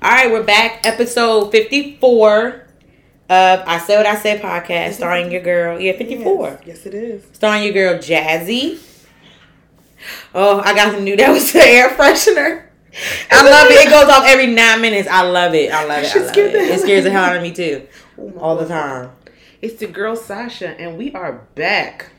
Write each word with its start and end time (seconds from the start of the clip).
All 0.00 0.10
right, 0.10 0.30
we're 0.30 0.44
back. 0.44 0.86
Episode 0.86 1.50
54 1.50 2.66
of 3.30 3.60
I 3.66 3.78
Said 3.78 3.96
What 3.96 4.06
I 4.06 4.14
Said 4.16 4.40
podcast, 4.40 4.92
starring 4.92 5.32
your 5.32 5.42
girl. 5.42 5.80
Yeah, 5.80 5.96
54. 5.98 6.48
Yes, 6.48 6.62
yes, 6.66 6.86
it 6.86 6.94
is. 6.94 7.24
Starring 7.32 7.64
your 7.64 7.72
girl, 7.72 7.98
Jazzy. 7.98 8.78
Oh, 10.32 10.60
I 10.60 10.72
got 10.72 10.94
some 10.94 11.02
new. 11.02 11.16
That 11.16 11.32
was 11.32 11.52
the 11.52 11.64
air 11.64 11.88
freshener. 11.90 12.66
I 13.28 13.42
love 13.42 13.66
it. 13.72 13.88
It 13.88 13.90
goes 13.90 14.08
off 14.08 14.22
every 14.24 14.46
nine 14.46 14.80
minutes. 14.80 15.08
I 15.10 15.22
love 15.22 15.52
it. 15.54 15.72
I 15.72 15.84
love 15.84 16.04
it. 16.04 16.14
I 16.14 16.20
love 16.20 16.36
it. 16.36 16.54
It 16.54 16.80
scares 16.80 17.02
the 17.02 17.10
hell 17.10 17.24
out 17.24 17.36
of 17.36 17.42
me 17.42 17.52
too. 17.52 17.86
Oh 18.20 18.32
All 18.38 18.56
the 18.56 18.66
time. 18.66 19.10
It's 19.62 19.80
the 19.80 19.86
girl 19.88 20.14
Sasha, 20.14 20.80
and 20.80 20.96
we 20.96 21.12
are 21.12 21.44
back. 21.56 22.10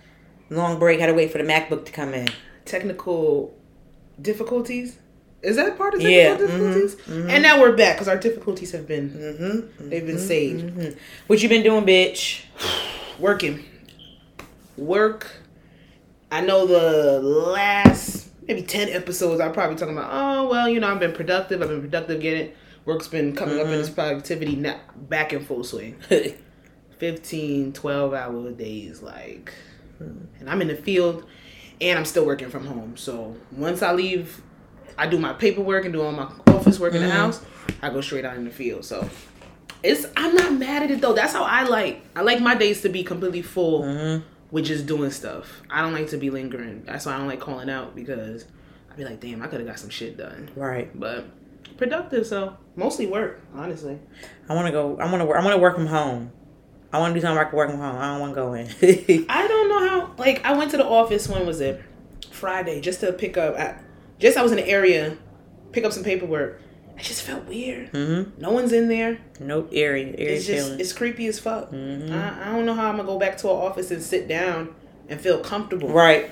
Long 0.49 0.79
break. 0.79 0.99
Had 0.99 1.07
to 1.07 1.13
wait 1.13 1.31
for 1.31 1.37
the 1.37 1.45
MacBook 1.45 1.85
to 1.85 1.93
come 1.93 2.13
in. 2.13 2.27
Technical 2.65 3.57
difficulties. 4.21 4.97
Is 5.41 5.55
that 5.55 5.77
part 5.77 5.93
of 5.93 6.01
Yeah, 6.01 6.35
mhm, 6.35 6.37
difficulties? 6.39 6.97
And 7.07 7.43
now 7.43 7.61
we're 7.61 7.75
back 7.75 7.95
because 7.95 8.07
our 8.07 8.17
difficulties 8.17 8.71
have 8.73 8.87
been 8.87 9.09
Mm-hmm. 9.09 9.89
they've 9.89 10.05
been 10.05 10.19
saved. 10.19 10.65
Mm-hmm. 10.65 10.97
What 11.27 11.41
you 11.41 11.49
been 11.49 11.63
doing, 11.63 11.85
bitch? 11.85 12.43
Working, 13.19 13.63
work. 14.77 15.27
I 16.31 16.41
know 16.41 16.65
the 16.65 17.19
last 17.21 18.29
maybe 18.47 18.61
ten 18.61 18.87
episodes. 18.89 19.41
I'm 19.41 19.51
probably 19.51 19.75
talking 19.77 19.97
about. 19.97 20.09
Oh 20.11 20.47
well, 20.49 20.69
you 20.69 20.79
know 20.79 20.89
I've 20.91 20.99
been 20.99 21.13
productive. 21.13 21.61
I've 21.61 21.69
been 21.69 21.81
productive 21.81 22.21
getting. 22.21 22.51
Work's 22.85 23.07
been 23.07 23.35
coming 23.35 23.59
up 23.59 23.67
in 23.67 23.73
its 23.73 23.89
productivity 23.89 24.55
now 24.55 24.79
back 24.95 25.33
in 25.33 25.43
full 25.45 25.63
swing. 25.63 25.95
15 26.97 27.71
12 27.71 28.13
hour 28.13 28.51
days 28.51 29.01
like 29.01 29.53
and 29.99 30.49
i'm 30.49 30.61
in 30.61 30.67
the 30.67 30.75
field 30.75 31.25
and 31.79 31.97
i'm 31.97 32.03
still 32.03 32.25
working 32.25 32.49
from 32.49 32.65
home 32.65 32.97
so 32.97 33.37
once 33.53 33.81
i 33.81 33.93
leave 33.93 34.41
i 34.99 35.07
do 35.07 35.17
my 35.17 35.33
paperwork 35.33 35.85
and 35.85 35.93
do 35.93 36.01
all 36.01 36.11
my 36.11 36.31
office 36.47 36.79
work 36.79 36.93
in 36.93 37.01
the 37.01 37.07
mm-hmm. 37.07 37.17
house 37.17 37.41
i 37.81 37.89
go 37.89 38.01
straight 38.01 38.25
out 38.25 38.35
in 38.35 38.45
the 38.45 38.51
field 38.51 38.83
so 38.83 39.07
it's 39.83 40.05
i'm 40.17 40.35
not 40.35 40.53
mad 40.53 40.83
at 40.83 40.91
it 40.91 41.01
though 41.01 41.13
that's 41.13 41.33
how 41.33 41.43
i 41.43 41.63
like 41.63 42.03
i 42.15 42.21
like 42.21 42.41
my 42.41 42.55
days 42.55 42.81
to 42.81 42.89
be 42.89 43.03
completely 43.03 43.41
full 43.41 43.83
mm-hmm. 43.83 44.25
with 44.51 44.65
just 44.65 44.85
doing 44.85 45.11
stuff 45.11 45.61
i 45.69 45.81
don't 45.81 45.93
like 45.93 46.09
to 46.09 46.17
be 46.17 46.29
lingering 46.29 46.83
that's 46.85 47.05
why 47.05 47.13
i 47.13 47.17
don't 47.17 47.27
like 47.27 47.39
calling 47.39 47.69
out 47.69 47.95
because 47.95 48.45
i'd 48.91 48.97
be 48.97 49.05
like 49.05 49.19
damn 49.19 49.41
i 49.41 49.47
could 49.47 49.59
have 49.59 49.67
got 49.67 49.79
some 49.79 49.89
shit 49.89 50.17
done 50.17 50.49
right. 50.55 50.97
but 50.99 51.25
productive 51.77 52.27
so 52.27 52.57
mostly 52.75 53.07
work 53.07 53.41
honestly 53.55 53.97
I 54.49 54.55
want 54.55 54.65
to 54.65 54.71
go. 54.71 54.97
I 54.97 55.05
want 55.05 55.21
to 55.21 55.25
work. 55.25 55.37
I 55.37 55.43
want 55.43 55.55
to 55.55 55.61
work 55.61 55.75
from 55.75 55.85
home. 55.85 56.31
I 56.91 56.97
want 56.97 57.13
to 57.13 57.19
do 57.19 57.21
something 57.21 57.35
where 57.35 57.45
I 57.45 57.49
can 57.49 57.57
work 57.57 57.69
from 57.69 57.79
home. 57.79 57.97
I 57.97 58.11
don't 58.11 58.19
want 58.19 58.31
to 58.31 58.35
go 58.35 58.53
in. 58.53 59.25
I 59.29 59.47
don't 59.47 59.69
know 59.69 59.87
how. 59.87 60.13
Like, 60.17 60.43
I 60.43 60.57
went 60.57 60.71
to 60.71 60.77
the 60.77 60.87
office. 60.87 61.27
When 61.27 61.45
was 61.45 61.61
it? 61.61 61.83
Friday, 62.31 62.81
just 62.81 62.99
to 63.01 63.13
pick 63.13 63.37
up. 63.37 63.55
I, 63.55 63.75
just 64.19 64.37
I 64.37 64.43
was 64.43 64.51
in 64.51 64.57
the 64.57 64.67
area, 64.67 65.17
pick 65.71 65.83
up 65.83 65.91
some 65.93 66.03
paperwork. 66.03 66.61
I 66.97 67.01
just 67.01 67.23
felt 67.23 67.45
weird. 67.45 67.93
mm-hmm. 67.93 68.41
No 68.41 68.51
one's 68.51 68.73
in 68.73 68.89
there. 68.89 69.19
Nope. 69.39 69.69
Eerie. 69.71 70.13
Eerie 70.17 70.33
It's 70.33 70.45
just 70.45 70.65
feeling. 70.65 70.79
it's 70.81 70.91
creepy 70.93 71.27
as 71.27 71.39
fuck. 71.39 71.71
Mhm. 71.71 72.11
I, 72.11 72.49
I 72.49 72.55
don't 72.55 72.65
know 72.65 72.73
how 72.73 72.89
I'm 72.89 72.97
gonna 72.97 73.07
go 73.07 73.17
back 73.17 73.37
to 73.37 73.47
an 73.49 73.55
office 73.55 73.89
and 73.91 74.03
sit 74.03 74.27
down 74.27 74.75
and 75.07 75.19
feel 75.21 75.39
comfortable. 75.39 75.87
Right. 75.89 76.29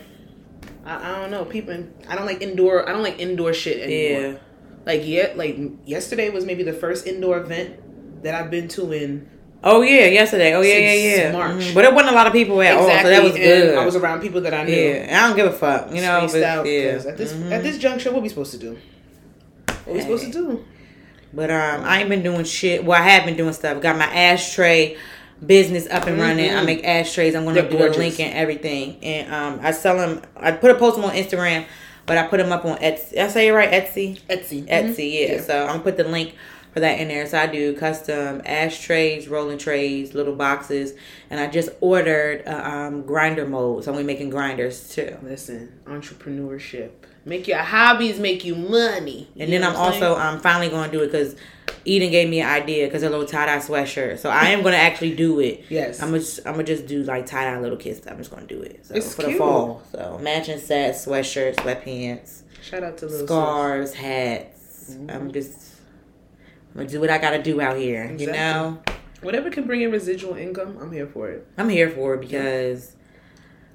I, 0.86 1.14
I 1.14 1.22
don't 1.22 1.32
know. 1.32 1.46
People. 1.46 1.86
I 2.10 2.16
don't 2.16 2.26
like 2.26 2.42
indoor. 2.42 2.88
I 2.88 2.92
don't 2.92 3.02
like 3.04 3.20
indoor 3.20 3.54
shit 3.54 3.78
anymore. 3.82 4.32
Yeah. 4.34 4.38
Like 4.86 5.02
yeah, 5.06 5.32
like 5.36 5.58
yesterday 5.86 6.30
was 6.30 6.46
maybe 6.46 6.64
the 6.64 6.74
first 6.74 7.08
indoor 7.08 7.38
event 7.40 8.24
that 8.24 8.36
I've 8.36 8.52
been 8.52 8.68
to 8.70 8.92
in 8.92 9.30
Oh 9.64 9.82
yeah. 9.82 10.06
Yesterday. 10.06 10.54
Oh 10.54 10.62
yeah. 10.62 10.78
Yeah. 10.78 10.94
Yeah. 11.26 11.32
March. 11.32 11.52
Mhm. 11.56 11.74
But 11.74 11.86
it 11.86 11.94
wasn't 11.94 12.12
a 12.14 12.16
lot 12.16 12.28
of 12.28 12.34
people 12.34 12.62
at 12.62 12.76
all, 12.76 12.84
so 12.84 12.88
that 13.10 13.24
was 13.24 13.34
and 13.34 13.42
good. 13.42 13.78
I 13.78 13.86
was 13.86 13.96
around 13.96 14.22
people 14.22 14.42
that 14.42 14.54
I 14.54 14.64
knew. 14.64 14.74
yeah. 14.74 15.24
I 15.24 15.28
don't 15.28 15.36
give 15.36 15.48
a 15.48 15.52
fuck. 15.52 15.94
You 15.94 16.02
know. 16.02 16.28
But, 16.32 16.44
out. 16.44 16.66
yeah. 16.66 17.02
At 17.08 17.18
this 17.18 17.34
Mhm. 17.34 17.52
at 17.52 17.64
this 17.64 17.78
juncture, 17.78 18.12
what 18.12 18.22
we 18.22 18.30
supposed 18.30 18.52
to 18.52 18.58
do? 18.58 18.78
What 19.86 19.96
we 19.96 20.02
supposed 20.02 20.26
to 20.26 20.32
do? 20.32 20.66
But 21.34 21.50
um, 21.52 21.84
I 21.84 22.00
ain't 22.00 22.10
been 22.10 22.24
doing 22.24 22.46
shit. 22.46 22.84
Well, 22.86 23.00
I 23.02 23.04
have 23.10 23.26
been 23.26 23.36
doing 23.36 23.54
stuff. 23.54 23.82
Got 23.82 23.98
my 23.98 24.06
ashtray 24.06 24.96
business 25.46 25.88
up 25.92 26.08
and 26.08 26.20
running. 26.20 26.50
I 26.50 26.62
Mhm. 26.62 26.66
make 26.66 26.84
ashtrays. 26.88 27.36
I'm 27.36 27.44
gonna 27.44 27.62
They're 27.62 27.70
do 27.70 27.78
gorgeous. 27.78 27.98
a 27.98 28.00
link 28.00 28.20
and 28.20 28.34
everything. 28.34 28.98
And 29.04 29.34
um, 29.34 29.60
I 29.62 29.72
sell 29.72 29.98
them. 29.98 30.22
I 30.36 30.52
put 30.52 30.72
a 30.72 30.76
post 30.76 30.98
on 30.98 31.12
Instagram, 31.14 31.66
but 32.08 32.18
I 32.18 32.26
put 32.26 32.38
them 32.38 32.52
up 32.52 32.66
on 32.66 32.78
Etsy. 32.80 33.18
I 33.18 33.28
say 33.28 33.48
it 33.50 33.52
right, 33.52 33.70
Etsy. 33.72 34.20
Etsy. 34.22 34.68
Etsy, 34.68 35.14
yeah. 35.14 35.36
Yeah. 35.36 35.42
So 35.42 35.62
I'm 35.62 35.68
gonna 35.68 35.84
put 35.84 35.98
the 35.98 36.06
link 36.06 36.34
for 36.74 36.80
that 36.80 37.00
in 37.00 37.08
there. 37.10 37.28
So 37.28 37.38
I 37.38 37.48
do 37.48 37.76
custom 37.76 38.42
ashtrays, 38.46 39.28
rolling 39.28 39.58
trays, 39.58 40.14
little 40.14 40.36
boxes, 40.36 40.94
and 41.30 41.40
I 41.40 41.48
just 41.48 41.70
ordered 41.82 42.42
a 42.42 42.70
um, 42.70 43.02
grinder 43.04 43.46
mold. 43.46 43.84
So 43.84 43.94
I'm 43.94 44.06
making 44.06 44.30
grinders 44.30 44.90
too. 44.90 45.18
Listen, 45.22 45.80
entrepreneurship. 45.86 46.92
Make 47.26 47.48
your 47.48 47.58
hobbies 47.60 48.20
make 48.20 48.46
you 48.46 48.56
money. 48.56 49.28
And 49.38 49.50
You 49.52 49.60
then 49.60 49.70
I'm 49.70 49.76
also 49.76 50.16
I'm 50.16 50.36
um 50.36 50.40
finally 50.40 50.70
going 50.70 50.90
to 50.90 50.98
do 50.98 51.04
it 51.04 51.08
because 51.08 51.36
Eden 51.88 52.12
gave 52.12 52.30
me 52.30 52.42
an 52.42 52.50
idea 52.50 52.86
because 52.86 53.02
a 53.04 53.10
little 53.10 53.26
tie 53.26 53.46
dye 53.46 53.58
sweatshirt. 53.58 54.20
So 54.20 54.30
I 54.30 54.50
am 54.50 54.62
gonna 54.62 54.76
actually 54.76 55.16
do 55.16 55.40
it. 55.40 55.66
Yes. 55.70 56.02
I'm 56.02 56.10
gonna 56.10 56.20
just, 56.20 56.40
I'm 56.46 56.54
gonna 56.54 56.64
just 56.64 56.86
do 56.88 57.04
like 57.04 57.26
tie 57.26 57.46
dye 57.46 57.60
little 57.60 57.78
kids. 57.78 58.06
I'm 58.08 58.18
just 58.18 58.30
gonna 58.30 58.46
do 58.46 58.62
it. 58.62 58.86
So 58.86 58.96
It's 58.96 59.16
for 59.16 59.24
the 59.24 59.34
fall. 59.34 59.82
So 59.92 60.20
matching 60.22 60.60
sets, 60.60 61.06
sweatshirts, 61.06 61.56
sweatpants, 61.56 62.44
Shout 62.62 62.84
out 62.84 62.98
to 62.98 63.06
little 63.06 63.26
scarves, 63.26 63.94
hats. 63.94 64.92
Mm-hmm. 64.92 65.10
I'm 65.10 65.32
just 65.32 65.76
I'm 66.74 66.82
gonna 66.82 66.90
do 66.90 67.00
what 67.00 67.10
I 67.10 67.18
gotta 67.18 67.42
do 67.42 67.62
out 67.62 67.78
here. 67.78 68.14
You 68.18 68.32
know. 68.32 68.82
Whatever 69.22 69.50
can 69.50 69.66
bring 69.66 69.82
in 69.82 69.92
residual 69.92 70.36
income, 70.36 70.78
I'm 70.80 70.92
here 70.92 71.08
for 71.08 71.30
it. 71.30 71.48
I'm 71.58 71.70
here 71.70 71.90
for 71.90 72.16
it 72.16 72.22
because 72.22 72.96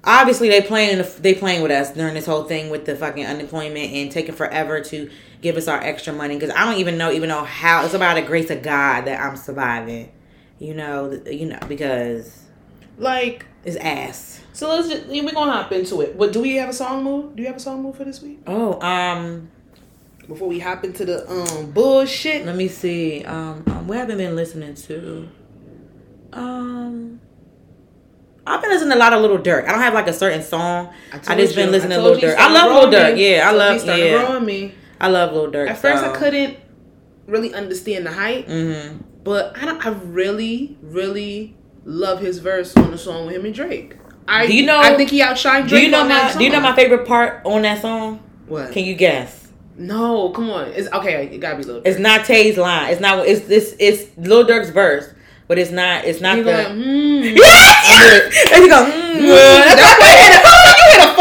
obviously 0.03 0.49
they 0.49 0.61
playing 0.61 0.99
the, 0.99 1.03
they 1.19 1.33
playing 1.33 1.61
with 1.61 1.71
us 1.71 1.91
during 1.91 2.13
this 2.13 2.25
whole 2.25 2.43
thing 2.43 2.69
with 2.69 2.85
the 2.85 2.95
fucking 2.95 3.25
unemployment 3.25 3.91
and 3.91 4.11
taking 4.11 4.35
forever 4.35 4.81
to 4.81 5.09
give 5.43 5.57
us 5.57 5.67
our 5.67 5.79
extra 5.79 6.11
money 6.13 6.35
because 6.35 6.49
I 6.55 6.65
don't 6.65 6.79
even 6.79 6.97
know 6.97 7.11
even 7.11 7.29
know 7.29 7.43
how 7.43 7.85
it's 7.85 7.93
about 7.93 8.15
the 8.15 8.21
grace 8.23 8.49
of 8.49 8.63
God 8.63 9.05
that 9.05 9.19
I'm 9.21 9.35
surviving. 9.37 10.11
You 10.57 10.73
know, 10.73 11.21
you 11.29 11.45
know 11.47 11.59
because 11.67 12.43
Like, 12.97 13.45
it's 13.65 13.75
ass. 13.75 14.41
so 14.53 14.69
let's 14.69 14.87
just 14.89 15.07
we're 15.07 15.31
gonna 15.31 15.51
hop 15.51 15.71
into 15.73 16.01
it. 16.01 16.15
What 16.15 16.31
do 16.33 16.41
we 16.41 16.55
have 16.55 16.69
a 16.69 16.73
song 16.73 17.03
move? 17.03 17.35
Do 17.35 17.41
you 17.43 17.47
have 17.47 17.57
a 17.57 17.59
song 17.59 17.83
move 17.83 17.97
for 17.97 18.05
this 18.05 18.21
week? 18.21 18.39
Oh, 18.47 18.79
um, 18.81 19.49
Before 20.27 20.47
we 20.47 20.59
hop 20.59 20.83
into 20.85 21.03
the 21.05 21.29
um 21.29 21.71
bullshit. 21.71 22.45
let 22.45 22.55
me 22.55 22.67
see. 22.69 23.23
Um, 23.25 23.63
um 23.67 23.87
what 23.87 23.97
haven't 23.97 24.17
been 24.17 24.35
listening 24.35 24.73
to? 24.75 25.27
Um. 26.31 27.19
I've 28.45 28.61
been 28.61 28.71
listening 28.71 28.91
to 28.91 28.97
a 28.97 28.99
lot 28.99 29.13
of 29.13 29.21
Little 29.21 29.37
Durk. 29.37 29.65
I 29.67 29.71
don't 29.71 29.79
have 29.79 29.93
like 29.93 30.07
a 30.07 30.13
certain 30.13 30.43
song. 30.43 30.93
I, 31.13 31.17
told 31.19 31.39
just 31.39 31.55
been 31.55 31.71
listening 31.71 31.97
to 31.97 32.03
Little 32.03 32.19
you 32.19 32.27
Durk. 32.27 32.35
I 32.35 32.51
love 32.51 32.73
Little 32.73 32.89
Durk. 32.99 33.17
Yeah, 33.17 33.47
I 33.47 33.51
you 33.53 33.57
love. 33.57 33.79
started 33.81 34.05
Yeah, 34.05 34.25
growing 34.25 34.45
me. 34.45 34.75
I 35.03 35.07
love 35.07 35.33
Lil 35.33 35.51
Durk. 35.51 35.69
At 35.69 35.77
first, 35.77 36.01
so. 36.03 36.11
I 36.11 36.15
couldn't 36.15 36.57
really 37.27 37.53
understand 37.53 38.05
the 38.05 38.11
hype, 38.11 38.47
Mm-hmm. 38.47 38.97
but 39.23 39.55
I 39.57 39.65
don't. 39.65 39.85
I 39.85 39.89
really, 39.89 40.77
really 40.81 41.55
love 41.85 42.19
his 42.21 42.39
verse 42.39 42.75
on 42.77 42.91
the 42.91 42.97
song 42.97 43.25
with 43.27 43.35
him 43.35 43.45
and 43.45 43.53
Drake. 43.53 43.95
I 44.27 44.47
Do 44.47 44.55
you 44.55 44.65
know- 44.65 44.79
I 44.79 44.95
think 44.95 45.09
he 45.09 45.19
outshined 45.21 45.67
Do 45.67 45.77
you 45.77 45.89
know 45.89 46.01
on 46.01 46.07
my 46.07 46.33
Do 46.37 46.43
you 46.45 46.49
know 46.49 46.61
my 46.61 46.73
favorite 46.75 47.05
part 47.05 47.41
on 47.45 47.63
that 47.63 47.81
song? 47.81 48.23
What? 48.47 48.71
Can 48.71 48.85
you 48.85 48.95
guess? 48.95 49.41
no, 49.75 50.29
come 50.29 50.49
on. 50.51 50.67
It's 50.69 50.87
okay. 50.93 51.25
It 51.33 51.39
gotta 51.39 51.57
be 51.57 51.63
Lil. 51.63 51.81
It's 51.83 51.99
not 51.99 52.25
Tay's 52.25 52.57
line. 52.57 52.91
It's 52.91 53.01
not. 53.01 53.27
It's 53.27 53.41
this. 53.47 53.75
It's 53.79 54.05
Lil 54.17 54.45
Durk's 54.45 54.69
verse, 54.69 55.11
but 55.47 55.57
it's 55.57 55.71
not. 55.71 56.05
It's 56.05 56.21
not 56.21 56.37
He 56.37 56.43
the. 56.43 56.51
like, 56.51 56.67
mm. 56.67 57.35
Yes! 57.35 58.51
And 58.53 58.63
he 58.63 58.69
go. 58.69 58.85
Mm, 58.85 59.75
that's 59.75 60.42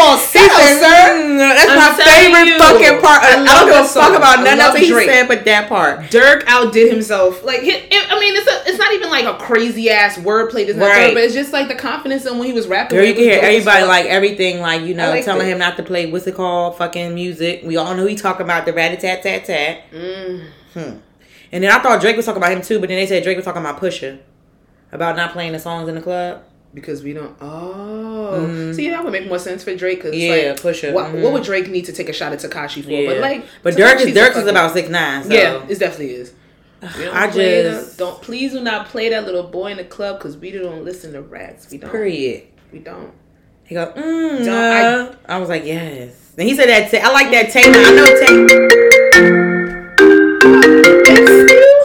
why 0.04 0.16
you 0.16 0.18
hit 0.18 0.50
favorite. 0.50 0.58
a, 0.58 0.62
you 0.62 0.78
hit 0.78 0.78
a 0.78 0.78
He 0.78 0.78
said, 0.78 0.82
sir. 0.82 1.22
mm, 1.22 1.38
That's 1.38 1.70
I'm 1.70 1.78
my 1.78 1.92
favorite 2.04 2.46
you. 2.46 2.58
fucking 2.58 3.00
part. 3.00 3.22
I, 3.22 3.30
I 3.40 3.44
don't 3.44 3.66
give 3.68 3.84
a 3.84 3.88
fuck 3.88 4.16
about 4.16 4.44
none 4.44 4.54
of 4.58 4.60
else 4.66 4.78
he 4.78 4.88
said, 4.92 5.28
but 5.28 5.44
that 5.44 5.68
part. 5.68 6.00
Durk 6.10 6.44
outdid 6.46 6.92
himself. 6.92 7.42
Like, 7.44 7.60
it, 7.62 7.86
it- 7.92 8.12
I 8.12 8.18
mean, 8.20 8.34
it's 8.36 8.46
a, 8.46 8.68
it's 8.68 8.78
not 8.78 8.92
even 8.92 9.10
like 9.10 9.24
a 9.24 9.34
crazy 9.38 9.90
ass 9.90 10.16
wordplay. 10.18 10.66
Not 10.74 10.86
Right. 10.86 11.14
But 11.14 11.24
it's 11.24 11.34
just 11.34 11.52
like 11.52 11.68
the 11.68 11.74
confidence 11.74 12.26
in 12.26 12.38
when 12.38 12.46
he 12.46 12.52
was 12.54 12.66
rapping. 12.68 12.96
Girl, 12.98 13.04
you 13.06 13.14
can 13.14 13.22
hear 13.24 13.40
everybody 13.42 13.84
like 13.84 14.06
everything, 14.06 14.60
like 14.60 14.82
you 14.82 14.94
know, 14.94 15.10
liked 15.10 15.24
telling 15.24 15.46
it. 15.48 15.50
him 15.52 15.58
not 15.58 15.76
to 15.78 15.82
play 15.82 16.10
what's 16.10 16.26
it 16.26 16.34
called, 16.34 16.76
fucking 16.78 17.14
music. 17.14 17.62
We 17.64 17.76
all 17.76 17.94
know 17.94 18.06
he 18.06 18.14
talking 18.14 18.44
about 18.44 18.66
the 18.66 18.72
rat 18.72 18.98
tat 19.00 19.22
tat 19.22 19.44
tat. 19.44 19.90
Mm. 19.92 20.46
Hmm. 20.74 20.96
And 21.52 21.64
then 21.64 21.70
I 21.70 21.78
thought 21.80 22.00
Drake 22.00 22.16
was 22.16 22.24
talking 22.26 22.40
about 22.42 22.52
him 22.52 22.62
too, 22.62 22.78
but 22.80 22.88
then 22.88 22.96
they 22.98 23.06
said 23.06 23.22
Drake 23.22 23.36
was 23.36 23.44
talking 23.44 23.60
about 23.62 23.80
Pusha, 23.80 24.18
about 24.92 25.16
not 25.16 25.32
playing 25.32 25.52
the 25.52 25.58
songs 25.58 25.88
in 25.88 25.94
the 25.94 26.00
club. 26.00 26.42
Because 26.74 27.02
we 27.02 27.12
don't. 27.12 27.36
Oh, 27.40 28.46
Mhm. 28.48 28.74
see, 28.74 28.88
that 28.88 29.04
would 29.04 29.12
make 29.12 29.26
more 29.28 29.38
sense 29.38 29.62
for 29.62 29.74
Drake. 29.76 30.02
Cause 30.02 30.14
Yeah, 30.14 30.54
like, 30.64 30.84
it. 30.84 30.94
What, 30.94 31.06
mhm. 31.12 31.20
what 31.20 31.32
would 31.34 31.42
Drake 31.42 31.68
need 31.68 31.84
to 31.84 31.92
take 31.92 32.08
a 32.08 32.12
shot 32.14 32.32
at 32.32 32.38
Tekashi 32.38 32.82
for? 32.82 32.90
Yeah. 32.90 33.10
But 33.10 33.18
like, 33.18 33.44
but 33.62 33.74
Durk 33.74 34.00
is 34.00 34.16
Durk 34.16 34.36
is 34.36 34.46
about 34.46 34.72
six 34.72 34.88
nine. 34.88 35.24
So. 35.24 35.34
Yeah, 35.34 35.60
it 35.68 35.78
definitely 35.78 36.14
is. 36.14 36.32
I 36.82 37.30
just 37.30 37.98
the- 37.98 38.04
don't 38.04 38.20
please 38.22 38.52
do 38.52 38.60
not 38.60 38.88
play 38.88 39.08
that 39.10 39.24
little 39.26 39.44
boy 39.44 39.70
in 39.70 39.76
the 39.76 39.84
club 39.84 40.18
because 40.18 40.36
we 40.36 40.50
don't 40.50 40.84
listen 40.84 41.12
to 41.12 41.20
rats. 41.22 41.68
We 41.70 41.78
don't. 41.78 41.90
period. 41.90 42.42
We 42.72 42.78
don't. 42.80 43.12
He 43.64 43.74
go, 43.76 43.86
mm, 43.94 44.38
Don't- 44.44 44.48
uh." 44.48 45.12
I, 45.28 45.38
was 45.38 45.48
like, 45.48 45.64
yes. 45.64 46.10
And 46.36 46.48
he 46.48 46.56
said 46.56 46.68
that. 46.68 46.90
Ta- 46.90 47.08
I 47.08 47.12
like 47.12 47.30
that 47.30 47.50
Taylor. 47.50 47.74
I 47.76 47.90
know 47.94 48.06
Taylor. 48.26 49.72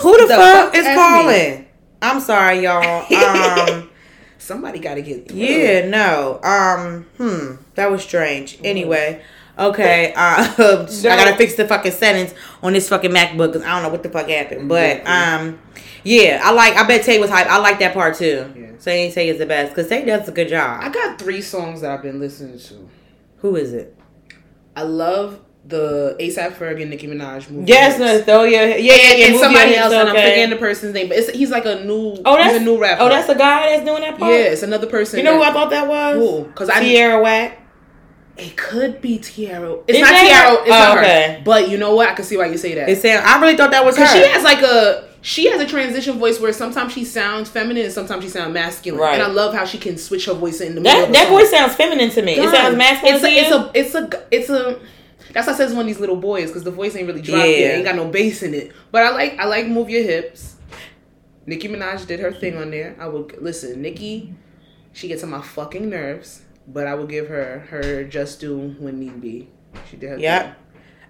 Who 0.01 0.27
the, 0.27 0.33
fuck, 0.33 0.75
is 0.75 0.85
asked 0.85 0.89
me? 0.89 0.95
calling? 0.95 1.65
I'm 2.01 2.19
sorry, 2.21 2.61
y'all. 2.63 3.05
Um, 3.13 3.86
Somebody 4.47 4.79
got 4.79 4.95
to 4.95 5.01
get. 5.01 5.27
through. 5.27 5.37
yeah, 5.37 5.87
no. 5.89 6.39
Um, 6.41 7.03
hmm, 7.17 7.61
that 7.75 7.91
was 7.91 8.01
strange. 8.01 8.57
Anyway, 8.63 9.21
Okay, 9.59 10.13
uh, 10.13 10.53
I 10.57 10.85
gotta 11.01 11.35
fix 11.35 11.55
the 11.55 11.67
fucking 11.67 11.91
settings 11.91 12.33
on 12.61 12.73
this 12.73 12.87
fucking 12.89 13.09
MacBook 13.09 13.53
because 13.53 13.63
I 13.63 13.73
don't 13.73 13.83
know 13.83 13.89
what 13.89 14.03
the 14.03 14.09
fuck 14.09 14.29
happened. 14.29 14.69
But 14.69 15.05
um, 15.07 15.59
yeah, 16.03 16.41
I 16.43 16.51
like. 16.51 16.75
I 16.75 16.85
bet 16.85 17.03
Tay 17.03 17.19
was 17.19 17.31
hype. 17.31 17.47
I 17.47 17.57
like 17.57 17.79
that 17.79 17.93
part 17.93 18.15
too. 18.15 18.53
Yeah. 18.55 18.67
Saying 18.77 19.13
Tay 19.13 19.29
is 19.29 19.39
the 19.39 19.47
best 19.47 19.73
because 19.73 19.89
Tay 19.89 20.05
does 20.05 20.29
a 20.29 20.31
good 20.31 20.47
job. 20.49 20.83
I 20.83 20.89
got 20.89 21.17
three 21.17 21.41
songs 21.41 21.81
that 21.81 21.89
I've 21.91 22.03
been 22.03 22.19
listening 22.19 22.59
to. 22.59 22.89
Who 23.39 23.55
is 23.55 23.73
it? 23.73 23.97
I 24.75 24.83
love 24.83 25.39
the 25.67 26.15
ASAP 26.19 26.53
Ferg 26.53 26.81
and 26.81 26.89
Nicki 26.89 27.07
Minaj 27.07 27.49
movie. 27.49 27.67
Yes, 27.67 27.99
no, 27.99 28.21
throw 28.21 28.43
your 28.43 28.65
yeah, 28.67 28.75
yeah, 28.77 29.13
yeah. 29.13 29.25
and 29.27 29.37
somebody 29.37 29.75
else, 29.75 29.91
and 29.91 30.09
I'm 30.09 30.15
okay. 30.15 30.29
forgetting 30.29 30.49
the 30.51 30.55
person's 30.55 30.93
name, 30.93 31.09
but 31.09 31.17
it's, 31.17 31.29
he's 31.31 31.51
like 31.51 31.65
a 31.65 31.83
new. 31.83 32.15
Oh, 32.23 32.37
that's 32.37 32.57
a 32.57 32.59
new 32.59 32.79
rapper. 32.79 33.03
Oh, 33.03 33.09
that's 33.09 33.27
the 33.27 33.35
guy 33.35 33.69
that's 33.69 33.85
doing 33.85 34.01
that 34.01 34.17
part. 34.17 34.31
yeah, 34.31 34.39
it's 34.39 34.63
another 34.63 34.87
person. 34.87 35.19
You 35.19 35.25
know 35.25 35.37
who 35.37 35.43
I 35.43 35.51
thought 35.51 35.69
that 35.71 35.87
was? 35.87 36.15
Who? 36.15 36.45
Because 36.45 36.69
I 36.69 36.79
Tierra 36.79 37.21
Whack. 37.21 37.59
it 38.37 38.55
could 38.55 39.01
be 39.01 39.19
Tierra. 39.19 39.73
It's 39.87 39.97
Is 39.97 40.01
not 40.01 40.11
that 40.11 40.23
Tierra. 40.23 40.61
It's 40.61 40.67
Oh, 40.67 40.93
not 40.93 40.97
okay. 40.99 41.37
her. 41.37 41.43
But 41.43 41.69
you 41.69 41.77
know 41.77 41.95
what? 41.95 42.09
I 42.09 42.13
can 42.13 42.23
see 42.23 42.37
why 42.37 42.45
you 42.45 42.57
say 42.57 42.75
that. 42.75 42.87
It's 42.87 43.01
sound. 43.01 43.25
I 43.25 43.41
really 43.41 43.57
thought 43.57 43.71
that 43.71 43.83
was 43.83 43.97
her. 43.97 44.07
She 44.07 44.25
has 44.27 44.43
like 44.43 44.61
a 44.61 45.07
she 45.21 45.49
has 45.49 45.59
a 45.59 45.65
transition 45.65 46.19
voice 46.19 46.39
where 46.39 46.53
sometimes 46.53 46.93
she 46.93 47.03
sounds 47.03 47.49
feminine 47.49 47.83
and 47.83 47.93
sometimes 47.93 48.23
she 48.23 48.29
sounds 48.29 48.53
masculine. 48.53 49.01
Right. 49.01 49.15
And 49.15 49.23
I 49.23 49.27
love 49.27 49.53
how 49.53 49.65
she 49.65 49.77
can 49.77 49.97
switch 49.97 50.25
her 50.27 50.33
voice 50.33 50.61
in 50.61 50.75
the 50.75 50.81
middle. 50.81 51.01
that 51.01 51.11
that 51.11 51.29
voice 51.29 51.51
sounds 51.51 51.75
feminine 51.75 52.09
to 52.11 52.21
me. 52.21 52.33
It 52.33 52.49
sounds 52.49 52.77
masculine. 52.77 53.15
It's 53.15 53.49
to 53.49 53.55
a, 53.55 53.71
it's 53.73 53.95
a 53.95 54.07
it's 54.07 54.09
a 54.19 54.23
it's 54.31 54.49
a 54.49 54.79
that's 55.33 55.47
why 55.47 55.53
I 55.53 55.55
said 55.55 55.65
it's 55.65 55.73
one 55.73 55.81
of 55.81 55.87
these 55.87 55.99
little 55.99 56.15
boys 56.15 56.47
because 56.49 56.63
the 56.63 56.71
voice 56.71 56.95
ain't 56.95 57.07
really 57.07 57.21
dropped 57.21 57.47
Yeah. 57.49 57.57
yet. 57.57 57.75
Ain't 57.75 57.85
got 57.85 57.95
no 57.95 58.07
bass 58.07 58.43
in 58.43 58.53
it. 58.53 58.71
But 58.91 59.03
I 59.03 59.09
like 59.11 59.37
I 59.39 59.45
like 59.45 59.67
move 59.67 59.89
your 59.89 60.03
hips. 60.03 60.55
Nicki 61.45 61.67
Minaj 61.69 62.05
did 62.07 62.19
her 62.19 62.31
thing 62.31 62.57
on 62.57 62.71
there. 62.71 62.95
I 62.99 63.07
will 63.07 63.29
listen. 63.39 63.81
Nicki, 63.81 64.33
she 64.93 65.07
gets 65.07 65.23
on 65.23 65.29
my 65.29 65.41
fucking 65.41 65.89
nerves, 65.89 66.41
but 66.67 66.87
I 66.87 66.95
will 66.95 67.07
give 67.07 67.27
her 67.29 67.59
her 67.69 68.03
just 68.03 68.39
due 68.39 68.75
when 68.79 68.99
need 68.99 69.21
be. 69.21 69.47
She 69.89 69.97
did 69.97 70.09
her 70.09 70.17
Yep. 70.19 70.43
thing. 70.43 70.55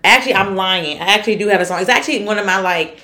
Actually, 0.04 0.36
I'm 0.36 0.56
lying. 0.56 1.00
I 1.02 1.14
actually 1.16 1.38
do 1.38 1.48
have 1.48 1.60
a 1.60 1.66
song. 1.66 1.82
It's 1.82 1.90
actually 1.90 2.24
one 2.24 2.38
of 2.38 2.46
my 2.46 2.60
like 2.60 3.00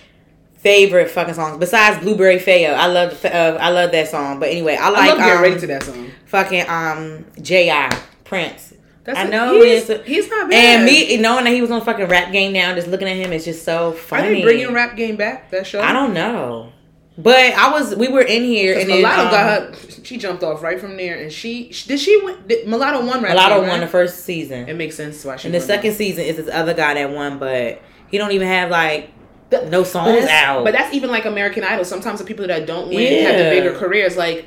favorite 0.58 1.10
fucking 1.10 1.34
songs. 1.34 1.58
Besides 1.58 2.02
Blueberry 2.04 2.38
Faygo, 2.38 2.74
I 2.74 2.86
love 2.88 3.26
uh, 3.26 3.58
I 3.60 3.70
love 3.72 3.92
that 3.92 4.08
song. 4.10 4.40
But 4.40 4.50
anyway, 4.50 4.76
I 4.80 4.88
I 4.88 4.90
like 4.90 5.10
love 5.10 5.18
getting 5.18 5.34
um, 5.36 5.42
ready 5.42 5.60
to 5.60 5.68
that 5.68 5.84
song. 5.84 6.12
fucking 6.26 6.66
um 6.70 7.26
J.I. 7.42 7.90
Prince. 8.24 8.73
That's 9.04 9.20
I 9.20 9.24
a- 9.24 9.30
know 9.30 9.62
he's, 9.62 9.88
he's 10.06 10.30
not 10.30 10.50
bad. 10.50 10.78
And 10.78 10.86
me 10.86 11.18
knowing 11.18 11.44
that 11.46 11.54
he 11.54 11.62
was 11.62 11.72
on 11.72 11.82
fucking 11.82 12.08
rap 12.08 12.32
game 12.32 12.54
now, 12.54 12.74
just 12.74 12.88
looking 12.88 13.08
at 13.08 13.18
him, 13.18 13.34
it's 13.34 13.46
just 13.46 13.66
so 13.66 13.90
Are 13.90 13.94
funny. 13.94 14.36
they 14.36 14.42
bringing 14.44 14.74
rap 14.74 14.96
game 14.96 15.16
back? 15.18 15.52
That 15.52 15.68
show. 15.68 15.82
I 15.82 15.92
don't 15.92 16.14
know. 16.14 16.72
But 17.18 17.54
I 17.54 17.70
was, 17.72 17.96
we 17.96 18.08
were 18.08 18.22
in 18.24 18.44
here 18.44 18.76
and 18.80 18.88
Mulatto 18.88 19.26
um, 19.26 19.30
got 19.32 19.76
her. 19.76 20.04
She 20.04 20.18
jumped 20.18 20.42
off 20.42 20.64
right 20.64 20.80
from 20.80 20.98
there, 20.98 21.22
and 21.22 21.32
she 21.32 21.66
did 21.86 22.00
she 22.00 22.20
win. 22.24 22.38
Did, 22.48 22.68
Mulatto 22.68 23.06
won 23.06 23.22
rap. 23.22 23.34
Mulatto 23.34 23.60
game, 23.60 23.70
won 23.70 23.80
right? 23.80 23.86
the 23.86 23.92
first 23.92 24.22
season. 24.26 24.68
It 24.68 24.74
makes 24.76 24.96
sense 24.96 25.24
why 25.24 25.36
she. 25.36 25.48
And 25.48 25.54
the 25.54 25.62
second 25.62 25.92
that. 25.92 25.98
season 25.98 26.24
is 26.26 26.38
this 26.38 26.50
other 26.50 26.74
guy 26.74 26.96
that 26.96 27.12
won, 27.12 27.38
but 27.38 27.82
he 28.10 28.18
don't 28.18 28.32
even 28.32 28.48
have 28.48 28.72
like 28.72 29.12
The- 29.52 29.70
no 29.70 29.84
songs 29.84 30.22
that's, 30.22 30.32
out. 30.32 30.64
but 30.64 30.72
that's 30.74 30.92
even 30.96 31.12
like 31.12 31.26
American 31.26 31.64
Idol. 31.64 31.86
Sometimes 31.86 32.18
the 32.20 32.26
people 32.26 32.48
that 32.48 32.66
don't 32.66 32.90
win 32.90 33.26
have 33.26 33.38
the 33.38 33.44
bigger 33.52 33.78
careers. 33.78 34.18
Like, 34.18 34.46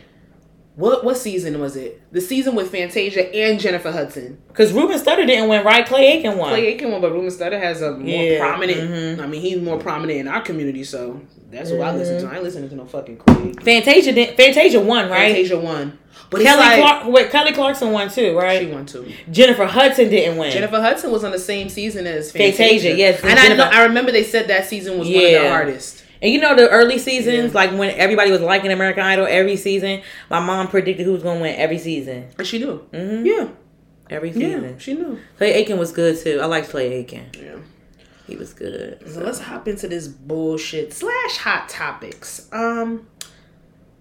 what 0.77 1.05
what 1.05 1.17
season 1.17 1.59
was 1.61 1.75
it? 1.77 2.01
The 2.13 2.21
season 2.21 2.55
with 2.55 2.71
Fantasia 2.71 3.35
and 3.35 3.59
Jennifer 3.59 3.91
Hudson. 3.91 4.39
Because 4.49 4.73
Ruben 4.73 4.99
Studdard 4.99 5.27
didn't 5.27 5.49
win, 5.49 5.65
right? 5.65 5.85
Clay 5.87 6.07
Aiken 6.19 6.37
won. 6.39 6.51
Clay 6.51 6.67
Aiken 6.69 6.91
won, 6.93 7.01
but 7.01 7.13
Ruben 7.13 7.29
Studdard 7.31 7.61
has 7.61 7.83
a 7.83 7.93
more 7.93 8.07
Yeah, 8.09 8.39
prominent. 8.41 8.91
mhm. 8.91 9.23
I 9.23 9.27
mean, 9.27 9.41
he's 9.41 9.61
more 9.61 9.79
prominent 9.79 10.21
in 10.21 10.29
our 10.29 10.41
community, 10.43 10.85
so 10.85 11.21
that's 11.51 11.71
who 11.71 11.81
I 11.81 11.95
listen 11.95 12.17
Mm-hmm. 12.19 12.27
to. 12.29 12.33
I 12.33 12.37
ain't 12.37 12.45
listening 12.45 12.69
to 12.71 12.75
no 12.77 12.85
fucking 12.85 13.17
Clay. 13.17 13.35
Aiken. 13.49 13.55
Fantasia 13.65 14.13
didn't. 14.13 14.37
Fantasia 14.37 14.81
won, 14.81 15.09
right? 15.11 15.29
Fantasia 15.35 15.59
won, 15.59 15.99
but 16.29 16.43
Kelly 16.43 16.59
like 16.59 16.81
Clark. 16.81 17.07
Wait, 17.07 17.31
Kelly 17.31 17.53
Clarkson 17.53 17.93
won 17.93 18.11
too, 18.11 18.37
right? 18.37 18.61
she 18.61 18.67
won 18.67 18.85
too. 18.85 19.11
Jennifer 19.31 19.65
Hudson 19.65 20.11
didn't 20.11 20.37
win. 20.37 20.51
Jennifer 20.53 20.81
Hudson 20.81 21.11
was 21.11 21.25
on 21.25 21.33
the 21.33 21.39
same 21.39 21.69
season 21.71 22.07
as 22.07 22.31
Fantasia. 22.33 22.57
Fantasia, 22.59 22.97
yes, 22.97 23.21
and 23.25 23.39
I, 23.39 23.55
know, 23.57 23.65
I 23.65 23.85
remember 23.85 24.13
they 24.13 24.25
said 24.25 24.49
that 24.49 24.67
season 24.67 24.99
was 24.99 25.09
one 25.09 25.17
of 25.17 25.23
the 25.23 25.49
hardest. 25.49 26.03
And 26.23 26.33
you 26.33 26.41
know 26.41 26.55
the 26.57 26.69
early 26.69 26.99
seasons, 26.99 27.53
Yeah. 27.53 27.59
like 27.61 27.71
when 27.73 27.91
everybody 27.97 28.31
was 28.31 28.41
liking 28.41 28.73
American 28.73 29.03
Idol 29.03 29.27
every 29.29 29.57
season, 29.57 30.03
my 30.31 30.41
mom 30.41 30.69
predicted 30.69 31.05
who 31.07 31.13
was 31.13 31.23
going 31.23 31.37
to 31.39 31.43
win 31.43 31.55
every 31.57 31.79
season. 31.79 32.29
And 32.39 32.47
she 32.47 32.59
knew. 32.59 32.79
hmm 32.93 33.25
Yeah, 33.27 33.49
Every 34.09 34.31
yeah, 34.31 34.35
season. 34.57 34.79
she 34.79 34.95
knew. 34.95 35.19
Clay 35.39 35.53
Aiken 35.55 35.79
was 35.79 35.93
good 35.93 36.19
too. 36.19 36.39
I 36.41 36.47
liked 36.47 36.69
Clay 36.71 36.93
Aiken. 36.95 37.27
Yeah. 37.39 37.57
He 38.27 38.37
was 38.37 38.53
good. 38.55 39.03
So 39.13 39.21
let's 39.21 39.39
hop 39.41 39.69
into 39.69 39.87
this 39.89 40.09
bullshit 40.09 40.93
slash 40.93 41.37
hot 41.37 41.69
topics. 41.69 42.49
Um, 42.53 43.07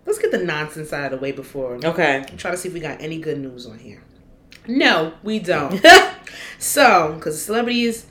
let's 0.06 0.18
get 0.20 0.32
the 0.32 0.40
nonsense 0.40 0.92
out 0.94 1.12
of 1.14 1.20
the 1.20 1.24
way 1.24 1.32
before 1.32 1.76
Okay. 1.84 2.24
try 2.38 2.50
to 2.52 2.58
see 2.58 2.70
if 2.70 2.74
we 2.74 2.80
got 2.80 3.02
any 3.02 3.20
good 3.20 3.40
news 3.40 3.66
on 3.68 3.78
here. 3.78 4.02
No, 4.68 5.14
we 5.22 5.38
don't. 5.40 5.80
so, 6.60 7.14
because 7.16 7.44
celebrities, 7.44 8.08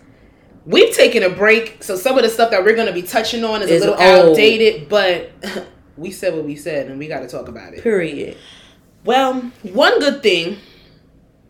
we've 0.67 0.95
taken 0.95 1.23
a 1.23 1.31
break. 1.31 1.83
So 1.83 1.97
some 1.97 2.17
of 2.17 2.25
the 2.25 2.31
stuff 2.31 2.51
that 2.51 2.65
we're 2.65 2.75
going 2.75 2.87
to 2.89 2.93
be 2.93 3.03
touching 3.03 3.45
on 3.45 3.63
is 3.63 3.71
Is 3.71 3.83
a 3.83 3.91
little 3.91 4.03
old. 4.03 4.31
outdated, 4.31 4.89
but 4.89 5.31
we 5.97 6.11
said 6.11 6.35
what 6.35 6.45
we 6.45 6.57
said, 6.57 6.89
and 6.89 6.99
we 6.99 7.07
got 7.09 7.21
to 7.21 7.29
talk 7.29 7.49
about 7.49 7.75
it. 7.75 7.83
Period. 7.83 8.37
Well, 9.05 9.41
one 9.63 9.99
good 10.01 10.23
thing 10.23 10.59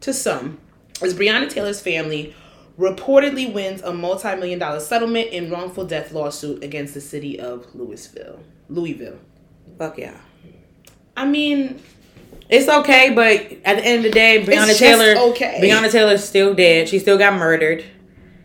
to 0.00 0.12
some 0.12 0.58
is 1.02 1.14
Breonna 1.14 1.49
Taylor's 1.49 1.81
family 1.81 2.34
reportedly 2.78 3.52
wins 3.52 3.81
a 3.82 3.93
multi-million 3.93 4.58
dollar 4.58 4.81
settlement 4.81 5.28
in 5.31 5.49
wrongful 5.50 5.84
death 5.87 6.10
lawsuit 6.12 6.64
against 6.64 6.94
the 6.94 7.00
city 7.00 7.38
of 7.38 7.72
Louisville. 7.75 8.40
Louisville. 8.69 9.19
Fuck 9.78 9.99
yeah. 9.99 10.17
I 11.17 11.25
mean, 11.25 11.81
It's 12.49 12.69
okay, 12.69 13.10
but 13.14 13.31
at 13.64 13.76
the 13.76 13.84
end 13.84 13.99
of 13.99 14.02
the 14.05 14.10
day, 14.10 14.44
Breonna 14.44 14.76
Taylor, 14.76 15.31
okay. 15.31 15.60
Breonna 15.62 15.90
Taylor's 15.90 16.25
still 16.25 16.52
dead. 16.55 16.88
She 16.88 16.99
still 16.99 17.17
got 17.17 17.34
murdered. 17.38 17.84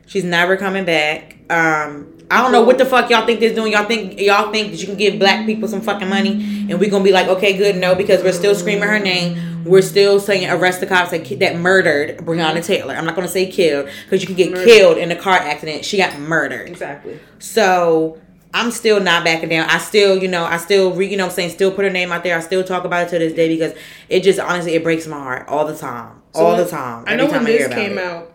She's 0.09 0.23
never 0.23 0.57
coming 0.57 0.85
back. 0.85 1.37
Um, 1.49 2.15
I 2.31 2.41
don't 2.43 2.51
know 2.51 2.63
what 2.63 2.77
the 2.77 2.85
fuck 2.85 3.09
y'all 3.09 3.25
think 3.25 3.39
this 3.39 3.53
doing. 3.55 3.71
Y'all 3.71 3.85
think 3.85 4.19
y'all 4.19 4.51
think 4.51 4.71
that 4.71 4.79
you 4.81 4.85
can 4.87 4.97
give 4.97 5.17
black 5.19 5.45
people 5.45 5.67
some 5.67 5.81
fucking 5.81 6.09
money 6.09 6.67
and 6.69 6.79
we're 6.79 6.89
gonna 6.89 7.03
be 7.03 7.11
like, 7.11 7.27
okay, 7.27 7.57
good, 7.57 7.75
no, 7.77 7.95
because 7.95 8.23
we're 8.23 8.31
still 8.33 8.53
screaming 8.55 8.87
her 8.89 8.99
name. 8.99 9.63
We're 9.65 9.81
still 9.81 10.19
saying 10.19 10.49
arrest 10.49 10.79
the 10.79 10.85
cops 10.87 11.11
that, 11.11 11.25
that 11.39 11.57
murdered 11.57 12.17
Breonna 12.19 12.63
Taylor. 12.63 12.95
I'm 12.95 13.05
not 13.05 13.15
gonna 13.15 13.27
say 13.27 13.49
killed 13.51 13.89
because 14.05 14.21
you 14.21 14.27
can 14.27 14.35
get 14.35 14.51
Murdered. 14.51 14.65
killed 14.67 14.97
in 14.97 15.11
a 15.11 15.15
car 15.15 15.37
accident. 15.37 15.85
She 15.85 15.97
got 15.97 16.17
murdered. 16.19 16.67
exactly. 16.69 17.19
So 17.39 18.19
I'm 18.53 18.71
still 18.71 18.99
not 18.99 19.23
backing 19.23 19.49
down. 19.49 19.69
I 19.69 19.77
still, 19.79 20.17
you 20.21 20.27
know, 20.27 20.43
I 20.45 20.57
still, 20.57 20.93
re, 20.93 21.07
you 21.07 21.17
know, 21.17 21.25
I'm 21.25 21.31
saying, 21.31 21.51
still 21.51 21.71
put 21.71 21.83
her 21.85 21.91
name 21.91 22.11
out 22.11 22.23
there. 22.23 22.35
I 22.37 22.39
still 22.39 22.63
talk 22.63 22.83
about 22.83 23.07
it 23.07 23.09
to 23.11 23.19
this 23.19 23.33
day 23.33 23.47
because 23.49 23.73
it 24.07 24.21
just 24.23 24.39
honestly 24.39 24.73
it 24.73 24.83
breaks 24.83 25.05
my 25.07 25.17
heart 25.19 25.47
all 25.47 25.65
the 25.65 25.75
time, 25.75 26.21
So 26.33 26.41
all 26.41 26.55
when- 26.55 26.63
the 26.63 26.69
time. 26.69 27.03
I 27.07 27.15
know 27.15 27.27
when 27.29 27.43
this 27.43 27.67
came 27.67 27.97
out. 27.97 28.31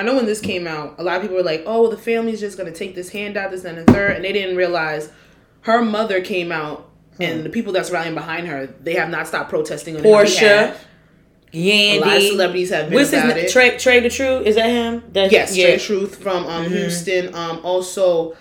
I 0.00 0.02
know 0.02 0.14
when 0.16 0.24
this 0.24 0.40
came 0.40 0.66
out, 0.66 0.94
a 0.98 1.02
lot 1.02 1.16
of 1.16 1.22
people 1.22 1.36
were 1.36 1.42
like, 1.42 1.62
"Oh, 1.66 1.88
the 1.88 1.96
family's 1.98 2.40
just 2.40 2.56
gonna 2.56 2.72
take 2.72 2.94
this 2.94 3.10
handout, 3.10 3.50
this 3.50 3.64
and 3.64 3.76
the 3.76 3.84
third. 3.92 4.12
and 4.16 4.24
they 4.24 4.32
didn't 4.32 4.56
realize 4.56 5.10
her 5.62 5.82
mother 5.82 6.22
came 6.22 6.50
out, 6.50 6.88
Hmm. 7.18 7.22
and 7.22 7.44
the 7.44 7.50
people 7.50 7.70
that's 7.74 7.90
rallying 7.90 8.14
behind 8.14 8.48
her, 8.48 8.70
they 8.82 8.94
have 8.94 9.10
not 9.10 9.28
stopped 9.28 9.50
protesting 9.50 9.96
on 9.96 10.02
Porsha. 10.02 10.72
Yandy. 11.52 11.96
A 11.96 11.98
lot 12.00 12.16
of 12.16 12.22
celebrities 12.22 12.70
have 12.70 12.86
been 12.88 12.94
What's 12.94 13.10
his 13.10 13.22
about 13.24 13.36
name? 13.36 13.44
it. 13.44 13.50
Trey, 13.52 13.76
Trey 13.76 14.00
the 14.00 14.08
True? 14.08 14.38
Is 14.38 14.54
that 14.54 14.68
him? 14.70 15.02
That's, 15.12 15.32
Yes, 15.32 15.54
yeah. 15.56 15.64
Straight 15.76 15.80
Truth 15.80 16.16
from 16.22 16.46
um, 16.46 16.64
Mhm. 16.66 16.68
Houston. 16.70 17.34
Um, 17.34 17.60
also, 17.62 18.36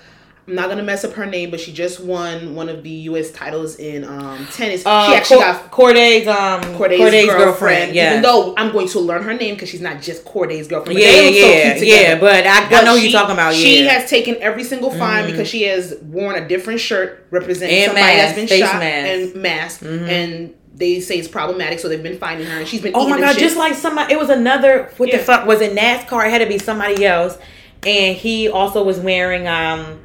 I'm 0.49 0.55
not 0.55 0.67
gonna 0.67 0.81
mess 0.83 1.03
up 1.03 1.13
her 1.13 1.27
name, 1.27 1.51
but 1.51 1.59
she 1.59 1.71
just 1.71 1.99
won 1.99 2.55
one 2.55 2.69
of 2.69 2.81
the 2.81 2.89
U.S. 2.89 3.29
titles 3.31 3.75
in 3.75 4.03
um, 4.03 4.47
tennis. 4.51 4.83
Uh, 4.83 5.07
she 5.07 5.13
actually 5.15 5.37
Cor- 5.37 5.45
got 5.45 5.71
Cordae's 5.71 6.27
um 6.27 6.61
Cordae's, 6.75 6.97
Cordae's, 6.99 7.25
girlfriend. 7.27 7.27
girlfriend. 7.27 7.95
Yeah. 7.95 8.09
Even 8.11 8.21
though 8.23 8.55
I'm 8.57 8.71
going 8.71 8.87
to 8.89 8.99
learn 8.99 9.21
her 9.23 9.33
name 9.35 9.53
because 9.53 9.69
she's 9.69 9.79
not 9.81 10.01
just 10.01 10.25
Cordae's 10.25 10.67
girlfriend. 10.67 10.97
But 10.97 11.03
yeah, 11.05 11.21
look 11.21 11.33
so 11.35 11.39
yeah, 11.39 11.73
together. 11.75 11.85
yeah. 11.85 12.19
But 12.19 12.47
I, 12.47 12.79
I 12.81 12.83
know 12.83 12.97
she- 12.97 13.03
you're 13.09 13.11
talking 13.19 13.33
about. 13.33 13.53
Yeah. 13.55 13.59
She 13.61 13.85
has 13.85 14.09
taken 14.09 14.37
every 14.41 14.63
single 14.63 14.89
fine 14.89 15.25
Mhm. 15.25 15.31
because 15.31 15.47
she 15.47 15.63
has 15.63 15.95
worn 16.01 16.35
a 16.35 16.47
different 16.47 16.79
shirt 16.79 17.27
representing 17.29 17.77
And 17.77 17.85
somebody 17.91 18.05
mask, 18.07 18.25
that's 18.25 18.35
been 18.39 18.47
face 18.47 18.59
shot 18.67 18.79
mask. 18.79 19.33
and 19.35 19.41
mask, 19.43 19.81
Mhm. 19.81 20.09
and 20.09 20.53
they 20.75 20.99
say 20.99 21.19
it's 21.19 21.27
problematic, 21.27 21.77
so 21.77 21.89
they've 21.89 22.01
been 22.01 22.17
finding 22.17 22.47
her, 22.47 22.57
and 22.57 22.67
she's 22.67 22.81
been. 22.81 22.93
Oh 22.95 23.07
my 23.07 23.19
god! 23.19 23.35
shits. 23.35 23.39
Just 23.39 23.55
like 23.57 23.75
somebody, 23.75 24.13
it 24.13 24.17
was 24.19 24.29
another. 24.29 24.89
What 24.97 25.09
Yeah. 25.09 25.17
the 25.17 25.23
fuck 25.23 25.45
was 25.45 25.61
it? 25.61 25.75
NASCAR. 25.75 26.25
It 26.25 26.31
had 26.31 26.39
to 26.39 26.47
be 26.47 26.57
somebody 26.57 27.05
else, 27.05 27.37
and 27.85 28.15
he 28.15 28.47
also 28.49 28.83
was 28.83 28.97
wearing 28.97 29.47
um 29.47 29.99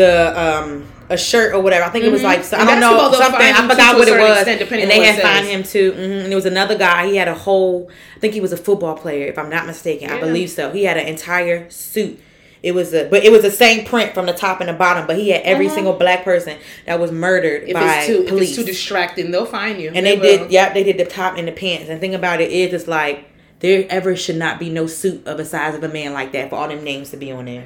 the 0.00 0.40
um 0.40 0.84
a 1.08 1.16
shirt 1.16 1.52
or 1.54 1.60
whatever. 1.60 1.84
I 1.84 1.88
think 1.90 2.04
it 2.04 2.12
was 2.12 2.20
Mhm. 2.20 2.24
like 2.32 2.44
so- 2.44 2.56
I 2.56 2.64
don't 2.64 2.78
know 2.80 3.10
something. 3.12 3.40
I 3.40 3.68
forgot 3.68 3.96
what 3.98 4.06
it 4.08 4.18
was, 4.18 4.38
extent, 4.46 4.60
and 4.70 4.90
they 4.90 5.00
had 5.00 5.20
says. 5.20 5.46
him 5.48 5.62
too. 5.64 5.92
hmm 5.92 6.00
And 6.00 6.26
there 6.26 6.36
was 6.36 6.46
another 6.46 6.76
guy. 6.76 7.08
He 7.08 7.16
had 7.16 7.26
a 7.28 7.34
whole. 7.34 7.90
I 8.16 8.20
think 8.20 8.32
he 8.34 8.40
was 8.40 8.52
a 8.52 8.56
football 8.56 8.94
player, 8.94 9.26
if 9.26 9.36
I'm 9.38 9.50
not 9.50 9.66
mistaken. 9.66 10.08
I 10.10 10.20
believe 10.20 10.50
so. 10.50 10.70
He 10.70 10.84
had 10.84 10.96
an 10.96 11.06
entire 11.08 11.68
suit. 11.68 12.20
It 12.62 12.72
was 12.74 12.92
a, 12.94 13.08
but 13.08 13.24
it 13.24 13.32
was 13.32 13.42
the 13.42 13.50
same 13.50 13.84
print 13.86 14.12
from 14.14 14.26
the 14.26 14.34
top 14.34 14.60
and 14.60 14.68
the 14.68 14.74
bottom. 14.74 15.06
But 15.06 15.16
he 15.16 15.30
had 15.30 15.42
every 15.42 15.66
Uh-huh. 15.66 15.74
single 15.76 15.92
black 15.94 16.24
person 16.24 16.56
that 16.86 17.00
was 17.00 17.10
murdered 17.10 17.64
if 17.66 17.72
by 17.74 17.96
it's 17.98 18.06
too 18.06 18.22
police. 18.24 18.42
if 18.42 18.48
it's 18.48 18.56
too 18.58 18.64
distracting, 18.64 19.30
they'll 19.32 19.46
find 19.46 19.80
you. 19.80 19.90
And 19.94 20.04
they 20.06 20.14
will. 20.16 20.22
did, 20.22 20.52
yeah, 20.52 20.72
they 20.72 20.84
did 20.84 20.98
the 20.98 21.06
top 21.06 21.38
and 21.38 21.48
the 21.48 21.52
pants. 21.52 21.88
And 21.88 21.96
the 21.96 22.00
thing 22.00 22.14
about 22.14 22.40
it 22.40 22.52
is, 22.52 22.72
it's 22.74 22.86
like 22.86 23.24
there 23.60 23.84
ever 23.90 24.14
should 24.14 24.36
not 24.36 24.60
be 24.60 24.68
no 24.70 24.86
suit 24.86 25.26
of 25.26 25.38
the 25.38 25.44
size 25.44 25.74
of 25.74 25.82
a 25.82 25.88
man 25.88 26.12
like 26.12 26.30
that 26.32 26.50
for 26.50 26.56
all 26.56 26.68
them 26.68 26.84
names 26.84 27.10
to 27.10 27.16
be 27.16 27.32
on 27.32 27.46
there. 27.46 27.64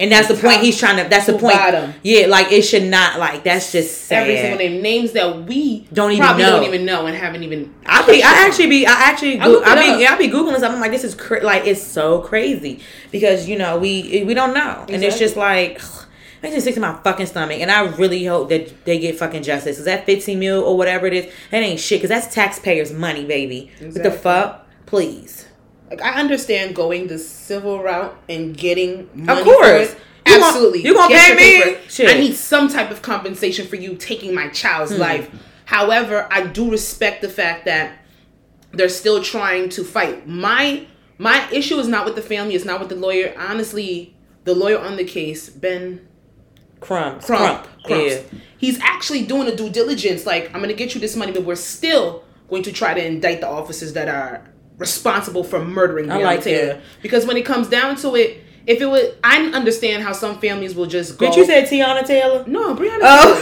And 0.00 0.10
that's 0.10 0.28
the 0.28 0.34
point 0.34 0.62
he's 0.62 0.78
trying 0.78 0.96
to. 0.96 1.08
That's 1.08 1.26
the 1.26 1.32
point. 1.38 1.54
bottom. 1.56 1.92
Yeah, 2.02 2.26
like 2.26 2.50
it 2.50 2.62
should 2.62 2.84
not. 2.84 3.18
Like 3.18 3.44
that's 3.44 3.70
just 3.70 4.06
sad. 4.06 4.22
Every 4.22 4.38
single 4.38 4.58
name, 4.58 4.80
names 4.82 5.12
that 5.12 5.44
we 5.44 5.86
Don't 5.92 6.12
even 6.12 6.24
probably 6.24 6.42
know. 6.42 6.50
don't 6.52 6.64
even 6.64 6.86
know 6.86 7.06
and 7.06 7.14
haven't 7.14 7.42
even. 7.42 7.74
I 7.84 8.06
be, 8.06 8.22
I 8.22 8.46
actually 8.46 8.68
be, 8.68 8.86
I 8.86 8.92
actually, 8.92 9.36
go, 9.36 9.62
I, 9.62 9.74
be, 9.74 10.02
yeah, 10.02 10.14
I 10.14 10.16
be 10.16 10.28
googling 10.28 10.52
something 10.52 10.70
I'm 10.70 10.80
like 10.80 10.90
this 10.90 11.04
is 11.04 11.14
cra- 11.14 11.42
like 11.42 11.66
it's 11.66 11.82
so 11.82 12.22
crazy 12.22 12.80
because 13.10 13.46
you 13.46 13.58
know 13.58 13.78
we 13.78 14.24
we 14.24 14.32
don't 14.32 14.54
know 14.54 14.86
and 14.88 15.04
it's 15.04 15.18
just 15.18 15.36
like 15.36 15.82
makes 16.42 16.54
me 16.54 16.60
sick 16.60 16.74
to 16.74 16.80
my 16.80 16.94
fucking 17.02 17.26
stomach 17.26 17.60
and 17.60 17.70
I 17.70 17.86
really 17.96 18.24
hope 18.24 18.48
that 18.48 18.86
they 18.86 18.98
get 18.98 19.18
fucking 19.18 19.42
justice. 19.42 19.78
Is 19.78 19.84
that 19.84 20.06
15 20.06 20.38
mil 20.38 20.62
or 20.62 20.78
whatever 20.78 21.06
it 21.06 21.12
is? 21.12 21.32
That 21.50 21.62
ain't 21.62 21.78
shit 21.78 21.98
because 22.00 22.08
that's 22.08 22.34
taxpayers' 22.34 22.92
money, 22.92 23.26
baby. 23.26 23.70
What 23.80 24.02
the 24.02 24.10
fuck? 24.10 24.66
Please. 24.86 25.46
Like 25.90 26.02
I 26.02 26.20
understand 26.20 26.74
going 26.74 27.08
the 27.08 27.18
civil 27.18 27.82
route 27.82 28.16
and 28.28 28.56
getting 28.56 29.10
money 29.12 29.42
course. 29.42 29.90
For 29.90 29.96
it. 29.96 30.00
You 30.26 30.44
Absolutely, 30.44 30.82
you 30.84 30.94
gonna 30.94 31.14
pay 31.14 31.34
me? 31.34 31.76
Shit. 31.88 32.08
Hmm. 32.08 32.16
I 32.16 32.20
need 32.20 32.36
some 32.36 32.68
type 32.68 32.90
of 32.90 33.02
compensation 33.02 33.66
for 33.66 33.76
you 33.76 33.96
taking 33.96 34.34
my 34.34 34.48
child's 34.50 34.96
life. 34.96 35.30
However, 35.64 36.28
I 36.30 36.46
do 36.46 36.70
respect 36.70 37.22
the 37.22 37.28
fact 37.28 37.64
that 37.64 37.98
they're 38.72 38.88
still 38.88 39.22
trying 39.22 39.68
to 39.70 39.84
fight. 39.84 40.28
My 40.28 40.86
my 41.18 41.48
issue 41.50 41.78
is 41.78 41.88
not 41.88 42.04
with 42.04 42.14
the 42.14 42.22
family. 42.22 42.54
It's 42.54 42.64
not 42.64 42.80
with 42.80 42.88
the 42.88 42.96
lawyer. 42.96 43.34
Honestly, 43.36 44.14
the 44.44 44.54
lawyer 44.54 44.78
on 44.78 44.96
the 44.96 45.04
case, 45.04 45.48
Ben 45.48 46.06
Crumbs. 46.80 47.24
Crump, 47.24 47.66
Crump. 47.84 48.00
Yeah. 48.00 48.20
he's 48.58 48.80
actually 48.80 49.26
doing 49.26 49.46
a 49.46 49.54
due 49.54 49.70
diligence. 49.70 50.26
Like, 50.26 50.46
I'm 50.46 50.60
going 50.60 50.68
to 50.68 50.74
get 50.74 50.94
you 50.94 51.00
this 51.00 51.16
money, 51.16 51.32
but 51.32 51.44
we're 51.44 51.56
still 51.56 52.24
going 52.48 52.62
to 52.64 52.72
try 52.72 52.94
to 52.94 53.04
indict 53.04 53.40
the 53.40 53.48
officers 53.48 53.92
that 53.92 54.08
are 54.08 54.50
responsible 54.80 55.44
for 55.44 55.62
murdering 55.64 56.10
I 56.10 56.18
Breonna 56.18 56.24
like 56.24 56.42
Taylor. 56.42 56.74
that. 56.74 56.82
Because 57.02 57.26
when 57.26 57.36
it 57.36 57.44
comes 57.44 57.68
down 57.68 57.94
to 57.96 58.16
it, 58.16 58.42
if 58.66 58.80
it 58.80 58.86
was, 58.86 59.14
I 59.22 59.38
understand 59.52 60.02
how 60.02 60.12
some 60.12 60.40
families 60.40 60.74
will 60.74 60.86
just 60.86 61.18
go. 61.18 61.26
Did 61.26 61.36
you 61.36 61.44
say 61.44 61.62
Teyana 61.64 62.04
Taylor? 62.04 62.44
no, 62.46 62.74
Breonna? 62.74 62.98
Oh, 63.02 63.34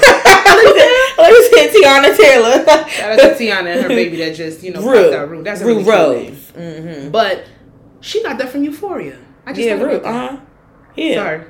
me 1.52 1.56
say 1.56 1.68
Teyana 1.80 2.16
Taylor. 2.16 2.64
Shout 2.88 3.12
out 3.12 3.18
to 3.18 3.34
Teyana 3.44 3.74
and 3.74 3.82
her 3.82 3.88
baby 3.88 4.16
that 4.18 4.34
just 4.34 4.62
you 4.62 4.72
know 4.72 4.82
Rue. 4.82 5.14
out. 5.14 5.30
Rue. 5.30 5.42
That's 5.42 5.60
a 5.60 5.66
Rue 5.66 5.80
really 5.80 5.84
cool. 5.84 5.92
Rose. 5.92 6.52
Mm-hmm. 6.52 7.10
But 7.10 7.44
she 8.00 8.22
got 8.22 8.38
that 8.38 8.50
from 8.50 8.64
Euphoria. 8.64 9.18
I 9.46 9.52
just 9.52 9.66
Yeah, 9.66 9.74
Rue. 9.74 9.96
Uh 9.96 10.12
huh. 10.12 10.40
Yeah. 10.96 11.14
Sorry, 11.14 11.44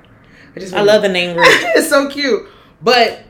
I 0.55 0.61
just 0.61 0.75
I 0.75 0.83
love 0.83 1.03
the 1.03 1.09
name 1.09 1.37
Rue. 1.37 1.43
it's 1.47 1.89
so 1.89 2.09
cute. 2.09 2.49
But 2.83 3.23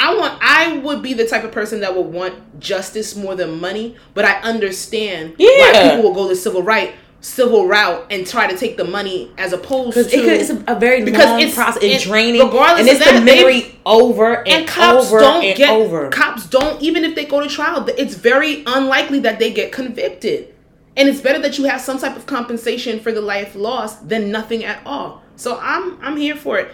I 0.00 0.14
want 0.16 0.38
I 0.40 0.78
would 0.78 1.02
be 1.02 1.12
the 1.14 1.26
type 1.26 1.44
of 1.44 1.52
person 1.52 1.80
that 1.80 1.94
would 1.94 2.06
want 2.06 2.60
justice 2.60 3.16
more 3.16 3.34
than 3.34 3.60
money, 3.60 3.96
but 4.14 4.24
I 4.24 4.34
understand 4.40 5.34
why 5.38 5.88
people 5.90 6.02
will 6.02 6.14
go 6.14 6.28
the 6.28 6.36
civil 6.36 6.62
right 6.62 6.94
civil 7.20 7.66
route 7.66 8.06
and 8.12 8.24
try 8.24 8.46
to 8.48 8.56
take 8.56 8.76
the 8.76 8.84
money 8.84 9.28
as 9.38 9.52
opposed 9.52 9.94
to 9.94 10.00
it 10.02 10.10
could, 10.22 10.32
it's 10.34 10.50
a, 10.50 10.64
a 10.68 10.78
very 10.78 11.04
Because 11.04 11.24
long 11.24 11.40
it's- 11.40 11.52
process 11.54 11.82
and 11.82 12.00
draining, 12.00 12.40
regardless 12.40 12.80
and 12.80 12.88
of 12.90 12.94
it's 12.96 13.04
that, 13.04 13.18
the 13.18 13.24
memory 13.24 13.80
over 13.84 14.36
and, 14.38 14.48
and 14.48 14.68
cops 14.68 15.06
over 15.08 15.18
don't 15.18 15.44
and 15.44 15.56
get 15.56 15.68
over. 15.70 16.10
cops 16.10 16.46
don't 16.46 16.80
even 16.80 17.04
if 17.04 17.16
they 17.16 17.24
go 17.24 17.40
to 17.40 17.48
trial 17.48 17.84
it's 17.88 18.14
very 18.14 18.62
unlikely 18.66 19.18
that 19.20 19.40
they 19.40 19.52
get 19.52 19.72
convicted. 19.72 20.54
And 20.96 21.08
it's 21.08 21.20
better 21.20 21.40
that 21.40 21.58
you 21.58 21.64
have 21.64 21.80
some 21.80 21.98
type 21.98 22.16
of 22.16 22.26
compensation 22.26 22.98
for 23.00 23.10
the 23.12 23.20
life 23.20 23.54
lost 23.56 24.08
than 24.08 24.30
nothing 24.30 24.64
at 24.64 24.80
all. 24.86 25.22
So 25.34 25.58
i'm 25.60 25.98
i'm 26.00 26.16
here 26.16 26.36
for 26.36 26.56
it 26.58 26.70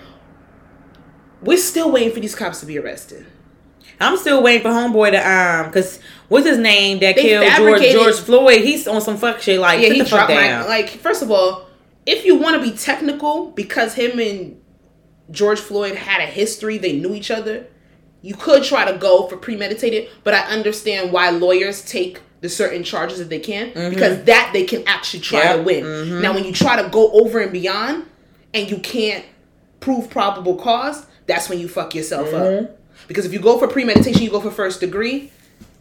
we're 1.44 1.58
still 1.58 1.90
waiting 1.92 2.12
for 2.12 2.20
these 2.20 2.34
cops 2.34 2.60
to 2.60 2.66
be 2.66 2.78
arrested 2.78 3.26
I'm 4.00 4.16
still 4.16 4.42
waiting 4.42 4.62
for 4.62 4.70
homeboy 4.70 5.12
to 5.12 5.18
um, 5.66 5.70
cause 5.72 6.00
what's 6.28 6.46
his 6.46 6.58
name 6.58 6.98
that 7.00 7.14
They 7.14 7.22
killed 7.22 7.46
George 7.56 7.82
George 7.92 8.18
Floyd? 8.20 8.60
He's 8.62 8.88
on 8.88 9.00
some 9.00 9.16
fuck 9.16 9.40
shit. 9.40 9.60
Like 9.60 9.80
yeah 9.80 9.90
he 9.92 9.98
the 10.00 10.04
fuck 10.04 10.26
dropped 10.26 10.30
my 10.34 10.48
down. 10.48 10.68
like 10.68 10.88
first 10.90 11.22
of 11.22 11.30
all 11.30 11.68
if 12.06 12.24
you 12.24 12.34
want 12.36 12.56
to 12.60 12.70
be 12.70 12.76
technical 12.76 13.50
because 13.52 13.94
him 13.94 14.18
and 14.18 14.60
george 15.30 15.58
floyd 15.58 15.94
had 15.96 16.20
a 16.20 16.26
history 16.26 16.76
they 16.76 16.92
knew 16.92 17.14
each 17.14 17.30
other 17.30 17.66
you 18.20 18.34
could 18.34 18.62
try 18.62 18.84
to 18.90 18.98
go 18.98 19.26
for 19.26 19.38
premeditated 19.38 20.06
but 20.22 20.34
i 20.34 20.40
understand 20.40 21.10
why 21.12 21.30
lawyers 21.30 21.82
take 21.82 22.20
the 22.42 22.48
certain 22.50 22.82
charges 22.84 23.18
that 23.20 23.30
they 23.30 23.38
can 23.38 23.68
because 23.88 24.22
that 24.24 24.50
they 24.52 24.64
can 24.64 24.82
actually 24.86 25.20
try 25.20 25.52
to 25.52 25.56
Yep. 25.56 25.64
win 25.64 26.20
now 26.20 26.34
when 26.34 26.44
you 26.44 26.52
try 26.52 26.80
to 26.82 26.88
go 26.90 27.10
over 27.12 27.40
and 27.40 27.52
beyond 27.52 28.04
and 28.52 28.70
you 28.70 28.76
can't 28.78 29.24
prove 29.80 30.10
probable 30.10 30.56
cause 30.56 31.06
that's 31.26 31.48
when 31.48 31.58
you 31.58 31.68
fuck 31.68 31.94
yourself 31.94 32.28
up. 32.28 32.46
Mm-hmm. 32.46 32.74
Because 33.08 33.24
if 33.24 33.32
you 33.32 33.40
go 33.40 33.58
for 33.58 33.68
premeditation 33.68 34.22
you 34.22 34.30
go 34.30 34.40
for 34.40 34.50
first 34.50 34.80
degree 34.80 35.30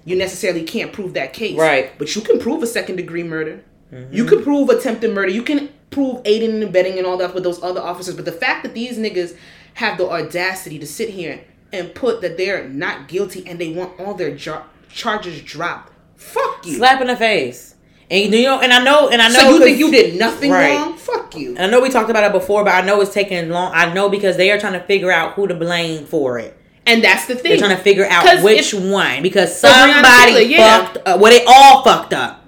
you 0.06 0.16
necessarily 0.16 0.64
can't 0.64 0.92
prove 0.92 1.14
that 1.14 1.34
case. 1.34 1.58
Right. 1.58 1.98
but 1.98 2.16
you 2.16 2.22
can 2.22 2.40
prove 2.40 2.62
a 2.64 2.68
second 2.68 2.98
degree 2.98 3.24
murder. 3.24 3.64
Mm-hmm. 3.92 4.14
You 4.14 4.26
can 4.26 4.44
prove 4.44 4.70
attempted 4.70 5.14
murder. 5.14 5.32
You 5.32 5.44
can 5.44 5.70
prove 5.92 6.22
aiding 6.26 6.52
and 6.52 6.64
abetting 6.64 6.98
and 6.98 7.06
all 7.06 7.18
that 7.18 7.34
with 7.34 7.44
those 7.44 7.62
other 7.64 7.82
officers. 7.82 8.16
But 8.16 8.26
the 8.26 8.32
fact 8.32 8.64
that 8.64 8.74
these 8.74 8.98
niggas 8.98 9.38
have 9.76 9.98
the 9.98 10.10
audacity 10.10 10.80
to 10.80 10.88
sit 10.88 11.10
here 11.10 11.44
and 11.72 11.94
put 11.96 12.22
that 12.22 12.38
they're 12.38 12.68
not 12.68 13.08
guilty 13.08 13.48
and 13.48 13.60
they 13.60 13.72
want 13.72 14.00
all 14.00 14.14
their 14.14 14.36
jar- 14.36 14.66
charges 14.90 15.42
dropped. 15.42 15.92
Fuck 16.16 16.66
you. 16.66 16.76
Slap 16.78 17.02
in 17.02 17.08
the 17.08 17.16
face. 17.16 17.73
And 18.12 18.34
you 18.34 18.44
know, 18.44 18.60
and 18.60 18.74
I 18.74 18.84
know, 18.84 19.10
and 19.10 19.22
I 19.22 19.28
know. 19.30 19.40
so 19.40 19.50
you 19.52 19.60
think 19.60 19.80
you 19.80 19.90
did 19.92 20.20
nothing 20.20 20.52
Right. 20.52 20.76
wrong 20.76 20.96
fuck 20.98 21.36
you 21.36 21.50
And 21.52 21.60
I 21.62 21.68
know 21.68 21.80
we 21.82 21.90
talked 21.90 22.10
about 22.10 22.24
it 22.24 22.32
before, 22.32 22.64
but 22.64 22.72
I 22.74 22.82
know 22.82 23.02
it's 23.02 23.14
taking 23.14 23.50
long. 23.50 23.72
I 23.74 23.94
know 23.94 24.10
because 24.10 24.38
they 24.38 24.52
are 24.52 24.60
trying 24.60 24.74
to 24.74 24.80
figure 24.82 25.12
out 25.12 25.34
who 25.34 25.48
to 25.48 25.54
blame 25.56 26.06
for 26.06 26.38
it. 26.40 26.56
and 26.86 27.04
that's 27.04 27.26
the 27.28 27.36
thing 27.36 27.52
They're 27.52 27.60
trying 27.60 27.78
to 27.78 27.82
figure 27.84 28.06
out 28.10 28.44
which 28.44 28.74
one 28.74 29.22
because 29.24 29.58
somebody 29.58 30.32
Taylor, 30.34 30.40
yeah. 30.42 30.86
fucked 30.86 30.98
up. 31.08 31.20
Well, 31.20 31.32
they 31.32 31.44
all 31.46 31.84
fucked 31.84 32.14
up. 32.14 32.46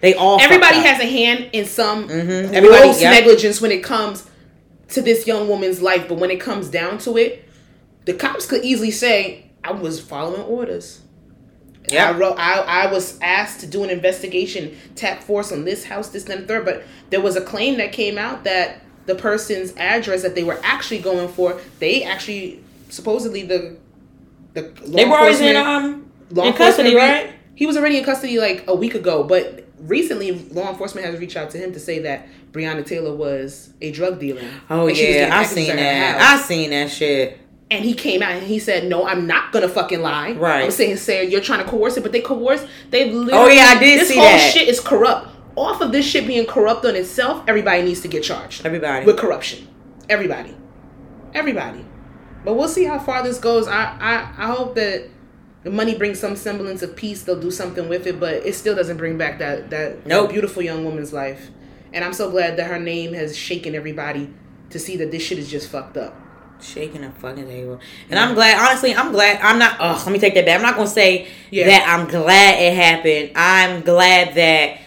They 0.00 0.14
all. 0.14 0.40
everybody 0.40 0.76
fucked 0.76 0.86
up. 0.88 0.96
has 0.96 1.02
a 1.04 1.10
hand 1.10 1.50
in 1.52 1.64
some 1.66 2.08
Mhm. 2.08 2.60
Gross 2.60 3.00
yep. 3.00 3.12
negligence 3.12 3.60
when 3.60 3.70
it 3.72 3.82
comes 3.82 4.24
to 4.90 5.00
this 5.02 5.26
young 5.26 5.48
woman's 5.48 5.80
life. 5.82 6.06
But 6.08 6.18
when 6.18 6.30
it 6.30 6.40
comes 6.40 6.68
down 6.68 6.98
to 6.98 7.16
it, 7.16 7.44
the 8.04 8.12
cops 8.12 8.46
could 8.46 8.64
easily 8.64 8.90
say, 8.90 9.46
"I 9.64 9.72
was 9.72 10.00
following 10.00 10.42
orders." 10.42 11.00
Yep. 11.92 12.08
I 12.14 12.18
wrote. 12.18 12.36
I, 12.38 12.58
I 12.60 12.92
was 12.92 13.18
asked 13.20 13.60
to 13.60 13.66
do 13.66 13.84
an 13.84 13.90
investigation, 13.90 14.76
task 14.94 15.26
force 15.26 15.52
on 15.52 15.64
this 15.64 15.84
house, 15.84 16.08
this, 16.10 16.26
and 16.28 16.42
the 16.42 16.46
third. 16.46 16.64
But 16.64 16.84
there 17.10 17.20
was 17.20 17.36
a 17.36 17.40
claim 17.40 17.78
that 17.78 17.92
came 17.92 18.18
out 18.18 18.44
that 18.44 18.82
the 19.06 19.14
person's 19.14 19.74
address 19.76 20.22
that 20.22 20.34
they 20.34 20.44
were 20.44 20.60
actually 20.62 21.00
going 21.00 21.28
for, 21.28 21.60
they 21.78 22.04
actually 22.04 22.62
supposedly 22.88 23.42
the 23.42 23.76
the 24.54 24.62
law 24.84 24.96
They 24.96 25.04
were 25.04 25.16
always 25.18 25.40
in 25.40 25.56
um 25.56 26.10
law 26.30 26.44
in 26.44 26.52
custody, 26.54 26.94
right? 26.94 27.32
He 27.54 27.66
was 27.66 27.76
already 27.76 27.98
in 27.98 28.04
custody 28.04 28.38
like 28.38 28.64
a 28.66 28.74
week 28.74 28.94
ago, 28.94 29.24
but 29.24 29.66
recently 29.78 30.32
law 30.50 30.70
enforcement 30.70 31.06
has 31.06 31.18
reached 31.18 31.36
out 31.36 31.50
to 31.50 31.58
him 31.58 31.72
to 31.72 31.80
say 31.80 32.00
that 32.00 32.26
Breonna 32.52 32.84
Taylor 32.84 33.14
was 33.14 33.72
a 33.80 33.90
drug 33.90 34.20
dealer. 34.20 34.42
Oh 34.70 34.86
yeah, 34.86 35.30
I 35.32 35.44
seen 35.44 35.76
that. 35.76 36.20
I 36.20 36.40
seen 36.40 36.70
that 36.70 36.90
shit. 36.90 37.38
And 37.72 37.84
he 37.84 37.94
came 37.94 38.22
out 38.22 38.32
and 38.32 38.42
he 38.46 38.58
said, 38.58 38.86
"No, 38.88 39.06
I'm 39.06 39.26
not 39.26 39.50
gonna 39.52 39.68
fucking 39.68 40.02
lie. 40.02 40.32
Right. 40.32 40.64
I'm 40.64 40.70
saying, 40.70 40.96
saying 40.98 41.30
you're 41.30 41.40
trying 41.40 41.64
to 41.64 41.68
coerce 41.70 41.96
it, 41.96 42.02
but 42.02 42.12
they 42.12 42.20
coerce. 42.20 42.64
They 42.90 43.10
literally. 43.10 43.32
Oh, 43.32 43.48
yeah, 43.48 43.74
I 43.76 43.78
did 43.78 44.00
This 44.00 44.08
see 44.08 44.14
whole 44.16 44.24
that. 44.24 44.52
shit 44.52 44.68
is 44.68 44.78
corrupt. 44.80 45.28
Off 45.56 45.80
of 45.80 45.90
this 45.92 46.04
shit 46.06 46.26
being 46.26 46.46
corrupt 46.46 46.84
on 46.84 46.94
itself, 46.96 47.44
everybody 47.48 47.82
needs 47.82 48.00
to 48.00 48.08
get 48.08 48.22
charged 48.22 48.64
Everybody. 48.64 49.04
with 49.04 49.18
corruption. 49.18 49.68
Everybody, 50.08 50.54
everybody. 51.34 51.84
But 52.44 52.54
we'll 52.54 52.68
see 52.68 52.84
how 52.84 52.98
far 52.98 53.22
this 53.22 53.38
goes. 53.38 53.68
I 53.68 53.96
I, 54.00 54.44
I 54.44 54.46
hope 54.54 54.74
that 54.76 55.08
the 55.62 55.70
money 55.70 55.94
brings 55.94 56.18
some 56.18 56.34
semblance 56.36 56.82
of 56.82 56.96
peace. 56.96 57.22
They'll 57.22 57.40
do 57.40 57.50
something 57.50 57.88
with 57.88 58.06
it, 58.06 58.18
but 58.18 58.34
it 58.46 58.54
still 58.54 58.74
doesn't 58.74 58.96
bring 58.96 59.16
back 59.18 59.38
that 59.38 59.70
that, 59.70 60.02
that 60.02 60.06
Nope. 60.06 60.30
beautiful 60.30 60.62
young 60.62 60.84
woman's 60.84 61.12
life. 61.12 61.50
And 61.92 62.04
I'm 62.04 62.12
so 62.14 62.30
glad 62.30 62.56
that 62.56 62.68
her 62.68 62.78
name 62.80 63.12
has 63.14 63.36
shaken 63.36 63.74
everybody 63.74 64.30
to 64.70 64.78
see 64.78 64.96
that 64.96 65.10
this 65.10 65.22
shit 65.22 65.38
is 65.38 65.50
just 65.50 65.68
fucked 65.70 65.96
up. 65.96 66.16
Shaking 66.62 67.02
a 67.04 67.10
fucking 67.10 67.46
table. 67.46 67.80
And 68.08 68.18
I'm 68.18 68.34
glad, 68.34 68.58
honestly, 68.58 68.94
I'm 68.94 69.10
glad. 69.12 69.40
I'm 69.42 69.58
not, 69.58 69.76
oh, 69.80 70.00
let 70.06 70.12
me 70.12 70.18
take 70.18 70.34
that 70.34 70.46
back. 70.46 70.56
I'm 70.56 70.62
not 70.62 70.76
going 70.76 70.86
to 70.86 70.92
say 70.92 71.26
Yeah. 71.50 71.66
that 71.66 71.88
I'm 71.88 72.06
glad 72.08 72.60
it 72.60 72.74
happened. 72.74 73.32
I'm 73.34 73.82
glad 73.82 74.34
that 74.36 74.78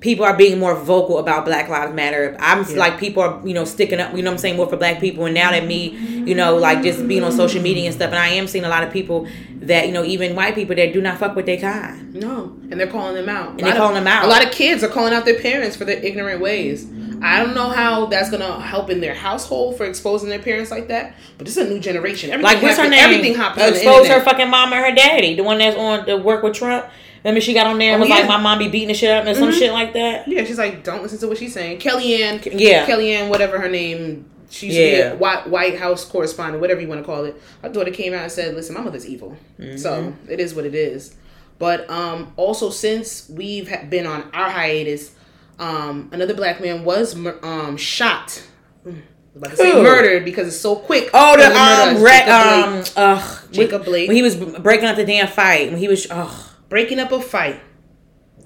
people 0.00 0.24
are 0.24 0.36
being 0.36 0.58
more 0.58 0.74
vocal 0.74 1.18
about 1.18 1.44
Black 1.46 1.68
Lives 1.68 1.94
Matter. 1.94 2.36
I'm 2.40 2.64
Yeah. 2.68 2.76
like, 2.76 2.98
people 2.98 3.22
are, 3.22 3.40
you 3.44 3.54
know, 3.54 3.64
sticking 3.64 4.00
up, 4.00 4.14
you 4.14 4.22
know 4.22 4.30
what 4.30 4.34
I'm 4.34 4.38
saying, 4.38 4.56
more 4.56 4.66
for 4.68 4.76
black 4.76 5.00
people. 5.00 5.24
And 5.24 5.34
now 5.34 5.50
that 5.52 5.64
me, 5.66 5.96
you 6.26 6.34
know, 6.34 6.56
like 6.56 6.82
just 6.82 7.06
being 7.08 7.22
on 7.22 7.32
social 7.32 7.62
media 7.62 7.86
and 7.86 7.94
stuff, 7.94 8.08
and 8.10 8.18
I 8.18 8.28
am 8.30 8.46
seeing 8.46 8.64
a 8.64 8.68
lot 8.68 8.82
of 8.82 8.92
people 8.92 9.26
that, 9.60 9.86
you 9.86 9.92
know, 9.92 10.04
even 10.04 10.34
white 10.36 10.54
people 10.54 10.74
that 10.76 10.92
do 10.92 11.00
not 11.00 11.18
fuck 11.18 11.34
with 11.36 11.46
their 11.46 11.56
kind. 11.58 12.12
No, 12.14 12.54
and 12.70 12.78
they're 12.78 12.86
calling 12.86 13.14
them 13.14 13.28
out. 13.28 13.50
And 13.50 13.60
they're 13.60 13.76
calling 13.76 13.94
them 13.94 14.06
out. 14.06 14.24
A 14.24 14.28
lot 14.28 14.44
of 14.44 14.50
kids 14.50 14.82
are 14.82 14.88
calling 14.88 15.14
out 15.14 15.24
their 15.24 15.40
parents 15.40 15.74
for 15.76 15.84
their 15.86 15.98
ignorant 15.98 16.40
ways. 16.40 16.86
I 17.24 17.42
don't 17.42 17.54
know 17.54 17.70
how 17.70 18.06
that's 18.06 18.30
gonna 18.30 18.60
help 18.60 18.90
in 18.90 19.00
their 19.00 19.14
household 19.14 19.76
for 19.78 19.84
exposing 19.86 20.28
their 20.28 20.38
parents 20.38 20.70
like 20.70 20.88
that, 20.88 21.14
but 21.38 21.46
this 21.46 21.56
is 21.56 21.66
a 21.66 21.70
new 21.72 21.80
generation. 21.80 22.30
Everything 22.30 22.54
Like, 22.54 22.62
what's 22.62 22.76
her 22.76 22.88
name? 22.88 23.00
Everything 23.02 23.34
happens. 23.34 23.76
Expose 23.78 24.06
her 24.08 24.20
fucking 24.20 24.50
mom 24.50 24.72
and 24.72 24.84
her 24.84 24.94
daddy. 24.94 25.34
The 25.34 25.42
one 25.42 25.58
that's 25.58 25.76
on 25.76 26.04
the 26.06 26.16
work 26.18 26.42
with 26.42 26.54
Trump. 26.54 26.86
Remember 27.24 27.40
she 27.40 27.54
got 27.54 27.66
on 27.66 27.78
there 27.78 27.94
and 27.94 28.02
Oh, 28.02 28.06
was 28.06 28.10
yeah. 28.10 28.16
like, 28.16 28.28
my 28.28 28.36
mom 28.36 28.58
be 28.58 28.68
beating 28.68 28.88
the 28.88 28.94
shit 28.94 29.10
up 29.10 29.24
and 29.24 29.34
some 29.36 29.48
Mhm. 29.50 29.58
shit 29.58 29.72
like 29.72 29.94
that. 29.94 30.28
Yeah, 30.28 30.44
she's 30.44 30.58
like, 30.58 30.84
don't 30.84 31.02
listen 31.02 31.18
to 31.20 31.26
what 31.28 31.38
she's 31.38 31.54
saying. 31.54 31.78
Kellyanne, 31.78 32.42
Yeah. 32.60 32.84
Kellyanne, 32.86 33.28
whatever 33.30 33.58
her 33.58 33.70
name. 33.70 34.26
She 34.50 34.66
used 34.66 34.78
to 34.78 34.84
be 34.84 34.90
Yeah. 34.90 35.12
a 35.12 35.16
White, 35.16 35.48
White 35.48 35.78
House 35.78 36.04
correspondent, 36.04 36.60
whatever 36.60 36.82
you 36.82 36.86
want 36.88 37.00
to 37.00 37.04
call 37.06 37.24
it. 37.24 37.34
Her 37.62 37.70
daughter 37.70 37.90
came 37.90 38.12
out 38.12 38.24
and 38.24 38.30
said, 38.30 38.54
"Listen, 38.54 38.74
my 38.74 38.82
mother's 38.82 39.06
evil, 39.06 39.36
Mm-hmm. 39.58 39.78
so 39.78 40.12
it 40.28 40.38
is 40.38 40.54
what 40.54 40.66
it 40.66 40.74
is." 40.74 41.14
But 41.58 41.88
um, 41.90 42.32
also, 42.36 42.68
since 42.68 43.24
we've 43.30 43.72
been 43.88 44.06
on 44.06 44.24
our 44.34 44.50
hiatus, 44.50 45.12
um, 45.58 46.08
another 46.12 46.34
black 46.34 46.60
man 46.60 46.84
was 46.84 47.14
um, 47.42 47.76
shot. 47.76 48.42
Mm, 48.86 49.02
about 49.36 49.50
to 49.50 49.56
say 49.56 49.82
murdered 49.82 50.24
because 50.24 50.48
it's 50.48 50.60
so 50.60 50.76
quick. 50.76 51.10
Oh, 51.12 51.36
the 51.36 51.46
um, 51.46 52.04
Jacob 52.04 52.28
um, 52.28 52.80
Blake. 52.80 52.92
ugh, 52.96 53.48
Jacob 53.52 53.84
Blake. 53.84 54.08
when 54.08 54.16
he 54.16 54.22
was 54.22 54.36
breaking 54.36 54.86
up 54.86 54.96
the 54.96 55.04
damn 55.04 55.26
fight, 55.28 55.70
when 55.70 55.78
he 55.78 55.88
was, 55.88 56.06
ugh, 56.10 56.50
breaking 56.68 56.98
up 56.98 57.12
a 57.12 57.20
fight. 57.20 57.60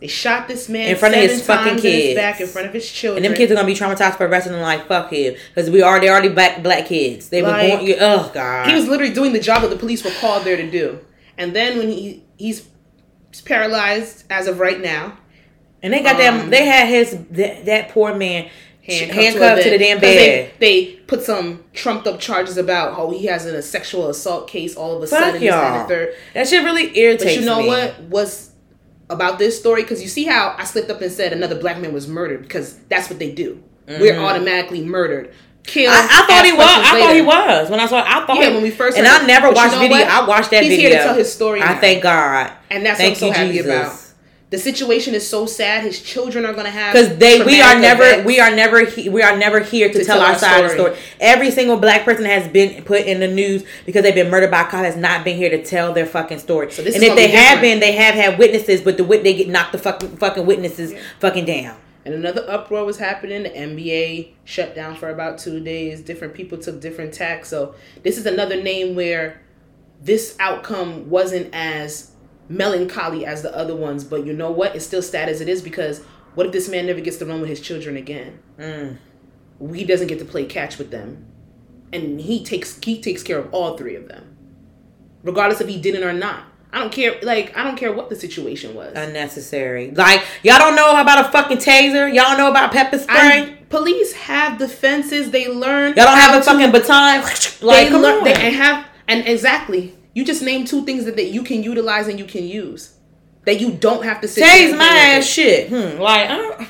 They 0.00 0.06
shot 0.06 0.46
this 0.46 0.68
man 0.68 0.90
In 0.90 0.96
front 0.96 1.16
of 1.16 1.22
his 1.22 1.44
fucking 1.44 1.70
in 1.70 1.74
his 1.74 1.82
kids. 1.82 2.14
back 2.14 2.40
in 2.40 2.46
front 2.46 2.68
of 2.68 2.72
his 2.72 2.88
children. 2.88 3.24
and 3.24 3.32
them 3.32 3.36
kids 3.36 3.50
are 3.50 3.56
gonna 3.56 3.66
be 3.66 3.74
traumatized 3.74 4.16
for 4.16 4.26
the 4.26 4.30
rest 4.30 4.46
of 4.46 4.52
their 4.52 4.62
life. 4.62 4.86
Fuck 4.86 5.10
him, 5.10 5.34
because 5.52 5.70
we 5.70 5.82
are 5.82 5.98
they 5.98 6.08
already 6.08 6.28
black 6.28 6.62
black 6.62 6.86
kids. 6.86 7.30
They 7.30 7.42
were 7.42 7.50
born. 7.50 7.94
Oh 7.98 8.30
god, 8.32 8.68
he 8.68 8.74
was 8.76 8.86
literally 8.86 9.12
doing 9.12 9.32
the 9.32 9.40
job 9.40 9.62
that 9.62 9.70
the 9.70 9.76
police 9.76 10.04
were 10.04 10.12
called 10.20 10.44
there 10.44 10.56
to 10.56 10.70
do. 10.70 11.00
And 11.36 11.54
then 11.54 11.78
when 11.78 11.88
he 11.88 12.22
he's 12.36 12.68
paralyzed 13.44 14.22
as 14.30 14.46
of 14.46 14.60
right 14.60 14.80
now, 14.80 15.18
and 15.82 15.92
they 15.92 16.02
got 16.02 16.16
um, 16.16 16.38
them. 16.38 16.50
They 16.50 16.66
had 16.66 16.88
his 16.88 17.12
that, 17.30 17.64
that 17.66 17.88
poor 17.90 18.14
man 18.14 18.50
handcuffed, 18.82 19.20
handcuffed, 19.20 19.62
to, 19.64 19.70
the 19.70 19.78
damn 19.78 20.00
bed. 20.00 20.52
They, 20.58 20.84
they 20.84 20.92
put 21.06 21.22
some 21.22 21.64
trumped 21.74 22.06
up 22.06 22.20
charges 22.20 22.56
about 22.56 22.98
oh 22.98 23.10
he 23.10 23.26
has 23.26 23.44
a 23.46 23.62
sexual 23.62 24.08
assault 24.08 24.48
case 24.48 24.76
all 24.76 24.96
of 24.96 25.02
a 25.02 25.06
Fuck 25.06 25.18
sudden. 25.20 25.40
this, 25.40 25.50
that, 25.50 25.64
and 25.64 25.74
y'all. 25.76 25.88
third. 25.88 26.14
That 26.34 26.48
shit 26.48 26.64
really 26.64 26.96
irritates 26.98 27.24
But 27.36 27.40
you 27.40 27.46
know 27.46 27.60
me. 27.62 27.68
what 27.68 28.00
was 28.02 28.52
about 29.10 29.38
this 29.38 29.58
story? 29.58 29.82
Because 29.82 30.02
you 30.02 30.08
see 30.08 30.24
how 30.24 30.54
I 30.58 30.64
slipped 30.64 30.90
up 30.90 31.00
and 31.00 31.10
said 31.12 31.32
another 31.32 31.58
black 31.58 31.78
man 31.80 31.92
was 31.92 32.08
murdered 32.08 32.42
because 32.42 32.76
that's 32.88 33.08
what 33.08 33.18
they 33.18 33.32
do. 33.32 33.62
We're 33.86 34.18
automatically 34.18 34.82
murdered. 34.84 35.32
Killed. 35.64 35.94
Mm-hmm. 35.94 36.08
I, 36.10 36.22
I 36.22 36.26
thought 36.26 36.44
he 36.46 36.52
was. 36.52 36.66
I 36.66 37.00
thought 37.00 37.14
he 37.14 37.22
was 37.22 37.70
when 37.70 37.80
I 37.80 37.86
saw. 37.86 37.98
I 38.00 38.26
thought. 38.26 38.38
Yeah, 38.38 38.48
he- 38.48 38.54
when 38.54 38.62
we 38.62 38.70
first 38.70 38.96
and 38.96 39.06
I 39.06 39.26
never 39.26 39.48
But 39.48 39.50
you 39.50 39.56
watched 39.56 39.72
know 39.74 39.80
video. 39.80 39.98
what? 39.98 40.08
I 40.08 40.26
watched 40.26 40.50
that 40.50 40.62
He's 40.62 40.76
video. 40.76 40.88
here 40.90 40.98
to 40.98 41.04
tell 41.04 41.14
his 41.14 41.30
story 41.32 41.60
I 41.62 41.74
now. 41.74 41.80
thank 41.80 42.02
God. 42.02 42.52
And 42.70 42.86
that's 42.86 42.98
Thank 42.98 43.20
what 43.20 43.28
I'm 43.28 43.34
so 43.34 43.40
you, 43.42 43.46
happy 43.46 43.52
Jesus. 43.58 43.66
about. 43.66 44.07
The 44.50 44.58
situation 44.58 45.14
is 45.14 45.28
so 45.28 45.44
sad. 45.44 45.82
His 45.82 46.00
children 46.00 46.46
are 46.46 46.54
gonna 46.54 46.70
have 46.70 46.94
Because 46.94 47.18
they, 47.18 47.44
we 47.44 47.60
are 47.60 47.78
never, 47.78 48.02
events. 48.02 48.26
we 48.26 48.40
are 48.40 48.54
never, 48.54 48.84
he, 48.86 49.08
we 49.10 49.22
are 49.22 49.36
never 49.36 49.60
here 49.60 49.88
to, 49.88 49.98
To 49.98 50.04
tell, 50.04 50.18
tell 50.20 50.26
our 50.26 50.38
side 50.38 50.64
of 50.64 50.70
the 50.70 50.74
story. 50.74 50.96
Every 51.20 51.50
single 51.50 51.76
black 51.76 52.04
person 52.06 52.24
has 52.24 52.48
been 52.50 52.82
put 52.84 53.02
in 53.02 53.20
the 53.20 53.28
news 53.28 53.64
because 53.84 54.02
they've 54.02 54.14
been 54.14 54.30
murdered 54.30 54.50
by 54.50 54.62
a 54.62 54.64
cop 54.64 54.84
has 54.84 54.96
not 54.96 55.22
been 55.22 55.36
here 55.36 55.50
to 55.50 55.62
tell 55.62 55.92
their 55.92 56.06
fucking 56.06 56.38
story. 56.38 56.72
So 56.72 56.82
this 56.82 56.94
and 56.94 57.04
if 57.04 57.14
they 57.14 57.26
be 57.26 57.32
have 57.32 57.60
been, 57.60 57.78
they 57.80 57.92
have 57.92 58.14
had 58.14 58.38
witnesses, 58.38 58.80
but 58.80 58.96
the 58.96 59.04
wit 59.04 59.22
they 59.22 59.34
get 59.34 59.48
knocked 59.48 59.72
the 59.72 59.78
fucking 59.78 60.16
fucking 60.16 60.46
witnesses 60.46 60.94
fucking 61.20 61.44
down. 61.44 61.76
And 62.06 62.14
another 62.14 62.48
uproar 62.48 62.86
was 62.86 62.96
happening. 62.96 63.42
The 63.42 63.50
NBA 63.50 64.30
shut 64.44 64.74
down 64.74 64.96
for 64.96 65.10
about 65.10 65.36
two 65.36 65.60
days. 65.60 66.00
Different 66.00 66.32
people 66.32 66.56
took 66.56 66.80
different 66.80 67.12
tacks. 67.12 67.50
So 67.50 67.74
this 68.02 68.16
is 68.16 68.24
another 68.24 68.62
name 68.62 68.94
where 68.94 69.42
this 70.00 70.36
outcome 70.40 71.10
wasn't 71.10 71.50
as 71.52 72.12
melancholy 72.48 73.24
as 73.26 73.42
the 73.42 73.54
other 73.56 73.74
ones. 73.76 74.04
But 74.04 74.24
you 74.26 74.32
know 74.32 74.50
what? 74.50 74.74
It's 74.74 74.86
still 74.86 75.02
sad 75.02 75.28
as 75.28 75.40
it 75.40 75.48
is 75.48 75.62
because 75.62 76.00
what 76.34 76.46
if 76.46 76.52
this 76.52 76.68
man 76.68 76.86
never 76.86 77.00
gets 77.00 77.16
to 77.18 77.26
run 77.26 77.40
with 77.40 77.50
his 77.50 77.60
children 77.60 77.96
again? 77.96 78.38
Mm. 78.58 78.96
He 79.74 79.84
doesn't 79.84 80.06
get 80.06 80.18
to 80.20 80.24
play 80.24 80.44
catch 80.44 80.78
with 80.78 80.90
them, 80.90 81.26
and 81.92 82.20
he 82.20 82.44
takes 82.44 82.78
he 82.82 83.00
takes 83.00 83.22
care 83.22 83.38
of 83.38 83.52
all 83.52 83.76
three 83.76 83.96
of 83.96 84.06
them, 84.08 84.36
regardless 85.24 85.60
if 85.60 85.68
he 85.68 85.80
didn't 85.80 86.04
or 86.04 86.12
not. 86.12 86.44
I 86.72 86.78
don't 86.80 86.92
care. 86.92 87.18
Like 87.22 87.56
I 87.56 87.64
don't 87.64 87.76
care 87.76 87.92
what 87.92 88.08
the 88.08 88.14
situation 88.14 88.74
was. 88.74 88.92
Unnecessary. 88.94 89.90
Like 89.90 90.22
y'all 90.42 90.58
don't 90.58 90.76
know 90.76 91.00
about 91.00 91.26
a 91.26 91.32
fucking 91.32 91.56
taser. 91.58 92.06
Y'all 92.12 92.24
don't 92.24 92.38
know 92.38 92.50
about 92.50 92.72
pepper 92.72 92.98
spray. 92.98 93.16
I- 93.16 93.58
police 93.68 94.12
have 94.12 94.58
defenses. 94.58 95.30
They 95.30 95.48
learn. 95.48 95.94
y'all 95.96 96.04
don't 96.06 96.18
have 96.18 96.40
a 96.40 96.42
fucking 96.44 96.70
to- 96.72 96.78
baton. 96.80 97.22
They 97.60 97.66
Like 97.66 97.88
come 97.88 98.02
learn. 98.02 98.22
They 98.22 98.50
have 98.52 98.86
and 99.08 99.26
exactly. 99.26 99.94
You 100.18 100.24
just 100.24 100.42
named 100.42 100.66
two 100.66 100.84
things 100.84 101.04
that, 101.04 101.14
that 101.14 101.28
you 101.28 101.44
can 101.44 101.62
utilize 101.62 102.08
and 102.08 102.18
you 102.18 102.24
can 102.24 102.42
use. 102.42 102.92
That 103.46 103.60
you 103.60 103.70
don't 103.70 104.02
have 104.02 104.20
to 104.22 104.26
sit. 104.26 104.40
there 104.40 104.76
my 104.76 104.84
ass 104.84 105.24
shit. 105.24 105.68
Hmm. 105.68 106.00
Like 106.00 106.28
I 106.28 106.36
don't. 106.36 106.68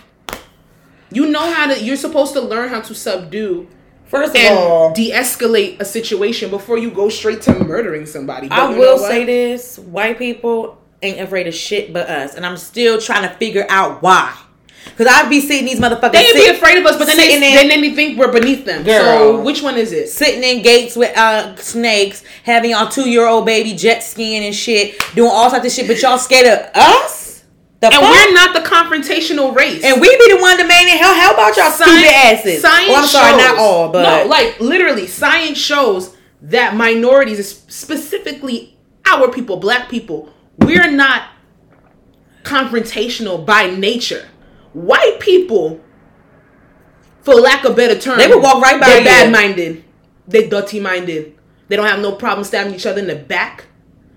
You 1.11 1.31
know 1.31 1.51
how 1.51 1.73
to. 1.73 1.83
You're 1.83 1.97
supposed 1.97 2.35
to 2.35 2.43
learn 2.43 2.69
how 2.69 2.83
to 2.83 2.95
subdue 2.95 3.67
First 4.05 4.37
of 4.37 4.43
all, 4.53 4.93
de-escalate 4.93 5.81
a 5.81 5.87
situation 5.87 6.51
before 6.51 6.77
you 6.77 6.91
go 6.91 7.09
straight 7.09 7.41
to 7.43 7.65
murdering 7.65 8.05
somebody. 8.05 8.49
But 8.49 8.59
I 8.59 8.79
will 8.79 8.99
say 8.99 9.25
this: 9.25 9.79
white 9.79 10.19
people 10.19 10.77
ain't 11.01 11.19
afraid 11.19 11.47
of 11.47 11.55
shit 11.55 11.91
but 11.91 12.07
us, 12.07 12.35
and 12.35 12.45
I'm 12.45 12.59
still 12.59 13.01
trying 13.01 13.27
to 13.27 13.35
figure 13.37 13.65
out 13.71 14.03
why. 14.03 14.37
Cause 14.97 15.07
I'd 15.09 15.29
be 15.29 15.41
seeing 15.41 15.65
these 15.65 15.79
motherfuckers 15.79 16.13
They 16.13 16.33
be 16.33 16.47
afraid 16.49 16.79
of 16.79 16.85
us, 16.87 16.97
but 16.99 17.07
then 17.07 17.17
they, 17.17 17.35
in- 17.35 17.41
then 17.41 17.69
they 17.81 17.95
think 17.95 18.19
we're 18.19 18.33
beneath 18.33 18.65
them. 18.65 18.83
Girl. 18.85 19.01
So 19.01 19.41
which 19.43 19.63
one 19.63 19.77
is 19.77 19.93
it? 19.93 20.09
sitting 20.09 20.43
in 20.43 20.63
gates 20.63 20.97
with 20.97 21.17
uh 21.17 21.55
snakes, 21.57 22.25
having 22.43 22.71
y'all 22.73 22.89
two 22.89 23.09
year 23.09 23.27
old 23.27 23.47
baby 23.47 23.75
jet 23.75 24.01
skiing 24.03 24.45
and 24.45 24.55
shit, 24.55 24.99
doing 25.15 25.31
all 25.33 25.51
types 25.51 25.67
of 25.67 25.73
shit, 25.73 25.87
but 25.87 26.01
y'all 26.03 26.19
scared 26.19 26.47
of 26.47 26.71
us? 26.75 27.45
The 27.81 27.87
And 27.87 27.95
fuck? 27.97 28.03
we're 28.03 28.33
not 28.33 28.55
the 28.55 28.69
confrontational 28.69 29.55
race. 29.55 29.85
and 29.85 30.01
we 30.01 30.09
be 30.09 30.33
the 30.35 30.41
one 30.41 30.57
demanding 30.57 30.97
hell. 30.97 31.15
How 31.15 31.33
about 31.33 31.57
y'all 31.57 31.71
stupid 31.71 32.07
asses? 32.07 32.61
Science 32.61 32.91
oh, 32.91 32.97
I'm 32.97 33.07
sorry, 33.07 33.31
shows, 33.31 33.41
not 33.49 33.59
all, 33.59 33.93
but 33.93 34.03
no, 34.25 34.29
like 34.29 34.59
literally, 34.59 35.07
science 35.07 35.59
shows 35.59 36.17
that 36.43 36.75
minorities, 36.75 37.47
specifically 37.69 38.77
our 39.07 39.31
people, 39.31 39.59
black 39.59 39.89
people, 39.89 40.33
we're 40.59 40.91
not 40.91 41.29
confrontational 42.43 43.45
by 43.45 43.71
nature. 43.71 44.29
White 44.87 45.19
people, 45.21 45.81
for 47.23 47.35
lack 47.35 47.65
of 47.65 47.77
better 47.77 47.99
term, 47.99 48.19
They 48.19 48.29
would 48.29 48.43
walk 48.43 48.63
right 48.63 48.81
by 48.81 48.87
They're 48.87 49.05
bad 49.05 49.33
minded. 49.33 49.85
They're 50.27 50.49
dirty 50.49 50.81
minded. 50.81 51.35
They 51.69 51.77
don't 51.77 51.87
have 51.87 52.01
no 52.01 52.13
problem 52.13 52.45
stabbing 52.45 52.75
each 52.75 52.87
other 52.87 53.01
in 53.01 53.07
the 53.09 53.17
back. 53.17 53.65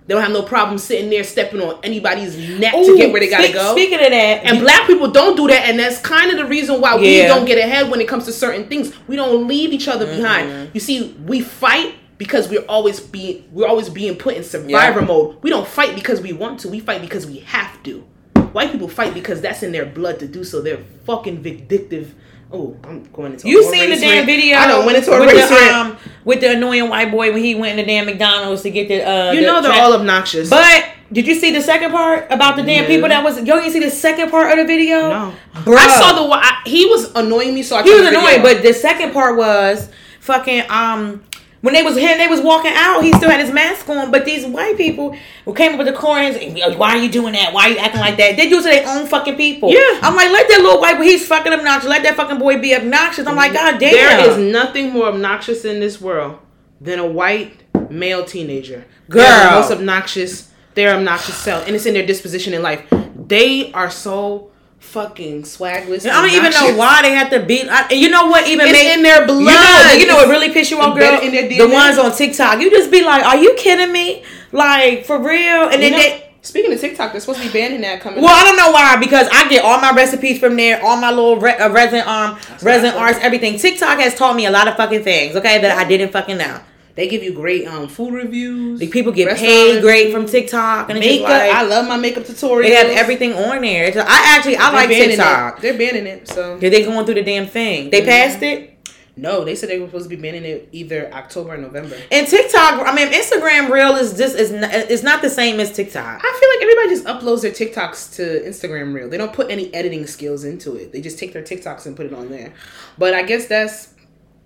They 0.08 0.14
don't 0.16 0.24
have 0.24 0.32
no 0.32 0.42
problem 0.44 0.78
sitting 0.78 1.10
there 1.10 1.24
stepping 1.24 1.62
on 1.62 1.80
anybody's 1.84 2.36
neck 2.60 2.74
to 2.74 2.98
get 2.98 3.12
where 3.12 3.22
they 3.22 3.30
gotta 3.30 3.44
speak- 3.44 3.54
go. 3.56 3.72
Speaking 3.74 4.00
of 4.00 4.10
that, 4.10 4.42
And 4.46 4.60
black 4.60 4.88
people 4.88 5.10
don't 5.10 5.36
do 5.38 5.48
that, 5.48 5.70
and 5.70 5.80
that's 5.80 6.00
kind 6.00 6.32
of 6.32 6.38
the 6.38 6.46
reason 6.46 6.82
why 6.82 6.96
we 6.98 7.22
don't 7.24 7.46
get 7.46 7.58
ahead 7.58 7.90
when 7.90 8.02
it 8.02 8.08
comes 8.08 8.26
to 8.26 8.32
certain 8.34 8.66
things. 8.68 8.92
We 9.08 9.16
don't 9.16 9.48
leave 9.48 9.72
each 9.74 9.88
other 9.88 10.06
behind. 10.06 10.72
You 10.74 10.80
see, 10.80 11.16
we 11.26 11.42
fight 11.42 11.96
because 12.18 12.50
we're 12.50 12.66
always 12.68 13.00
being 13.00 13.46
we're 13.52 13.68
always 13.68 13.90
being 13.90 14.16
put 14.16 14.36
in 14.36 14.44
survivor 14.44 15.00
Yeah. 15.00 15.06
mode. 15.06 15.38
We 15.42 15.50
don't 15.50 15.68
fight 15.68 15.96
because 15.96 16.22
we 16.22 16.34
want 16.34 16.60
to. 16.62 16.70
We 16.70 16.80
fight 16.80 17.02
because 17.02 17.26
we 17.26 17.40
have 17.40 17.82
to. 17.84 18.04
White 18.54 18.72
people 18.72 18.88
fight 18.88 19.14
because 19.14 19.42
that's 19.42 19.64
in 19.64 19.72
their 19.72 19.86
blood 19.86 20.20
to 20.20 20.28
do 20.28 20.44
so. 20.44 20.62
They're 20.62 20.84
fucking 21.06 21.42
vindictive. 21.42 22.14
Oh, 22.54 22.76
I'm 22.84 23.04
going 23.14 23.32
into 23.34 23.48
You 23.48 23.64
seen 23.72 23.90
the 23.90 23.96
damn 23.96 24.10
rant. 24.18 24.26
video? 24.26 24.58
I 24.58 24.68
don't 24.68 24.86
went 24.86 24.98
into 24.98 25.12
a 25.14 25.20
with 25.22 25.30
race 25.32 25.48
the, 25.48 25.56
rant. 25.56 25.74
um, 25.74 25.98
with 26.26 26.42
the 26.42 26.52
annoying 26.52 26.90
white 26.90 27.10
boy 27.10 27.32
when 27.32 27.42
he 27.42 27.56
went 27.56 27.80
in 27.80 27.86
the 27.86 27.90
damn 27.90 28.06
McDonald's 28.06 28.62
to 28.64 28.70
get 28.72 28.90
the. 28.90 29.02
Uh, 29.10 29.32
you 29.32 29.40
the 29.40 29.46
know 29.48 29.62
they're 29.62 29.72
tra- 29.72 29.80
all 29.82 29.94
obnoxious. 29.94 30.50
But 30.50 30.84
did 31.14 31.28
you 31.28 31.36
see 31.36 31.52
the 31.52 31.62
second 31.62 31.92
part 31.92 32.30
about 32.30 32.58
the 32.58 32.64
damn 32.64 32.84
No. 32.84 32.88
people 32.90 33.08
that 33.08 33.24
was? 33.24 33.42
Yo, 33.44 33.56
you 33.60 33.72
see 33.72 33.80
the 33.80 33.90
second 33.90 34.32
part 34.32 34.52
of 34.52 34.58
the 34.58 34.66
video? 34.66 35.10
no, 35.10 35.34
Bruh. 35.54 35.78
I 35.78 35.98
saw 35.98 36.12
the. 36.28 36.30
I, 36.34 36.62
he 36.66 36.86
was 36.88 37.14
annoying 37.16 37.54
me, 37.56 37.64
so 37.64 37.78
I 37.78 37.84
He 37.84 37.90
was 37.90 38.02
turned 38.02 38.08
the 38.16 38.20
video 38.20 38.38
annoying, 38.42 38.42
but 38.56 38.64
the 38.64 38.74
second 38.74 39.14
part 39.14 39.38
was 39.38 39.90
fucking 40.20 40.64
um. 40.70 41.24
When 41.62 41.76
they 41.76 41.84
was 41.84 41.96
here, 41.96 42.18
they 42.18 42.28
was 42.28 42.42
walking 42.42 42.72
out. 42.74 43.02
He 43.02 43.14
still 43.14 43.30
had 43.30 43.40
his 43.40 43.52
mask 43.52 43.88
on, 43.88 44.10
but 44.10 44.26
these 44.26 44.46
white 44.46 44.78
people 44.78 45.16
who 45.46 45.54
came 45.54 45.74
up 45.74 45.78
with 45.78 45.88
the 45.88 45.94
coins, 45.94 46.38
why 46.76 46.90
are 46.90 46.98
you 46.98 47.10
doing 47.12 47.34
that? 47.34 47.54
Why 47.54 47.64
are 47.66 47.70
you 47.70 47.78
acting 47.78 48.02
like 48.02 48.18
that? 48.18 48.36
They 48.36 48.50
do 48.50 48.58
it 48.58 48.64
to 48.64 48.70
their 48.70 48.88
own 48.88 49.06
fucking 49.06 49.36
people. 49.36 49.72
Yeah. 49.72 50.00
I'm 50.02 50.16
like, 50.16 50.32
let 50.32 50.48
that 50.50 50.62
little 50.62 50.82
white 50.82 50.98
boy. 50.98 51.04
He's 51.04 51.28
fucking 51.28 51.54
obnoxious. 51.54 51.88
Let 51.88 52.02
that 52.04 52.16
fucking 52.16 52.40
boy 52.40 52.60
be 52.60 52.76
obnoxious. 52.76 53.28
I'm 53.28 53.36
like, 53.36 53.54
god 53.54 53.80
damn. 53.80 53.92
There 53.92 54.30
is 54.32 54.38
nothing 54.52 54.92
more 54.92 55.06
obnoxious 55.06 55.64
in 55.64 55.80
this 55.80 56.02
world 56.02 56.40
than 56.80 56.98
a 56.98 57.06
white 57.06 57.64
male 57.92 58.26
teenager. 58.26 58.86
Girl. 59.10 59.22
the 59.24 59.60
most 59.60 59.72
obnoxious. 59.72 60.52
They're 60.74 60.96
obnoxious 60.96 61.36
self, 61.36 61.68
and 61.68 61.76
it's 61.76 61.86
in 61.86 61.94
their 61.94 62.06
disposition 62.06 62.54
in 62.54 62.62
life. 62.62 62.82
They 63.16 63.74
are 63.74 63.92
so 63.92 64.51
fucking 64.82 65.44
swagless. 65.44 66.06
I 66.10 66.22
don't 66.22 66.32
even 66.36 66.52
know 66.52 66.76
why 66.78 67.02
they 67.02 67.12
have 67.14 67.30
to 67.30 67.40
be. 67.40 67.64
I, 67.70 67.90
you 67.92 68.10
know 68.10 68.26
what? 68.26 68.48
Even 68.48 68.68
It's 68.68 68.74
make, 68.78 68.98
in 68.98 69.04
their 69.04 69.26
blood. 69.26 69.40
You 69.40 69.46
know, 69.46 69.94
you 70.00 70.08
know 70.08 70.16
what 70.18 70.30
really 70.30 70.52
piss 70.52 70.70
you 70.70 70.80
off, 70.80 70.98
girl? 70.98 71.22
in 71.22 71.32
their 71.32 71.48
The 71.48 71.74
ones 71.74 71.98
on 71.98 72.12
TikTok. 72.16 72.60
You 72.60 72.70
just 72.70 72.92
be 72.92 73.04
like, 73.04 73.24
"Are 73.26 73.38
you 73.38 73.54
kidding 73.58 73.92
me? 73.94 74.24
Like 74.52 75.06
for 75.06 75.18
real?" 75.20 75.70
And 75.70 75.74
You 75.74 75.80
then 75.80 75.92
know, 75.94 75.98
they. 75.98 76.30
speaking 76.42 76.74
of 76.74 76.80
TikTok, 76.82 77.12
they're 77.14 77.22
supposed 77.22 77.40
to 77.42 77.48
be 77.48 77.54
banning 77.54 77.82
that 77.82 78.02
coming. 78.02 78.22
Well, 78.22 78.34
up. 78.34 78.42
I 78.42 78.44
don't 78.44 78.58
know 78.58 78.72
why 78.72 78.98
because 78.98 79.28
I 79.32 79.48
get 79.48 79.64
all 79.64 79.80
my 79.80 79.92
recipes 79.94 80.40
from 80.40 80.56
there, 80.58 80.84
all 80.84 80.98
my 80.98 81.10
little 81.10 81.38
re- 81.40 81.58
uh, 81.58 81.70
resin 81.72 82.02
um 82.08 82.38
resin 82.62 82.94
arts, 82.96 83.20
everything. 83.22 83.58
TikTok 83.58 84.00
has 84.00 84.16
taught 84.16 84.36
me 84.36 84.46
a 84.46 84.52
lot 84.52 84.68
of 84.68 84.76
fucking 84.76 85.04
things, 85.04 85.36
okay, 85.36 85.62
that 85.62 85.78
I 85.78 85.84
didn't 85.88 86.12
fucking 86.12 86.38
know. 86.38 86.60
They 86.96 87.08
give 87.08 87.24
you 87.24 87.34
great 87.34 87.68
um 87.68 87.88
food 87.88 88.14
reviews. 88.14 88.82
Like 88.82 88.92
people 88.92 89.12
get 89.12 89.38
paid 89.38 89.82
great 89.82 90.12
from 90.12 90.26
TikTok, 90.26 90.90
and 90.90 91.00
Makeup. 91.00 91.30
like 91.30 91.52
I 91.52 91.64
love 91.64 91.88
my 91.88 91.98
makeup 91.98 92.24
tutorials. 92.24 92.64
they 92.64 92.76
have 92.76 92.88
everything 92.88 93.34
on 93.34 93.62
there. 93.62 93.88
I 93.88 94.36
actually 94.36 94.58
I 94.58 94.72
They're 94.72 94.88
like 94.88 94.90
TikTok. 94.90 95.58
It. 95.58 95.62
They're 95.62 95.78
banning 95.78 96.08
it. 96.08 96.28
So 96.28 96.58
Yeah, 96.62 96.70
they 96.70 96.84
going 96.84 97.06
through 97.06 97.16
the 97.16 97.24
damn 97.24 97.48
thing. 97.48 97.90
They 97.90 98.04
passed 98.04 98.42
it. 98.42 98.68
no, 99.16 99.46
they 99.46 99.56
said 99.56 99.70
they 99.70 99.80
were 99.80 99.88
supposed 99.88 100.10
to 100.10 100.16
be 100.16 100.22
banning 100.22 100.44
it 100.44 100.68
either 100.72 101.14
October 101.14 101.54
or 101.54 101.58
November. 101.58 101.98
And 102.12 102.28
TikTok, 102.28 102.86
I 102.86 102.94
mean, 102.94 103.08
Instagram 103.12 103.70
Reel 103.70 103.96
is 103.96 104.18
just 104.18 104.36
is 104.36 104.52
not, 104.52 104.74
it's 104.74 105.04
not 105.04 105.22
the 105.22 105.30
same 105.30 105.60
as 105.62 105.72
TikTok. 105.72 106.22
I 106.24 106.40
feel 106.40 106.50
like 106.50 106.62
everybody 106.62 106.90
just 106.90 107.06
uploads 107.06 107.42
their 107.42 107.52
TikToks 107.52 108.16
to 108.18 108.42
Instagram 108.48 108.94
Reel. 108.94 109.10
They 109.10 109.18
don't 109.18 109.34
put 109.34 109.50
any 109.50 109.74
editing 109.74 110.08
skills 110.08 110.44
into 110.44 110.76
it. 110.76 110.92
They 110.92 111.00
just 111.02 111.18
take 111.20 111.32
their 111.32 111.44
TikToks 111.44 111.86
and 111.86 111.96
put 111.96 112.06
it 112.06 112.14
on 112.14 112.30
there. 112.30 112.54
But 112.98 113.14
I 113.14 113.24
guess 113.24 113.48
that's, 113.48 113.94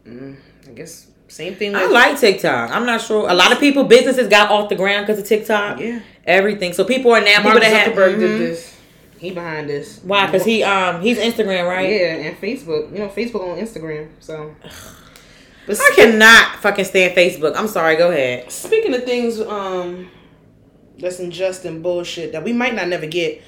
mm, 0.05 0.36
I 0.67 0.71
guess 0.71 1.08
same 1.27 1.55
thing. 1.55 1.73
With, 1.73 1.81
I 1.81 1.88
like 1.88 2.19
TikTok. 2.19 2.71
I'm 2.71 2.85
not 2.85 3.01
sure. 3.01 3.29
A 3.29 3.33
lot 3.33 3.51
of 3.51 3.59
people, 3.59 3.83
businesses 3.83 4.27
got 4.27 4.51
off 4.51 4.69
the 4.69 4.75
ground 4.75 5.07
because 5.07 5.19
of 5.19 5.27
TikTok. 5.27 5.79
Yeah. 5.79 5.99
Everything. 6.25 6.73
So 6.73 6.83
people 6.83 7.11
are 7.11 7.21
now 7.21 7.41
Mark 7.41 7.55
people 7.55 7.59
that 7.61 7.85
have. 7.85 7.93
Zuckerberg 7.93 8.19
did 8.19 8.41
this. 8.41 8.75
He 9.17 9.31
behind 9.31 9.69
this. 9.69 10.01
Why? 10.03 10.25
Because 10.25 10.45
he 10.45 10.63
um 10.63 11.01
he's 11.01 11.17
Instagram, 11.17 11.67
right? 11.67 11.89
Yeah, 11.89 12.15
and 12.15 12.38
Facebook. 12.38 12.91
You 12.91 12.99
know, 12.99 13.09
Facebook 13.09 13.41
on 13.41 13.57
Instagram. 13.57 14.09
So 14.19 14.55
But 15.65 15.79
I 15.79 15.91
cannot 15.95 16.59
fucking 16.59 16.85
stand 16.85 17.15
Facebook. 17.15 17.55
I'm 17.55 17.67
sorry. 17.67 17.95
Go 17.95 18.11
ahead. 18.11 18.51
Speaking 18.51 18.93
of 18.93 19.03
things, 19.03 19.39
um, 19.41 20.11
that's 20.99 21.19
unjust 21.19 21.65
and 21.65 21.81
bullshit 21.81 22.33
that 22.33 22.43
we 22.43 22.53
might 22.53 22.75
not 22.75 22.88
never 22.88 23.07
get. 23.07 23.41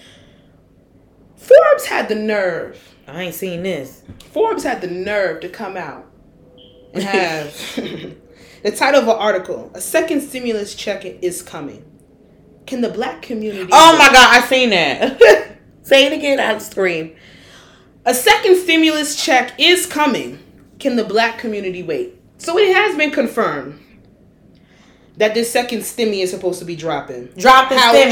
Forbes 1.36 1.86
had 1.86 2.10
the 2.10 2.16
nerve. 2.16 2.96
I 3.08 3.24
ain't 3.24 3.36
seen 3.36 3.64
this. 3.64 4.04
Forbes 4.32 4.64
had 4.64 4.82
the 4.82 4.88
nerve 4.88 5.42
to 5.42 5.50
come 5.50 5.78
out 5.78 6.07
and 7.00 7.04
have 7.04 7.76
the 8.64 8.72
title 8.72 9.02
of 9.02 9.08
an 9.08 9.16
article: 9.16 9.72
"A 9.74 9.82
second 9.82 10.22
stimulus 10.22 10.76
check 10.76 11.06
is 11.06 11.42
coming." 11.42 11.84
Can 12.66 12.82
the 12.82 12.90
black 12.90 13.22
community? 13.22 13.70
Oh 13.72 13.98
my 13.98 14.08
god, 14.08 14.36
I 14.36 14.46
seen 14.46 14.72
that. 14.72 15.22
Say 15.84 16.06
it 16.06 16.14
again. 16.14 16.40
I'll 16.40 16.60
scream. 16.60 17.16
A 18.06 18.14
second 18.14 18.58
stimulus 18.58 19.22
check 19.22 19.54
is 19.58 19.86
coming. 19.86 20.40
Can 20.80 20.96
the 20.98 21.04
black 21.04 21.40
community 21.40 21.82
wait? 21.82 22.20
So 22.38 22.58
it 22.58 22.76
has 22.76 22.96
been 22.98 23.12
confirmed 23.12 23.80
that 25.18 25.34
this 25.34 25.52
second 25.52 25.80
stimmy 25.80 26.22
is 26.22 26.30
supposed 26.30 26.60
to 26.60 26.66
be 26.66 26.76
dropping. 26.76 27.28
Drop 27.38 27.70
the 27.70 27.76
stimmy. 27.76 28.12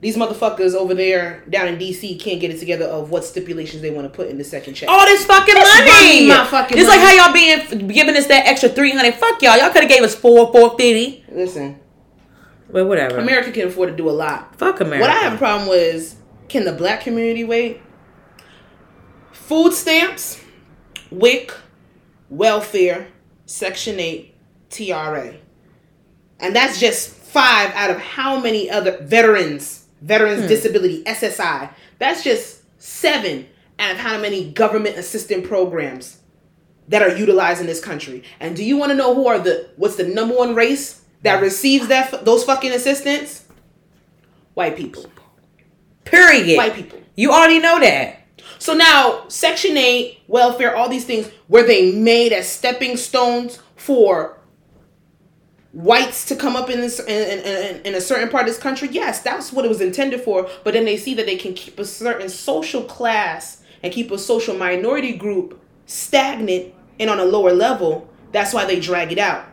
These 0.00 0.16
motherfuckers 0.16 0.74
over 0.74 0.94
there 0.94 1.42
down 1.50 1.66
in 1.66 1.76
DC 1.76 2.20
can't 2.20 2.40
get 2.40 2.52
it 2.52 2.58
together 2.60 2.84
of 2.84 3.10
what 3.10 3.24
stipulations 3.24 3.82
they 3.82 3.90
want 3.90 4.04
to 4.10 4.16
put 4.16 4.28
in 4.28 4.38
the 4.38 4.44
second 4.44 4.74
check. 4.74 4.88
All 4.88 5.04
this 5.04 5.24
fucking 5.26 5.54
money. 5.54 6.28
my 6.28 6.46
fucking 6.48 6.78
It's 6.78 6.86
money. 6.86 7.00
like 7.02 7.18
how 7.18 7.24
y'all 7.26 7.32
being 7.32 7.88
giving 7.88 8.16
us 8.16 8.26
that 8.26 8.46
extra 8.46 8.68
three 8.68 8.92
hundred. 8.92 9.14
Fuck 9.14 9.42
y'all. 9.42 9.56
Y'all 9.58 9.70
could 9.70 9.82
have 9.82 9.90
gave 9.90 10.02
us 10.04 10.14
four, 10.14 10.52
four 10.52 10.70
fifty. 10.78 11.24
Listen, 11.32 11.80
But 12.70 12.86
whatever. 12.86 13.18
America 13.18 13.50
can 13.50 13.66
afford 13.68 13.88
to 13.88 13.96
do 13.96 14.08
a 14.08 14.12
lot. 14.12 14.56
Fuck 14.56 14.80
America. 14.80 15.00
What 15.00 15.10
I 15.10 15.18
have 15.20 15.34
a 15.34 15.38
problem 15.38 15.68
with 15.68 15.94
is 15.96 16.14
can 16.48 16.64
the 16.64 16.72
black 16.72 17.00
community 17.00 17.42
wait? 17.42 17.80
Food 19.32 19.72
stamps, 19.72 20.40
WIC, 21.10 21.52
welfare, 22.30 23.08
Section 23.46 23.98
8, 23.98 24.34
TRA. 24.70 25.34
And 26.38 26.54
that's 26.54 26.78
just 26.78 27.10
five 27.10 27.72
out 27.74 27.90
of 27.90 27.96
how 27.98 28.38
many 28.38 28.70
other 28.70 28.98
veterans, 29.02 29.86
veterans 30.00 30.42
hmm. 30.42 30.48
disability, 30.48 31.04
SSI. 31.04 31.70
That's 31.98 32.22
just 32.22 32.62
seven 32.80 33.46
out 33.78 33.92
of 33.92 33.96
how 33.98 34.18
many 34.18 34.50
government 34.50 34.96
assistant 34.96 35.44
programs 35.44 36.18
that 36.88 37.02
are 37.02 37.14
utilized 37.14 37.60
in 37.60 37.66
this 37.66 37.80
country. 37.80 38.22
And 38.40 38.56
do 38.56 38.64
you 38.64 38.76
want 38.76 38.90
to 38.90 38.96
know 38.96 39.14
who 39.14 39.26
are 39.26 39.38
the 39.38 39.68
what's 39.76 39.96
the 39.96 40.06
number 40.06 40.34
one 40.34 40.54
race 40.54 41.02
that 41.22 41.38
hmm. 41.38 41.44
receives 41.44 41.88
that 41.88 42.24
those 42.24 42.44
fucking 42.44 42.72
assistance? 42.72 43.44
White 44.54 44.76
people. 44.76 45.06
Period. 46.04 46.56
White 46.56 46.74
people. 46.74 47.00
You 47.14 47.32
already 47.32 47.58
know 47.58 47.78
that. 47.80 48.18
So 48.58 48.74
now, 48.74 49.28
Section 49.28 49.76
8, 49.76 50.20
welfare, 50.26 50.74
all 50.74 50.88
these 50.88 51.04
things, 51.04 51.30
were 51.48 51.62
they 51.62 51.92
made 51.92 52.32
as 52.32 52.48
stepping 52.48 52.96
stones 52.96 53.60
for 53.76 54.37
whites 55.72 56.24
to 56.26 56.36
come 56.36 56.56
up 56.56 56.70
in, 56.70 56.80
this, 56.80 56.98
in, 57.00 57.38
in, 57.40 57.82
in 57.82 57.94
a 57.94 58.00
certain 58.00 58.28
part 58.28 58.42
of 58.42 58.48
this 58.48 58.58
country? 58.58 58.88
Yes, 58.90 59.22
that's 59.22 59.52
what 59.52 59.64
it 59.64 59.68
was 59.68 59.80
intended 59.80 60.20
for. 60.20 60.48
But 60.64 60.74
then 60.74 60.84
they 60.84 60.96
see 60.96 61.14
that 61.14 61.26
they 61.26 61.36
can 61.36 61.54
keep 61.54 61.78
a 61.78 61.84
certain 61.84 62.28
social 62.28 62.82
class 62.82 63.62
and 63.82 63.92
keep 63.92 64.10
a 64.10 64.18
social 64.18 64.56
minority 64.56 65.12
group 65.12 65.60
stagnant 65.86 66.74
and 66.98 67.10
on 67.10 67.18
a 67.18 67.24
lower 67.24 67.52
level. 67.52 68.08
That's 68.32 68.52
why 68.52 68.64
they 68.64 68.80
drag 68.80 69.12
it 69.12 69.18
out. 69.18 69.46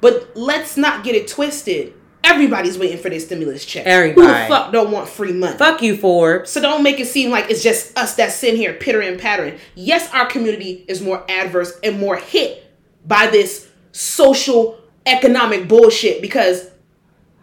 But 0.00 0.36
let's 0.36 0.76
not 0.76 1.04
get 1.04 1.14
it 1.14 1.28
twisted. 1.28 1.94
Everybody's 2.22 2.76
waiting 2.76 2.98
for 2.98 3.08
their 3.08 3.20
stimulus 3.20 3.64
check. 3.64 3.84
Who 3.84 3.90
the 3.90 3.96
Everybody. 3.96 4.48
fuck 4.48 4.72
don't 4.72 4.90
want 4.90 5.08
free 5.08 5.32
money? 5.32 5.56
Fuck 5.56 5.80
you, 5.80 5.96
Forbes. 5.96 6.50
So 6.50 6.60
don't 6.60 6.82
make 6.82 6.98
it 6.98 7.06
seem 7.06 7.30
like 7.30 7.50
it's 7.50 7.62
just 7.62 7.96
us 7.96 8.16
that's 8.16 8.34
sitting 8.34 8.56
here 8.56 8.74
pittering 8.74 9.08
and 9.08 9.20
pattering. 9.20 9.58
Yes, 9.76 10.12
our 10.12 10.26
community 10.26 10.84
is 10.88 11.00
more 11.00 11.24
adverse 11.30 11.78
and 11.84 12.00
more 12.00 12.16
hit 12.16 12.64
by 13.06 13.28
this 13.28 13.68
social 13.92 14.78
economic 15.06 15.68
bullshit 15.68 16.20
because 16.20 16.70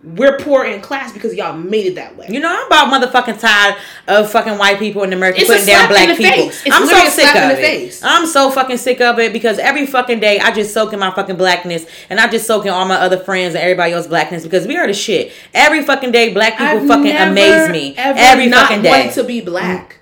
we're 0.03 0.37
poor 0.37 0.65
in 0.65 0.81
class 0.81 1.13
because 1.13 1.33
y'all 1.33 1.55
made 1.55 1.85
it 1.85 1.95
that 1.95 2.17
way. 2.17 2.27
You 2.29 2.41
know, 2.41 2.49
I'm 2.53 2.67
about 2.67 2.91
motherfucking 2.91 3.39
tired 3.39 3.75
of 4.09 4.29
fucking 4.29 4.57
white 4.57 4.77
people 4.77 5.03
in 5.03 5.13
America 5.13 5.39
It's 5.39 5.49
putting 5.49 5.65
down 5.65 5.87
black 5.87 6.17
people. 6.17 6.51
I'm 6.73 6.85
so 6.85 7.05
sick 7.09 7.27
of 7.29 7.33
the 7.33 7.53
it. 7.53 7.61
face. 7.61 8.01
I'm 8.03 8.27
so 8.27 8.51
fucking 8.51 8.75
sick 8.77 8.99
of 8.99 9.17
it 9.19 9.31
because 9.31 9.59
every 9.59 9.85
fucking 9.85 10.19
day 10.19 10.39
I 10.39 10.51
just 10.51 10.73
soak 10.73 10.91
in 10.91 10.99
my 10.99 11.11
fucking 11.11 11.37
blackness 11.37 11.85
and 12.09 12.19
I 12.19 12.27
just 12.27 12.45
soak 12.45 12.65
in 12.65 12.71
all 12.73 12.85
my 12.85 12.95
other 12.97 13.17
friends 13.17 13.55
and 13.55 13.63
everybody 13.63 13.93
else's 13.93 14.09
blackness 14.09 14.43
because 14.43 14.67
we 14.67 14.75
are 14.75 14.85
the 14.87 14.93
shit. 14.93 15.31
Every 15.53 15.83
fucking 15.83 16.11
day, 16.11 16.33
black 16.33 16.57
people 16.57 16.79
I've 16.81 16.87
fucking 16.87 17.03
never, 17.05 17.31
amaze 17.31 17.69
me. 17.69 17.95
Ever 17.95 18.19
Every 18.19 18.51
fucking 18.51 18.81
day. 18.81 19.09
to 19.11 19.23
be 19.23 19.39
black. 19.39 20.01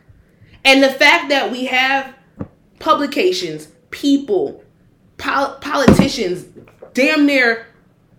And 0.65 0.82
the 0.84 0.89
fact 0.89 1.30
that 1.30 1.52
we 1.52 1.65
have 1.65 2.12
publications, 2.80 3.67
people, 3.91 4.63
pol- 5.17 5.58
politicians, 5.62 6.45
damn 6.94 7.26
near 7.26 7.68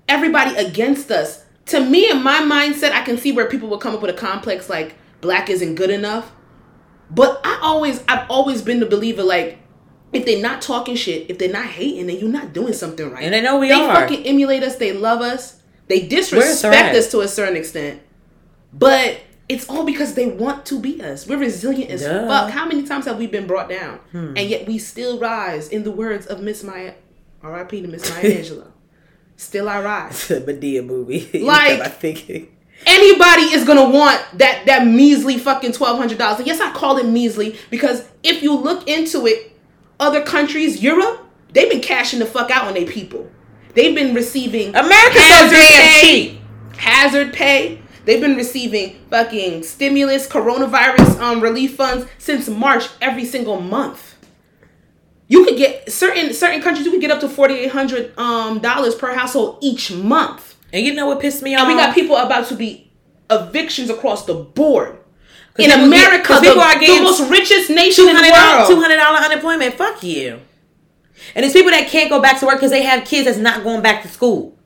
everybody 0.08 0.54
against 0.56 1.10
us. 1.10 1.44
To 1.66 1.80
me, 1.80 2.10
in 2.10 2.22
my 2.22 2.40
mindset, 2.40 2.92
I 2.92 3.02
can 3.02 3.16
see 3.16 3.32
where 3.32 3.48
people 3.48 3.68
will 3.68 3.78
come 3.78 3.94
up 3.94 4.02
with 4.02 4.10
a 4.10 4.18
complex 4.18 4.68
like 4.68 4.94
black 5.20 5.48
isn't 5.48 5.76
good 5.76 5.90
enough. 5.90 6.32
But 7.10 7.40
I 7.44 7.58
always, 7.62 8.02
I've 8.08 8.28
always 8.30 8.62
been 8.62 8.80
the 8.80 8.86
believer 8.86 9.22
like, 9.22 9.58
if 10.12 10.26
they're 10.26 10.42
not 10.42 10.60
talking 10.60 10.96
shit, 10.96 11.30
if 11.30 11.38
they're 11.38 11.52
not 11.52 11.66
hating, 11.66 12.06
then 12.06 12.18
you're 12.18 12.28
not 12.28 12.52
doing 12.52 12.72
something 12.72 13.10
right. 13.10 13.24
And 13.24 13.32
they 13.32 13.40
know 13.40 13.58
we 13.58 13.68
they 13.68 13.74
are. 13.74 13.86
They 13.86 14.00
fucking 14.16 14.26
emulate 14.26 14.62
us. 14.62 14.76
They 14.76 14.92
love 14.92 15.20
us. 15.20 15.60
They 15.88 16.06
disrespect 16.06 16.94
us 16.94 17.10
to 17.12 17.20
a 17.20 17.28
certain 17.28 17.56
extent. 17.56 18.02
But 18.72 19.20
it's 19.48 19.68
all 19.68 19.84
because 19.84 20.14
they 20.14 20.26
want 20.26 20.64
to 20.66 20.80
be 20.80 21.02
us. 21.02 21.26
We're 21.26 21.38
resilient 21.38 21.90
as 21.90 22.02
Duh. 22.02 22.22
Hmm. 22.22 22.28
fuck. 22.28 22.50
How 22.50 22.66
many 22.66 22.84
times 22.84 23.06
have 23.06 23.18
we 23.18 23.26
been 23.26 23.46
brought 23.46 23.68
down? 23.68 24.00
And 24.12 24.38
yet 24.38 24.66
we 24.66 24.78
still 24.78 25.18
rise. 25.18 25.68
In 25.68 25.82
the 25.84 25.92
words 25.92 26.26
of 26.26 26.40
Miss 26.42 26.62
Maya, 26.62 26.94
R.I.P. 27.42 27.82
to 27.82 27.88
Miss 27.88 28.08
Maya 28.14 28.22
Angelou. 28.22 28.70
Still 29.36 29.68
I 29.68 29.82
rise. 29.82 30.28
Madea 30.28 30.84
movie. 30.84 31.28
Like- 31.42 31.80
I 31.80 31.88
think. 31.88 32.50
Anybody 32.84 33.42
is 33.54 33.64
gonna 33.64 33.88
want 33.88 34.20
that 34.38 34.64
that 34.66 34.84
measly 34.86 35.38
fucking 35.38 35.70
twelve 35.72 35.98
hundred 35.98 36.18
dollars. 36.18 36.38
And 36.38 36.46
yes, 36.48 36.60
I 36.60 36.72
call 36.72 36.96
it 36.98 37.06
measly 37.06 37.56
because 37.70 38.08
if 38.24 38.42
you 38.42 38.56
look 38.56 38.88
into 38.88 39.24
it, 39.26 39.52
other 40.00 40.20
countries, 40.22 40.82
Europe, 40.82 41.20
they've 41.52 41.70
been 41.70 41.80
cashing 41.80 42.18
the 42.18 42.26
fuck 42.26 42.50
out 42.50 42.66
on 42.66 42.74
their 42.74 42.86
people. 42.86 43.30
They've 43.74 43.94
been 43.94 44.14
receiving 44.14 44.74
America's 44.74 45.22
so 45.22 45.28
hazard 45.28 45.56
damn 45.56 45.92
pay, 45.92 46.00
cheap. 46.00 46.40
hazard 46.76 47.32
pay. 47.32 47.80
They've 48.04 48.20
been 48.20 48.34
receiving 48.34 48.98
fucking 49.10 49.62
stimulus, 49.62 50.26
coronavirus 50.26 51.20
um, 51.20 51.40
relief 51.40 51.76
funds 51.76 52.06
since 52.18 52.48
March 52.48 52.88
every 53.00 53.24
single 53.24 53.60
month. 53.60 54.11
You 55.32 55.44
could 55.46 55.56
get 55.56 55.90
certain 55.90 56.34
certain 56.34 56.60
countries. 56.60 56.84
You 56.86 56.92
could 56.92 57.00
get 57.00 57.10
up 57.10 57.20
to 57.20 57.28
forty 57.28 57.54
eight 57.54 57.70
hundred 57.78 58.12
um 58.18 58.58
dollars 58.58 58.94
per 58.94 59.12
household 59.14 59.58
each 59.62 59.90
month. 59.92 60.56
And 60.74 60.84
you 60.84 60.92
know 60.94 61.06
what 61.06 61.20
pissed 61.20 61.42
me 61.42 61.54
off? 61.54 61.60
And 61.62 61.68
we 61.68 61.74
got 61.82 61.94
people 61.94 62.16
about 62.16 62.48
to 62.48 62.54
be 62.54 62.90
evictions 63.30 63.88
across 63.88 64.26
the 64.26 64.34
board. 64.34 64.98
In 65.58 65.68
get- 65.68 65.80
America, 65.80 66.24
'cause 66.28 66.40
the, 66.42 66.48
people 66.48 66.62
are 66.62 66.78
the 66.78 67.00
most 67.02 67.30
richest 67.30 67.70
nation 67.70 68.08
in 68.08 68.16
the 68.16 68.22
world. 68.22 68.68
Two 68.68 68.80
hundred 68.80 68.96
dollar 68.96 69.18
unemployment. 69.18 69.74
Fuck 69.74 70.02
you. 70.02 70.40
And 71.34 71.44
it's 71.44 71.52
people 71.54 71.70
that 71.70 71.88
can't 71.88 72.10
go 72.10 72.20
back 72.20 72.38
to 72.40 72.46
work 72.46 72.56
because 72.56 72.70
they 72.70 72.82
have 72.82 73.04
kids 73.06 73.24
that's 73.26 73.38
not 73.38 73.62
going 73.64 73.80
back 73.82 74.02
to 74.02 74.08
school. 74.08 74.56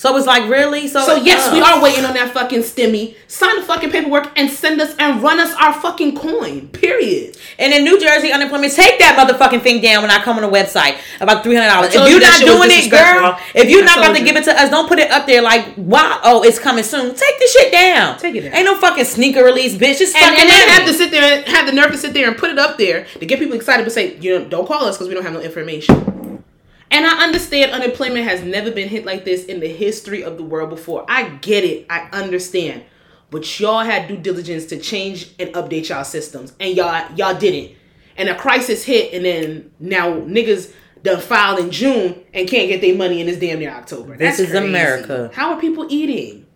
So 0.00 0.16
it's 0.16 0.26
like 0.26 0.48
really. 0.48 0.88
So 0.88 1.04
So 1.04 1.16
yes, 1.16 1.46
uh, 1.46 1.52
we 1.52 1.60
are 1.60 1.82
waiting 1.82 2.06
on 2.06 2.14
that 2.14 2.32
fucking 2.32 2.60
stimmy. 2.60 3.16
Sign 3.28 3.56
the 3.56 3.62
fucking 3.62 3.90
paperwork 3.90 4.32
and 4.34 4.48
send 4.48 4.80
us 4.80 4.96
and 4.98 5.22
run 5.22 5.38
us 5.38 5.54
our 5.60 5.74
fucking 5.74 6.16
coin. 6.16 6.68
Period. 6.68 7.36
And 7.58 7.74
in 7.74 7.84
New 7.84 8.00
Jersey, 8.00 8.32
unemployment, 8.32 8.72
take 8.72 8.98
that 8.98 9.20
motherfucking 9.20 9.60
thing 9.60 9.82
down 9.82 10.00
when 10.00 10.10
I 10.10 10.22
come 10.22 10.38
on 10.38 10.42
the 10.42 10.48
website 10.48 10.96
about 11.20 11.42
three 11.42 11.54
hundred 11.54 11.68
dollars. 11.68 11.94
If 11.94 12.00
you 12.00 12.16
you're 12.16 12.20
not 12.20 12.40
doing 12.40 12.70
it, 12.72 12.90
girl, 12.90 13.38
if 13.54 13.68
you're 13.68 13.84
not 13.84 13.98
about 13.98 14.16
told 14.16 14.16
to 14.16 14.24
give 14.24 14.36
it 14.36 14.44
to 14.44 14.58
us, 14.58 14.70
don't 14.70 14.88
put 14.88 15.00
it 15.00 15.10
up 15.10 15.26
there 15.26 15.42
like, 15.42 15.76
wow, 15.76 16.18
oh, 16.24 16.44
it's 16.44 16.58
coming 16.58 16.82
soon. 16.82 17.14
Take 17.14 17.38
this 17.38 17.52
shit 17.52 17.70
down. 17.70 18.18
Take 18.18 18.36
it 18.36 18.40
down. 18.40 18.54
Ain't 18.54 18.64
no 18.64 18.76
fucking 18.80 19.04
sneaker 19.04 19.44
release, 19.44 19.74
bitch. 19.74 19.98
Just 19.98 20.16
And, 20.16 20.24
fucking 20.24 20.40
and 20.40 20.48
then 20.48 20.68
have 20.70 20.88
to 20.88 20.94
sit 20.94 21.10
there 21.10 21.24
and 21.24 21.46
have 21.46 21.66
the 21.66 21.72
nerve 21.72 21.92
to 21.92 21.98
sit 21.98 22.14
there 22.14 22.26
and 22.26 22.38
put 22.38 22.48
it 22.48 22.58
up 22.58 22.78
there 22.78 23.04
to 23.18 23.26
get 23.26 23.38
people 23.38 23.54
excited, 23.54 23.84
but 23.84 23.92
say, 23.92 24.16
you 24.16 24.38
know, 24.38 24.48
don't 24.48 24.66
call 24.66 24.86
us 24.86 24.96
because 24.96 25.08
we 25.08 25.14
don't 25.14 25.24
have 25.24 25.34
no 25.34 25.42
information. 25.42 26.19
And 26.90 27.06
I 27.06 27.24
understand 27.24 27.70
unemployment 27.72 28.24
has 28.24 28.42
never 28.42 28.70
been 28.70 28.88
hit 28.88 29.04
like 29.04 29.24
this 29.24 29.44
in 29.44 29.60
the 29.60 29.68
history 29.68 30.24
of 30.24 30.36
the 30.36 30.42
world 30.42 30.70
before. 30.70 31.04
I 31.08 31.28
get 31.36 31.64
it. 31.64 31.86
I 31.88 32.08
understand. 32.12 32.82
But 33.30 33.60
y'all 33.60 33.84
had 33.84 34.08
due 34.08 34.16
diligence 34.16 34.66
to 34.66 34.78
change 34.78 35.30
and 35.38 35.50
update 35.54 35.88
y'all 35.88 36.04
systems. 36.04 36.52
And 36.58 36.76
y'all 36.76 37.06
y'all 37.14 37.38
didn't. 37.38 37.76
And 38.16 38.28
a 38.28 38.34
crisis 38.34 38.84
hit 38.84 39.14
and 39.14 39.24
then 39.24 39.70
now 39.78 40.12
niggas 40.12 40.72
done 41.02 41.20
filed 41.20 41.60
in 41.60 41.70
June 41.70 42.22
and 42.34 42.48
can't 42.48 42.68
get 42.68 42.80
their 42.80 42.96
money 42.96 43.20
and 43.20 43.30
it's 43.30 43.38
damn 43.38 43.60
near 43.60 43.70
October. 43.70 44.16
This 44.16 44.38
That's 44.38 44.50
is 44.50 44.54
America. 44.54 45.30
How 45.32 45.52
are 45.54 45.60
people 45.60 45.86
eating? 45.88 46.46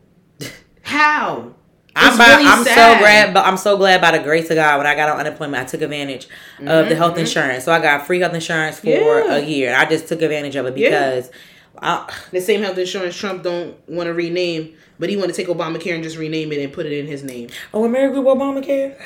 How? 0.83 1.55
I'm, 1.97 2.19
by, 2.19 2.27
really 2.37 2.45
I'm 2.47 2.65
sad. 2.65 2.75
so 2.97 2.99
glad, 3.01 3.35
but 3.35 3.45
I'm 3.47 3.57
so 3.57 3.77
glad 3.77 4.01
by 4.01 4.17
the 4.17 4.23
grace 4.25 4.51
of 4.51 4.57
God 4.57 4.79
when 4.79 4.87
I 4.87 4.95
got 4.95 5.09
on 5.11 5.19
unemployment, 5.21 5.63
I 5.63 5.67
took 5.67 5.81
advantage 5.83 6.29
of 6.61 6.89
the 6.89 6.95
health 6.97 7.17
insurance. 7.19 7.65
So 7.65 7.73
I 7.73 7.81
got 7.81 8.07
free 8.07 8.21
health 8.21 8.35
insurance 8.35 8.79
for 8.81 8.87
Mm-hmm, 8.87 9.31
Yeah. 9.31 9.37
a 9.37 9.41
year, 9.45 9.69
and 9.69 9.77
I 9.77 9.89
just 9.89 10.09
took 10.09 10.21
advantage 10.23 10.57
of 10.57 10.67
it 10.67 10.77
Yeah. 10.77 10.89
because 10.89 11.31
I, 11.81 12.13
The 12.33 12.41
same 12.41 12.63
health 12.63 12.79
insurance 12.79 13.17
Trump 13.17 13.43
don't 13.43 13.77
want 13.89 14.07
to 14.09 14.15
rename, 14.15 14.75
but 14.99 15.09
he 15.09 15.17
want 15.17 15.31
to 15.31 15.37
take 15.37 15.49
Obamacare 15.49 15.95
and 15.95 16.03
just 16.03 16.17
rename 16.17 16.53
it 16.53 16.59
and 16.63 16.73
put 16.73 16.87
it 16.87 16.93
in 16.93 17.07
his 17.07 17.23
name. 17.23 17.49
oh, 17.73 17.85
America 17.85 18.19
Obamacare. 18.19 18.97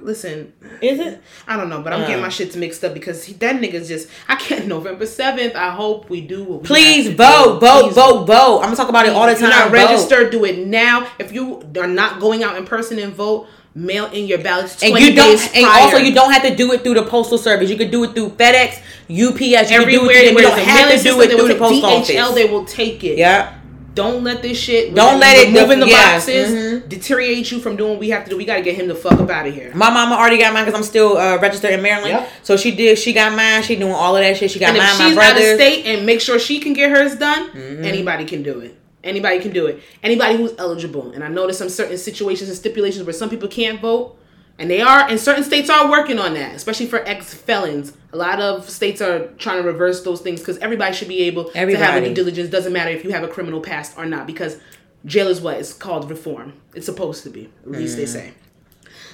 Listen, 0.00 0.52
Is 0.80 0.98
it? 1.00 1.20
I 1.46 1.56
don't 1.56 1.68
know, 1.68 1.80
but 1.82 1.92
I'm 1.92 2.02
Uh. 2.02 2.06
getting 2.06 2.22
my 2.22 2.28
shits 2.28 2.56
mixed 2.56 2.82
up 2.84 2.94
because 2.94 3.24
he, 3.24 3.34
that 3.34 3.56
nigga's 3.60 3.88
just. 3.88 4.08
I 4.28 4.36
can't. 4.36 4.66
November 4.72 5.06
seventh. 5.06 5.54
I 5.56 5.70
hope 5.70 6.08
we 6.10 6.20
do. 6.20 6.44
What 6.44 6.62
we 6.62 6.66
Please 6.66 7.08
vote, 7.08 7.60
do. 7.60 7.66
vote, 7.66 7.82
Please 7.84 7.94
vote, 7.94 8.24
vote. 8.26 8.56
I'm 8.58 8.64
gonna 8.66 8.76
talk 8.76 8.88
about 8.88 9.06
it 9.06 9.12
all 9.12 9.26
the 9.26 9.32
If 9.32 9.40
you're 9.40 9.50
time. 9.50 9.70
not 9.70 9.72
registered, 9.72 10.30
do 10.30 10.44
it 10.44 10.66
now. 10.66 11.06
If 11.18 11.32
you 11.32 11.62
are 11.80 11.86
not 11.86 12.20
going 12.20 12.42
out 12.42 12.56
in 12.56 12.64
person 12.64 12.98
and 12.98 13.12
vote, 13.12 13.46
mail 13.74 14.06
in 14.06 14.26
your 14.26 14.38
ballots. 14.38 14.76
20 14.80 14.92
And 14.94 15.04
you 15.04 15.14
don't, 15.14 15.56
and 15.56 15.64
prior. 15.64 15.82
also 15.82 15.96
you 15.96 16.12
don't 16.14 16.30
have 16.32 16.42
to 16.42 16.54
do 16.54 16.72
it 16.72 16.82
through 16.82 16.94
the 16.94 17.04
postal 17.04 17.38
service. 17.38 17.70
You 17.70 17.76
could 17.76 17.90
do 17.90 18.04
it 18.04 18.12
through 18.14 18.30
FedEx, 18.30 18.78
UPS. 19.08 19.70
You 19.70 19.80
Everywhere, 19.80 20.08
can 20.22 20.34
do 20.34 20.38
it 20.38 20.42
through, 20.42 20.42
you 20.42 20.42
don't 20.42 20.58
have 20.58 20.90
to 20.98 21.02
do 21.02 21.20
it 21.22 21.30
through 21.30 21.48
the 21.48 21.54
postal 21.54 21.80
post 21.80 22.10
DHL, 22.10 22.22
office. 22.24 22.34
they 22.34 22.44
will 22.44 22.64
take 22.66 23.02
it. 23.04 23.16
Yeah. 23.18 23.54
Don't 23.94 24.24
let 24.24 24.40
this 24.42 24.58
shit. 24.58 24.94
Don't 24.94 25.20
let 25.20 25.36
it 25.36 25.52
move 25.52 25.70
in 25.70 25.80
the 25.80 25.86
yeah. 25.86 26.14
boxes 26.14 26.50
Mhm. 26.82 26.88
deteriorate 26.88 27.50
you 27.50 27.58
from 27.60 27.76
doing 27.76 27.90
what 27.90 28.00
we 28.00 28.08
have 28.10 28.24
to 28.24 28.30
do. 28.30 28.36
We 28.36 28.44
got 28.44 28.56
to 28.56 28.62
get 28.62 28.74
him 28.74 28.88
the 28.88 28.94
fuck 28.94 29.20
up 29.20 29.28
out 29.28 29.46
of 29.46 29.54
here. 29.54 29.70
My 29.74 29.90
mama 29.90 30.14
already 30.14 30.38
got 30.38 30.54
mine 30.54 30.64
because 30.64 30.78
I'm 30.78 30.84
still 30.84 31.18
uh, 31.18 31.38
registered 31.38 31.72
in 31.72 31.82
Maryland. 31.82 32.10
Yep. 32.14 32.28
So 32.42 32.56
she 32.56 32.70
did. 32.74 32.98
She 32.98 33.12
got 33.12 33.34
mine. 33.36 33.62
She 33.62 33.76
doing 33.76 33.92
all 33.92 34.16
of 34.16 34.22
that 34.22 34.36
shit. 34.36 34.50
She 34.50 34.58
got 34.58 34.70
And 34.70 34.78
if 34.78 34.82
mine. 34.98 35.08
she's 35.08 35.16
my 35.16 35.24
out 35.30 35.36
of 35.36 35.42
state 35.42 35.84
and 35.86 36.06
make 36.06 36.20
sure 36.20 36.38
she 36.38 36.58
can 36.60 36.72
get 36.72 36.90
hers 36.90 37.16
done, 37.16 37.50
Mm-hmm. 37.50 37.84
anybody 37.84 38.24
can 38.24 38.42
do 38.42 38.60
it. 38.60 38.76
Anybody 39.04 39.40
can 39.40 39.52
do 39.52 39.66
it. 39.66 39.82
Anybody 40.02 40.36
who's 40.36 40.52
eligible. 40.58 41.10
And 41.12 41.24
I 41.24 41.28
know 41.28 41.42
there's 41.42 41.58
some 41.58 41.68
certain 41.68 41.98
situations 41.98 42.48
and 42.48 42.56
stipulations 42.56 43.04
where 43.04 43.12
some 43.12 43.28
people 43.28 43.48
can't 43.48 43.80
vote. 43.80 44.16
And 44.62 44.70
they 44.70 44.80
are, 44.80 45.08
and 45.08 45.18
certain 45.18 45.42
states 45.42 45.68
are 45.68 45.90
working 45.90 46.20
on 46.20 46.34
that, 46.34 46.54
especially 46.54 46.86
for 46.86 47.00
ex 47.00 47.34
felons. 47.34 47.94
A 48.12 48.16
lot 48.16 48.40
of 48.40 48.70
states 48.70 49.02
are 49.02 49.26
trying 49.36 49.60
to 49.60 49.66
reverse 49.66 50.04
those 50.04 50.20
things 50.20 50.38
because 50.38 50.56
everybody 50.58 50.94
should 50.94 51.08
be 51.08 51.22
able 51.22 51.46
to 51.50 51.58
have 51.58 52.00
a 52.00 52.06
due 52.08 52.14
diligence. 52.14 52.48
Doesn't 52.48 52.72
matter 52.72 52.90
if 52.92 53.02
you 53.02 53.10
have 53.10 53.24
a 53.24 53.28
criminal 53.28 53.60
past 53.60 53.98
or 53.98 54.06
not, 54.06 54.24
because 54.24 54.58
jail 55.04 55.26
is 55.26 55.40
what 55.40 55.56
it's 55.56 55.72
called 55.72 56.08
reform. 56.08 56.52
It's 56.76 56.86
supposed 56.86 57.24
to 57.24 57.30
be, 57.30 57.50
at 57.64 57.72
least 57.72 57.96
they 57.96 58.06
say. 58.06 58.34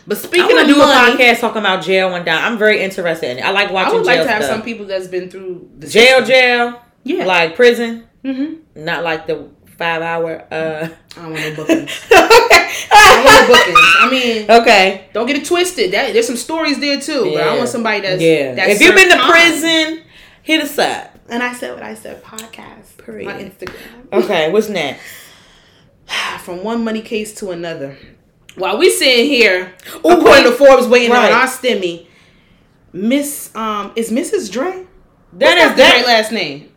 But 0.06 0.18
speaking 0.18 0.56
want 0.56 0.68
of 0.68 0.74
do 0.74 0.76
money, 0.76 1.14
a 1.14 1.16
podcast 1.16 1.40
talking 1.40 1.60
about 1.62 1.82
jail 1.82 2.10
one 2.10 2.26
time. 2.26 2.44
I'm 2.44 2.58
very 2.58 2.82
interested 2.82 3.30
in 3.30 3.38
it. 3.38 3.40
I 3.40 3.50
like 3.50 3.70
watching. 3.70 3.94
I 3.94 3.96
would 3.96 4.06
like 4.06 4.20
to 4.20 4.28
have 4.28 4.42
stuff. 4.44 4.56
some 4.56 4.62
people 4.62 4.84
that's 4.84 5.06
been 5.06 5.30
through 5.30 5.66
the 5.78 5.86
jail, 5.86 6.18
system. 6.18 6.26
jail, 6.26 6.82
Yeah. 7.04 7.24
like 7.24 7.56
prison, 7.56 8.06
hmm 8.22 8.56
not 8.74 9.02
like 9.02 9.26
the 9.26 9.48
five 9.78 10.02
hour. 10.02 10.44
uh 10.50 10.88
I 11.16 11.22
don't 11.22 11.32
want 11.32 11.42
no 11.44 11.54
bookings. 11.56 11.90
okay. 12.06 12.10
I 12.92 13.22
want 13.24 13.48
no 13.48 13.54
bookings. 13.54 13.78
I 14.00 14.10
mean, 14.10 14.50
Okay. 14.62 15.08
don't 15.14 15.26
get 15.26 15.36
it 15.36 15.44
twisted. 15.46 15.92
That 15.92 16.12
there's 16.12 16.26
some 16.26 16.36
stories 16.36 16.78
there 16.80 17.00
too. 17.00 17.32
But 17.34 17.46
I 17.46 17.56
want 17.56 17.68
somebody 17.68 18.00
that's 18.00 18.20
yeah. 18.22 18.54
That's 18.54 18.72
if 18.74 18.80
you've 18.80 18.94
been 18.94 19.10
to 19.10 19.24
prison, 19.24 20.02
hit 20.42 20.60
us 20.62 20.78
up. 20.78 21.18
and 21.30 21.42
I 21.42 21.52
said 21.54 21.74
what 21.74 21.82
I 21.82 21.94
said. 21.94 22.22
Podcast 22.22 22.98
Period. 22.98 23.28
on 23.30 23.40
Instagram. 23.40 24.12
Okay, 24.12 24.50
what's 24.52 24.68
next? 24.68 25.02
From 26.40 26.62
one 26.64 26.84
money 26.84 27.02
case 27.02 27.34
to 27.36 27.50
another. 27.50 27.96
While 28.56 28.78
we 28.78 28.90
sitting 28.90 29.26
here, 29.26 29.74
Ooh, 29.96 29.98
according 30.10 30.24
wait. 30.24 30.42
to 30.44 30.52
Forbes, 30.52 30.86
waiting 30.88 31.10
Right. 31.12 31.30
on 31.32 31.40
our 31.40 31.46
stimmy, 31.46 32.06
Miss 32.92 33.54
um 33.54 33.92
is 33.96 34.10
Mrs. 34.10 34.50
Dre. 34.50 34.84
That 35.34 35.56
What's 35.56 35.62
is 35.62 35.70
the 35.72 35.76
that. 35.76 36.04
Last 36.06 36.32
name. 36.32 36.72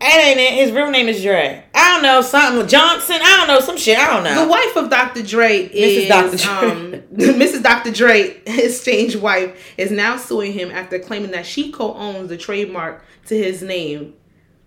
That 0.00 0.22
ain't 0.24 0.38
it. 0.38 0.52
His 0.54 0.72
real 0.72 0.90
name 0.90 1.08
is 1.08 1.22
Dre. 1.22 1.64
I 1.74 1.94
don't 1.94 2.02
know 2.02 2.20
something 2.20 2.66
Johnson. 2.68 3.16
I 3.20 3.36
don't 3.38 3.48
know 3.48 3.60
some 3.60 3.78
shit. 3.78 3.98
I 3.98 4.12
don't 4.12 4.24
know. 4.24 4.44
The 4.44 4.50
wife 4.50 4.76
of 4.76 4.90
Dr. 4.90 5.22
Dre 5.22 5.58
is 5.58 6.04
Mrs. 6.04 6.08
Dr. 6.08 6.36
Dre. 6.36 6.70
Um, 6.70 7.02
Mrs. 7.16 7.62
Dr. 7.62 7.90
Dre, 7.90 8.40
his 8.46 8.78
strange 8.78 9.16
wife, 9.16 9.74
is 9.78 9.90
now 9.90 10.16
suing 10.16 10.52
him 10.52 10.70
after 10.70 10.98
claiming 10.98 11.30
that 11.30 11.46
she 11.46 11.72
co-owns 11.72 12.28
the 12.28 12.36
trademark 12.36 13.04
to 13.26 13.36
his 13.36 13.62
name, 13.62 14.14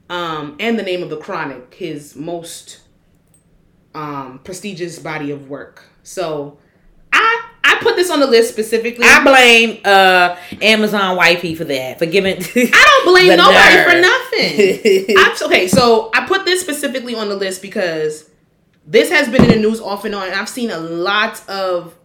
um, 0.09 0.55
and 0.59 0.79
the 0.79 0.83
name 0.83 1.03
of 1.03 1.09
the 1.09 1.17
Chronic, 1.17 1.75
his 1.75 2.15
most 2.15 2.81
um, 3.93 4.39
prestigious 4.43 4.97
body 4.97 5.29
of 5.29 5.47
work. 5.47 5.83
So, 6.01 6.57
I 7.13 7.48
I 7.79 7.83
put 7.83 7.95
this 7.95 8.09
on 8.09 8.19
the 8.19 8.27
list 8.27 8.49
specifically. 8.49 9.05
I 9.07 9.23
blame 9.23 9.79
uh 9.85 10.35
Amazon 10.61 11.15
wifey 11.15 11.55
for 11.55 11.63
that 11.65 11.99
for 11.99 12.05
giving. 12.05 12.37
I 12.55 13.01
don't 13.03 13.13
blame 13.13 13.37
nobody 13.37 13.75
nerve. 13.75 13.85
for 13.85 14.01
nothing. 14.01 15.15
I, 15.17 15.39
okay, 15.43 15.67
so 15.67 16.11
I 16.13 16.25
put 16.27 16.45
this 16.45 16.61
specifically 16.61 17.15
on 17.15 17.29
the 17.29 17.35
list 17.35 17.61
because 17.61 18.29
this 18.85 19.09
has 19.09 19.29
been 19.29 19.43
in 19.43 19.49
the 19.49 19.55
news 19.55 19.79
off 19.79 20.05
and 20.05 20.15
on, 20.15 20.27
and 20.27 20.35
I've 20.35 20.49
seen 20.49 20.71
a 20.71 20.79
lot 20.79 21.47
of 21.49 21.95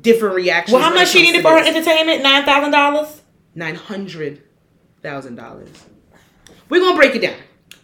different 0.00 0.34
reactions. 0.34 0.74
well, 0.74 0.82
how 0.82 0.94
much 0.94 1.08
she 1.08 1.22
needed 1.22 1.42
for 1.42 1.50
her 1.50 1.64
entertainment? 1.66 2.22
Nine 2.22 2.44
thousand 2.44 2.70
dollars. 2.72 3.22
Nine 3.54 3.74
hundred 3.74 4.42
thousand 5.02 5.36
dollars. 5.36 5.70
We're 6.68 6.80
gonna 6.80 6.96
break 6.96 7.14
it 7.14 7.20
down. 7.20 7.36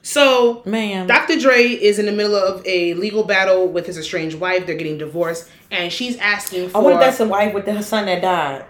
So, 0.03 0.62
Man, 0.67 1.07
Dr. 1.07 1.38
Dre 1.38 1.62
is 1.62 1.99
in 2.01 2.07
the 2.07 2.12
middle 2.12 2.35
of 2.35 2.61
a 2.67 2.95
legal 2.95 3.23
battle 3.23 3.69
with 3.69 3.87
his 3.87 3.97
estranged 3.97 4.38
wife. 4.41 4.67
They're 4.67 4.75
getting 4.75 4.99
divorced, 4.99 5.49
and 5.71 5.93
she's 5.93 6.17
asking 6.19 6.71
for. 6.71 6.79
I 6.79 6.81
wonder 6.81 6.99
if 6.99 7.05
that's 7.07 7.19
the 7.19 7.29
wife 7.29 7.55
with 7.55 7.67
the, 7.67 7.75
her 7.75 7.83
son 7.83 8.07
that 8.07 8.21
died. 8.21 8.65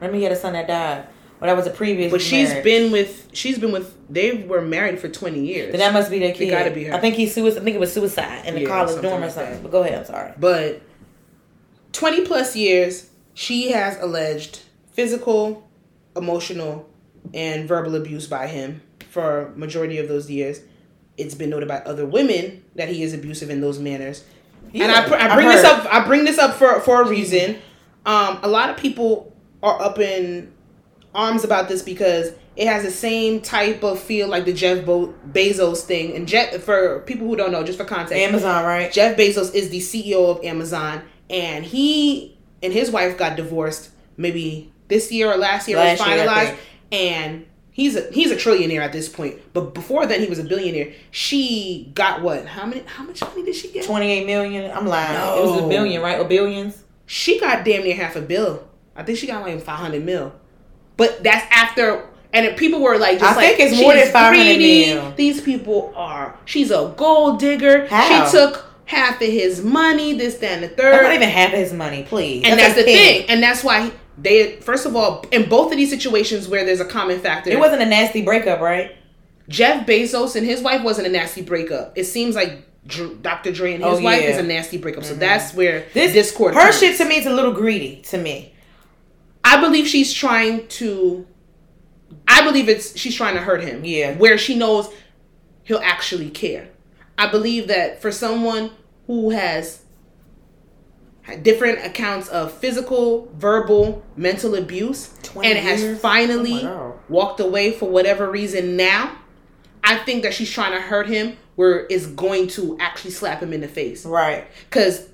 Let 0.00 0.12
me 0.12 0.20
get 0.20 0.32
a 0.32 0.36
son 0.36 0.54
that 0.54 0.66
died. 0.66 1.06
Well, 1.40 1.48
that 1.48 1.56
was 1.56 1.66
a 1.66 1.70
previous. 1.70 2.10
but 2.10 2.22
she's 2.22 2.54
been 2.62 2.90
with. 2.90 3.28
She's 3.34 3.58
been 3.58 3.70
with. 3.72 3.94
They 4.08 4.32
were 4.44 4.62
married 4.62 4.98
for 4.98 5.08
twenty 5.08 5.44
years. 5.44 5.72
Then 5.72 5.80
that 5.80 5.92
must 5.92 6.10
be 6.10 6.18
their 6.18 6.32
kid. 6.32 6.48
It 6.48 6.50
gotta 6.52 6.70
be 6.70 6.84
her. 6.84 6.94
I 6.94 7.00
think 7.00 7.16
he's 7.16 7.34
suicide. 7.34 7.60
I 7.60 7.64
think 7.64 7.76
it 7.76 7.80
was 7.80 7.92
suicide 7.92 8.46
in 8.46 8.54
the 8.54 8.62
Yeah, 8.62 8.68
college 8.68 9.02
dorm 9.02 9.22
or 9.22 9.28
something. 9.28 9.54
that. 9.54 9.62
But 9.62 9.72
go 9.72 9.82
ahead. 9.82 9.98
I'm 9.98 10.04
sorry. 10.06 10.32
But 10.38 10.80
20 11.92 12.24
plus 12.24 12.56
years, 12.56 13.10
she 13.34 13.72
has 13.72 13.98
alleged 14.00 14.60
physical, 14.92 15.68
emotional, 16.16 16.88
and 17.34 17.68
verbal 17.68 17.94
abuse 17.96 18.26
by 18.26 18.46
him 18.46 18.80
for 19.12 19.52
majority 19.54 19.98
of 19.98 20.08
those 20.08 20.30
years. 20.30 20.60
It's 21.18 21.34
been 21.34 21.50
noted 21.50 21.68
by 21.68 21.78
other 21.78 22.06
women 22.06 22.64
that 22.74 22.88
he 22.88 23.02
is 23.02 23.12
abusive 23.12 23.50
in 23.50 23.60
those 23.60 23.78
manners. 23.78 24.24
Yeah, 24.72 24.84
and 24.84 24.92
I, 24.92 25.06
pr- 25.06 25.14
I 25.14 25.34
bring 25.34 25.48
this 25.48 25.64
up. 25.64 25.86
I 25.92 26.04
bring 26.06 26.24
this 26.24 26.38
up 26.38 26.54
for 26.54 26.80
for 26.80 27.02
a 27.02 27.08
reason. 27.08 27.58
Um, 28.06 28.38
a 28.42 28.48
lot 28.48 28.70
of 28.70 28.76
people 28.78 29.36
are 29.62 29.80
up 29.80 29.98
in 29.98 30.52
arms 31.14 31.44
about 31.44 31.68
this 31.68 31.82
because 31.82 32.32
it 32.56 32.66
has 32.66 32.82
the 32.82 32.90
same 32.90 33.42
type 33.42 33.82
of 33.82 34.00
feel 34.00 34.28
like 34.28 34.46
the 34.46 34.52
Jeff 34.52 34.84
Bo- 34.86 35.14
Bezos 35.30 35.82
thing. 35.82 36.16
And 36.16 36.26
Jeff, 36.26 36.62
for 36.62 37.00
people 37.00 37.26
who 37.26 37.36
don't 37.36 37.52
know, 37.52 37.62
just 37.62 37.78
for 37.78 37.84
context, 37.84 38.14
Amazon, 38.14 38.64
right? 38.64 38.90
Jeff 38.90 39.16
Bezos 39.16 39.54
is 39.54 39.68
the 39.68 39.80
CEO 39.80 40.30
of 40.30 40.42
Amazon, 40.44 41.02
and 41.28 41.64
he 41.64 42.38
and 42.62 42.72
his 42.72 42.90
wife 42.90 43.18
got 43.18 43.36
divorced 43.36 43.90
maybe 44.16 44.72
this 44.88 45.12
year 45.12 45.30
or 45.30 45.36
last 45.36 45.68
year 45.68 45.76
Last 45.76 45.98
was 45.98 46.08
finalized, 46.08 46.56
think. 46.56 46.58
and 46.92 47.46
he's 47.72 47.96
a 47.96 48.08
he's 48.12 48.30
a 48.30 48.36
trillionaire 48.36 48.80
at 48.80 48.92
this 48.92 49.08
point. 49.08 49.40
But 49.52 49.74
before 49.74 50.06
then, 50.06 50.20
he 50.20 50.26
was 50.26 50.38
a 50.38 50.44
billionaire. 50.44 50.92
She 51.10 51.90
got 51.94 52.22
what? 52.22 52.46
How 52.46 52.66
many? 52.66 52.82
How 52.86 53.02
much 53.02 53.20
money 53.20 53.44
did 53.44 53.56
she 53.56 53.68
get? 53.68 53.84
Twenty-eight 53.84 54.26
million. 54.26 54.70
I'm 54.70 54.86
lying. 54.86 55.14
It 55.38 55.44
was 55.44 55.64
a 55.64 55.68
billion, 55.68 56.00
right? 56.02 56.20
Or 56.20 56.24
billions. 56.24 56.84
She 57.06 57.40
got 57.40 57.64
damn 57.64 57.82
near 57.82 57.96
half 57.96 58.14
a 58.14 58.22
bill. 58.22 58.68
I 58.94 59.02
think 59.02 59.18
she 59.18 59.26
got 59.26 59.42
like 59.42 59.60
five 59.62 59.78
hundred 59.78 60.04
mil. 60.04 60.32
But 60.96 61.22
that's 61.24 61.44
after. 61.50 62.08
And 62.34 62.46
if 62.46 62.56
people 62.58 62.80
were 62.80 62.96
like, 62.96 63.18
just 63.18 63.32
I 63.32 63.36
like, 63.36 63.56
think 63.56 63.72
it's 63.72 63.80
more 63.80 63.92
than 63.92 64.10
500 64.10 64.56
mil." 64.56 65.12
These 65.16 65.42
people 65.42 65.92
are. 65.94 66.38
She's 66.46 66.70
a 66.70 66.94
gold 66.96 67.38
digger. 67.40 67.86
How? 67.88 68.24
She 68.24 68.32
took 68.32 68.64
half 68.86 69.20
of 69.20 69.28
his 69.28 69.62
money. 69.62 70.14
This, 70.14 70.36
that, 70.38 70.52
and 70.52 70.62
the 70.62 70.68
third. 70.68 70.92
That's 70.92 71.02
not 71.02 71.12
even 71.14 71.28
half 71.28 71.52
of 71.52 71.58
his 71.58 71.74
money, 71.74 72.04
please. 72.04 72.44
and 72.46 72.58
that's, 72.58 72.72
a 72.72 72.76
the 72.76 72.84
thing 72.84 73.26
and 73.28 73.42
that's 73.42 73.62
why 73.62 73.92
they 74.22 74.56
first 74.60 74.86
of 74.86 74.94
all 74.96 75.24
in 75.32 75.48
both 75.48 75.70
of 75.72 75.76
these 75.76 75.90
situations 75.90 76.48
where 76.48 76.64
there's 76.64 76.80
a 76.80 76.84
common 76.84 77.18
factor 77.20 77.50
It 77.50 77.58
wasn't 77.58 77.82
a 77.82 77.86
nasty 77.86 78.22
breakup, 78.22 78.60
right? 78.60 78.96
jeff 79.48 79.84
bezos 79.86 80.36
and 80.36 80.46
his 80.46 80.62
wife 80.62 80.82
wasn't 80.84 81.06
a 81.06 81.10
nasty 81.10 81.42
breakup 81.42 81.98
it 81.98 82.04
seems 82.04 82.34
like 82.36 82.64
Dr. 82.86 83.14
Dr. 83.14 83.52
Dre 83.52 83.74
and 83.74 83.84
his 83.84 83.98
Oh, 84.00 84.02
wife 84.02 84.22
yeah. 84.22 84.30
is 84.30 84.38
a 84.38 84.42
nasty 84.42 84.76
breakup. 84.76 85.04
So 85.04 85.10
mm-hmm. 85.12 85.20
that's 85.20 85.54
where 85.54 85.86
This 85.94 86.12
discord. 86.12 86.54
Her 86.54 86.62
comes. 86.62 86.80
shit 86.80 86.96
to 86.96 87.04
me 87.04 87.16
is 87.16 87.26
a 87.26 87.30
little 87.32 87.52
greedy 87.52 88.02
to 88.08 88.18
me. 88.18 88.52
I 89.44 89.60
believe 89.60 89.86
she's 89.86 90.12
trying 90.12 90.66
to. 90.66 91.24
I 92.26 92.42
believe 92.44 92.68
it's 92.68 92.98
she's 92.98 93.14
trying 93.14 93.34
to 93.36 93.40
hurt 93.40 93.62
him. 93.62 93.84
Yeah. 93.84 94.16
Where 94.16 94.36
she 94.36 94.56
knows 94.56 94.88
he'll 95.62 95.78
actually 95.78 96.30
care. 96.30 96.70
I 97.16 97.28
believe 97.30 97.68
that 97.68 98.02
for 98.02 98.10
someone 98.10 98.72
who 99.06 99.30
has 99.30 99.81
different 101.42 101.84
accounts 101.86 102.28
of 102.28 102.52
physical, 102.52 103.30
verbal, 103.34 104.02
mental 104.16 104.54
abuse, 104.56 105.14
20 105.22 105.48
and 105.48 105.58
has 105.58 106.00
finally 106.00 106.64
Oh 106.64 106.98
walked 107.08 107.40
away 107.40 107.72
for 107.72 107.88
whatever 107.88 108.30
reason 108.30 108.76
now, 108.76 109.16
I 109.84 109.98
think 109.98 110.22
that 110.22 110.34
she's 110.34 110.50
trying 110.50 110.72
to 110.72 110.80
hurt 110.80 111.08
him 111.08 111.36
where 111.56 111.86
is 111.86 112.06
going 112.06 112.48
to 112.48 112.76
actually 112.80 113.10
slap 113.10 113.42
him 113.42 113.52
in 113.52 113.60
the 113.60 113.68
face. 113.68 114.04
Right. 114.06 114.46
Because 114.68 115.08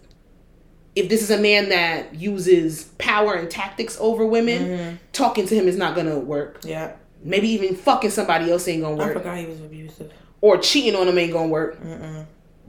if 0.94 1.08
this 1.08 1.22
is 1.22 1.30
a 1.30 1.38
man 1.38 1.68
that 1.70 2.14
uses 2.14 2.84
power 2.98 3.34
and 3.34 3.50
tactics 3.50 3.96
over 4.00 4.24
women, 4.24 4.64
Mm-hmm. 4.64 4.96
talking 5.12 5.46
to 5.46 5.54
him 5.54 5.68
is 5.68 5.76
not 5.76 5.94
gonna 5.96 6.18
work. 6.18 6.60
Yeah. 6.64 6.92
Maybe 7.22 7.48
even 7.50 7.74
fucking 7.76 8.10
somebody 8.10 8.50
else 8.50 8.66
ain't 8.68 8.82
gonna 8.82 8.96
work. 8.96 9.10
I 9.16 9.20
forgot 9.20 9.38
he 9.38 9.46
was 9.46 9.60
abusive. 9.60 10.12
or 10.40 10.58
cheating 10.58 10.94
on 10.98 11.08
him 11.08 11.18
ain't 11.18 11.32
gonna 11.32 11.48
work. 11.48 11.78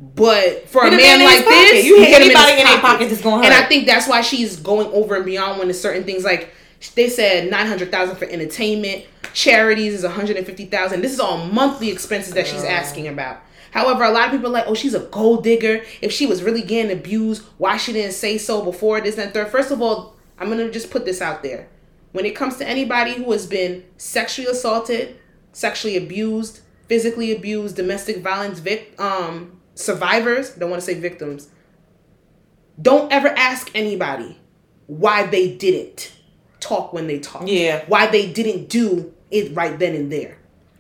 But 0.01 0.67
for 0.69 0.85
a 0.85 0.91
man 0.91 1.23
like 1.23 1.43
this, 1.45 1.85
You 1.85 1.97
hit 1.99 2.07
hit 2.09 2.21
anybody 2.21 2.51
in 2.51 2.57
their 2.59 2.65
pocket. 2.79 2.81
pocket, 2.81 3.11
it's 3.11 3.21
gonna 3.21 3.43
And. 3.43 3.53
I 3.53 3.63
think 3.63 3.85
that's 3.85 4.07
why 4.07 4.21
she's 4.21 4.55
going 4.57 4.87
over 4.93 5.15
and 5.17 5.25
beyond 5.25 5.57
when 5.59 5.67
there's 5.67 5.79
certain 5.81 6.03
things 6.05 6.23
like 6.23 6.53
they 6.95 7.09
said 7.09 7.49
nine 7.51 7.67
hundred 7.67 7.91
thousand 7.91 8.15
for 8.15 8.25
entertainment, 8.25 9.05
charities 9.33 9.93
is 9.93 10.03
one 10.03 10.13
hundred 10.13 10.37
and 10.37 10.45
fifty 10.45 10.65
thousand. 10.65 11.01
This 11.01 11.11
is 11.11 11.19
all 11.19 11.45
monthly 11.47 11.89
expenses 11.89 12.33
that 12.33 12.47
she's 12.47 12.63
asking 12.63 13.07
about. 13.09 13.41
However, 13.71 14.03
a 14.05 14.11
lot 14.11 14.25
of 14.27 14.31
people 14.31 14.47
are 14.47 14.53
like, 14.53 14.63
oh, 14.67 14.73
she's 14.73 14.93
a 14.95 15.01
gold 15.01 15.43
digger. 15.43 15.83
If 16.01 16.11
she 16.11 16.25
was 16.25 16.41
really 16.43 16.61
getting 16.63 16.91
abused, 16.97 17.43
why 17.57 17.77
she 17.77 17.91
didn't 17.93 18.13
say 18.13 18.37
so 18.37 18.63
before 18.63 18.99
this 19.01 19.17
and 19.17 19.33
third? 19.33 19.49
First 19.49 19.69
of 19.71 19.81
all, 19.81 20.15
I'm 20.39 20.49
gonna 20.49 20.71
just 20.71 20.89
put 20.91 21.03
this 21.05 21.21
out 21.21 21.43
there. 21.43 21.67
When 22.13 22.25
it 22.25 22.35
comes 22.35 22.55
to 22.57 22.67
anybody 22.67 23.13
who 23.13 23.31
has 23.33 23.45
been 23.45 23.83
sexually 23.97 24.49
assaulted, 24.49 25.17
sexually 25.51 25.97
abused, 25.97 26.61
physically 26.87 27.35
abused, 27.35 27.75
domestic 27.75 28.23
violence 28.23 28.57
vic- 28.59 28.95
um, 28.99 29.58
survivors, 29.79 30.51
don't 30.51 30.69
want 30.69 30.81
to 30.81 30.85
say 30.85 30.99
victims, 30.99 31.49
don't 32.81 33.11
ever 33.11 33.29
ask 33.29 33.71
anybody 33.73 34.37
why 34.87 35.25
they 35.25 35.55
didn't 35.55 36.13
talk 36.59 36.93
when 36.93 37.07
they 37.07 37.19
talk. 37.19 37.43
Yeah. 37.45 37.83
Why 37.87 38.07
they 38.07 38.31
didn't 38.31 38.69
do 38.69 39.13
it 39.31 39.55
right 39.55 39.77
then 39.77 39.95
and 39.95 40.11
there. 40.11 40.37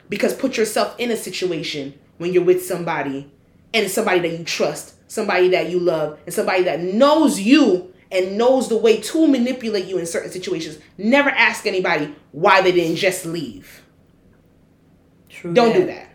Because 0.09 0.33
put 0.33 0.57
yourself 0.57 0.95
in 0.97 1.11
a 1.11 1.17
situation 1.17 1.97
when 2.17 2.33
you're 2.33 2.43
with 2.43 2.65
somebody 2.65 3.31
and 3.73 3.85
it's 3.85 3.93
somebody 3.93 4.19
that 4.19 4.37
you 4.37 4.43
trust, 4.43 4.95
somebody 5.09 5.49
that 5.49 5.69
you 5.69 5.79
love, 5.79 6.19
and 6.25 6.33
somebody 6.33 6.63
that 6.63 6.79
knows 6.79 7.39
you 7.39 7.93
and 8.11 8.37
knows 8.37 8.69
the 8.69 8.77
way 8.77 8.99
to 8.99 9.27
manipulate 9.27 9.85
you 9.85 9.99
in 9.99 10.05
certain 10.05 10.31
situations. 10.31 10.79
Never 10.97 11.29
ask 11.29 11.65
anybody 11.67 12.15
why 12.31 12.61
they 12.61 12.71
didn't 12.71 12.95
just 12.95 13.25
leave. 13.25 13.83
True 15.29 15.53
Don't 15.53 15.73
do 15.73 15.85
that. 15.85 16.08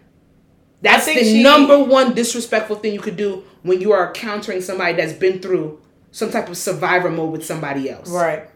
That's 0.84 1.06
the 1.06 1.14
she- 1.24 1.42
number 1.42 1.82
one 1.82 2.14
disrespectful 2.14 2.76
thing 2.76 2.92
you 2.92 3.00
could 3.00 3.16
do 3.16 3.42
when 3.62 3.80
you 3.80 3.92
are 3.92 4.12
countering 4.12 4.60
somebody 4.60 4.94
that's 4.94 5.12
been 5.12 5.40
through 5.40 5.80
some 6.12 6.30
type 6.30 6.48
of 6.48 6.56
survivor 6.56 7.10
mode 7.10 7.32
with 7.32 7.44
somebody 7.44 7.90
else. 7.90 8.08
Right. 8.10 8.48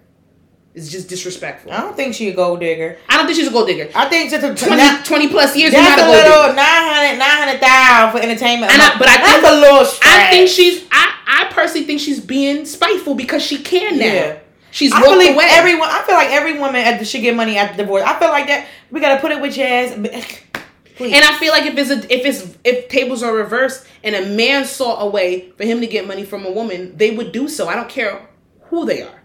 It's 0.75 0.89
just 0.91 1.09
disrespectful. 1.09 1.73
I 1.73 1.81
don't 1.81 1.97
think 1.97 2.15
she 2.15 2.29
a 2.29 2.35
gold 2.35 2.61
digger. 2.61 2.99
I 3.09 3.17
don't 3.17 3.27
think 3.27 3.37
she's 3.37 3.49
a 3.49 3.51
gold 3.51 3.67
digger. 3.67 3.91
I 3.97 4.09
think 4.09 4.31
just 4.31 4.45
a 4.45 4.55
20, 4.67 5.03
20 5.03 5.29
plus 5.29 5.57
years, 5.57 5.73
not 5.73 5.81
That's 5.97 6.03
a 6.03 6.05
a 6.05 6.11
little 6.11 6.43
digger. 6.43 6.55
900, 6.55 7.19
900,000 7.19 8.13
for 8.13 8.19
entertainment. 8.25 8.73
And 8.73 8.83
I- 8.83 8.99
but 8.99 9.09
I 9.09 9.17
think, 9.17 9.43
that's 9.43 9.49
a 9.49 9.61
little 9.61 9.87
I 10.05 10.31
think 10.31 10.49
she's. 10.49 10.85
I, 10.93 11.15
I 11.27 11.53
personally 11.53 11.85
think 11.87 12.01
she's 12.01 12.21
being 12.21 12.65
spiteful 12.65 13.15
because 13.17 13.43
she 13.43 13.59
can 13.59 13.99
now. 13.99 14.05
Yeah. 14.05 14.39
She's 14.71 14.93
I 14.93 15.01
believe 15.03 15.35
away. 15.35 15.47
everyone. 15.51 15.89
I 15.91 16.03
feel 16.03 16.15
like 16.15 16.29
every 16.29 16.59
woman 16.59 16.77
at 16.77 16.99
the, 16.99 17.05
should 17.07 17.23
get 17.23 17.35
money 17.35 17.57
after 17.57 17.79
divorce. 17.79 18.05
I 18.07 18.17
feel 18.19 18.29
like 18.29 18.47
that 18.49 18.67
we 18.91 19.01
gotta 19.01 19.21
put 19.21 19.33
it 19.33 19.41
with 19.41 19.55
Jazz. 19.55 19.97
Please. 20.99 21.15
and 21.15 21.25
I 21.25 21.39
feel 21.39 21.53
like 21.53 21.65
if 21.65 21.79
it's 21.79 21.91
a, 21.91 22.13
if 22.15 22.27
it's 22.27 22.59
if 22.65 22.89
tables 22.89 23.23
are 23.23 23.33
reversed 23.35 23.87
and 24.05 24.15
a 24.15 24.27
man 24.27 24.65
saw 24.67 24.99
a 25.01 25.09
way 25.09 25.51
for 25.57 25.65
him 25.65 25.81
to 25.81 25.87
get 25.87 26.07
money 26.07 26.25
from 26.25 26.45
a 26.45 26.51
woman, 26.51 26.95
they 26.97 27.13
would 27.13 27.33
do 27.33 27.49
so. 27.49 27.69
I 27.69 27.75
don't 27.77 27.89
care 27.89 28.29
who 28.65 28.85
they 28.85 29.03
are. 29.03 29.23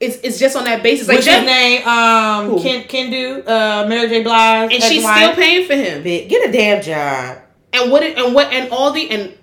It's 0.00 0.18
it's 0.22 0.38
just 0.38 0.54
on 0.54 0.64
that 0.64 0.82
basis. 0.82 1.08
Like 1.08 1.16
What's 1.16 1.26
Jeff- 1.26 1.40
his 1.40 1.46
name? 1.46 1.88
Um, 1.88 2.46
Who? 2.50 2.62
Ken 2.62 2.84
Kendu, 2.84 3.42
uh, 3.48 3.88
Mary 3.88 4.08
J. 4.08 4.22
Blige, 4.22 4.72
and 4.72 4.82
she's 4.84 5.02
ex-wife. 5.04 5.16
still 5.16 5.34
paying 5.34 5.66
for 5.66 5.74
him. 5.74 6.02
Get 6.04 6.48
a 6.48 6.52
damn 6.52 6.80
job. 6.82 7.38
And 7.72 7.90
what 7.90 8.02
it, 8.04 8.16
and 8.16 8.32
what 8.34 8.52
and 8.52 8.70
all 8.70 8.92
the 8.92 9.10
and 9.10 9.36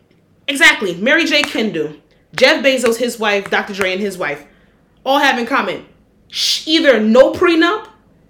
exactly 0.47 0.95
Mary 0.95 1.25
J. 1.25 1.41
Kendu, 1.41 1.99
Jeff 2.35 2.63
Bezos, 2.63 2.97
his 2.97 3.19
wife, 3.19 3.49
Dr. 3.49 3.73
Dre, 3.73 3.91
and 3.91 3.99
his 4.01 4.17
wife, 4.17 4.45
all 5.05 5.19
have 5.19 5.37
in 5.37 5.45
common 5.45 5.85
sh- 6.29 6.65
either 6.67 6.99
no 7.01 7.33
prenup 7.33 7.87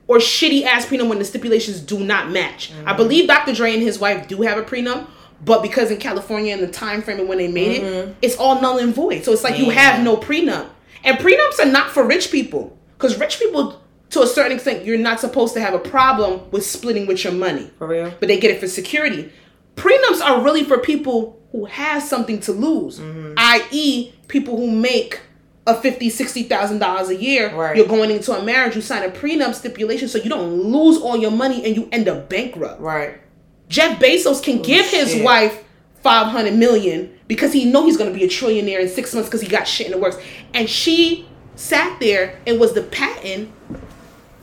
or 0.08 0.18
shitty 0.18 0.63
ass 0.63 0.86
prenup 0.86 1.10
when 1.10 1.20
the 1.20 1.26
stipulations 1.26 1.80
do 1.80 2.00
not 2.00 2.32
match. 2.32 2.72
I 2.86 2.94
believe 2.96 3.28
Dr. 3.28 3.54
Dre 3.54 3.74
and 3.74 3.82
his 3.82 3.98
wife 4.00 4.28
do 4.28 4.41
have 4.44 4.58
a 4.58 4.63
prenup, 4.63 5.08
but 5.44 5.62
because 5.62 5.91
in 5.91 5.98
California 5.98 6.54
and 6.54 6.62
the 6.63 6.68
time 6.72 7.02
frame 7.02 7.20
of 7.20 7.28
when 7.28 7.38
they 7.39 7.48
made 7.48 7.82
it, 7.82 8.15
it's 8.22 8.38
all 8.38 8.62
null 8.62 8.78
and 8.78 8.94
void. 8.94 9.24
So 9.24 9.32
it's 9.34 9.44
like 9.44 9.58
you 9.58 9.70
have 9.72 10.04
no 10.04 10.15
prenup, 10.18 10.68
and 11.04 11.18
prenups 11.18 11.60
are 11.60 11.72
not 11.72 11.89
for 11.91 12.04
rich 12.06 12.32
people 12.32 12.78
because 12.98 13.20
rich 13.20 13.39
people. 13.39 13.82
To 14.12 14.22
a 14.22 14.28
certain 14.28 14.54
extent, 14.54 14.86
you're 14.86 15.00
not 15.00 15.20
supposed 15.20 15.56
to 15.56 15.60
have 15.62 15.74
a 15.74 15.80
problem 15.80 16.50
with 16.52 16.65
splitting 16.65 17.06
with 17.06 17.24
your 17.26 17.34
money 17.34 17.70
For 17.80 17.88
real. 17.88 18.13
but 18.20 18.28
they 18.30 18.39
get 18.39 18.52
it 18.52 18.60
for 18.62 18.68
security. 18.68 19.30
Prenups 19.76 20.22
are 20.22 20.41
really 20.41 20.63
for 20.63 20.78
people 20.78 21.41
who 21.52 21.65
have 21.65 22.02
something 22.04 22.39
to 22.41 22.54
lose, 22.54 23.00
Mm-hmm. 23.00 23.34
i.e., 23.38 24.13
people 24.30 24.56
who 24.58 24.72
make 24.72 25.20
a 25.67 25.73
fifty, 25.82 26.10
sixty 26.10 26.43
thousand 26.43 26.80
dollars 26.80 27.10
a 27.10 27.15
year. 27.15 27.54
Right. 27.56 27.75
You're 27.75 27.88
going 27.88 28.12
into 28.12 28.32
a 28.38 28.43
marriage, 28.43 28.75
you 28.75 28.82
sign 28.82 29.04
a 29.04 29.12
prenup 29.12 29.54
stipulation 29.56 30.08
so 30.08 30.17
you 30.19 30.30
don't 30.30 30.51
lose 30.63 30.97
all 30.97 31.17
your 31.17 31.32
money 31.32 31.65
and 31.65 31.75
you 31.75 31.89
end 31.91 32.08
up 32.08 32.30
bankrupt. 32.30 32.80
Right. 32.82 33.19
Jeff 33.67 33.99
Bezos 33.99 34.43
can 34.43 34.60
oh, 34.60 34.63
give 34.63 34.86
his 34.86 35.21
wife 35.23 35.63
five 36.01 36.28
hundred 36.28 36.54
million 36.56 37.17
because 37.28 37.51
he 37.51 37.65
know 37.65 37.86
he's 37.86 37.97
gonna 37.97 38.12
be 38.12 38.23
a 38.23 38.28
trillionaire 38.28 38.80
in 38.82 38.88
six 38.89 39.13
months 39.13 39.28
because 39.28 39.41
he 39.41 39.47
got 39.47 39.67
shit 39.67 39.88
in 39.88 39.91
the 39.93 39.97
works. 39.97 40.17
And 40.54 40.69
she 40.69 41.28
sat 41.56 41.99
there 41.99 42.39
and 42.45 42.60
was 42.60 42.73
the 42.73 42.84
patent 42.84 43.51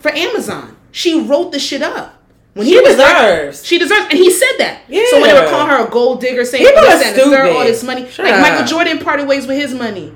for 0.01 0.11
Amazon. 0.11 0.77
She 0.91 1.21
wrote 1.21 1.53
the 1.53 1.59
shit 1.61 1.83
up. 1.83 2.19
When 2.55 2.67
She 2.67 2.83
deserves. 2.85 3.65
she 3.65 3.79
deserves, 3.79 4.07
and 4.11 4.19
he 4.19 4.31
said 4.31 4.57
that. 4.59 4.83
Yeah. 4.89 5.05
So 5.09 5.21
when 5.23 5.35
they 5.35 5.41
were 5.41 5.49
calling 5.49 5.69
her 5.69 5.87
a 5.87 5.91
gold 5.91 6.21
digger, 6.21 6.45
saying 6.45 6.67
People 6.67 6.83
this, 6.83 6.97
are 6.97 6.99
that, 6.99 7.07
and 7.07 7.17
the 7.17 7.23
third, 7.23 7.47
stupid. 7.47 7.57
all 7.57 7.65
this 7.65 7.83
money, 7.83 8.11
Shut 8.11 8.27
like 8.27 8.35
up. 8.35 8.41
Michael 8.43 8.67
Jordan 8.67 8.99
parted 8.99 9.27
ways 9.27 9.47
with 9.47 9.57
his 9.57 9.73
money. 9.73 10.13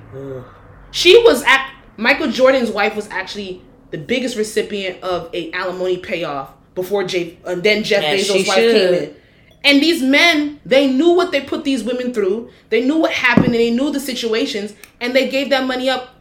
She 0.97 1.23
was 1.25 1.43
at 1.43 1.71
Michael 1.99 2.31
Jordan's 2.31 2.71
wife 2.71 2.97
was 2.97 3.07
actually 3.11 3.61
the 3.91 3.99
biggest 3.99 4.35
recipient 4.35 5.03
of 5.03 5.29
a 5.35 5.53
alimony 5.53 5.99
payoff 5.99 6.53
before 6.75 7.05
Jay, 7.05 7.39
and 7.45 7.63
then 7.63 7.85
Jeff 7.85 8.03
As 8.03 8.27
Bezos' 8.27 8.49
wife 8.49 8.57
came 8.57 8.95
in. 8.95 9.15
And 9.63 9.83
these 9.83 10.03
men, 10.03 10.59
they 10.65 10.91
knew 10.91 11.11
what 11.11 11.33
they 11.33 11.43
put 11.43 11.65
these 11.65 11.85
women 11.85 12.15
through. 12.15 12.51
They 12.71 12.83
knew 12.83 12.97
what 12.97 13.13
happened, 13.13 13.49
and 13.49 13.57
they 13.57 13.71
knew 13.71 13.91
the 13.91 14.01
situations, 14.01 14.73
and 14.99 15.15
they 15.15 15.29
gave 15.29 15.51
that 15.51 15.67
money 15.67 15.91
up 15.91 16.15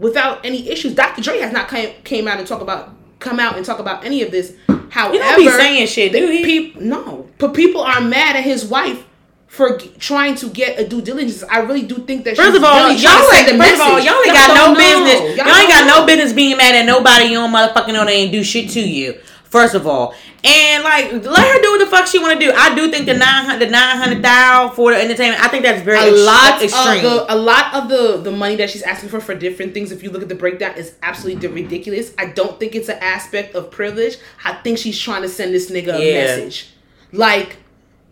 without 0.00 0.44
any 0.44 0.68
issues. 0.68 0.96
Dr. 0.96 1.22
Dre 1.22 1.38
has 1.38 1.52
not 1.52 1.68
came, 1.68 1.94
came 2.02 2.26
out 2.26 2.40
and 2.40 2.48
talk 2.48 2.60
about 2.60 2.96
come 3.20 3.38
out 3.38 3.56
and 3.56 3.64
talk 3.64 3.78
about 3.78 4.04
any 4.04 4.22
of 4.22 4.32
this. 4.32 4.56
However, 4.90 5.12
He 5.12 5.18
don't 5.20 5.38
be 5.38 5.48
saying 5.48 5.86
shit, 5.86 6.10
do 6.10 6.28
he? 6.28 6.44
peop- 6.44 6.80
no, 6.80 7.28
but 7.38 7.54
people 7.54 7.82
are 7.82 8.00
mad 8.00 8.34
at 8.34 8.42
his 8.42 8.64
wife 8.64 9.04
for 9.52 9.76
g- 9.76 9.92
trying 9.98 10.34
to 10.34 10.48
get 10.48 10.78
a 10.80 10.88
due 10.88 11.02
diligence. 11.02 11.44
I 11.44 11.58
really 11.58 11.82
do 11.82 11.96
think 12.08 12.24
that. 12.24 12.36
First 12.36 12.48
she's 12.48 12.56
of 12.56 12.64
all, 12.64 12.88
really 12.88 12.96
y'all 13.02 13.28
like, 13.28 13.46
a 13.52 13.58
first 13.58 13.74
of 13.74 13.80
all, 13.82 14.00
y'all 14.00 14.16
ain't 14.24 14.32
got 14.32 14.48
no 14.56 14.72
know. 14.72 14.78
business. 14.80 15.36
Y'all, 15.36 15.54
ain't 15.54 15.68
got 15.68 15.86
don't 15.86 16.00
no 16.00 16.06
business 16.06 16.32
being 16.32 16.56
mad 16.56 16.74
at 16.74 16.86
nobody 16.86 17.26
you 17.26 17.34
don't 17.34 17.52
motherfucking 17.52 17.92
know 17.92 18.06
they 18.06 18.16
ain't 18.16 18.32
do 18.32 18.42
shit 18.42 18.70
to 18.70 18.80
you. 18.80 19.20
First 19.44 19.74
of 19.74 19.86
all, 19.86 20.14
and 20.42 20.82
like 20.82 21.12
let 21.12 21.46
her 21.46 21.60
do 21.60 21.72
what 21.72 21.78
the 21.80 21.86
fuck 21.86 22.06
she 22.06 22.18
want 22.18 22.40
to 22.40 22.46
do. 22.46 22.50
I 22.56 22.74
do 22.74 22.90
think 22.90 23.04
the 23.04 23.12
nine 23.12 23.44
hundred, 23.44 23.70
nine 23.70 23.98
hundred 23.98 24.22
thousand 24.22 24.74
for 24.74 24.92
the 24.94 24.98
entertainment. 25.02 25.44
I 25.44 25.48
think 25.48 25.62
that's 25.64 25.82
very 25.82 25.98
a 25.98 26.10
ex- 26.10 26.20
lot 26.24 26.62
extreme. 26.62 27.04
of 27.04 27.26
the 27.28 27.34
a 27.34 27.36
lot 27.36 27.74
of 27.74 27.88
the 27.90 28.16
the 28.22 28.30
money 28.34 28.56
that 28.56 28.70
she's 28.70 28.80
asking 28.82 29.10
for 29.10 29.20
for 29.20 29.34
different 29.34 29.74
things 29.74 29.92
if 29.92 30.02
you 30.02 30.08
look 30.10 30.22
at 30.22 30.30
the 30.30 30.34
breakdown 30.34 30.74
is 30.78 30.94
absolutely 31.02 31.46
ridiculous 31.48 32.12
i 32.16 32.24
don't 32.26 32.58
think 32.58 32.74
it's 32.74 32.88
an 32.88 32.98
aspect 33.02 33.54
of 33.54 33.70
privilege 33.70 34.16
i 34.44 34.54
think 34.54 34.78
she's 34.78 34.98
trying 34.98 35.20
to 35.22 35.28
send 35.28 35.52
this 35.52 35.70
nigga 35.70 35.94
a 35.94 36.02
Yeah. 36.04 36.24
message 36.24 36.70
like 37.12 37.56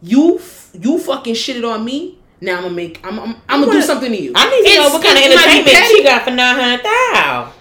you 0.03 0.39
you 0.73 0.99
fucking 0.99 1.35
shitted 1.35 1.69
on 1.69 1.85
me 1.85 2.19
now 2.41 2.57
i'm 2.57 2.63
gonna 2.63 2.75
make 2.75 3.01
i'm 3.05 3.19
i'm, 3.19 3.37
I'm 3.49 3.61
gonna 3.61 3.73
do 3.73 3.83
something 3.83 4.11
to 4.11 4.21
you 4.23 4.33
I 4.35 4.49
need 4.51 4.71
to 4.71 4.77
know 4.77 4.89
what 4.91 5.05
kind 5.05 5.19
of 5.19 5.25
be 5.25 5.33
entertainment 5.33 5.87
she 5.87 6.03
got 6.03 6.23
for 6.25 6.31
nine 6.31 6.55
hundred 6.57 6.83
thousand. 6.83 7.53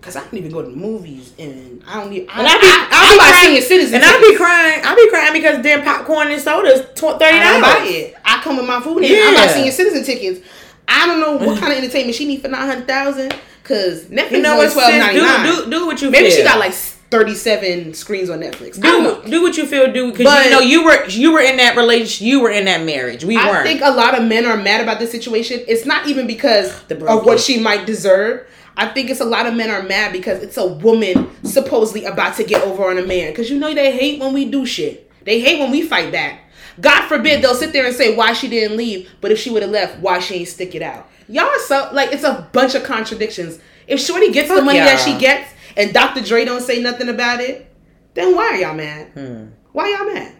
Cause 0.00 0.16
I 0.16 0.22
don't 0.22 0.34
even 0.34 0.52
go 0.52 0.62
to 0.62 0.70
the 0.70 0.76
movies 0.76 1.34
and 1.38 1.82
I 1.86 2.02
don't 2.02 2.12
even. 2.12 2.30
I, 2.30 2.38
And 2.38 2.46
I, 2.46 2.50
I 2.54 2.60
be, 2.60 2.66
I, 2.66 2.88
I 2.88 3.12
be 3.12 3.18
buy 3.18 3.24
crying, 3.28 3.44
senior 3.46 3.60
citizen 3.60 3.94
and 3.96 4.04
I 4.04 4.20
be 4.20 4.36
crying. 4.36 4.80
I 4.84 4.94
be 4.94 5.10
crying 5.10 5.32
because 5.34 5.62
damn 5.62 5.82
popcorn 5.84 6.30
and 6.30 6.40
sodas 6.40 6.80
tw- 6.94 7.18
thirty 7.18 7.36
I 7.36 7.52
don't 7.52 7.60
buy 7.60 7.74
dollars. 7.74 7.90
it. 7.90 8.14
I 8.24 8.40
come 8.40 8.56
with 8.56 8.66
my 8.66 8.80
food 8.80 8.98
and 8.98 9.06
I 9.06 9.34
buy 9.34 9.44
Yeah. 9.44 9.52
senior 9.52 9.72
citizen 9.72 10.04
tickets. 10.04 10.40
I 10.86 11.06
don't 11.06 11.20
know 11.20 11.32
what 11.32 11.58
mm. 11.58 11.60
kind 11.60 11.72
of 11.72 11.78
entertainment 11.78 12.14
she 12.14 12.26
need 12.26 12.40
for 12.40 12.48
nine 12.48 12.66
hundred 12.66 12.86
thousand. 12.86 13.34
Cause 13.64 14.04
Netflix 14.06 14.30
You 14.30 14.40
know 14.42 14.60
is 14.62 14.74
what? 14.74 14.88
twelve 14.88 15.44
Do, 15.44 15.64
do 15.64 15.70
do 15.70 15.86
what 15.86 16.00
you 16.00 16.10
Maybe 16.10 16.28
feel. 16.30 16.38
she 16.38 16.42
got 16.44 16.58
like 16.58 16.72
thirty 17.10 17.34
seven 17.34 17.94
screens 17.94 18.30
on 18.30 18.40
Netflix. 18.40 18.80
Do 18.80 19.22
do 19.28 19.42
what 19.42 19.56
you 19.56 19.66
feel. 19.66 19.92
Do 19.92 20.10
because 20.12 20.44
you 20.44 20.50
know 20.50 20.60
you 20.60 20.84
were 20.84 21.06
you 21.06 21.32
were 21.32 21.40
in 21.40 21.56
that 21.56 21.76
relationship. 21.76 22.26
You 22.26 22.40
were 22.40 22.50
in 22.50 22.66
that 22.66 22.84
marriage. 22.84 23.24
We 23.24 23.36
I 23.36 23.46
weren't. 23.46 23.58
I 23.58 23.62
think 23.64 23.80
a 23.82 23.90
lot 23.90 24.18
of 24.18 24.24
men 24.24 24.46
are 24.46 24.56
mad 24.56 24.80
about 24.80 24.98
this 24.98 25.10
situation. 25.10 25.60
It's 25.66 25.86
not 25.86 26.06
even 26.06 26.26
because 26.26 26.82
The 26.84 27.04
of 27.06 27.24
what 27.24 27.40
she 27.40 27.58
might 27.58 27.86
deserve. 27.86 28.46
I 28.76 28.86
think 28.86 29.10
it's 29.10 29.20
a 29.20 29.24
lot 29.24 29.46
of 29.46 29.54
men 29.54 29.70
are 29.70 29.82
mad 29.82 30.12
because 30.12 30.40
it's 30.40 30.56
a 30.56 30.66
woman 30.66 31.30
supposedly 31.42 32.04
about 32.04 32.36
to 32.36 32.44
get 32.44 32.62
over 32.62 32.88
on 32.88 32.98
a 32.98 33.04
man. 33.04 33.32
Because 33.32 33.50
you 33.50 33.58
know 33.58 33.74
they 33.74 33.96
hate 33.96 34.20
when 34.20 34.32
we 34.32 34.44
do 34.48 34.64
shit. 34.64 35.10
They 35.24 35.40
hate 35.40 35.58
when 35.58 35.72
we 35.72 35.82
fight 35.82 36.12
back. 36.12 36.42
God 36.80 37.08
forbid 37.08 37.42
they'll 37.42 37.56
sit 37.56 37.72
there 37.72 37.86
and 37.86 37.94
say 37.94 38.14
why 38.14 38.32
she 38.34 38.48
didn't 38.48 38.76
leave, 38.76 39.10
but 39.20 39.32
if 39.32 39.38
she 39.40 39.50
would 39.50 39.62
have 39.62 39.72
left, 39.72 39.98
why 39.98 40.20
she 40.20 40.36
ain't 40.36 40.48
stick 40.48 40.76
it 40.76 40.82
out. 40.82 41.10
Y'all 41.28 41.46
are 41.46 41.58
so 41.60 41.90
like 41.92 42.12
it's 42.12 42.22
a 42.22 42.48
bunch 42.52 42.76
of 42.76 42.84
contradictions. 42.84 43.58
If 43.88 44.00
Shorty 44.00 44.30
gets 44.30 44.48
the 44.48 44.56
Fuck 44.56 44.64
money 44.64 44.78
that 44.78 45.00
she 45.00 45.18
gets 45.18 45.50
and 45.78 45.94
Dr. 45.94 46.20
Dre 46.20 46.44
don't 46.44 46.60
say 46.60 46.82
nothing 46.82 47.08
about 47.08 47.40
it, 47.40 47.74
then 48.14 48.34
why 48.36 48.48
are 48.48 48.56
y'all 48.56 48.74
mad? 48.74 49.06
Hmm. 49.14 49.46
Why 49.72 49.94
y'all 49.96 50.12
mad? 50.12 50.34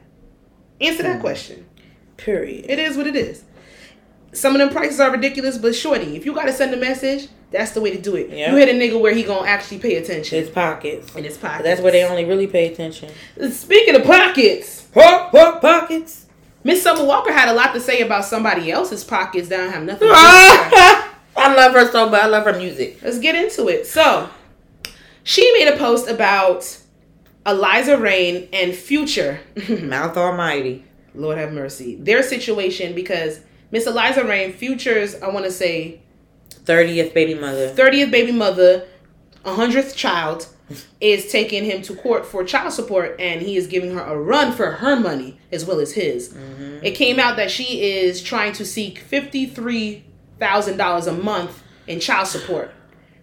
Answer 0.81 1.05
that 1.05 1.21
question. 1.21 1.65
Period. 2.19 2.67
It 2.69 2.79
is 2.79 2.97
what 2.97 3.07
it 3.07 3.17
is. 3.17 3.45
Some 4.33 4.55
of 4.55 4.59
them 4.59 4.69
prices 4.71 5.01
are 5.01 5.11
ridiculous, 5.11 5.57
but 5.57 5.75
shorty, 5.75 6.17
if 6.17 6.27
you 6.27 6.35
gotta 6.35 6.53
send 6.53 6.75
a 6.75 6.77
message, 6.77 7.29
that's 7.51 7.71
the 7.71 7.81
way 7.81 7.91
to 7.97 8.01
do 8.01 8.15
it. 8.17 8.29
Yeah. 8.31 8.51
You 8.51 8.57
hit 8.59 8.69
a 8.69 8.73
nigga 8.73 9.01
where 9.01 9.15
he 9.15 9.23
gonna 9.23 9.47
actually 9.49 9.79
pay 9.79 9.97
attention 9.97 10.39
His 10.39 10.51
pockets. 10.51 11.15
in 11.17 11.25
his 11.25 11.39
pockets. 11.39 11.65
That's 11.65 11.81
where 11.81 11.93
they 11.93 12.05
only 12.05 12.25
really 12.27 12.47
pay 12.47 12.71
attention. 12.71 13.11
Speaking 13.51 13.95
of 13.97 14.05
pockets, 14.05 14.83
pork 14.93 15.31
pockets. 15.63 16.27
Miss 16.65 16.83
Summer 16.83 17.05
Walker 17.05 17.33
had 17.33 17.49
a 17.49 17.55
lot 17.55 17.73
to 17.73 17.81
say 17.81 18.03
about 18.03 18.25
somebody 18.25 18.71
else's 18.71 19.03
pockets 19.05 19.49
that 19.49 19.57
don't 19.57 19.73
have 19.73 19.85
nothing. 19.85 20.01
to 20.01 20.05
do 20.07 20.11
with 20.11 20.19
her. 20.21 21.09
I 21.37 21.55
love 21.55 21.73
her 21.73 21.91
so 21.91 22.09
much. 22.11 22.21
I 22.21 22.27
love 22.27 22.45
her 22.45 22.59
music. 22.59 22.99
Let's 23.03 23.19
get 23.21 23.35
into 23.35 23.69
it. 23.69 23.87
So, 23.87 24.29
she 25.29 25.53
made 25.53 25.69
a 25.69 25.77
post 25.77 26.09
about 26.09 26.79
Eliza 27.47 27.97
Reign 27.99 28.49
and 28.51 28.75
Future. 28.75 29.41
Mouth 29.69 30.17
Almighty. 30.17 30.87
Lord 31.15 31.37
have 31.37 31.53
mercy. 31.53 31.97
Their 31.97 32.23
situation 32.23 32.95
because 32.95 33.41
Miss 33.71 33.87
Eliza 33.87 34.25
Reign, 34.25 34.55
Future's, 34.55 35.17
I 35.17 35.29
want 35.29 35.45
to 35.45 35.51
say, 35.51 36.01
30th 36.65 37.13
baby 37.13 37.35
mother. 37.35 37.75
30th 37.75 38.11
baby 38.11 38.33
mother, 38.33 38.89
100th 39.45 39.95
child, 39.95 40.47
is 40.99 41.31
taking 41.31 41.63
him 41.63 41.83
to 41.83 41.95
court 41.95 42.25
for 42.25 42.43
child 42.43 42.73
support 42.73 43.15
and 43.21 43.43
he 43.43 43.59
is 43.59 43.67
giving 43.67 43.93
her 43.93 44.01
a 44.01 44.19
run 44.19 44.51
for 44.51 44.71
her 44.71 44.99
money 44.99 45.39
as 45.53 45.67
well 45.67 45.79
as 45.79 45.93
his. 45.93 46.33
Mm-hmm. 46.33 46.79
It 46.83 46.93
came 46.93 47.21
out 47.21 47.37
that 47.37 47.51
she 47.51 47.83
is 47.83 48.23
trying 48.23 48.55
to 48.55 48.65
seek 48.65 49.07
$53,000 49.07 51.07
a 51.07 51.13
month 51.13 51.63
in 51.87 52.01
child 52.01 52.29
support. 52.29 52.73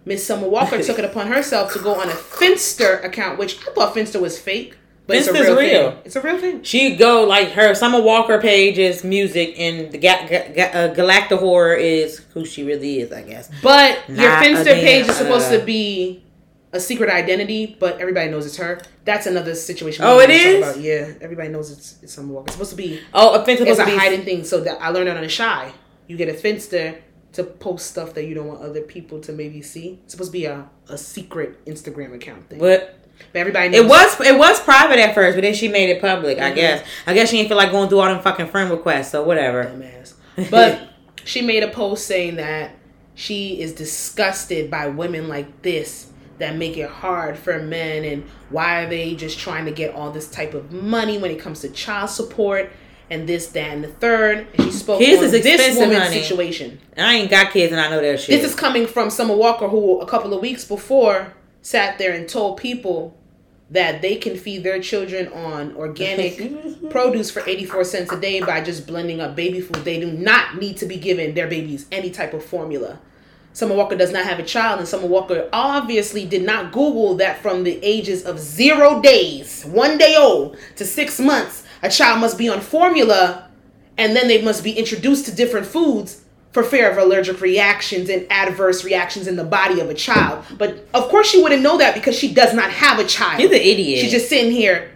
Miss 0.05 0.25
Summer 0.25 0.47
Walker 0.47 0.81
took 0.81 0.99
it 0.99 1.05
upon 1.05 1.27
herself 1.27 1.73
to 1.73 1.79
go 1.79 1.95
on 1.99 2.07
a 2.09 2.13
Finsta 2.13 3.03
account, 3.03 3.39
which 3.39 3.57
I 3.67 3.71
thought 3.73 3.95
Finsta 3.95 4.21
was 4.21 4.37
fake. 4.39 4.77
But 5.07 5.17
it's 5.17 5.27
a 5.27 5.33
Finsta's 5.33 5.47
real, 5.49 5.57
real. 5.57 5.91
thing. 5.91 5.99
It's 6.05 6.15
a 6.15 6.21
real 6.21 6.37
thing. 6.39 6.63
She 6.63 6.95
go 6.95 7.23
like 7.25 7.49
her 7.51 7.75
Summer 7.75 8.01
Walker 8.01 8.39
page 8.41 8.77
is 8.79 9.03
music, 9.03 9.53
and 9.59 9.91
the 9.91 9.97
Ga- 9.99 10.27
Ga- 10.27 10.51
Ga- 10.55 10.71
uh, 10.73 10.93
Galacta 10.95 11.37
horror 11.37 11.75
is 11.75 12.19
who 12.33 12.43
she 12.45 12.63
really 12.63 13.01
is, 13.01 13.11
I 13.11 13.21
guess. 13.21 13.49
But 13.61 13.99
your 14.09 14.17
Not 14.29 14.43
a 14.43 14.47
Finsta 14.47 14.63
damn- 14.65 14.79
page 14.83 15.07
is 15.07 15.15
supposed 15.15 15.47
uh, 15.53 15.59
to 15.59 15.65
be 15.65 16.23
a 16.73 16.79
secret 16.79 17.09
identity, 17.11 17.77
but 17.79 17.99
everybody 18.01 18.29
knows 18.31 18.45
it's 18.47 18.57
her. 18.57 18.81
That's 19.05 19.27
another 19.27 19.53
situation. 19.55 20.03
Oh, 20.05 20.19
it 20.19 20.29
is? 20.31 20.77
Yeah, 20.79 21.13
everybody 21.21 21.49
knows 21.49 21.71
it's 21.71 21.97
it's 22.01 22.13
Summer 22.13 22.33
Walker. 22.33 22.45
It's 22.47 22.53
supposed 22.53 22.71
to 22.71 22.75
be 22.77 22.99
Oh, 23.13 23.35
it's 23.39 23.47
a 23.47 23.57
supposed 23.57 23.79
to 23.81 23.85
be 23.85 23.95
hiding 23.95 24.23
thing. 24.23 24.43
So 24.43 24.59
that 24.61 24.81
I 24.81 24.89
learned 24.89 25.07
that 25.07 25.17
on 25.17 25.23
a 25.23 25.29
shy. 25.29 25.71
You 26.07 26.17
get 26.17 26.29
a 26.29 26.33
Finsta 26.33 26.97
to 27.35 27.43
post 27.43 27.87
stuff 27.91 28.13
that 28.15 28.25
you 28.25 28.33
don't 28.35 28.47
want 28.47 28.61
other 28.61 28.81
people 28.81 29.19
to 29.21 29.31
maybe 29.31 29.61
see. 29.61 29.99
It's 30.03 30.13
supposed 30.13 30.31
to 30.31 30.37
be 30.37 30.45
a, 30.45 30.67
a 30.89 30.97
secret 30.97 31.63
Instagram 31.65 32.13
account 32.13 32.49
thing. 32.49 32.59
but 32.59 32.99
But 33.31 33.39
everybody 33.39 33.69
knows 33.69 33.85
it 33.85 33.87
was 33.87 34.21
it 34.21 34.37
was 34.37 34.59
private 34.61 34.99
at 34.99 35.13
first, 35.15 35.35
but 35.35 35.41
then 35.41 35.53
she 35.53 35.67
made 35.67 35.89
it 35.89 36.01
public. 36.01 36.37
I 36.39 36.51
Mhm. 36.51 36.55
guess. 36.55 36.87
I 37.07 37.13
guess 37.13 37.29
she 37.29 37.37
didn't 37.37 37.49
feel 37.49 37.57
like 37.57 37.71
going 37.71 37.87
through 37.89 37.99
all 37.99 38.07
them 38.09 38.21
fucking 38.21 38.47
friend 38.47 38.69
requests. 38.71 39.11
So 39.11 39.23
whatever. 39.23 39.63
dumbass. 39.65 40.13
But 40.51 40.89
she 41.23 41.41
made 41.41 41.63
a 41.63 41.69
post 41.69 42.05
saying 42.07 42.35
that 42.35 42.71
she 43.15 43.59
is 43.61 43.71
disgusted 43.73 44.69
by 44.69 44.87
women 44.87 45.27
like 45.27 45.61
this 45.61 46.07
that 46.37 46.55
make 46.57 46.77
it 46.77 46.89
hard 46.89 47.37
for 47.37 47.59
men 47.61 48.03
and 48.03 48.25
why 48.49 48.83
are 48.83 48.89
they 48.89 49.15
just 49.15 49.39
trying 49.39 49.63
to 49.65 49.71
get 49.71 49.95
all 49.95 50.11
this 50.11 50.27
type 50.27 50.53
of 50.53 50.71
money 50.73 51.17
when 51.17 51.31
it 51.31 51.39
comes 51.39 51.61
to 51.61 51.69
child 51.69 52.09
support 52.09 52.71
and 53.09 53.27
this, 53.27 53.47
that, 53.47 53.71
and 53.71 53.83
the 53.83 53.87
third. 53.87 54.47
And 54.53 54.63
she 54.63 54.71
spoke 54.71 54.99
Kids 54.99 55.19
on 55.19 55.25
is 55.25 55.43
this 55.43 55.77
woman's 55.77 56.03
honey. 56.03 56.21
situation. 56.21 56.79
I 56.97 57.15
ain't 57.15 57.29
got 57.29 57.51
kids, 57.51 57.71
and 57.71 57.79
I 57.81 57.89
know 57.89 58.01
that 58.01 58.19
shit. 58.19 58.41
This 58.41 58.51
is 58.51 58.55
coming 58.55 58.87
from 58.87 59.09
Summer 59.09 59.35
Walker, 59.35 59.67
who 59.67 59.99
a 60.01 60.05
couple 60.05 60.33
of 60.33 60.41
weeks 60.41 60.65
before 60.65 61.33
sat 61.61 61.97
there 61.97 62.13
and 62.13 62.27
told 62.27 62.57
people 62.57 63.17
that 63.71 64.01
they 64.01 64.15
can 64.15 64.37
feed 64.37 64.63
their 64.63 64.79
children 64.79 65.27
on 65.33 65.75
organic 65.75 66.89
produce 66.91 67.31
for 67.31 67.41
84 67.47 67.83
cents 67.83 68.11
a 68.11 68.19
day 68.19 68.39
by 68.39 68.61
just 68.61 68.85
blending 68.85 69.19
up 69.19 69.35
baby 69.35 69.59
food. 69.59 69.83
They 69.83 69.99
do 69.99 70.11
not 70.11 70.57
need 70.57 70.77
to 70.77 70.85
be 70.85 70.97
giving 70.97 71.33
their 71.33 71.47
babies 71.47 71.87
any 71.91 72.11
type 72.11 72.33
of 72.33 72.45
formula. 72.45 72.99
Summer 73.53 73.73
Walker 73.73 73.95
does 73.95 74.11
not 74.11 74.25
have 74.25 74.37
a 74.37 74.43
child, 74.43 74.79
and 74.79 74.87
Summer 74.87 75.07
Walker 75.07 75.49
obviously 75.53 76.25
did 76.25 76.43
not 76.43 76.73
Google 76.73 77.15
that 77.15 77.41
from 77.41 77.63
the 77.63 77.79
ages 77.81 78.23
of 78.23 78.37
zero 78.37 79.01
days, 79.01 79.63
one 79.63 79.97
day 79.97 80.15
old, 80.17 80.57
to 80.75 80.83
six 80.85 81.21
months, 81.21 81.64
a 81.85 81.89
child 81.89 82.19
must 82.19 82.37
be 82.37 82.49
on 82.49 82.61
formula, 82.61 83.49
and 83.97 84.15
then 84.15 84.27
they 84.27 84.41
must 84.41 84.63
be 84.63 84.71
introduced 84.71 85.25
to 85.25 85.35
different 85.35 85.67
foods 85.67 86.21
for 86.51 86.63
fear 86.63 86.89
of 86.89 86.97
allergic 86.97 87.41
reactions 87.41 88.09
and 88.09 88.25
adverse 88.29 88.83
reactions 88.83 89.27
in 89.27 89.35
the 89.35 89.43
body 89.43 89.79
of 89.81 89.89
a 89.89 89.93
child. 89.93 90.43
But 90.57 90.87
of 90.93 91.09
course, 91.09 91.29
she 91.29 91.41
wouldn't 91.41 91.61
know 91.61 91.77
that 91.77 91.93
because 91.93 92.17
she 92.17 92.33
does 92.33 92.53
not 92.53 92.71
have 92.71 92.97
a 92.97 93.03
child. 93.03 93.41
You're 93.41 93.49
the 93.49 93.67
idiot. 93.67 93.99
She's 93.99 94.11
just 94.11 94.29
sitting 94.29 94.51
here 94.51 94.91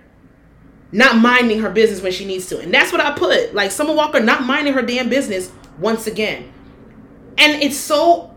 not 0.91 1.17
minding 1.17 1.59
her 1.59 1.69
business 1.69 2.01
when 2.01 2.11
she 2.11 2.25
needs 2.25 2.47
to. 2.47 2.59
And 2.59 2.73
that's 2.73 2.91
what 2.91 3.01
I 3.01 3.11
put. 3.11 3.53
Like 3.53 3.71
Summer 3.71 3.93
Walker 3.93 4.19
not 4.19 4.43
minding 4.43 4.73
her 4.73 4.81
damn 4.81 5.09
business 5.09 5.51
once 5.79 6.07
again. 6.07 6.51
And 7.37 7.61
it's 7.61 7.77
so 7.77 8.35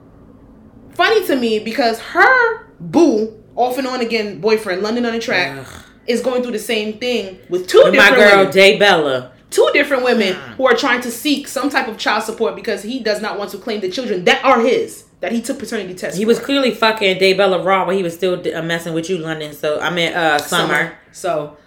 funny 0.95 1.25
to 1.27 1.37
me 1.37 1.59
because 1.59 1.99
her 2.01 2.67
boo, 2.79 3.43
off 3.57 3.79
and 3.79 3.87
on 3.87 4.01
again 4.01 4.41
boyfriend, 4.41 4.83
London 4.83 5.07
on 5.07 5.13
the 5.13 5.19
track, 5.19 5.65
Ugh. 5.67 5.85
Is 6.07 6.21
going 6.21 6.43
through 6.43 6.53
the 6.53 6.59
same 6.59 6.99
thing 6.99 7.39
with 7.49 7.67
two 7.67 7.83
With 7.85 7.95
my 7.95 8.11
different 8.11 8.31
girl 8.31 8.39
women. 8.39 8.53
Day 8.53 8.79
Bella. 8.79 9.33
Two 9.51 9.69
different 9.75 10.03
women 10.03 10.35
who 10.57 10.67
are 10.67 10.75
trying 10.75 11.03
to 11.03 11.11
seek 11.11 11.47
some 11.47 11.69
type 11.69 11.87
of 11.87 11.99
child 11.99 12.23
support 12.25 12.57
because 12.57 12.83
he 12.83 13.01
does 13.01 13.21
not 13.21 13.39
want 13.39 13.51
to 13.51 13.59
claim 13.59 13.81
the 13.83 13.91
children 13.91 14.25
that 14.25 14.43
are 14.45 14.61
his, 14.61 15.05
that 15.21 15.31
he 15.31 15.43
took 15.43 15.59
paternity 15.59 15.95
tests. 15.95 16.19
He 16.19 16.25
was 16.25 16.39
clearly 16.39 16.71
fucking 16.73 17.19
Day 17.19 17.35
Bella 17.35 17.63
raw, 17.63 17.85
but 17.85 17.95
he 17.95 18.03
was 18.03 18.15
still 18.15 18.41
uh, 18.55 18.63
messing 18.63 18.95
with 18.95 19.11
you, 19.11 19.19
London. 19.19 19.53
So 19.53 19.79
I 19.79 19.91
mean, 19.91 20.13
uh, 20.15 20.39
Summer. 20.39 20.97
So 21.13 21.59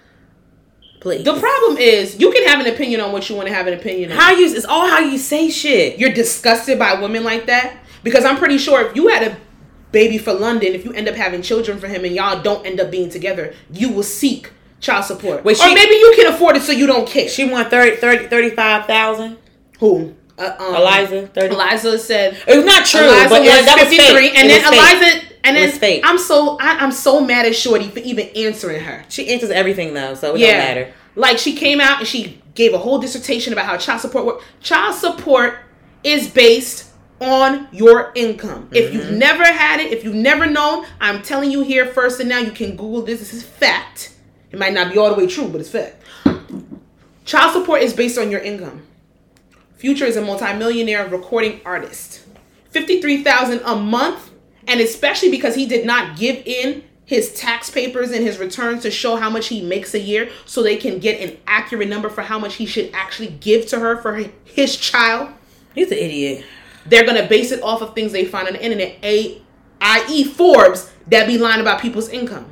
Please. 1.00 1.24
the 1.24 1.40
problem 1.40 1.78
is 1.78 2.20
you 2.20 2.32
can 2.32 2.48
have 2.48 2.60
an 2.60 2.74
opinion 2.74 3.02
on 3.02 3.12
what 3.12 3.30
you 3.30 3.36
want 3.36 3.48
to 3.48 3.54
have 3.54 3.68
an 3.68 3.76
opinion 3.76 4.12
on. 4.12 4.18
how 4.18 4.32
you? 4.32 4.48
It's 4.48 4.66
all 4.66 4.88
how 4.88 5.00
you 5.00 5.20
say 5.20 5.52
shit. 5.52 6.00
you're 6.00 6.14
disgusted 6.14 6.80
by 6.80 7.00
women 7.00 7.24
like 7.24 7.46
that 7.46 7.78
because 8.04 8.26
I'm 8.26 8.38
pretty 8.38 8.58
sure 8.58 8.88
if 8.88 8.96
you 8.96 9.10
had 9.10 9.32
a 9.32 9.38
baby 9.96 10.18
for 10.18 10.34
London, 10.34 10.74
if 10.74 10.84
you 10.84 10.92
end 10.92 11.08
up 11.08 11.16
having 11.16 11.42
children 11.42 11.80
for 11.80 11.88
him 11.88 12.04
and 12.04 12.14
y'all 12.14 12.42
don't 12.44 12.66
end 12.66 12.82
up 12.82 12.92
being 12.92 13.10
together, 13.10 13.54
you 13.72 13.90
will 13.90 14.04
seek 14.04 14.52
child 14.82 15.06
support. 15.06 15.46
Wait, 15.46 15.56
she, 15.56 15.64
or 15.64 15.74
maybe 15.74 15.96
you 15.96 16.14
can 16.18 16.34
afford 16.34 16.58
it 16.58 16.64
so 16.64 16.74
you 16.74 16.86
don't 16.86 17.08
care. 17.08 17.30
She 17.30 17.50
won 17.50 17.70
30, 17.70 17.96
30 17.96 18.28
35,000. 18.28 19.38
Who? 19.80 20.14
Uh, 20.38 20.54
um, 20.60 20.76
Eliza, 20.76 21.28
30. 21.28 21.56
Eliza 21.56 21.98
said 21.98 22.38
It 22.46 22.58
was 22.58 22.66
not 22.66 22.86
true, 22.86 23.00
Eliza 23.06 23.30
but 23.30 23.40
was 23.40 23.48
yeah, 23.48 23.62
that 23.62 23.78
was 23.80 23.88
53, 23.98 24.06
fake. 24.20 24.38
and 24.38 24.48
It 24.50 24.52
then 24.52 24.62
was 24.70 24.80
fake. 24.92 25.02
Eliza, 25.14 25.36
and 25.46 25.56
then 25.56 25.72
fake. 25.72 26.02
I'm 26.06 26.18
so 26.18 26.58
I, 26.60 26.72
I'm 26.80 26.92
so 26.92 27.22
mad 27.22 27.46
at 27.46 27.56
Shorty 27.56 27.88
for 27.88 28.00
even 28.00 28.28
answering 28.36 28.82
her. 28.84 29.06
She 29.08 29.30
answers 29.30 29.50
everything 29.50 29.94
though, 29.94 30.14
so 30.16 30.36
it 30.36 30.40
yeah, 30.42 30.48
don't 30.48 30.58
matter. 30.58 30.94
like 31.16 31.38
she 31.38 31.56
came 31.56 31.80
out 31.80 32.00
and 32.00 32.08
she 32.08 32.42
gave 32.54 32.74
a 32.74 32.78
whole 32.80 33.00
dissertation 33.00 33.54
about 33.54 33.66
how 33.66 33.78
child 33.78 34.02
support 34.02 34.26
work. 34.26 34.44
Child 34.60 34.96
support 34.96 35.60
is 36.04 36.28
based 36.28 36.92
on 37.22 37.68
your 37.72 38.12
income. 38.16 38.70
If 38.72 38.94
you've 38.94 39.06
Mm-hmm. 39.06 39.18
never 39.20 39.44
had 39.44 39.80
it, 39.80 39.92
if 39.94 40.04
you've 40.04 40.16
never 40.16 40.46
known, 40.46 40.86
I'm 41.00 41.22
telling 41.22 41.52
you 41.52 41.64
here 41.64 41.86
first 41.86 42.20
and 42.20 42.30
now. 42.30 42.40
You 42.40 42.52
can 42.52 42.72
Google 42.72 43.02
this. 43.04 43.20
This 43.20 43.34
is 43.34 43.44
fact. 43.44 44.14
It 44.52 44.60
might 44.60 44.74
not 44.74 44.92
be 44.92 44.98
all 44.98 45.10
the 45.10 45.16
way 45.16 45.28
true, 45.28 45.48
but 45.48 45.62
it's 45.62 45.70
fact. 45.70 46.02
Child 47.26 47.54
support 47.54 47.82
is 47.82 47.94
based 47.94 48.18
on 48.18 48.30
your 48.32 48.42
income. 48.42 48.84
Future 49.78 50.06
is 50.06 50.16
a 50.18 50.22
multimillionaire 50.22 51.08
recording 51.08 51.60
artist. 51.66 52.22
53,000 52.70 53.62
a 53.66 53.76
month 53.76 54.32
and 54.68 54.82
especially 54.82 55.30
because 55.32 55.56
he 55.56 55.66
did 55.66 55.86
not 55.86 56.18
give 56.18 56.42
in 56.46 56.84
his 57.06 57.34
tax 57.36 57.70
papers 57.70 58.12
and 58.12 58.24
his 58.26 58.40
returns 58.40 58.82
to 58.82 58.90
show 58.92 59.16
how 59.16 59.30
much 59.30 59.48
he 59.48 59.62
makes 59.62 59.94
a 59.94 60.00
year 60.00 60.30
so 60.46 60.64
they 60.64 60.76
can 60.76 60.98
get 61.00 61.22
an 61.22 61.38
accurate 61.46 61.88
number 61.88 62.10
for 62.10 62.22
how 62.24 62.40
much 62.40 62.56
he 62.56 62.66
should 62.66 62.90
actually 62.94 63.28
give 63.30 63.68
to 63.68 63.80
her 63.80 63.96
for 64.02 64.16
his 64.44 64.76
child. 64.76 65.30
He's 65.76 65.92
an 65.92 65.98
idiot. 66.00 66.44
They're 66.86 67.06
going 67.06 67.22
to 67.22 67.28
base 67.28 67.52
it 67.52 67.62
off 67.64 67.82
of 67.82 67.96
things 67.96 68.12
they 68.12 68.26
find 68.26 68.48
on 68.48 68.54
the 68.54 68.64
internet, 68.64 68.98
a 69.04 69.42
i.e. 69.82 70.24
Forbes 70.24 70.92
that 71.08 71.28
be 71.28 71.38
lying 71.38 71.62
about 71.62 71.82
people's 71.82 72.10
income. 72.10 72.52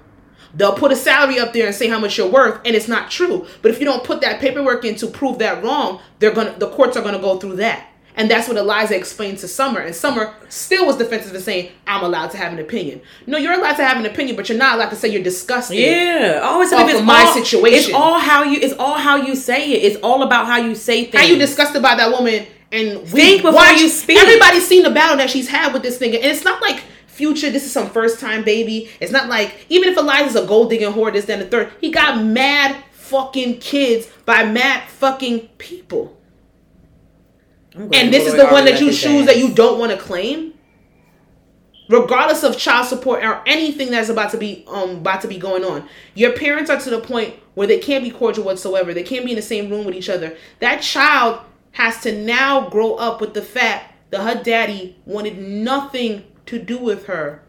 They'll 0.55 0.75
put 0.75 0.91
a 0.91 0.95
salary 0.95 1.39
up 1.39 1.51
there 1.53 1.65
and 1.65 1.75
say 1.75 1.87
how 1.87 1.99
much 1.99 2.17
you're 2.17 2.29
worth, 2.29 2.61
and 2.65 2.75
it's 2.75 2.87
not 2.87 3.09
true. 3.09 3.47
But 3.63 3.71
if 3.71 3.79
you 3.79 3.85
don't 3.85 4.03
put 4.03 4.21
that 4.21 4.39
paperwork 4.39 4.85
in 4.85 4.95
to 4.95 5.07
prove 5.07 5.39
that 5.39 5.63
wrong, 5.63 5.99
they're 6.19 6.31
gonna 6.33 6.55
the 6.59 6.69
courts 6.69 6.95
are 6.95 7.01
gonna 7.01 7.17
go 7.19 7.39
through 7.39 7.55
that. 7.55 7.87
And 8.15 8.29
that's 8.29 8.47
what 8.47 8.57
Eliza 8.57 8.95
explained 8.95 9.39
to 9.39 9.47
Summer. 9.47 9.79
And 9.79 9.95
Summer 9.95 10.35
still 10.47 10.85
was 10.85 10.97
defensive 10.97 11.33
and 11.33 11.43
saying, 11.43 11.71
I'm 11.87 12.03
allowed 12.03 12.29
to 12.31 12.37
have 12.37 12.53
an 12.53 12.59
opinion. 12.59 13.01
No, 13.25 13.39
you're 13.39 13.53
allowed 13.53 13.73
to 13.77 13.83
have 13.83 13.97
an 13.97 14.05
opinion, 14.05 14.35
but 14.35 14.47
you're 14.49 14.57
not 14.59 14.75
allowed 14.75 14.89
to 14.91 14.95
say 14.95 15.07
you're 15.07 15.23
disgusted. 15.23 15.77
Yeah, 15.79 16.41
always 16.43 16.71
Off 16.71 16.87
it's 16.87 16.99
of 16.99 17.05
my 17.05 17.23
all- 17.23 17.33
situation. 17.33 17.79
It's 17.89 17.93
all 17.93 18.19
how 18.19 18.43
you. 18.43 18.59
It's 18.59 18.75
all 18.77 18.99
how 18.99 19.15
you 19.15 19.35
say 19.35 19.71
it. 19.71 19.91
It's 19.91 19.97
all 20.03 20.21
about 20.21 20.45
how 20.45 20.57
you 20.57 20.75
say 20.75 21.05
things. 21.05 21.23
How 21.23 21.27
you 21.27 21.39
disgusted 21.39 21.81
by 21.81 21.95
that 21.95 22.11
woman 22.11 22.45
and 22.73 23.01
we 23.03 23.21
Think 23.21 23.41
before 23.43 23.53
watched- 23.53 23.81
you 23.81 23.87
speak. 23.89 24.17
Everybody's 24.17 24.67
seen 24.67 24.83
the 24.83 24.89
battle 24.89 25.15
that 25.17 25.29
she's 25.29 25.47
had 25.47 25.71
with 25.73 25.83
this 25.83 25.99
nigga. 25.99 26.15
And 26.15 26.25
it's 26.25 26.43
not 26.43 26.61
like 26.61 26.83
future, 27.07 27.51
this 27.51 27.63
is 27.65 27.71
some 27.71 27.89
first 27.89 28.19
time 28.19 28.43
baby. 28.43 28.89
It's 28.99 29.11
not 29.11 29.29
like 29.29 29.55
even 29.69 29.89
if 29.89 29.97
Eliza's 29.97 30.35
a 30.35 30.45
gold 30.47 30.69
digging 30.71 30.91
whore, 30.91 31.13
this, 31.13 31.25
then 31.25 31.39
the 31.39 31.45
third, 31.45 31.71
he 31.79 31.91
got 31.91 32.23
mad 32.23 32.75
fucking 32.91 33.59
kids 33.59 34.07
by 34.25 34.43
mad 34.43 34.89
fucking 34.89 35.41
people. 35.59 36.17
And 37.75 38.13
this 38.13 38.27
is 38.27 38.35
the 38.35 38.47
one 38.47 38.65
that 38.65 38.81
you 38.81 38.91
choose 38.91 39.25
that 39.27 39.37
you 39.37 39.53
don't 39.53 39.79
want 39.79 39.91
to 39.91 39.97
claim. 39.97 40.53
Regardless 41.89 42.43
of 42.43 42.57
child 42.57 42.87
support 42.87 43.23
or 43.23 43.41
anything 43.45 43.91
that's 43.91 44.09
about 44.09 44.31
to 44.31 44.37
be 44.37 44.63
um 44.67 44.91
about 44.97 45.21
to 45.21 45.27
be 45.27 45.37
going 45.37 45.63
on, 45.65 45.87
your 46.15 46.31
parents 46.31 46.69
are 46.69 46.79
to 46.79 46.89
the 46.89 46.99
point 47.01 47.35
where 47.55 47.67
they 47.67 47.77
can't 47.77 48.03
be 48.03 48.09
cordial 48.09 48.45
whatsoever. 48.45 48.93
They 48.93 49.03
can't 49.03 49.25
be 49.25 49.31
in 49.31 49.35
the 49.35 49.41
same 49.43 49.69
room 49.69 49.85
with 49.85 49.93
each 49.93 50.09
other. 50.09 50.35
That 50.59 50.81
child 50.81 51.41
has 51.73 52.01
to 52.01 52.17
now 52.17 52.69
grow 52.69 52.95
up 52.95 53.19
with 53.21 53.33
the 53.33 53.41
fact 53.41 53.93
that 54.11 54.21
her 54.21 54.41
daddy 54.41 54.95
wanted 55.05 55.37
nothing 55.37 56.23
to 56.45 56.59
do 56.59 56.77
with 56.77 57.07
her 57.07 57.43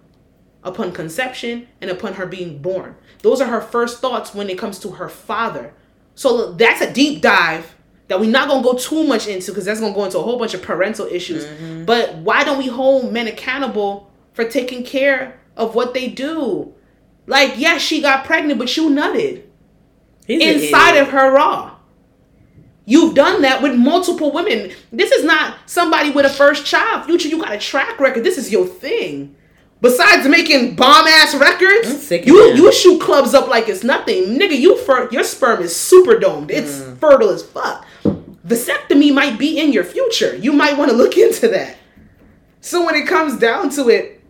upon 0.62 0.92
conception 0.92 1.68
and 1.80 1.90
upon 1.90 2.14
her 2.14 2.26
being 2.26 2.60
born. 2.60 2.96
Those 3.22 3.40
are 3.40 3.48
her 3.48 3.60
first 3.60 4.00
thoughts 4.00 4.34
when 4.34 4.48
it 4.48 4.58
comes 4.58 4.78
to 4.80 4.92
her 4.92 5.08
father. 5.08 5.74
So 6.14 6.52
that's 6.52 6.80
a 6.80 6.92
deep 6.92 7.20
dive 7.20 7.74
that 8.08 8.18
we're 8.18 8.30
not 8.30 8.48
gonna 8.48 8.62
go 8.62 8.74
too 8.74 9.04
much 9.04 9.26
into 9.26 9.50
because 9.50 9.66
that's 9.66 9.80
gonna 9.80 9.94
go 9.94 10.04
into 10.04 10.18
a 10.18 10.22
whole 10.22 10.38
bunch 10.38 10.54
of 10.54 10.62
parental 10.62 11.06
issues. 11.06 11.44
Mm-hmm. 11.44 11.84
But 11.84 12.16
why 12.16 12.44
don't 12.44 12.58
we 12.58 12.68
hold 12.68 13.12
men 13.12 13.26
accountable 13.26 14.10
for 14.32 14.44
taking 14.44 14.84
care 14.84 15.38
of 15.56 15.74
what 15.74 15.92
they 15.92 16.08
do? 16.08 16.74
Like, 17.26 17.54
yes, 17.56 17.80
she 17.82 18.00
got 18.00 18.24
pregnant, 18.24 18.58
but 18.58 18.74
you 18.76 18.90
nutted 18.90 19.42
He's 20.26 20.42
inside 20.42 20.96
of 20.96 21.08
her 21.08 21.30
raw. 21.30 21.73
You've 22.86 23.14
done 23.14 23.42
that 23.42 23.62
with 23.62 23.74
multiple 23.74 24.30
women. 24.32 24.70
This 24.92 25.10
is 25.10 25.24
not 25.24 25.56
somebody 25.66 26.10
with 26.10 26.26
a 26.26 26.28
first 26.30 26.66
child. 26.66 27.06
Future, 27.06 27.28
you 27.28 27.40
got 27.40 27.52
a 27.52 27.58
track 27.58 27.98
record. 27.98 28.24
This 28.24 28.36
is 28.36 28.52
your 28.52 28.66
thing. 28.66 29.34
Besides 29.80 30.26
making 30.28 30.76
bomb 30.76 31.06
ass 31.06 31.34
records, 31.34 32.10
you 32.10 32.48
them. 32.48 32.56
you 32.56 32.72
shoot 32.72 33.00
clubs 33.00 33.34
up 33.34 33.48
like 33.48 33.68
it's 33.68 33.84
nothing, 33.84 34.38
nigga. 34.38 34.58
You 34.58 34.76
fer- 34.78 35.08
your 35.10 35.24
sperm 35.24 35.62
is 35.62 35.74
super 35.76 36.18
domed. 36.18 36.50
It's 36.50 36.72
Mm. 36.80 36.98
fertile 36.98 37.30
as 37.30 37.42
fuck. 37.42 37.84
Vasectomy 38.46 39.12
might 39.12 39.38
be 39.38 39.58
in 39.58 39.72
your 39.72 39.84
future. 39.84 40.36
You 40.36 40.52
might 40.52 40.76
want 40.76 40.90
to 40.90 40.96
look 40.96 41.16
into 41.16 41.48
that. 41.48 41.76
So 42.60 42.84
when 42.84 42.94
it 42.94 43.06
comes 43.06 43.38
down 43.38 43.70
to 43.70 43.88
it, 43.88 44.22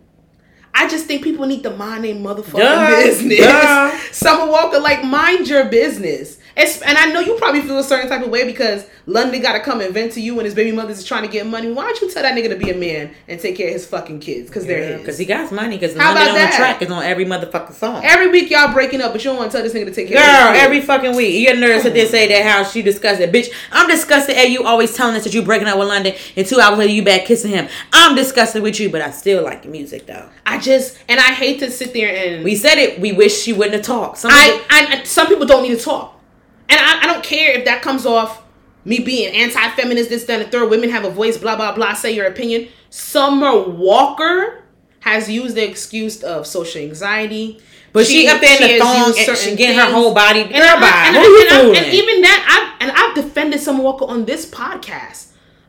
I 0.72 0.88
just 0.88 1.07
think 1.07 1.22
people 1.22 1.46
need 1.46 1.62
to 1.64 1.70
mind 1.70 2.05
their 2.05 2.14
motherfucking 2.14 2.59
Duh. 2.59 2.90
business. 2.90 3.38
Duh. 3.38 3.96
Summer 4.12 4.50
Walker, 4.50 4.80
like, 4.80 5.05
mind 5.05 5.46
your 5.48 5.64
business. 5.66 6.38
It's, 6.57 6.80
and 6.82 6.96
I 6.96 7.07
know 7.12 7.20
you 7.20 7.34
probably 7.36 7.62
feel 7.62 7.78
a 7.78 7.84
certain 7.84 8.09
type 8.09 8.22
of 8.24 8.30
way 8.30 8.44
because 8.44 8.86
London 9.07 9.42
got 9.42 9.55
to 9.55 9.61
come 9.61 9.80
and 9.80 9.92
vent 9.92 10.12
to 10.12 10.20
you 10.20 10.38
and 10.38 10.44
his 10.44 10.55
baby 10.55 10.70
mother's 10.72 10.98
is 10.98 11.05
trying 11.05 11.22
to 11.22 11.28
get 11.28 11.46
money. 11.46 11.70
Why 11.72 11.84
don't 11.84 12.00
you 12.00 12.11
tell 12.11 12.22
that 12.22 12.36
nigga 12.36 12.48
to 12.50 12.57
be 12.57 12.70
a 12.70 12.76
man 12.76 13.12
and 13.28 13.40
take 13.40 13.57
care 13.57 13.66
of 13.68 13.72
his 13.72 13.86
fucking 13.86 14.20
kids? 14.20 14.48
Because 14.48 14.64
they're 14.66 14.86
his. 14.92 15.00
Because 15.00 15.18
he 15.18 15.24
got 15.26 15.40
his 15.40 15.52
money. 15.52 15.76
Because 15.76 15.96
How 15.96 16.14
London 16.14 16.22
about 16.22 16.28
on 16.30 16.34
that? 16.36 16.50
the 16.52 16.57
track 16.57 16.82
is 16.82 16.90
on 16.90 17.02
every 17.02 17.24
motherfucking 17.24 17.72
song. 17.74 18.02
Every 18.05 18.28
week 18.28 18.50
y'all 18.50 18.72
breaking 18.72 19.00
up, 19.00 19.12
but 19.12 19.24
you 19.24 19.30
don't 19.30 19.38
want 19.38 19.50
to 19.50 19.57
tell 19.59 19.64
this 19.64 19.74
nigga 19.74 19.86
to 19.86 19.94
take 19.94 20.09
care 20.09 20.18
Girl, 20.18 20.48
of 20.50 20.55
his 20.55 20.62
every 20.62 20.80
fucking 20.80 21.16
week. 21.16 21.34
You 21.34 21.46
get 21.46 21.59
nervous 21.59 21.82
to 21.84 21.90
this 21.90 22.11
say 22.11 22.28
that 22.28 22.44
how 22.48 22.62
she 22.64 22.82
disgusted. 22.82 23.32
Bitch, 23.32 23.52
I'm 23.72 23.88
disgusted 23.88 24.36
at 24.36 24.50
you 24.50 24.64
always 24.64 24.94
telling 24.94 25.16
us 25.16 25.24
that 25.24 25.34
you 25.34 25.42
breaking 25.42 25.66
up 25.68 25.78
with 25.78 25.88
London 25.88 26.14
and 26.36 26.46
two 26.46 26.61
hours 26.61 26.78
later 26.78 26.92
you 26.92 27.05
back 27.05 27.24
kissing 27.26 27.50
him. 27.50 27.68
I'm 27.92 28.14
disgusted 28.14 28.62
with 28.62 28.78
you, 28.78 28.90
but 28.90 29.00
I 29.00 29.11
still 29.11 29.42
like 29.42 29.64
your 29.64 29.72
music 29.72 30.07
though. 30.07 30.28
I 30.46 30.59
just, 30.61 30.98
and 31.09 31.18
I 31.18 31.32
hate 31.32 31.59
to 31.61 31.70
sit 31.70 31.92
there 31.92 32.14
and. 32.14 32.44
We 32.44 32.55
said 32.55 32.78
it. 32.78 33.00
We 33.00 33.12
wish 33.12 33.34
she 33.42 33.52
wouldn't 33.52 33.74
have 33.74 33.82
talked. 33.82 34.18
Some 34.18 34.30
I, 34.32 34.50
people- 34.52 34.66
I, 34.70 35.00
I 35.00 35.02
some 35.05 35.26
people 35.26 35.46
don't 35.46 35.62
need 35.62 35.76
to 35.76 35.82
talk, 35.84 36.20
and 36.68 36.80
I, 36.80 37.00
I 37.02 37.06
don't 37.06 37.22
care 37.24 37.52
if 37.52 37.64
that 37.66 37.82
comes 37.82 38.06
off 38.06 38.42
me 38.86 38.98
being 39.00 39.34
anti-feminist, 39.34 40.10
this, 40.10 40.24
that, 40.24 40.40
and 40.40 40.46
the 40.46 40.50
third. 40.50 40.68
Women 40.70 40.90
have 40.90 41.04
a 41.04 41.10
voice, 41.10 41.38
blah 41.38 41.56
blah 41.56 41.74
blah. 41.74 41.94
Say 41.94 42.12
your 42.12 42.26
opinion. 42.26 42.68
Summer 42.90 43.58
Walker 43.68 44.62
has 45.00 45.28
used 45.30 45.54
the 45.56 45.68
excuse 45.68 46.22
of 46.22 46.46
social 46.46 46.80
anxiety, 46.80 47.60
but 47.92 48.06
she, 48.06 48.26
up 48.28 48.40
there 48.40 48.56
in 48.62 48.78
the 48.78 48.78
thong 48.78 49.12
and 49.18 49.36
she 49.38 49.56
getting 49.56 49.78
her 49.78 49.90
whole 49.92 50.14
body. 50.14 50.40
And, 50.42 50.50
Girl, 50.50 50.60
I, 50.62 51.04
and, 51.08 51.16
I- 51.16 51.22
you 51.22 51.40
and 51.40 51.76
I- 51.76 51.78
and 51.84 51.94
even 51.94 52.20
that, 52.22 52.76
I've, 52.80 52.88
and 52.88 52.96
I've 52.96 53.14
defended 53.14 53.60
Summer 53.60 53.82
Walker 53.82 54.04
on 54.06 54.24
this 54.24 54.46
podcast, 54.48 55.28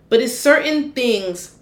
but 0.09 0.21
it's 0.21 0.37
certain 0.37 0.91
things 0.93 1.54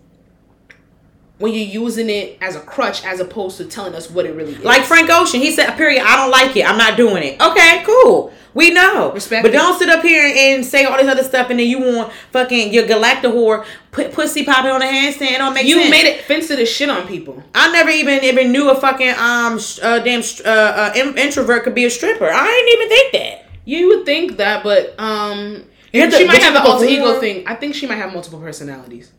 when 1.44 1.54
you're 1.54 1.84
using 1.84 2.10
it 2.10 2.38
as 2.40 2.56
a 2.56 2.62
crutch 2.62 3.04
as 3.04 3.20
opposed 3.20 3.58
to 3.58 3.66
telling 3.66 3.94
us 3.96 4.10
what 4.10 4.26
it 4.26 4.34
really 4.34 4.54
is. 4.54 4.64
Like 4.64 4.84
Frank 4.84 5.10
Ocean, 5.10 5.42
he 5.42 5.52
said, 5.52 5.76
"Period. 5.76 6.02
I 6.02 6.16
don't 6.16 6.32
like 6.32 6.56
it. 6.56 6.66
I'm 6.66 6.78
not 6.78 6.96
doing 6.96 7.22
it." 7.22 7.42
Okay, 7.42 7.84
cool. 7.86 8.32
We 8.54 8.72
know. 8.72 9.12
Respect 9.12 9.44
but 9.44 9.52
don't 9.52 9.78
sit 9.78 9.90
up 9.90 10.02
here 10.04 10.24
and 10.24 10.66
say 10.66 10.86
all 10.86 10.96
this 10.96 11.06
other 11.08 11.22
stuff, 11.24 11.50
and 11.50 11.60
then 11.60 11.68
you 11.68 11.80
want 11.82 12.14
fucking 12.32 12.72
your 12.72 12.86
galacta 12.86 13.24
whore 13.24 13.66
put 13.92 14.14
pussy 14.14 14.46
popping 14.46 14.72
on 14.72 14.82
a 14.82 14.86
handstand. 14.86 15.32
It 15.34 15.40
don't 15.40 15.54
make 15.54 15.66
you 15.66 15.80
sense. 15.80 15.92
made 15.92 16.06
it 16.06 16.22
offensive 16.22 16.66
shit 16.66 16.88
on 16.90 17.06
people. 17.08 17.44
I 17.54 17.70
never 17.74 17.90
even 17.90 18.24
even 18.24 18.54
knew 18.54 18.70
a 18.70 18.80
fucking 18.80 19.10
um 19.10 19.60
uh, 19.82 20.00
damn 20.00 20.22
uh, 20.46 20.50
uh, 20.50 20.94
in- 20.96 21.18
introvert 21.18 21.66
could 21.66 21.76
be 21.76 21.84
a 21.84 21.90
stripper. 21.90 22.30
I 22.32 22.46
didn't 22.46 22.74
even 22.74 22.90
think 22.90 23.12
that. 23.12 23.60
You 23.66 23.88
would 23.90 24.06
think 24.06 24.38
that, 24.38 24.64
but 24.64 24.98
um, 24.98 25.66
to- 25.92 26.12
she 26.12 26.26
might 26.26 26.42
have 26.42 26.56
an 26.56 26.62
alter 26.62 26.86
ego 26.86 27.20
thing. 27.20 27.46
I 27.46 27.56
think 27.56 27.76
she 27.76 27.86
might 27.86 27.96
have 27.96 28.14
multiple 28.14 28.40
personalities. 28.40 29.12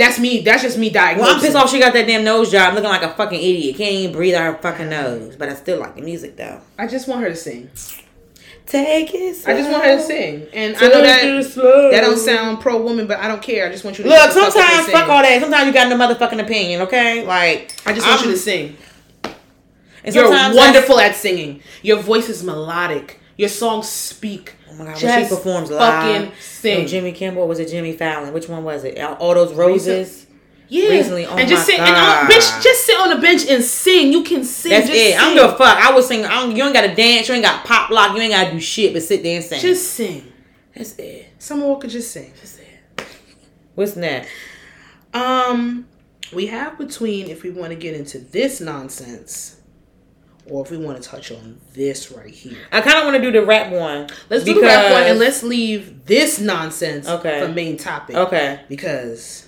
That's 0.00 0.18
me. 0.18 0.40
That's 0.40 0.62
just 0.62 0.78
me 0.78 0.90
diagnosing. 0.90 1.26
Well, 1.26 1.36
I'm 1.36 1.40
pissed 1.42 1.54
off. 1.56 1.70
She 1.70 1.78
got 1.78 1.92
that 1.92 2.06
damn 2.06 2.24
nose 2.24 2.50
job, 2.50 2.74
looking 2.74 2.88
like 2.88 3.02
a 3.02 3.10
fucking 3.10 3.38
idiot. 3.38 3.76
Can't 3.76 3.92
even 3.92 4.12
breathe 4.12 4.34
out 4.34 4.54
her 4.54 4.60
fucking 4.62 4.88
nose. 4.88 5.36
But 5.36 5.48
I 5.50 5.54
still 5.54 5.78
like 5.78 5.94
the 5.94 6.02
music 6.02 6.36
though. 6.36 6.60
I 6.78 6.86
just 6.86 7.06
want 7.06 7.20
her 7.22 7.28
to 7.28 7.36
sing. 7.36 7.70
Take 8.66 9.12
it. 9.14 9.36
I 9.48 9.54
just 9.54 9.70
want 9.70 9.82
her 9.84 9.96
to 9.96 10.02
sing, 10.02 10.46
and 10.52 10.76
I 10.76 10.78
Take 10.78 10.92
know 10.92 11.00
it 11.00 11.02
that 11.02 11.44
slow. 11.44 11.90
that 11.90 12.00
don't 12.02 12.16
sound 12.16 12.60
pro 12.60 12.80
woman, 12.80 13.06
but 13.08 13.18
I 13.18 13.26
don't 13.26 13.42
care. 13.42 13.66
I 13.66 13.70
just 13.72 13.84
want 13.84 13.98
you 13.98 14.04
to 14.04 14.10
Look, 14.10 14.30
sometimes 14.30 14.88
fuck 14.88 15.08
all 15.08 15.22
that. 15.22 15.40
Sometimes 15.40 15.66
you 15.66 15.72
got 15.72 15.88
no 15.88 15.96
motherfucking 15.96 16.40
opinion. 16.40 16.82
Okay, 16.82 17.26
like 17.26 17.72
I 17.84 17.92
just 17.92 18.06
want 18.06 18.20
I'm- 18.20 18.28
you 18.28 18.34
to 18.36 18.40
sing. 18.40 18.76
and 20.04 20.14
You're 20.14 20.30
wonderful 20.30 21.00
at 21.00 21.16
singing. 21.16 21.62
Your 21.82 21.98
voice 21.98 22.28
is 22.28 22.44
melodic. 22.44 23.20
Your 23.36 23.48
songs 23.48 23.88
speak. 23.88 24.54
Oh 24.70 24.74
my 24.74 24.84
god, 24.86 24.98
she 24.98 25.28
performs 25.28 25.70
live. 25.70 25.78
fucking 25.80 26.32
sing. 26.40 26.86
Jimmy 26.86 27.12
Kimmel 27.12 27.46
was 27.48 27.58
it 27.58 27.68
Jimmy 27.68 27.92
Fallon? 27.92 28.32
Which 28.32 28.48
one 28.48 28.64
was 28.64 28.84
it? 28.84 28.98
All 29.00 29.34
those 29.34 29.52
roses. 29.54 30.26
Yeah, 30.68 30.90
Recently, 30.90 31.26
oh 31.26 31.36
and 31.36 31.48
just 31.48 31.68
my 31.68 31.74
sit 31.74 31.80
and 31.80 31.88
uh, 31.88 31.94
God. 31.94 32.30
bitch, 32.30 32.62
just 32.62 32.86
sit 32.86 32.96
on 32.96 33.08
the 33.08 33.20
bench 33.20 33.44
and 33.48 33.60
sing. 33.64 34.12
You 34.12 34.22
can 34.22 34.44
sing. 34.44 34.70
That's 34.70 34.86
just 34.86 34.96
it. 34.96 35.16
I 35.16 35.18
don't 35.18 35.36
sing. 35.36 35.42
give 35.44 35.54
a 35.54 35.56
fuck. 35.58 35.76
I 35.78 35.92
was 35.92 36.06
singing. 36.06 36.26
I 36.26 36.42
don't, 36.42 36.54
you 36.54 36.62
ain't 36.62 36.72
got 36.72 36.82
to 36.82 36.94
dance. 36.94 37.28
You 37.28 37.34
ain't 37.34 37.44
got 37.44 37.64
pop 37.64 37.90
lock. 37.90 38.14
You 38.14 38.22
ain't 38.22 38.32
got 38.32 38.44
to 38.44 38.52
do 38.52 38.60
shit 38.60 38.92
but 38.92 39.02
sit 39.02 39.24
there 39.24 39.34
and 39.34 39.44
sing. 39.44 39.60
Just 39.60 39.94
sing. 39.94 40.32
That's 40.72 40.94
it. 40.96 41.26
Summer 41.40 41.66
Walker, 41.66 41.88
just 41.88 42.12
sing. 42.12 42.32
That's 42.36 42.58
it. 42.58 43.06
What's 43.74 43.96
next? 43.96 44.30
Um, 45.12 45.88
we 46.32 46.46
have 46.46 46.78
between 46.78 47.28
if 47.28 47.42
we 47.42 47.50
want 47.50 47.70
to 47.70 47.76
get 47.76 47.94
into 47.94 48.20
this 48.20 48.60
nonsense, 48.60 49.59
or 50.50 50.64
if 50.64 50.70
we 50.70 50.76
want 50.78 51.00
to 51.02 51.08
touch 51.08 51.30
on 51.32 51.58
this 51.74 52.10
right 52.10 52.32
here. 52.34 52.58
I 52.72 52.80
kind 52.80 52.98
of 52.98 53.04
want 53.04 53.16
to 53.16 53.22
do 53.22 53.30
the 53.30 53.44
rap 53.44 53.70
one. 53.72 54.08
Let's 54.28 54.44
do 54.44 54.54
the 54.54 54.60
rap 54.62 54.92
one 54.92 55.02
and 55.04 55.18
let's 55.18 55.42
leave 55.42 56.04
this 56.06 56.38
nonsense 56.40 57.08
Okay. 57.08 57.40
for 57.40 57.48
main 57.52 57.76
topic. 57.76 58.16
Okay. 58.16 58.60
Because 58.68 59.46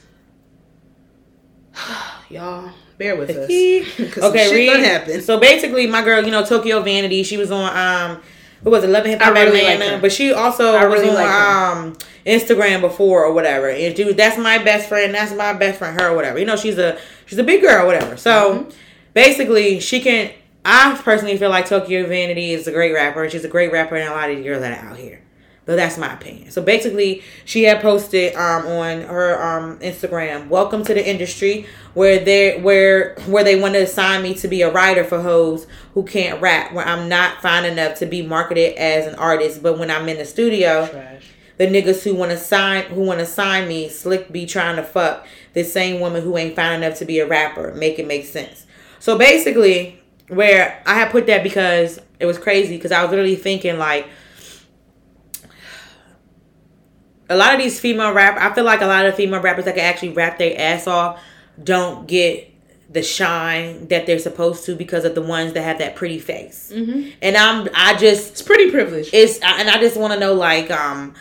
y'all 2.30 2.70
bear 2.98 3.16
with 3.16 3.30
us. 3.36 4.18
okay, 4.18 4.54
read. 4.54 4.66
gonna 4.72 4.84
happen. 4.86 5.20
So 5.22 5.38
basically, 5.38 5.86
my 5.86 6.02
girl, 6.04 6.22
you 6.24 6.30
know, 6.30 6.44
Tokyo 6.44 6.80
Vanity, 6.82 7.22
she 7.22 7.36
was 7.36 7.50
on 7.50 7.76
um, 7.76 8.22
what 8.62 8.70
was 8.70 8.84
it, 8.84 8.90
Love 8.90 9.04
and 9.04 9.12
Hip 9.12 9.22
Hop 9.22 9.34
really 9.34 9.60
Atlanta, 9.66 9.96
her. 9.96 10.00
but 10.00 10.12
she 10.12 10.32
also 10.32 10.74
I 10.74 10.86
was 10.86 11.00
really 11.00 11.08
on 11.10 11.14
like 11.16 11.28
um 11.30 11.96
Instagram 12.26 12.80
before 12.80 13.24
or 13.24 13.32
whatever. 13.32 13.68
And 13.68 13.96
she 13.96 14.04
was, 14.04 14.14
that's 14.14 14.38
my 14.38 14.58
best 14.58 14.88
friend, 14.88 15.14
that's 15.14 15.32
my 15.34 15.52
best 15.52 15.78
friend, 15.78 16.00
her 16.00 16.10
or 16.10 16.16
whatever. 16.16 16.38
You 16.38 16.44
know, 16.44 16.56
she's 16.56 16.78
a 16.78 16.98
she's 17.26 17.38
a 17.38 17.44
big 17.44 17.62
girl, 17.62 17.86
whatever. 17.86 18.16
So 18.16 18.30
Mm-hmm. 18.60 18.70
basically, 19.14 19.80
she 19.80 20.00
can. 20.00 20.30
I 20.64 21.00
personally 21.02 21.36
feel 21.36 21.50
like 21.50 21.68
Tokyo 21.68 22.06
Vanity 22.06 22.52
is 22.52 22.66
a 22.66 22.72
great 22.72 22.92
rapper. 22.92 23.28
She's 23.28 23.44
a 23.44 23.48
great 23.48 23.72
rapper, 23.72 23.96
and 23.96 24.08
a 24.08 24.12
lot 24.12 24.30
of 24.30 24.36
the 24.36 24.44
girls 24.44 24.60
that 24.60 24.82
are 24.82 24.90
out 24.90 24.96
here. 24.96 25.20
But 25.64 25.76
that's 25.76 25.96
my 25.96 26.12
opinion. 26.12 26.50
So 26.50 26.60
basically, 26.60 27.22
she 27.44 27.64
had 27.64 27.80
posted 27.80 28.34
um, 28.34 28.66
on 28.66 29.02
her 29.02 29.40
um, 29.40 29.78
Instagram, 29.78 30.48
"Welcome 30.48 30.84
to 30.84 30.94
the 30.94 31.08
industry, 31.08 31.66
where 31.94 32.18
they 32.18 32.60
where 32.60 33.14
where 33.26 33.44
they 33.44 33.60
want 33.60 33.74
to 33.74 33.82
assign 33.82 34.22
me 34.22 34.34
to 34.34 34.48
be 34.48 34.62
a 34.62 34.72
writer 34.72 35.04
for 35.04 35.20
hoes 35.20 35.66
who 35.94 36.02
can't 36.02 36.40
rap. 36.40 36.72
Where 36.72 36.86
I'm 36.86 37.08
not 37.08 37.42
fine 37.42 37.64
enough 37.64 37.98
to 37.98 38.06
be 38.06 38.22
marketed 38.22 38.74
as 38.76 39.06
an 39.06 39.14
artist, 39.16 39.62
but 39.62 39.78
when 39.78 39.90
I'm 39.90 40.08
in 40.08 40.18
the 40.18 40.24
studio, 40.24 40.88
Trash. 40.88 41.26
the 41.58 41.66
niggas 41.68 42.02
who 42.02 42.14
want 42.16 42.32
to 42.32 42.38
sign 42.38 42.84
who 42.86 43.02
want 43.02 43.20
to 43.20 43.26
sign 43.26 43.68
me 43.68 43.88
slick 43.88 44.32
be 44.32 44.46
trying 44.46 44.76
to 44.76 44.82
fuck 44.82 45.26
the 45.54 45.62
same 45.62 46.00
woman 46.00 46.22
who 46.22 46.36
ain't 46.36 46.56
fine 46.56 46.82
enough 46.82 46.98
to 46.98 47.04
be 47.04 47.20
a 47.20 47.26
rapper. 47.26 47.72
Make 47.74 48.00
it 48.00 48.06
make 48.08 48.26
sense. 48.26 48.66
So 48.98 49.16
basically, 49.16 50.01
where 50.34 50.82
I 50.86 50.94
had 50.94 51.10
put 51.10 51.26
that 51.26 51.42
because 51.42 52.00
it 52.18 52.26
was 52.26 52.38
crazy 52.38 52.76
because 52.76 52.92
I 52.92 53.02
was 53.02 53.10
literally 53.10 53.36
thinking 53.36 53.78
like 53.78 54.08
a 57.28 57.36
lot 57.36 57.54
of 57.54 57.60
these 57.60 57.80
female 57.80 58.12
rap 58.12 58.36
I 58.38 58.54
feel 58.54 58.64
like 58.64 58.80
a 58.80 58.86
lot 58.86 59.06
of 59.06 59.14
female 59.14 59.40
rappers 59.40 59.64
that 59.64 59.74
can 59.74 59.84
actually 59.84 60.10
rap 60.10 60.38
their 60.38 60.58
ass 60.58 60.86
off 60.86 61.20
don't 61.62 62.06
get 62.06 62.48
the 62.90 63.02
shine 63.02 63.88
that 63.88 64.06
they're 64.06 64.18
supposed 64.18 64.66
to 64.66 64.74
because 64.76 65.04
of 65.04 65.14
the 65.14 65.22
ones 65.22 65.54
that 65.54 65.62
have 65.62 65.78
that 65.78 65.96
pretty 65.96 66.18
face. 66.18 66.70
Mm-hmm. 66.74 67.08
And 67.22 67.36
I'm 67.36 67.68
I 67.74 67.96
just 67.96 68.32
It's 68.32 68.42
pretty 68.42 68.70
privileged. 68.70 69.14
it's 69.14 69.38
and 69.40 69.70
I 69.70 69.78
just 69.80 69.96
want 69.96 70.12
to 70.12 70.20
know 70.20 70.34
like 70.34 70.70
um 70.70 71.14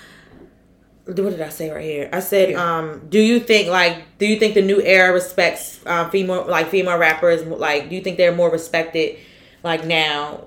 what 1.06 1.16
did 1.16 1.42
I 1.42 1.50
say 1.50 1.70
right 1.72 1.84
here? 1.84 2.10
I 2.14 2.20
said 2.20 2.52
Yeah. 2.52 2.78
um 2.78 3.08
do 3.10 3.20
you 3.20 3.40
think 3.40 3.70
like 3.70 4.18
do 4.20 4.26
you 4.26 4.38
think 4.40 4.54
the 4.54 4.62
new 4.62 4.82
era 4.82 5.12
respects 5.14 5.80
um 5.86 6.10
female 6.12 6.46
like 6.48 6.70
female 6.70 6.98
rappers 6.98 7.44
like 7.46 7.90
do 7.90 7.96
you 7.96 8.02
think 8.02 8.18
they're 8.18 8.36
more 8.36 8.50
respected 8.52 9.18
like 9.64 9.86
now 9.86 10.46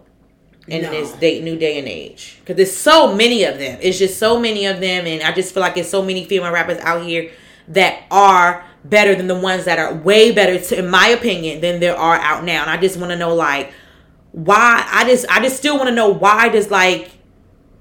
in 0.68 0.82
No. 0.82 0.90
this 0.90 1.12
day 1.12 1.40
new 1.42 1.58
day 1.58 1.78
and 1.78 1.86
age 1.88 2.36
because 2.40 2.56
there's 2.56 2.74
so 2.76 3.14
many 3.14 3.44
of 3.44 3.58
them 3.58 3.78
it's 3.82 3.98
just 3.98 4.18
so 4.18 4.38
many 4.40 4.64
of 4.66 4.80
them 4.80 5.06
and 5.06 5.22
I 5.22 5.32
just 5.32 5.52
feel 5.52 5.60
like 5.60 5.74
there's 5.74 5.90
so 5.90 6.02
many 6.02 6.24
female 6.24 6.52
rappers 6.52 6.78
out 6.78 7.02
here 7.04 7.30
that 7.68 8.04
are 8.10 8.64
better 8.84 9.14
than 9.14 9.26
the 9.26 9.38
ones 9.38 9.64
that 9.64 9.78
are 9.78 9.94
way 9.94 10.30
better 10.30 10.58
to, 10.58 10.78
in 10.78 10.88
my 10.88 11.08
opinion 11.08 11.60
than 11.60 11.80
there 11.80 11.96
are 11.96 12.16
out 12.16 12.44
now 12.44 12.62
and 12.62 12.70
I 12.70 12.76
just 12.76 12.96
want 12.96 13.10
to 13.10 13.16
know 13.16 13.34
like 13.34 13.72
why 14.32 14.86
I 14.90 15.04
just 15.04 15.26
I 15.28 15.40
just 15.42 15.56
still 15.56 15.76
want 15.76 15.88
to 15.88 15.94
know 15.94 16.08
why 16.08 16.48
does 16.48 16.70
like 16.70 17.10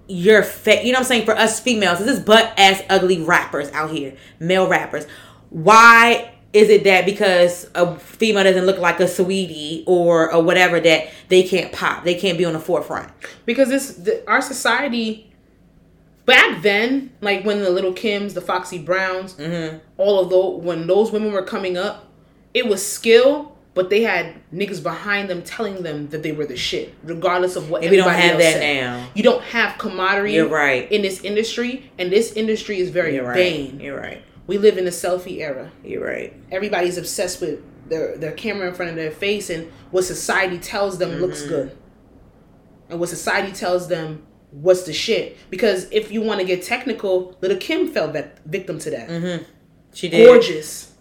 your 0.07 0.43
fat. 0.43 0.83
you 0.85 0.91
know 0.91 0.97
what 0.97 1.03
I'm 1.05 1.07
saying 1.07 1.25
for 1.25 1.35
us 1.35 1.59
females 1.59 1.99
this 1.99 2.17
is 2.17 2.19
butt 2.19 2.53
ass 2.57 2.81
ugly 2.89 3.21
rappers 3.21 3.71
out 3.71 3.89
here 3.91 4.15
male 4.39 4.67
rappers 4.67 5.05
why 5.49 6.31
is 6.51 6.69
it 6.69 6.83
that 6.83 7.05
because 7.05 7.69
a 7.73 7.97
female 7.97 8.43
doesn't 8.43 8.65
look 8.65 8.77
like 8.77 8.99
a 8.99 9.05
Saweetie 9.05 9.83
or 9.87 10.31
or 10.33 10.43
whatever 10.43 10.79
that 10.79 11.07
they 11.29 11.43
can't 11.43 11.71
pop 11.71 12.03
they 12.03 12.15
can't 12.15 12.37
be 12.37 12.45
on 12.45 12.53
the 12.53 12.59
forefront 12.59 13.11
because 13.45 13.69
this 13.69 13.95
the, 13.95 14.29
our 14.29 14.41
society 14.41 15.31
back 16.25 16.61
then 16.61 17.11
like 17.21 17.43
when 17.45 17.61
the 17.61 17.69
Lil' 17.69 17.93
Kims 17.93 18.33
the 18.33 18.41
foxy 18.41 18.79
browns 18.79 19.33
Mm-hmm. 19.35 19.77
all 19.97 20.19
of 20.19 20.29
those 20.29 20.61
when 20.63 20.85
those 20.85 21.11
women 21.11 21.31
were 21.31 21.43
coming 21.43 21.77
up 21.77 22.07
it 22.53 22.67
was 22.67 22.85
skill 22.85 23.52
but 23.75 23.89
they 23.89 24.01
had 24.03 24.35
niggas 24.53 24.81
behind 24.83 25.29
them 25.29 25.41
telling 25.41 25.81
them 25.83 26.07
that 26.09 26.21
they 26.23 26.31
were 26.31 26.45
the 26.45 26.55
shit, 26.57 26.93
regardless 27.03 27.55
of 27.55 27.69
what. 27.69 27.81
And 27.81 27.91
we 27.91 27.97
don't 27.97 28.11
have 28.13 28.37
that 28.37 28.53
said. 28.53 28.81
now. 28.83 29.07
You 29.15 29.23
don't 29.23 29.43
have 29.45 29.77
camaraderie. 29.77 30.35
You're 30.35 30.47
right. 30.47 30.91
In 30.91 31.01
this 31.01 31.21
industry, 31.21 31.91
and 31.97 32.11
this 32.11 32.33
industry 32.33 32.79
is 32.79 32.89
very 32.89 33.15
You're 33.15 33.25
right. 33.25 33.35
vain. 33.35 33.79
You're 33.79 33.99
right. 33.99 34.21
We 34.45 34.57
live 34.57 34.77
in 34.77 34.85
a 34.85 34.91
selfie 34.91 35.37
era. 35.39 35.71
You're 35.83 36.05
right. 36.05 36.33
Everybody's 36.51 36.97
obsessed 36.97 37.41
with 37.41 37.61
their 37.89 38.15
their 38.17 38.31
camera 38.33 38.67
in 38.67 38.73
front 38.75 38.89
of 38.91 38.95
their 38.95 39.11
face 39.11 39.49
and 39.49 39.71
what 39.91 40.03
society 40.03 40.57
tells 40.59 40.97
them 40.99 41.19
looks 41.19 41.41
Mm-hmm. 41.41 41.49
good, 41.49 41.77
and 42.89 42.99
what 42.99 43.09
society 43.09 43.51
tells 43.51 43.87
them 43.87 44.23
what's 44.51 44.83
the 44.83 44.93
shit. 44.93 45.37
Because 45.49 45.87
if 45.91 46.11
you 46.11 46.21
want 46.21 46.39
to 46.39 46.45
get 46.45 46.61
technical, 46.63 47.35
Lil' 47.41 47.57
Kim 47.57 47.87
fell 47.91 48.11
vic- 48.11 48.35
victim 48.45 48.77
to 48.79 48.89
that. 48.91 49.45
She 49.93 50.09
did. 50.09 50.25
Gorgeous. 50.27 50.92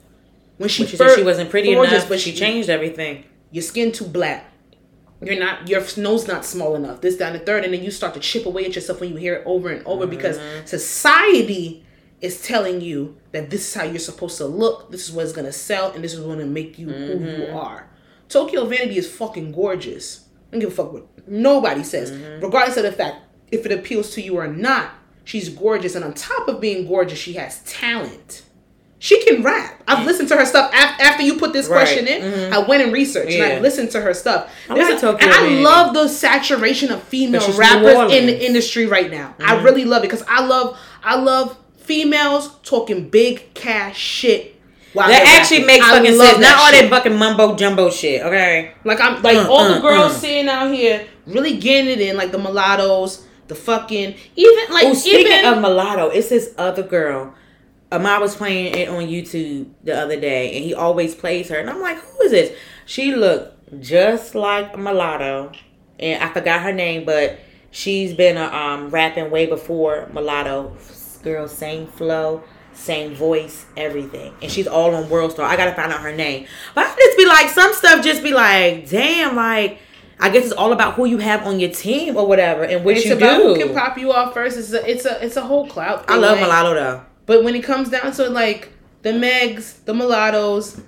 When 0.63 0.69
she, 0.71 0.87
she 0.87 0.97
said 0.97 1.15
she 1.17 1.23
wasn't 1.23 1.51
pretty 1.51 1.75
gorgeous, 1.75 1.93
enough, 1.93 2.05
but 2.05 2.15
but 2.15 2.21
she 2.21 2.33
changed 2.33 2.69
everything. 2.71 3.25
your 3.51 3.63
skin 3.63 3.93
too 3.93 4.07
black. 4.07 4.47
You're 5.25 5.39
not 5.39 5.69
your 5.69 5.83
nose 5.99 6.27
not 6.27 6.45
small 6.45 6.75
enough. 6.75 7.01
This, 7.01 7.17
that, 7.17 7.33
and 7.33 7.41
the 7.41 7.45
third, 7.45 7.65
and 7.65 7.73
then 7.73 7.83
you 7.85 7.91
start 7.93 8.15
to 8.15 8.21
chip 8.21 8.45
away 8.47 8.65
at 8.65 8.75
yourself 8.75 9.01
when 9.01 9.11
you 9.11 9.17
hear 9.17 9.35
it 9.35 9.43
over 9.47 9.69
and 9.71 9.87
over 9.87 10.07
because 10.07 10.37
Mm-hmm. 10.39 10.67
society 10.67 11.85
is 12.21 12.41
telling 12.43 12.81
you 12.81 13.17
that 13.33 13.51
this 13.51 13.69
is 13.69 13.75
how 13.75 13.85
you're 13.85 13.99
supposed 13.99 14.37
to 14.39 14.47
look. 14.47 14.91
This 14.91 15.09
is 15.09 15.13
what's 15.13 15.33
gonna 15.33 15.53
sell, 15.53 15.93
and 15.93 16.03
this 16.03 16.13
is 16.15 16.21
gonna 16.21 16.47
make 16.47 16.79
you 16.79 16.89
who 16.89 17.13
you 17.13 17.17
Mm-hmm. 17.47 17.57
are. 17.57 17.89
Tokyo 18.29 18.65
Vanity 18.65 18.97
is 18.99 19.09
fucking 19.13 19.53
gorgeous. 19.53 20.27
I 20.49 20.53
don't 20.53 20.61
give 20.61 20.73
a 20.73 20.75
fuck 20.75 20.93
what 20.93 21.07
nobody 21.29 21.85
says, 21.85 22.11
Mm-hmm. 22.11 22.43
regardless 22.45 22.77
of 22.77 22.83
the 22.85 22.93
fact 22.93 23.17
if 23.53 23.65
it 23.67 23.73
appeals 23.73 24.15
to 24.15 24.23
you 24.23 24.39
or 24.39 24.47
not. 24.49 24.91
She's 25.25 25.49
gorgeous, 25.51 25.95
and 25.95 26.05
on 26.05 26.15
top 26.15 26.49
of 26.49 26.61
being 26.61 26.85
gorgeous, 26.89 27.19
she 27.19 27.35
has 27.35 27.61
talent. 27.65 28.43
She 29.05 29.21
can 29.25 29.43
rap. 29.43 29.83
I've 29.89 30.07
listened 30.07 30.29
to 30.29 30.37
her 30.37 30.45
stuff 30.47 30.71
af- 30.73 31.01
after 31.01 31.25
you 31.25 31.35
put 31.35 31.53
this 31.53 31.67
Right. 31.67 31.79
question 31.85 32.07
in. 32.07 32.53
I 32.53 32.59
went 32.61 32.85
and 32.85 32.93
researched 32.93 33.33
and 33.35 33.53
I 33.55 33.59
listened 33.59 33.91
to 33.91 34.01
her 34.01 34.15
stuff. 34.15 34.49
I 34.71 34.75
There's 34.77 34.91
like 34.91 34.99
a- 34.99 35.01
Tokyo 35.01 35.27
and 35.29 35.35
I 35.35 35.49
love 35.61 35.93
the 35.93 36.07
saturation 36.09 36.93
of 36.93 37.03
female 37.03 37.41
But 37.41 37.47
she's 37.47 37.57
New 37.57 37.61
rappers 37.61 38.13
in 38.13 38.27
the 38.27 38.47
industry 38.47 38.87
right 38.87 39.11
now. 39.11 39.35
I 39.41 39.57
Mm-hmm. 39.57 39.65
really 39.65 39.85
love 39.85 40.05
it 40.05 40.09
because 40.11 40.25
I 40.29 40.45
love 40.47 40.79
I 41.03 41.17
love 41.17 41.57
females 41.79 42.51
talking 42.63 43.09
big 43.09 43.53
cash 43.55 43.99
shit. 43.99 44.55
While 44.93 45.09
That 45.09 45.27
actually 45.27 45.63
rapping. 45.63 45.67
makes 45.67 45.87
I 45.87 45.91
fucking 45.99 46.17
sense. 46.19 46.39
Not 46.39 46.59
all 46.59 46.71
that 46.71 46.87
fucking 46.89 47.17
mumbo 47.17 47.57
jumbo 47.57 47.91
shit. 47.91 48.23
Okay. 48.23 48.71
Like 48.85 49.01
I'm 49.01 49.21
like 49.21 49.37
Uh, 49.37 49.51
all 49.51 49.65
the 49.69 49.77
uh, 49.79 49.81
girls 49.81 50.17
sitting 50.17 50.49
out 50.49 50.73
here 50.73 51.07
really 51.27 51.57
getting 51.57 51.91
it 51.91 52.01
in, 52.01 52.17
like 52.17 52.31
the 52.31 52.39
mulattoes, 52.39 53.25
the 53.49 53.57
fucking 53.57 54.15
even 54.37 54.65
like 54.71 54.85
Oh, 54.87 54.95
speaking 54.95 55.27
even 55.33 55.45
of 55.45 55.61
mulatto, 55.61 56.11
it's 56.11 56.29
this 56.29 56.51
other 56.57 56.85
girl. 56.85 57.35
Amar 57.93 58.21
was 58.21 58.35
playing 58.35 58.75
it 58.75 58.89
on 58.89 59.05
YouTube 59.05 59.67
the 59.85 59.97
other 60.01 60.19
day, 60.19 60.55
and 60.57 60.65
he 60.65 60.75
always 60.75 61.15
plays 61.15 61.49
her, 61.51 61.57
and 61.59 61.69
I'm 61.71 61.81
like, 61.81 61.99
who 61.99 62.23
is 62.23 62.33
this? 62.33 62.57
She 62.87 63.15
looked 63.15 63.81
just 63.81 64.35
like 64.35 64.77
mulatto, 64.79 65.53
and 66.01 66.23
I 66.23 66.33
forgot 66.33 66.63
her 66.63 66.73
name, 66.73 67.05
but 67.05 67.39
she's 67.71 68.13
been 68.15 68.37
uh, 68.37 68.51
um 68.51 68.91
rapping 68.91 69.31
way 69.31 69.47
before 69.47 70.09
mulatto. 70.13 70.77
Girl, 71.23 71.47
same 71.47 71.87
flow, 71.87 72.43
same 72.73 73.15
voice, 73.15 73.67
everything, 73.77 74.35
and 74.43 74.51
she's 74.51 74.67
all 74.67 74.95
on 74.95 75.09
World 75.09 75.33
Star. 75.33 75.47
I 75.47 75.57
gotta 75.57 75.73
find 75.75 75.93
out 75.93 76.01
her 76.01 76.15
name, 76.17 76.47
but 76.75 76.85
I 76.87 76.97
just 76.97 77.17
be 77.17 77.27
like, 77.27 77.49
some 77.49 77.73
stuff 77.75 78.03
just 78.05 78.23
be 78.23 78.33
like, 78.33 78.89
damn, 78.89 79.37
like. 79.37 79.79
I 80.21 80.31
guess 80.31 80.45
it's 80.45 80.53
all 80.53 80.73
about 80.73 80.95
who 80.95 81.05
you 81.07 81.19
have 81.19 81.45
on 81.49 81.59
your 81.59 81.71
team 81.73 82.17
or 82.17 82.29
whatever, 82.29 82.63
and 82.63 82.85
what 82.85 82.97
it's 82.97 83.07
you 83.07 83.17
about 83.17 83.39
do. 83.39 83.43
who 83.43 83.57
can 83.59 83.75
pop 83.75 83.99
you 83.99 84.13
off 84.13 84.33
first. 84.35 84.57
It's 84.57 84.73
a 84.73 84.89
it's 84.89 85.05
a 85.05 85.25
it's 85.25 85.37
a 85.37 85.43
whole 85.43 85.67
clout. 85.67 86.05
I 86.09 86.17
love 86.17 86.39
like- 86.39 86.43
mulatto 86.43 86.75
though. 86.75 87.03
But 87.27 87.45
when 87.45 87.55
it 87.55 87.63
comes 87.63 87.89
down 87.89 88.13
to 88.13 88.29
like 88.29 88.73
the 89.03 89.11
Megs, 89.11 89.85
the 89.85 89.95
mulattoes, 89.95 90.81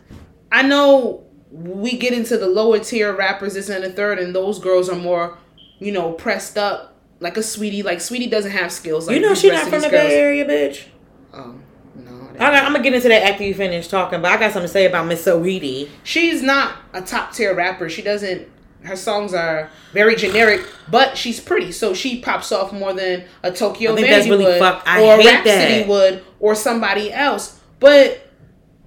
I 0.50 0.62
know 0.62 1.24
we 1.50 1.96
get 1.96 2.12
into 2.12 2.36
the 2.36 2.46
lower 2.48 2.78
tier 2.80 3.14
rappers, 3.14 3.54
this 3.54 3.68
and 3.68 3.84
the 3.84 3.90
third, 3.90 4.18
and 4.18 4.34
those 4.34 4.58
girls 4.58 4.88
are 4.88 4.96
more, 4.96 5.38
you 5.78 5.92
know, 5.92 6.12
pressed 6.12 6.58
up. 6.58 6.90
Like 7.20 7.36
a 7.36 7.40
Saweetie, 7.40 7.84
like 7.84 7.98
Saweetie 7.98 8.30
doesn't 8.30 8.50
have 8.50 8.72
skills. 8.72 9.06
Like 9.06 9.16
You 9.16 9.22
know 9.22 9.34
she 9.34 9.48
not 9.50 9.68
from 9.68 9.80
the. 9.80 9.88
Bay 9.88 10.14
Area, 10.14 10.44
bitch. 10.44 10.84
Oh 11.32 11.54
no, 11.94 12.30
I 12.34 12.50
got, 12.50 12.64
I'm 12.64 12.72
gonna 12.72 12.82
get 12.82 12.92
into 12.92 13.08
that 13.08 13.22
after 13.22 13.44
you 13.44 13.54
finish 13.54 13.88
talking, 13.88 14.20
but 14.20 14.32
I 14.32 14.36
got 14.36 14.52
something 14.52 14.68
to 14.68 14.72
say 14.72 14.84
about 14.86 15.06
Miss 15.06 15.24
Saweetie. 15.24 15.88
she's 16.02 16.42
not 16.42 16.76
a 16.92 17.00
top 17.00 17.32
tier 17.32 17.54
rapper. 17.54 17.88
She 17.88 18.02
doesn't. 18.02 18.48
Her 18.84 18.96
songs 18.96 19.32
are 19.32 19.70
very 19.92 20.14
generic, 20.14 20.60
but 20.90 21.16
she's 21.16 21.40
pretty, 21.40 21.72
so 21.72 21.94
she 21.94 22.20
pops 22.20 22.52
off 22.52 22.72
more 22.72 22.92
than 22.92 23.24
a 23.42 23.50
Tokyo 23.50 23.92
I 23.92 23.96
think 23.96 24.08
that's 24.08 24.28
really 24.28 24.44
would, 24.44 24.58
fuck- 24.58 24.82
I 24.86 25.02
or 25.02 25.16
hate 25.16 25.26
Rapsody 25.26 25.78
that. 25.80 25.88
would, 25.88 26.24
or 26.38 26.54
somebody 26.54 27.10
else. 27.12 27.60
But 27.80 28.30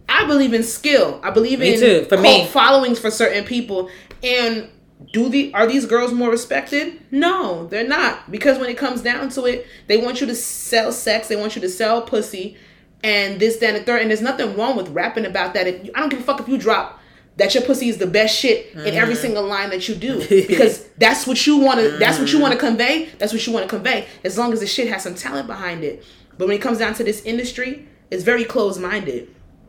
I 0.08 0.26
believe 0.26 0.54
in 0.54 0.64
skill. 0.64 1.20
I 1.24 1.32
believe 1.32 1.60
Me 1.60 1.74
in 1.74 1.80
too, 1.80 2.06
for 2.06 2.18
me. 2.18 2.46
followings 2.48 3.00
for 3.00 3.10
certain 3.12 3.44
people. 3.44 3.90
And 4.24 4.70
do 5.14 5.30
the 5.30 5.54
are 5.54 5.68
these 5.68 5.86
girls 5.86 6.12
more 6.14 6.30
respected? 6.30 7.02
No, 7.12 7.68
they're 7.68 7.88
not. 7.88 8.30
Because 8.32 8.58
when 8.60 8.70
it 8.70 8.78
comes 8.78 9.02
down 9.02 9.30
to 9.30 9.46
it, 9.46 9.66
they 9.88 9.98
want 9.98 10.22
you 10.22 10.28
to 10.28 10.36
sell 10.36 10.92
sex, 10.92 11.28
they 11.28 11.36
want 11.36 11.56
you 11.56 11.62
to 11.62 11.70
sell 11.70 12.02
pussy, 12.04 12.56
and 13.04 13.40
this, 13.40 13.58
that, 13.58 13.70
and 13.70 13.78
the 13.78 13.84
third. 13.84 14.02
And 14.02 14.10
there's 14.10 14.22
nothing 14.22 14.56
wrong 14.56 14.76
with 14.78 14.90
rapping 14.90 15.26
about 15.26 15.54
that. 15.56 15.68
If, 15.68 15.90
I 15.96 16.00
don't 16.00 16.10
give 16.10 16.20
a 16.20 16.24
fuck 16.24 16.40
if 16.40 16.48
you 16.48 16.58
drop 16.58 16.97
that 17.38 17.54
your 17.54 17.64
pussy 17.64 17.88
is 17.90 17.98
the 17.98 18.08
best 18.08 18.36
shit 18.38 18.74
in 18.74 18.80
every 18.96 19.14
Mm-hmm. 19.14 19.22
single 19.22 19.44
line 19.46 19.70
that 19.70 19.88
you 19.88 19.96
do 19.96 20.20
because 20.48 20.86
that's 20.98 21.26
what 21.28 21.46
you 21.48 21.58
want 21.58 21.80
to 21.80 21.92
that's 21.98 22.20
what 22.20 22.32
you 22.34 22.40
want 22.40 22.54
to 22.54 22.60
convey 22.60 23.10
that's 23.20 23.32
what 23.34 23.46
you 23.48 23.54
want 23.54 23.64
to 23.64 23.70
convey 23.70 24.08
as 24.24 24.38
long 24.38 24.52
as 24.54 24.60
the 24.60 24.68
shit 24.68 24.88
has 24.90 25.04
some 25.04 25.16
talent 25.16 25.48
behind 25.48 25.84
it 25.84 26.04
but 26.38 26.48
when 26.48 26.56
it 26.58 26.62
comes 26.62 26.78
down 26.80 26.94
to 26.96 27.04
this 27.04 27.22
industry 27.24 27.88
it's 28.12 28.24
very 28.24 28.44
closed-minded 28.44 29.28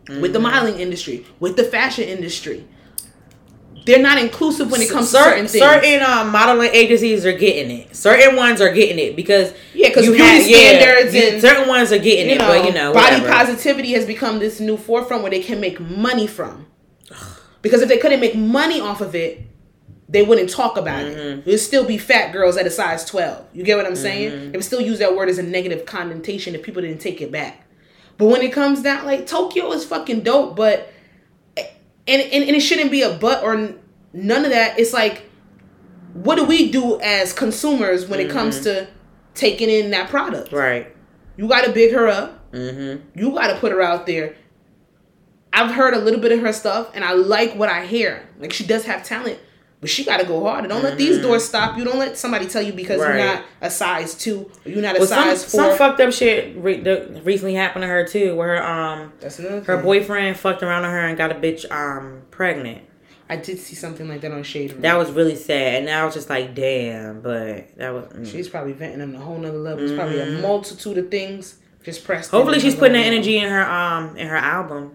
with 0.08 0.16
Mm-hmm. 0.16 0.32
the 0.32 0.40
modeling 0.40 0.80
industry 0.80 1.26
with 1.40 1.56
the 1.56 1.64
fashion 1.64 2.04
industry 2.04 2.66
they're 3.84 4.02
not 4.02 4.18
inclusive 4.18 4.70
when 4.70 4.80
it 4.82 4.90
comes 4.90 5.08
certain, 5.10 5.44
to 5.44 5.48
certain 5.48 5.80
things 5.80 5.84
certain 5.84 6.02
um, 6.02 6.30
modeling 6.32 6.70
agencies 6.74 7.24
are 7.24 7.32
getting 7.36 7.70
it. 7.70 7.96
Certain 7.96 8.36
ones 8.36 8.60
are 8.60 8.70
getting 8.72 8.98
it 8.98 9.16
because 9.16 9.54
yeah, 9.72 9.88
because 9.88 10.04
beauty 10.06 10.18
have- 10.22 10.42
standards 10.42 11.14
you- 11.14 11.22
and- 11.22 11.40
certain 11.40 11.66
ones 11.68 11.90
are 11.90 11.98
getting 11.98 12.28
it, 12.28 12.38
know, 12.38 12.48
but 12.48 12.64
you 12.66 12.72
know, 12.74 12.92
body 12.92 13.16
whatever. 13.22 13.32
positivity 13.32 13.92
has 13.92 14.04
become 14.04 14.40
this 14.40 14.60
new 14.60 14.76
forefront 14.76 15.22
where 15.22 15.30
they 15.30 15.40
can 15.42 15.58
make 15.60 15.80
money 15.80 16.26
from. 16.26 16.66
Because 17.62 17.82
if 17.82 17.88
they 17.88 17.98
couldn't 17.98 18.20
make 18.20 18.34
money 18.36 18.80
off 18.80 19.00
of 19.00 19.14
it, 19.14 19.42
they 20.08 20.22
wouldn't 20.22 20.48
talk 20.50 20.76
about 20.76 21.04
Mm-hmm. 21.04 21.18
it. 21.18 21.38
It 21.40 21.46
would 21.46 21.60
still 21.60 21.84
be 21.84 21.98
fat 21.98 22.32
girls 22.32 22.56
at 22.56 22.66
a 22.66 22.70
size 22.70 23.04
12. 23.04 23.46
You 23.52 23.62
get 23.64 23.76
what 23.76 23.86
I'm 23.86 23.96
saying? 23.96 24.52
They 24.52 24.56
would 24.58 24.64
still 24.64 24.80
use 24.80 24.98
that 25.00 25.14
word 25.16 25.28
as 25.28 25.38
a 25.38 25.42
negative 25.42 25.84
connotation 25.86 26.54
if 26.54 26.62
people 26.62 26.80
didn't 26.82 27.00
take 27.00 27.20
it 27.20 27.30
back. 27.30 27.66
But 28.16 28.26
when 28.26 28.40
it 28.42 28.52
comes 28.52 28.82
down, 28.82 29.04
like, 29.06 29.26
Tokyo 29.26 29.70
is 29.72 29.84
fucking 29.84 30.22
dope, 30.22 30.56
but, 30.56 30.92
and, 31.56 32.22
and, 32.22 32.44
and 32.44 32.56
it 32.56 32.60
shouldn't 32.60 32.90
be 32.90 33.02
a 33.02 33.12
but 33.14 33.42
or 33.44 33.74
none 34.12 34.44
of 34.44 34.50
that. 34.50 34.78
It's 34.78 34.92
like, 34.92 35.24
what 36.14 36.36
do 36.36 36.44
we 36.44 36.70
do 36.72 36.98
as 37.00 37.32
consumers 37.32 38.06
when 38.06 38.18
it 38.18 38.30
comes 38.30 38.60
to 38.62 38.88
taking 39.34 39.68
in 39.68 39.90
that 39.90 40.08
product? 40.08 40.52
right? 40.52 40.94
You 41.36 41.46
got 41.48 41.64
to 41.66 41.70
big 41.72 41.92
her 41.92 42.08
up. 42.08 42.50
Mm-hmm. 42.52 43.18
You 43.20 43.30
got 43.32 43.48
to 43.48 43.56
put 43.60 43.70
her 43.72 43.82
out 43.82 44.06
there. 44.06 44.34
I've 45.58 45.74
heard 45.74 45.94
a 45.94 45.98
little 45.98 46.20
bit 46.20 46.32
of 46.32 46.40
her 46.40 46.52
stuff, 46.52 46.90
and 46.94 47.04
I 47.04 47.12
like 47.12 47.54
what 47.54 47.68
I 47.68 47.84
hear. 47.86 48.28
Like 48.38 48.52
she 48.52 48.64
does 48.66 48.84
have 48.84 49.04
talent, 49.04 49.38
but 49.80 49.90
she 49.90 50.04
got 50.04 50.18
to 50.20 50.26
go 50.26 50.42
harder. 50.44 50.68
Don't 50.68 50.82
let 50.82 50.96
these 50.98 51.18
doors 51.18 51.44
stop 51.44 51.76
you. 51.78 51.84
Don't 51.84 51.98
let 51.98 52.16
somebody 52.16 52.46
tell 52.46 52.62
you 52.62 52.72
because 52.72 53.00
Mm-hmm. 53.00 53.10
Right. 53.10 53.24
you're 53.24 53.34
not 53.34 53.44
a 53.60 53.70
size 53.70 54.14
two, 54.14 54.50
or 54.64 54.70
you're 54.70 54.82
not 54.82 54.96
a 54.96 54.98
Well, 55.00 55.08
some 55.08 55.24
size 55.24 55.44
four. 55.50 55.60
some 55.70 55.78
fucked 55.78 56.00
up 56.00 56.12
shit 56.12 56.56
re- 56.56 56.80
the- 56.80 57.20
recently 57.24 57.54
happened 57.54 57.82
to 57.82 57.86
her 57.88 58.06
too, 58.06 58.34
where 58.36 58.56
her 58.56 58.62
um 58.66 59.12
That's 59.20 59.36
her 59.38 59.60
thing. 59.60 59.82
boyfriend 59.82 60.36
fucked 60.36 60.62
around 60.62 60.84
on 60.84 60.90
her 60.92 61.06
and 61.06 61.16
got 61.18 61.32
a 61.32 61.34
bitch 61.34 61.70
um 61.70 62.22
pregnant. 62.30 62.82
I 63.30 63.36
did 63.36 63.58
see 63.58 63.74
something 63.74 64.08
like 64.08 64.22
that 64.22 64.32
on 64.32 64.42
Shade 64.42 64.72
Room. 64.72 64.80
That 64.80 64.96
was 64.96 65.10
really 65.10 65.36
sad, 65.36 65.82
and 65.82 65.90
I 65.90 66.02
was 66.06 66.14
just 66.14 66.30
like, 66.30 66.54
damn. 66.54 67.20
But 67.20 67.76
that 67.76 67.90
was. 67.92 68.04
mm. 68.06 68.26
She's 68.30 68.48
probably 68.48 68.72
venting 68.72 69.02
on 69.02 69.14
a 69.14 69.18
whole 69.18 69.36
nother 69.36 69.58
level. 69.58 69.84
It's 69.84 69.92
probably 69.92 70.18
a 70.20 70.40
multitude 70.40 70.96
of 70.96 71.10
things 71.10 71.56
just 71.84 72.04
pressed. 72.04 72.30
Hopefully, 72.30 72.58
she's 72.58 72.74
putting 72.74 72.94
that 72.94 73.04
energy 73.06 73.36
in 73.36 73.50
her 73.50 73.68
um 73.68 74.16
in 74.16 74.28
her 74.28 74.36
album. 74.36 74.92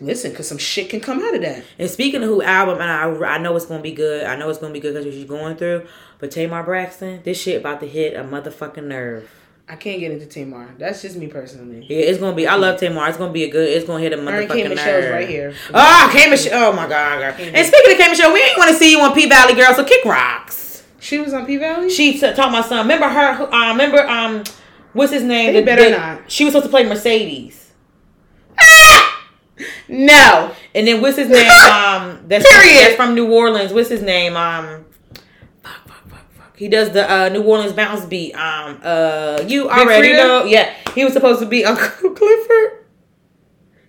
Listen, 0.00 0.30
because 0.30 0.48
some 0.48 0.58
shit 0.58 0.88
can 0.88 1.00
come 1.00 1.22
out 1.22 1.34
of 1.34 1.42
that. 1.42 1.64
And 1.78 1.90
speaking 1.90 2.22
of 2.22 2.28
who 2.28 2.42
album, 2.42 2.80
and 2.80 2.90
I 2.90 3.34
I 3.34 3.38
know 3.38 3.54
it's 3.56 3.66
gonna 3.66 3.82
be 3.82 3.92
good. 3.92 4.24
I 4.24 4.36
know 4.36 4.48
it's 4.48 4.58
gonna 4.58 4.72
be 4.72 4.80
good 4.80 4.94
because 4.94 5.04
what 5.04 5.14
she's 5.14 5.24
going 5.24 5.56
through. 5.56 5.86
But 6.18 6.30
Tamar 6.30 6.62
Braxton, 6.62 7.22
this 7.22 7.40
shit 7.40 7.60
about 7.60 7.80
to 7.80 7.86
hit 7.86 8.14
a 8.14 8.22
motherfucking 8.24 8.84
nerve. 8.84 9.30
I 9.68 9.76
can't 9.76 10.00
get 10.00 10.10
into 10.10 10.26
Tamar. 10.26 10.74
That's 10.78 11.00
just 11.00 11.16
me 11.16 11.28
personally. 11.28 11.86
Yeah, 11.88 11.98
it's 11.98 12.18
gonna 12.18 12.34
be. 12.34 12.46
I 12.46 12.56
love 12.56 12.80
Tamar. 12.80 13.08
It's 13.08 13.18
gonna 13.18 13.32
be 13.32 13.44
a 13.44 13.50
good. 13.50 13.68
It's 13.68 13.86
gonna 13.86 14.02
hit 14.02 14.12
a 14.12 14.16
motherfucking 14.16 14.68
Michelle's 14.68 15.04
nerve. 15.04 15.12
right 15.12 15.28
here. 15.28 15.54
Oh, 15.72 16.10
K 16.12 16.28
Michelle. 16.28 16.70
Oh 16.70 16.72
my 16.72 16.88
god. 16.88 17.22
And 17.22 17.66
speaking 17.66 17.92
of 17.92 17.98
K 17.98 18.08
Michelle, 18.08 18.32
we 18.32 18.42
ain't 18.42 18.58
want 18.58 18.70
to 18.70 18.76
see 18.76 18.90
you 18.90 19.00
on 19.00 19.14
P 19.14 19.28
Valley, 19.28 19.54
girl. 19.54 19.72
So 19.74 19.84
kick 19.84 20.04
rocks. 20.04 20.82
She 20.98 21.18
was 21.18 21.32
on 21.32 21.46
P 21.46 21.56
Valley. 21.56 21.88
She 21.88 22.14
t- 22.14 22.32
taught 22.32 22.50
my 22.50 22.62
son. 22.62 22.80
Remember 22.80 23.08
her? 23.08 23.52
Uh, 23.52 23.70
remember 23.70 24.06
um, 24.06 24.42
what's 24.92 25.12
his 25.12 25.22
name? 25.22 25.52
They 25.54 25.62
better 25.62 25.90
not. 25.90 26.30
She 26.30 26.44
was 26.44 26.52
supposed 26.52 26.66
to 26.66 26.70
play 26.70 26.84
Mercedes. 26.84 27.59
No. 29.90 30.52
And 30.74 30.86
then 30.86 31.00
what's 31.00 31.16
his 31.16 31.28
name? 31.28 31.50
Um, 31.50 32.24
that's 32.28 32.46
from, 32.46 32.60
Period. 32.62 32.80
that's 32.84 32.96
from 32.96 33.14
New 33.14 33.32
Orleans. 33.32 33.72
What's 33.72 33.88
his 33.90 34.02
name? 34.02 34.36
Um, 34.36 34.84
fuck, 35.62 35.86
fuck, 35.88 36.08
fuck, 36.08 36.32
fuck. 36.32 36.56
He 36.56 36.68
does 36.68 36.90
the 36.92 37.10
uh, 37.10 37.28
New 37.28 37.42
Orleans 37.42 37.72
bounce 37.72 38.04
beat. 38.04 38.32
Um, 38.34 38.80
uh, 38.82 39.42
you 39.46 39.68
already 39.68 40.08
Freedia? 40.08 40.16
know. 40.16 40.44
Yeah, 40.44 40.72
he 40.94 41.04
was 41.04 41.12
supposed 41.12 41.40
to 41.40 41.46
be 41.46 41.64
Uncle 41.64 42.10
Clifford. 42.14 42.84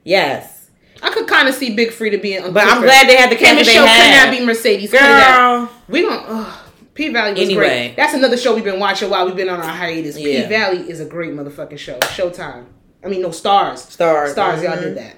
Yes, 0.04 0.70
I 1.02 1.12
could 1.12 1.28
kind 1.28 1.48
of 1.48 1.56
see 1.56 1.76
Big 1.76 1.90
Freedia 1.90 2.22
being. 2.22 2.38
Uncle 2.38 2.54
but 2.54 2.64
I'm 2.68 2.82
glad 2.82 3.08
they 3.08 3.16
had 3.16 3.32
the 3.32 3.36
Cam 3.36 3.56
cast 3.58 3.60
and 3.60 3.68
that 3.68 3.74
Show 3.74 3.82
they 3.82 3.88
could 3.88 4.14
had. 4.14 4.32
not 4.32 4.38
be 4.40 4.46
Mercedes. 4.46 4.92
Cut 4.92 5.02
it 5.02 5.10
out. 5.10 5.60
Girl, 5.68 5.72
We 5.88 6.02
don't. 6.02 6.26
Ugh. 6.28 6.58
P 6.94 7.10
Valley 7.10 7.32
was 7.32 7.40
Anyway. 7.42 7.56
great. 7.56 7.96
That's 7.96 8.14
another 8.14 8.36
show 8.38 8.54
we've 8.54 8.64
been 8.66 8.80
watching 8.80 9.10
while 9.10 9.26
we've 9.26 9.36
been 9.36 9.48
on 9.50 9.60
our 9.60 9.70
hiatus. 9.70 10.16
P 10.18 10.34
Yeah. 10.34 10.48
Valley 10.50 10.90
is 10.90 11.00
a 11.00 11.06
great 11.06 11.32
motherfucking 11.32 11.78
show. 11.78 11.98
Showtime. 12.00 12.66
I 13.04 13.08
mean, 13.08 13.22
no 13.22 13.32
stars. 13.32 13.82
Stars. 13.84 14.32
Stars. 14.34 14.62
Y'all 14.62 14.76
Mhm. 14.78 14.82
did 14.82 14.98
that. 14.98 15.16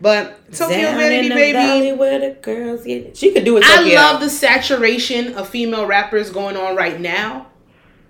But 0.00 0.52
Tokyo 0.52 0.76
down 0.82 0.98
Vanity 0.98 1.26
in 1.26 1.28
the 1.28 1.34
Baby. 1.34 1.92
where 1.92 2.18
the 2.18 2.34
girls 2.40 2.84
get. 2.84 3.16
She 3.16 3.32
could 3.32 3.44
do 3.44 3.56
it. 3.56 3.64
I 3.64 3.94
love 3.94 4.20
the 4.20 4.28
saturation 4.28 5.34
of 5.34 5.48
female 5.48 5.86
rappers 5.86 6.30
going 6.30 6.56
on 6.56 6.76
right 6.76 7.00
now. 7.00 7.46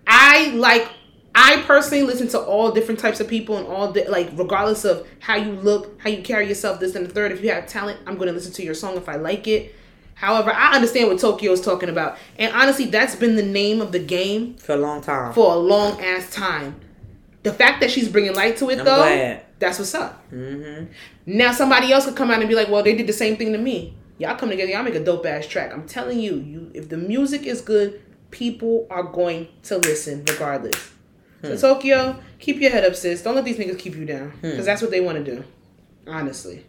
I 0.07 0.49
like. 0.55 0.89
I 1.37 1.63
personally 1.67 2.05
listen 2.05 2.29
to 2.29 2.39
all 2.41 2.71
different 2.71 3.01
types 3.01 3.19
of 3.19 3.27
people 3.27 3.57
and 3.57 3.67
all 3.67 3.93
di- 3.93 4.07
like 4.07 4.31
regardless 4.35 4.85
of 4.85 5.07
how 5.19 5.35
you 5.37 5.53
look, 5.53 6.01
how 6.01 6.09
you 6.09 6.23
carry 6.23 6.49
yourself, 6.49 6.79
this 6.79 6.95
and 6.95 7.05
the 7.07 7.11
third. 7.13 7.33
If 7.33 7.43
you 7.43 7.51
have 7.51 7.67
talent, 7.67 7.99
I'm 8.07 8.17
going 8.17 8.29
to 8.29 8.33
listen 8.33 8.53
to 8.53 8.63
your 8.65 8.75
song 8.75 8.97
if 8.97 9.09
I 9.09 9.17
like 9.17 9.49
it. 9.49 9.75
However, 10.15 10.53
I 10.53 10.75
understand 10.77 11.09
what 11.09 11.19
Tokyo 11.19 11.51
is 11.51 11.61
talking 11.61 11.89
about, 11.89 12.17
and 12.39 12.55
honestly, 12.55 12.85
that's 12.87 13.17
been 13.17 13.35
the 13.35 13.43
name 13.43 13.81
of 13.81 13.91
the 13.91 13.99
game 13.99 14.55
for 14.55 14.73
a 14.73 14.77
long 14.77 15.01
time. 15.01 15.33
for 15.33 15.53
a 15.53 15.57
long 15.57 16.01
ass 16.01 16.31
time. 16.31 16.77
The 17.43 17.53
fact 17.53 17.81
that 17.81 17.91
she's 17.91 18.09
bringing 18.09 18.33
light 18.35 18.57
to 18.59 18.71
it, 18.71 18.79
I'm 18.79 18.85
though, 18.85 18.97
glad. 18.97 19.43
That's 19.65 19.79
what's 19.79 19.95
up. 19.95 20.23
hmm 20.31 20.85
Now 21.27 21.53
somebody 21.53 21.93
else 21.93 22.05
could 22.07 22.17
come 22.17 22.31
out 22.31 22.41
and 22.41 22.49
be 22.49 22.55
like, 22.55 22.69
"Well, 22.69 22.83
they 22.83 22.95
did 22.95 23.07
the 23.07 23.13
same 23.13 23.37
thing 23.37 23.53
to 23.53 23.59
me." 23.59 23.95
Y'all 24.19 24.37
come 24.37 24.49
together, 24.49 24.71
y'all 24.71 24.83
make 24.85 24.95
a 24.95 25.05
dope 25.05 25.27
ass 25.27 25.47
track. 25.47 25.73
I'm 25.73 25.87
telling 25.87 26.21
you, 26.21 26.37
you 26.37 26.71
if 26.75 26.89
the 26.89 26.97
music 26.97 27.43
is 27.45 27.61
good, 27.61 28.01
people 28.31 28.87
are 28.91 29.03
going 29.03 29.49
to 29.65 29.79
listen 29.79 30.25
regardless. 30.29 30.93
Hmm. 31.41 31.57
So 31.57 31.75
Tokyo, 31.75 32.21
keep 32.39 32.61
your 32.61 32.71
head 32.71 32.85
up, 32.85 32.95
sis. 32.95 33.23
Don't 33.23 33.35
let 33.35 33.45
these 33.45 33.57
niggas 33.59 33.79
keep 33.79 33.97
you 33.97 34.05
down, 34.05 34.33
because 34.41 34.65
that's 34.67 34.83
what 34.83 34.91
they 34.93 35.01
want 35.01 35.25
to 35.25 35.25
do. 35.25 35.45
Honestly, 36.07 36.65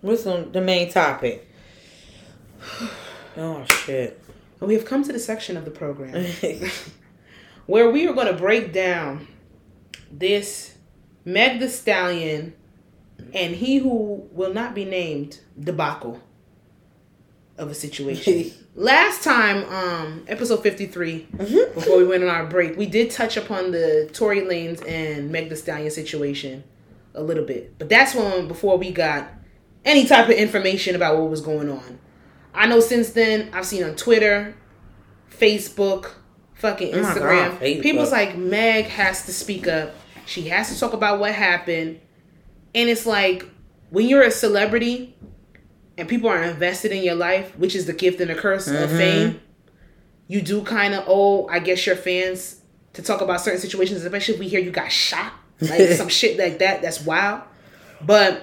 What's 0.00 0.26
on 0.26 0.50
the 0.52 0.60
main 0.60 0.90
topic? 0.90 1.48
Oh 3.34 3.64
shit. 3.64 4.20
we 4.60 4.74
have 4.74 4.84
come 4.84 5.02
to 5.04 5.12
the 5.12 5.18
section 5.18 5.56
of 5.56 5.64
the 5.64 5.70
program 5.70 6.22
where 7.66 7.90
we 7.90 8.06
are 8.06 8.12
going 8.12 8.26
to 8.26 8.34
break 8.34 8.72
down 8.74 9.26
this 10.10 10.71
Meg 11.24 11.60
Thee 11.60 11.68
Stallion 11.68 12.54
and 13.34 13.54
he 13.54 13.78
who 13.78 14.28
will 14.32 14.52
not 14.52 14.74
be 14.74 14.84
named 14.84 15.40
debacle 15.58 16.20
of 17.58 17.70
a 17.70 17.74
situation. 17.74 18.50
Last 18.74 19.22
time, 19.22 19.64
um, 19.70 20.24
episode 20.26 20.62
53, 20.62 21.28
Mhm. 21.36 21.74
before 21.74 21.98
we 21.98 22.06
went 22.06 22.22
on 22.24 22.30
our 22.30 22.46
break, 22.46 22.76
we 22.76 22.86
did 22.86 23.10
touch 23.10 23.36
upon 23.36 23.70
the 23.70 24.08
Tory 24.12 24.40
Lanez 24.40 24.82
and 24.88 25.30
Meg 25.30 25.50
Thee 25.50 25.56
Stallion 25.56 25.90
situation 25.90 26.64
a 27.14 27.22
little 27.22 27.44
bit. 27.44 27.78
But 27.78 27.88
that's 27.90 28.14
when 28.14 28.48
before 28.48 28.78
we 28.78 28.90
got 28.90 29.28
any 29.84 30.06
type 30.06 30.26
of 30.28 30.34
information 30.34 30.96
about 30.96 31.18
what 31.18 31.28
was 31.30 31.42
going 31.42 31.68
on. 31.68 31.98
I 32.54 32.66
know 32.66 32.80
since 32.80 33.10
then 33.10 33.50
I've 33.52 33.66
seen 33.66 33.84
on 33.84 33.94
Twitter, 33.96 34.54
Facebook, 35.38 36.12
fucking 36.54 36.94
Oh 36.94 36.98
Instagram, 36.98 37.50
God, 37.50 37.60
Facebook. 37.60 37.82
people's 37.82 38.12
like 38.12 38.36
Meg 38.36 38.86
has 38.86 39.26
to 39.26 39.32
speak 39.32 39.68
up. 39.68 39.94
She 40.26 40.42
has 40.48 40.72
to 40.72 40.78
talk 40.78 40.92
about 40.92 41.18
what 41.20 41.32
happened. 41.32 42.00
And 42.74 42.88
it's 42.88 43.06
like 43.06 43.46
when 43.90 44.06
you're 44.08 44.22
a 44.22 44.30
celebrity 44.30 45.14
and 45.98 46.08
people 46.08 46.28
are 46.28 46.42
invested 46.42 46.92
in 46.92 47.02
your 47.02 47.14
life, 47.14 47.56
which 47.58 47.74
is 47.74 47.86
the 47.86 47.92
gift 47.92 48.20
and 48.20 48.30
the 48.30 48.34
curse 48.34 48.66
of 48.68 48.90
Mhm. 48.90 48.96
fame, 48.96 49.40
you 50.28 50.40
do 50.40 50.62
kind 50.62 50.94
of 50.94 51.04
owe, 51.06 51.46
I 51.48 51.58
guess, 51.58 51.84
your 51.86 51.96
fans 51.96 52.56
to 52.94 53.02
talk 53.02 53.20
about 53.20 53.40
certain 53.40 53.60
situations, 53.60 54.02
especially 54.02 54.34
if 54.34 54.40
we 54.40 54.48
hear 54.48 54.60
you 54.60 54.70
got 54.70 54.90
shot, 54.90 55.32
like 55.60 55.88
some 55.92 56.08
shit 56.08 56.38
like 56.38 56.58
that. 56.60 56.80
That's 56.82 57.02
wild. 57.04 57.42
But 58.00 58.42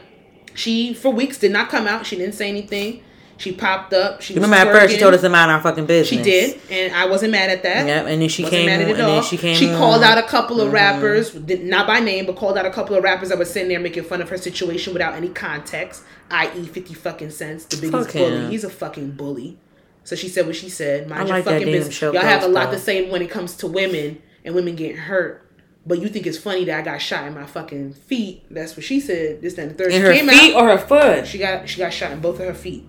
she, 0.54 0.94
for 0.94 1.10
weeks, 1.12 1.38
did 1.40 1.52
not 1.52 1.70
come 1.70 1.88
out. 1.88 2.06
She 2.06 2.16
didn't 2.16 2.36
say 2.36 2.50
anything. 2.50 3.02
She 3.40 3.54
popped 3.54 3.94
up. 3.94 4.22
She 4.22 4.34
Remember 4.36 4.58
at 4.58 4.68
first 4.68 4.94
she 4.94 5.00
told 5.00 5.14
us 5.14 5.22
to 5.22 5.30
mind 5.30 5.50
our 5.50 5.62
fucking 5.62 5.86
business. 5.86 6.10
She 6.10 6.22
did, 6.22 6.60
and 6.70 6.94
I 6.94 7.06
wasn't 7.08 7.32
mad 7.32 7.50
at 7.50 7.64
that. 7.64 7.88
Yep, 7.88 8.06
and 8.08 8.22
then 8.22 8.28
she 8.30 8.44
Wasn't 8.44 8.58
came 8.60 8.66
mad 8.68 8.82
at 8.82 8.88
it 8.90 8.92
and 8.92 9.00
at 9.02 9.06
all. 9.10 9.16
then 9.16 9.24
she 9.24 9.38
came 9.38 9.56
She 9.56 9.68
called 9.68 10.04
out 10.04 10.18
a 10.18 10.24
couple 10.24 10.60
of 10.60 10.68
Mhm. 10.70 10.74
rappers, 10.74 11.32
did, 11.32 11.64
not 11.66 11.88
by 11.88 12.02
name, 12.02 12.26
but 12.26 12.36
called 12.36 12.58
out 12.58 12.66
a 12.66 12.70
couple 12.70 12.96
of 12.98 13.04
rappers 13.04 13.30
that 13.30 13.38
were 13.40 13.46
sitting 13.46 13.70
there 13.70 13.80
making 13.80 14.04
fun 14.04 14.22
of 14.22 14.28
her 14.30 14.38
situation 14.38 14.92
without 14.92 15.14
any 15.16 15.30
context, 15.30 16.04
i.e., 16.30 16.66
fifty 16.66 16.94
fucking 16.94 17.30
cents. 17.32 17.64
The 17.64 17.78
biggest 17.78 18.08
Fuck 18.12 18.14
bully. 18.14 18.36
him. 18.36 18.52
He's 18.52 18.66
a 18.66 18.70
fucking 18.70 19.12
bully. 19.12 19.58
So 20.04 20.16
she 20.18 20.28
said 20.28 20.46
what 20.46 20.56
she 20.58 20.68
said. 20.70 21.08
Mind 21.08 21.22
I 21.22 21.26
your 21.26 21.36
like 21.38 21.46
that 21.46 21.52
fucking 21.60 21.72
business. 21.72 21.96
show 21.96 22.12
Y'all 22.12 22.22
have 22.24 22.44
a 22.44 22.48
lot 22.48 22.72
to 22.72 22.78
say 22.78 23.10
when 23.10 23.22
it 23.22 23.30
comes 23.32 23.56
to 23.58 23.68
women 23.68 24.18
and 24.44 24.54
women 24.54 24.76
getting 24.76 24.98
hurt. 24.98 25.46
But 25.86 26.02
you 26.02 26.10
think 26.10 26.28
it's 26.28 26.38
funny 26.38 26.66
that 26.66 26.78
I 26.78 26.82
got 26.82 26.98
shot 27.02 27.26
in 27.26 27.34
my 27.36 27.46
fucking 27.46 27.94
feet? 27.94 28.44
That's 28.52 28.76
what 28.76 28.84
she 28.84 29.00
said. 29.00 29.42
This 29.42 29.58
and 29.58 29.72
the 29.72 29.76
third. 29.76 29.94
in 29.94 30.02
She 30.02 30.06
her 30.08 30.14
came 30.14 30.28
feet 30.28 30.56
out. 30.56 30.64
or 30.64 30.78
her 30.78 30.86
foot. 30.86 31.26
She 31.26 31.38
got 31.38 31.70
she 31.70 31.78
got 31.78 31.94
shot 31.94 32.12
in 32.12 32.20
both 32.20 32.38
of 32.42 32.46
her 32.46 32.54
feet. 32.54 32.84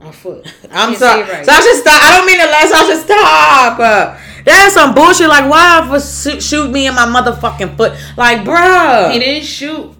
On 0.00 0.12
foot. 0.12 0.46
I'm 0.70 0.94
sorry. 0.94 1.24
say 1.24 1.28
it 1.28 1.32
right. 1.32 1.46
Sasha, 1.46 1.74
stop. 1.74 2.02
I 2.02 2.16
don't 2.16 2.26
mean 2.26 2.38
to 2.38 2.46
let 2.46 2.68
Sasha 2.68 2.96
stop. 2.96 3.78
Uh, 3.78 4.18
that's 4.44 4.74
some 4.74 4.94
bullshit. 4.94 5.28
Like, 5.28 5.50
why 5.50 5.86
for 5.88 6.00
shoot, 6.00 6.42
shoot 6.42 6.70
me 6.70 6.86
in 6.86 6.94
my 6.94 7.06
motherfucking 7.06 7.76
foot? 7.76 7.92
Like, 8.16 8.40
bruh. 8.40 9.12
He 9.12 9.18
didn't 9.18 9.44
shoot 9.44 9.94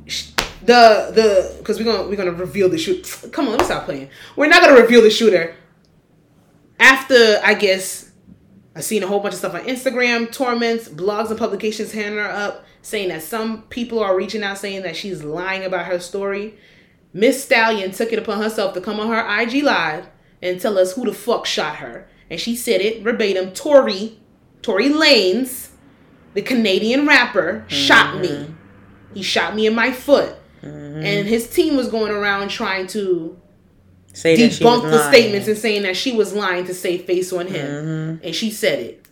the 0.63 1.11
the 1.15 1.57
because 1.59 1.79
we're 1.79 1.85
gonna 1.85 2.09
we're 2.09 2.17
gonna 2.17 2.33
reveal 2.33 2.69
the 2.69 2.79
shoot. 2.79 3.05
Come 3.33 3.47
on, 3.47 3.53
let 3.53 3.61
me 3.61 3.67
stop 3.67 3.85
playing. 3.85 4.09
We're 4.37 4.49
not 4.49 4.63
gonna 4.63 4.81
reveal 4.81 5.03
the 5.03 5.11
shooter. 5.11 5.55
After 6.79 7.41
I 7.45 7.55
guess 7.55 8.11
I 8.75 8.81
seen 8.81 9.03
a 9.03 9.07
whole 9.07 9.21
bunch 9.21 9.35
of 9.35 9.39
stuff 9.39 9.55
on 9.55 9.63
Instagram, 9.63 10.33
torments, 10.33 10.89
blogs, 10.89 11.29
and 11.31 11.39
publications 11.39 11.93
handing 11.93 12.19
her 12.19 12.31
up, 12.31 12.65
saying 12.83 13.09
that 13.09 13.23
some 13.23 13.63
people 13.65 13.99
are 13.99 14.17
reaching 14.17 14.43
out 14.43 14.59
saying 14.59 14.83
that 14.83 14.97
she's 14.97 15.23
lying 15.23 15.65
about 15.65 15.87
her 15.87 15.99
story. 15.99 16.55
Miss 17.13 17.43
Stallion 17.45 17.91
took 17.91 18.13
it 18.13 18.19
upon 18.19 18.43
herself 18.43 18.75
to 18.75 18.81
come 18.81 19.01
on 19.01 19.09
her 19.09 19.43
IG 19.43 19.63
live 19.65 20.09
and 20.43 20.61
tell 20.61 20.79
us 20.79 20.93
who 20.93 21.05
the 21.05 21.13
fuck 21.13 21.47
shot 21.47 21.77
her, 21.77 22.09
and 22.31 22.41
she 22.41 22.57
said 22.57 22.81
it 22.81 23.03
verbatim. 23.03 23.53
Tory, 23.53 24.19
Tory 24.63 24.89
Lanez, 24.89 25.71
the 26.35 26.43
Canadian 26.43 27.07
rapper, 27.07 27.65
shot 27.69 28.21
me. 28.21 28.29
Mm-hmm. 28.29 28.53
He 29.15 29.23
shot 29.23 29.55
me 29.55 29.67
in 29.67 29.75
my 29.75 29.91
foot. 29.91 30.37
Mm-hmm. 30.63 31.05
And 31.05 31.27
his 31.27 31.49
team 31.49 31.77
was 31.77 31.89
going 31.89 32.13
around 32.13 32.49
trying 32.49 32.87
to 32.89 33.39
Say 34.13 34.37
that 34.37 34.53
she 34.53 34.65
debunk 34.65 34.83
the 34.83 34.97
lying. 34.99 35.13
statements 35.13 35.49
and 35.49 35.57
saying 35.59 35.83
that 35.83 35.97
she 35.97 36.13
was 36.13 36.33
lying 36.33 36.67
to 36.67 36.75
save 36.75 37.05
face 37.05 37.33
on 37.33 37.47
him. 37.47 37.67
Mm-hmm. 37.67 38.27
And 38.27 38.35
she 38.35 38.51
said 38.51 38.79
it. 38.81 39.07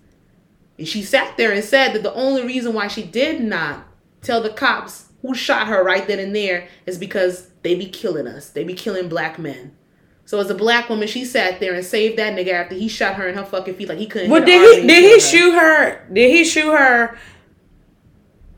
And 0.79 0.87
she 0.87 1.03
sat 1.03 1.37
there 1.37 1.53
and 1.53 1.65
said 1.65 1.93
that 1.95 2.03
the 2.03 2.15
only 2.15 2.45
reason 2.45 2.75
why 2.75 2.89
she 2.89 3.03
did 3.03 3.41
not 3.41 3.85
tell 4.23 4.41
the 4.41 4.51
cops 4.51 5.08
who 5.23 5.35
shot 5.35 5.67
her 5.69 5.83
right 5.83 6.07
then 6.07 6.19
and 6.19 6.35
there 6.35 6.69
is 6.87 6.99
because 6.99 7.51
they 7.63 7.75
be 7.75 7.87
killing 7.87 8.27
us. 8.27 8.51
They 8.51 8.65
be 8.65 8.75
killing 8.75 9.09
black 9.09 9.39
men. 9.39 9.77
So 10.25 10.39
as 10.41 10.51
a 10.51 10.55
black 10.55 10.91
woman, 10.91 11.09
she 11.09 11.25
sat 11.25 11.59
there 11.59 11.73
and 11.73 11.85
saved 11.85 12.19
that 12.19 12.37
nigga 12.37 12.53
after 12.53 12.75
he 12.75 12.87
shot 12.89 13.15
her 13.15 13.29
in 13.29 13.35
her 13.35 13.45
fucking 13.45 13.75
feet 13.75 13.89
like 13.89 13.99
he 13.99 14.07
couldn't. 14.07 14.31
Well, 14.31 14.45
did 14.45 14.81
he 14.81 14.87
did 14.87 15.03
he 15.03 15.15
her. 15.15 15.21
shoot 15.21 15.53
her? 15.53 16.07
Did 16.13 16.31
he 16.31 16.45
shoot 16.45 16.71
her? 16.71 17.19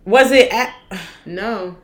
Was 0.04 0.32
it 0.32 0.52
at? 0.52 0.74
No. 1.24 1.78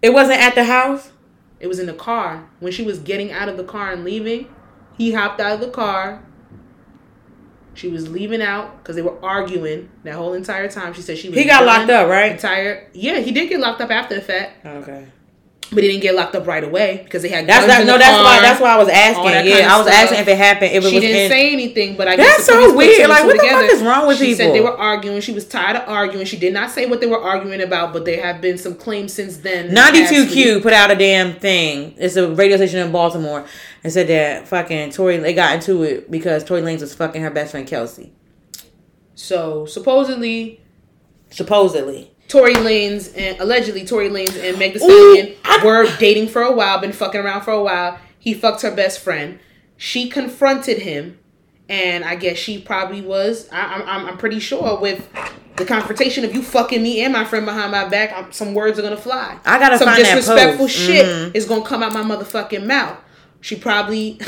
It 0.00 0.14
wasn't 0.14 0.40
at 0.40 0.54
the 0.54 0.64
house. 0.64 1.12
It 1.60 1.66
was 1.66 1.78
in 1.78 1.86
the 1.86 1.92
car. 1.92 2.48
When 2.60 2.72
she 2.72 2.82
was 2.82 2.98
getting 2.98 3.30
out 3.30 3.48
of 3.48 3.56
the 3.56 3.64
car 3.64 3.92
and 3.92 4.04
leaving, 4.04 4.48
he 4.96 5.12
hopped 5.12 5.38
out 5.40 5.52
of 5.52 5.60
the 5.60 5.70
car. 5.70 6.24
She 7.74 7.88
was 7.88 8.10
leaving 8.10 8.42
out 8.42 8.78
because 8.78 8.96
they 8.96 9.02
were 9.02 9.22
arguing 9.24 9.88
that 10.04 10.14
whole 10.14 10.34
entire 10.34 10.68
time. 10.68 10.92
She 10.92 11.02
said 11.02 11.16
she 11.18 11.28
was. 11.30 11.38
He 11.38 11.44
got 11.44 11.64
locked 11.64 11.90
up, 11.90 12.08
right? 12.08 12.32
Entire. 12.32 12.88
Yeah, 12.92 13.20
he 13.20 13.32
did 13.32 13.48
get 13.48 13.60
locked 13.60 13.80
up 13.80 13.90
after 13.90 14.14
the 14.14 14.20
fact, 14.20 14.64
Okay. 14.66 15.06
but 15.70 15.82
he 15.82 15.88
didn't 15.88 16.02
get 16.02 16.14
locked 16.14 16.34
up 16.34 16.46
right 16.46 16.62
away 16.64 17.00
because 17.02 17.22
they 17.22 17.28
had. 17.30 17.46
That's 17.46 17.66
guns 17.66 17.78
that. 17.78 17.86
No, 17.86 17.96
that's 17.96 18.14
car. 18.16 18.24
why. 18.24 18.40
That's 18.42 18.60
why 18.60 18.74
I 18.74 18.76
was 18.76 18.88
asking. 18.90 19.24
Yeah, 19.24 19.32
kind 19.32 19.48
of 19.48 19.70
I 19.72 19.78
was 19.78 19.86
stuff. 19.86 20.02
asking 20.02 20.18
if 20.18 20.28
it 20.28 20.36
happened. 20.36 20.72
If 20.72 20.84
it 20.84 20.88
She 20.90 20.94
was 20.96 21.02
didn't 21.02 21.16
in. 21.22 21.30
say 21.30 21.52
anything, 21.54 21.96
but 21.96 22.08
I 22.08 22.16
guess 22.16 22.26
That's 22.36 22.44
so 22.46 22.76
weird. 22.76 23.08
Like, 23.08 23.22
two 23.22 23.26
what 23.28 23.32
the 23.36 23.38
fuck 23.48 23.60
together. 23.60 23.74
is 23.74 23.82
wrong 23.82 24.06
with 24.06 24.18
she 24.18 24.34
said 24.34 24.52
people? 24.52 24.52
they 24.52 24.60
were 24.60 24.76
arguing. 24.78 25.20
She 25.22 25.32
was 25.32 25.48
tired 25.48 25.76
of 25.76 25.88
arguing. 25.88 26.26
She 26.26 26.36
did 26.36 26.52
not 26.52 26.70
say 26.70 26.84
what 26.84 27.00
they 27.00 27.06
were 27.06 27.20
arguing 27.22 27.62
about, 27.62 27.94
but 27.94 28.04
there 28.04 28.22
have 28.22 28.42
been 28.42 28.58
some 28.58 28.74
claims 28.74 29.14
since 29.14 29.38
then. 29.38 29.70
92Q 29.74 30.60
put 30.62 30.74
out 30.74 30.90
a 30.90 30.94
damn 30.94 31.34
thing. 31.36 31.94
It's 31.96 32.16
a 32.16 32.28
radio 32.34 32.58
station 32.58 32.80
in 32.80 32.92
Baltimore 32.92 33.46
and 33.84 33.92
said 33.92 34.06
that 34.08 34.48
fucking 34.48 34.90
Tory 34.90 35.16
they 35.18 35.34
got 35.34 35.54
into 35.54 35.82
it 35.82 36.10
because 36.10 36.44
Tory 36.44 36.62
Lanez 36.62 36.80
was 36.80 36.94
fucking 36.94 37.22
her 37.22 37.30
best 37.30 37.50
friend 37.52 37.66
Kelsey. 37.66 38.12
So 39.14 39.66
supposedly 39.66 40.60
Supposedly. 41.30 42.10
Tory 42.28 42.54
Lanez 42.54 43.12
and 43.16 43.40
allegedly 43.40 43.84
Tory 43.86 44.08
Lanez 44.10 44.38
and 44.42 44.58
Meg 44.58 44.74
Thee 44.74 44.78
Stallion 44.80 45.34
I- 45.44 45.64
were 45.64 45.86
dating 45.98 46.28
for 46.28 46.42
a 46.42 46.52
while, 46.52 46.78
been 46.78 46.92
fucking 46.92 47.20
around 47.20 47.42
for 47.42 47.52
a 47.52 47.62
while. 47.62 47.98
He 48.18 48.34
fucked 48.34 48.62
her 48.62 48.70
best 48.70 49.00
friend. 49.00 49.38
She 49.76 50.08
confronted 50.08 50.78
him, 50.78 51.18
and 51.68 52.04
I 52.04 52.14
guess 52.16 52.36
she 52.36 52.58
probably 52.60 53.00
was. 53.00 53.48
I, 53.50 53.82
I'm, 53.82 54.06
I'm 54.06 54.18
pretty 54.18 54.38
sure 54.40 54.78
with 54.78 55.08
the 55.56 55.64
confrontation 55.64 56.24
of 56.24 56.34
you 56.34 56.42
fucking 56.42 56.82
me 56.82 57.02
and 57.02 57.12
my 57.12 57.24
friend 57.24 57.44
behind 57.44 57.72
my 57.72 57.88
back, 57.88 58.12
I'm, 58.16 58.30
some 58.32 58.54
words 58.54 58.78
are 58.78 58.82
gonna 58.82 58.96
fly. 58.96 59.38
I 59.44 59.58
gotta 59.58 59.78
some 59.78 59.94
disrespectful 59.96 60.68
shit 60.68 61.04
Mhm. 61.06 61.34
is 61.34 61.46
gonna 61.46 61.64
come 61.64 61.82
out 61.82 61.92
my 61.92 62.02
motherfucking 62.02 62.64
mouth. 62.66 62.98
She 63.42 63.56
probably 63.56 64.18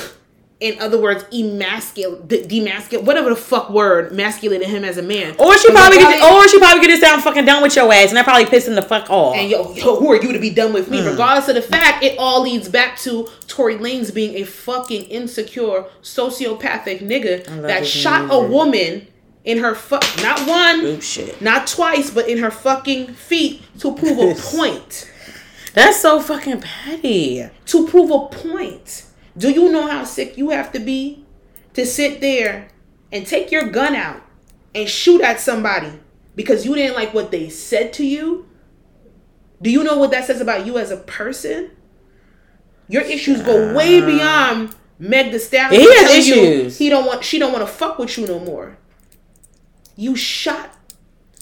in 0.60 0.78
other 0.80 0.98
words, 0.98 1.24
emasculate, 1.32 2.26
de- 2.28 2.42
demasculate, 2.46 3.02
whatever 3.02 3.28
the 3.30 3.36
fuck 3.36 3.68
word, 3.70 4.12
masculated 4.12 4.66
him 4.68 4.82
as 4.84 4.96
a 4.96 5.02
man. 5.02 5.34
Or 5.38 5.58
she 5.58 5.70
probably, 5.70 5.98
regardless- 5.98 6.22
get, 6.22 6.32
or 6.32 6.48
she 6.48 6.58
probably 6.58 6.80
get 6.80 6.86
this 6.88 7.00
down 7.00 7.20
fucking 7.20 7.44
done 7.44 7.62
with 7.62 7.76
your 7.76 7.92
ass, 7.92 8.08
and 8.08 8.16
that 8.16 8.24
probably 8.24 8.46
piss 8.46 8.66
him 8.66 8.74
the 8.74 8.80
fuck 8.80 9.10
off. 9.10 9.36
and 9.36 9.50
yo, 9.50 9.72
yo, 9.74 9.96
who 9.96 10.10
are 10.12 10.16
you 10.22 10.32
to 10.32 10.38
be 10.38 10.50
done 10.50 10.72
with 10.72 10.88
me? 10.88 11.02
Hmm. 11.02 11.08
Regardless 11.08 11.48
of 11.48 11.56
the 11.56 11.60
fact, 11.62 12.02
it 12.02 12.16
all 12.18 12.42
leads 12.42 12.68
back 12.68 12.96
to 13.00 13.28
Tory 13.46 13.76
Lanez 13.76 14.14
being 14.14 14.36
a 14.36 14.44
fucking 14.44 15.02
insecure, 15.04 15.84
sociopathic 16.02 17.00
nigga 17.02 17.44
that 17.62 17.86
shot 17.86 18.28
a 18.30 18.38
woman 18.40 19.06
in 19.44 19.58
her 19.58 19.74
fuck, 19.74 20.04
not 20.22 20.40
one, 20.48 20.80
Ooh, 20.86 21.00
not 21.42 21.66
twice, 21.66 22.10
but 22.10 22.28
in 22.28 22.38
her 22.38 22.50
fucking 22.50 23.08
feet 23.08 23.62
to 23.80 23.94
prove 23.94 24.18
a 24.18 24.34
point. 24.56 25.10
That's 25.74 26.00
so 26.00 26.20
fucking 26.20 26.62
petty. 26.62 27.48
To 27.66 27.86
prove 27.86 28.10
a 28.10 28.26
point. 28.28 29.04
Do 29.36 29.50
you 29.50 29.70
know 29.70 29.88
how 29.88 30.04
sick 30.04 30.38
you 30.38 30.50
have 30.50 30.72
to 30.72 30.80
be 30.80 31.24
to 31.74 31.84
sit 31.84 32.20
there 32.20 32.68
and 33.12 33.26
take 33.26 33.50
your 33.50 33.68
gun 33.68 33.94
out 33.94 34.22
and 34.74 34.88
shoot 34.88 35.20
at 35.20 35.40
somebody 35.40 36.00
because 36.36 36.64
you 36.64 36.74
didn't 36.74 36.94
like 36.94 37.12
what 37.12 37.30
they 37.32 37.48
said 37.48 37.92
to 37.94 38.06
you? 38.06 38.48
Do 39.60 39.70
you 39.70 39.82
know 39.82 39.98
what 39.98 40.12
that 40.12 40.26
says 40.26 40.40
about 40.40 40.64
you 40.64 40.78
as 40.78 40.90
a 40.90 40.96
person? 40.96 41.70
Your 42.88 43.02
issues 43.02 43.42
go 43.42 43.74
way 43.74 44.00
beyond 44.00 44.74
Meg 44.98 45.32
Thee 45.32 45.38
Stallion. 45.38 45.80
He 45.80 45.86
has 45.86 46.06
telling 46.06 46.22
you 46.26 46.34
issues. 46.34 46.78
He 46.78 46.88
don't 46.88 47.06
want. 47.06 47.24
She 47.24 47.38
don't 47.38 47.52
want 47.52 47.66
to 47.66 47.72
fuck 47.72 47.98
with 47.98 48.16
you 48.16 48.26
no 48.26 48.38
more. 48.38 48.76
You 49.96 50.14
shot 50.14 50.76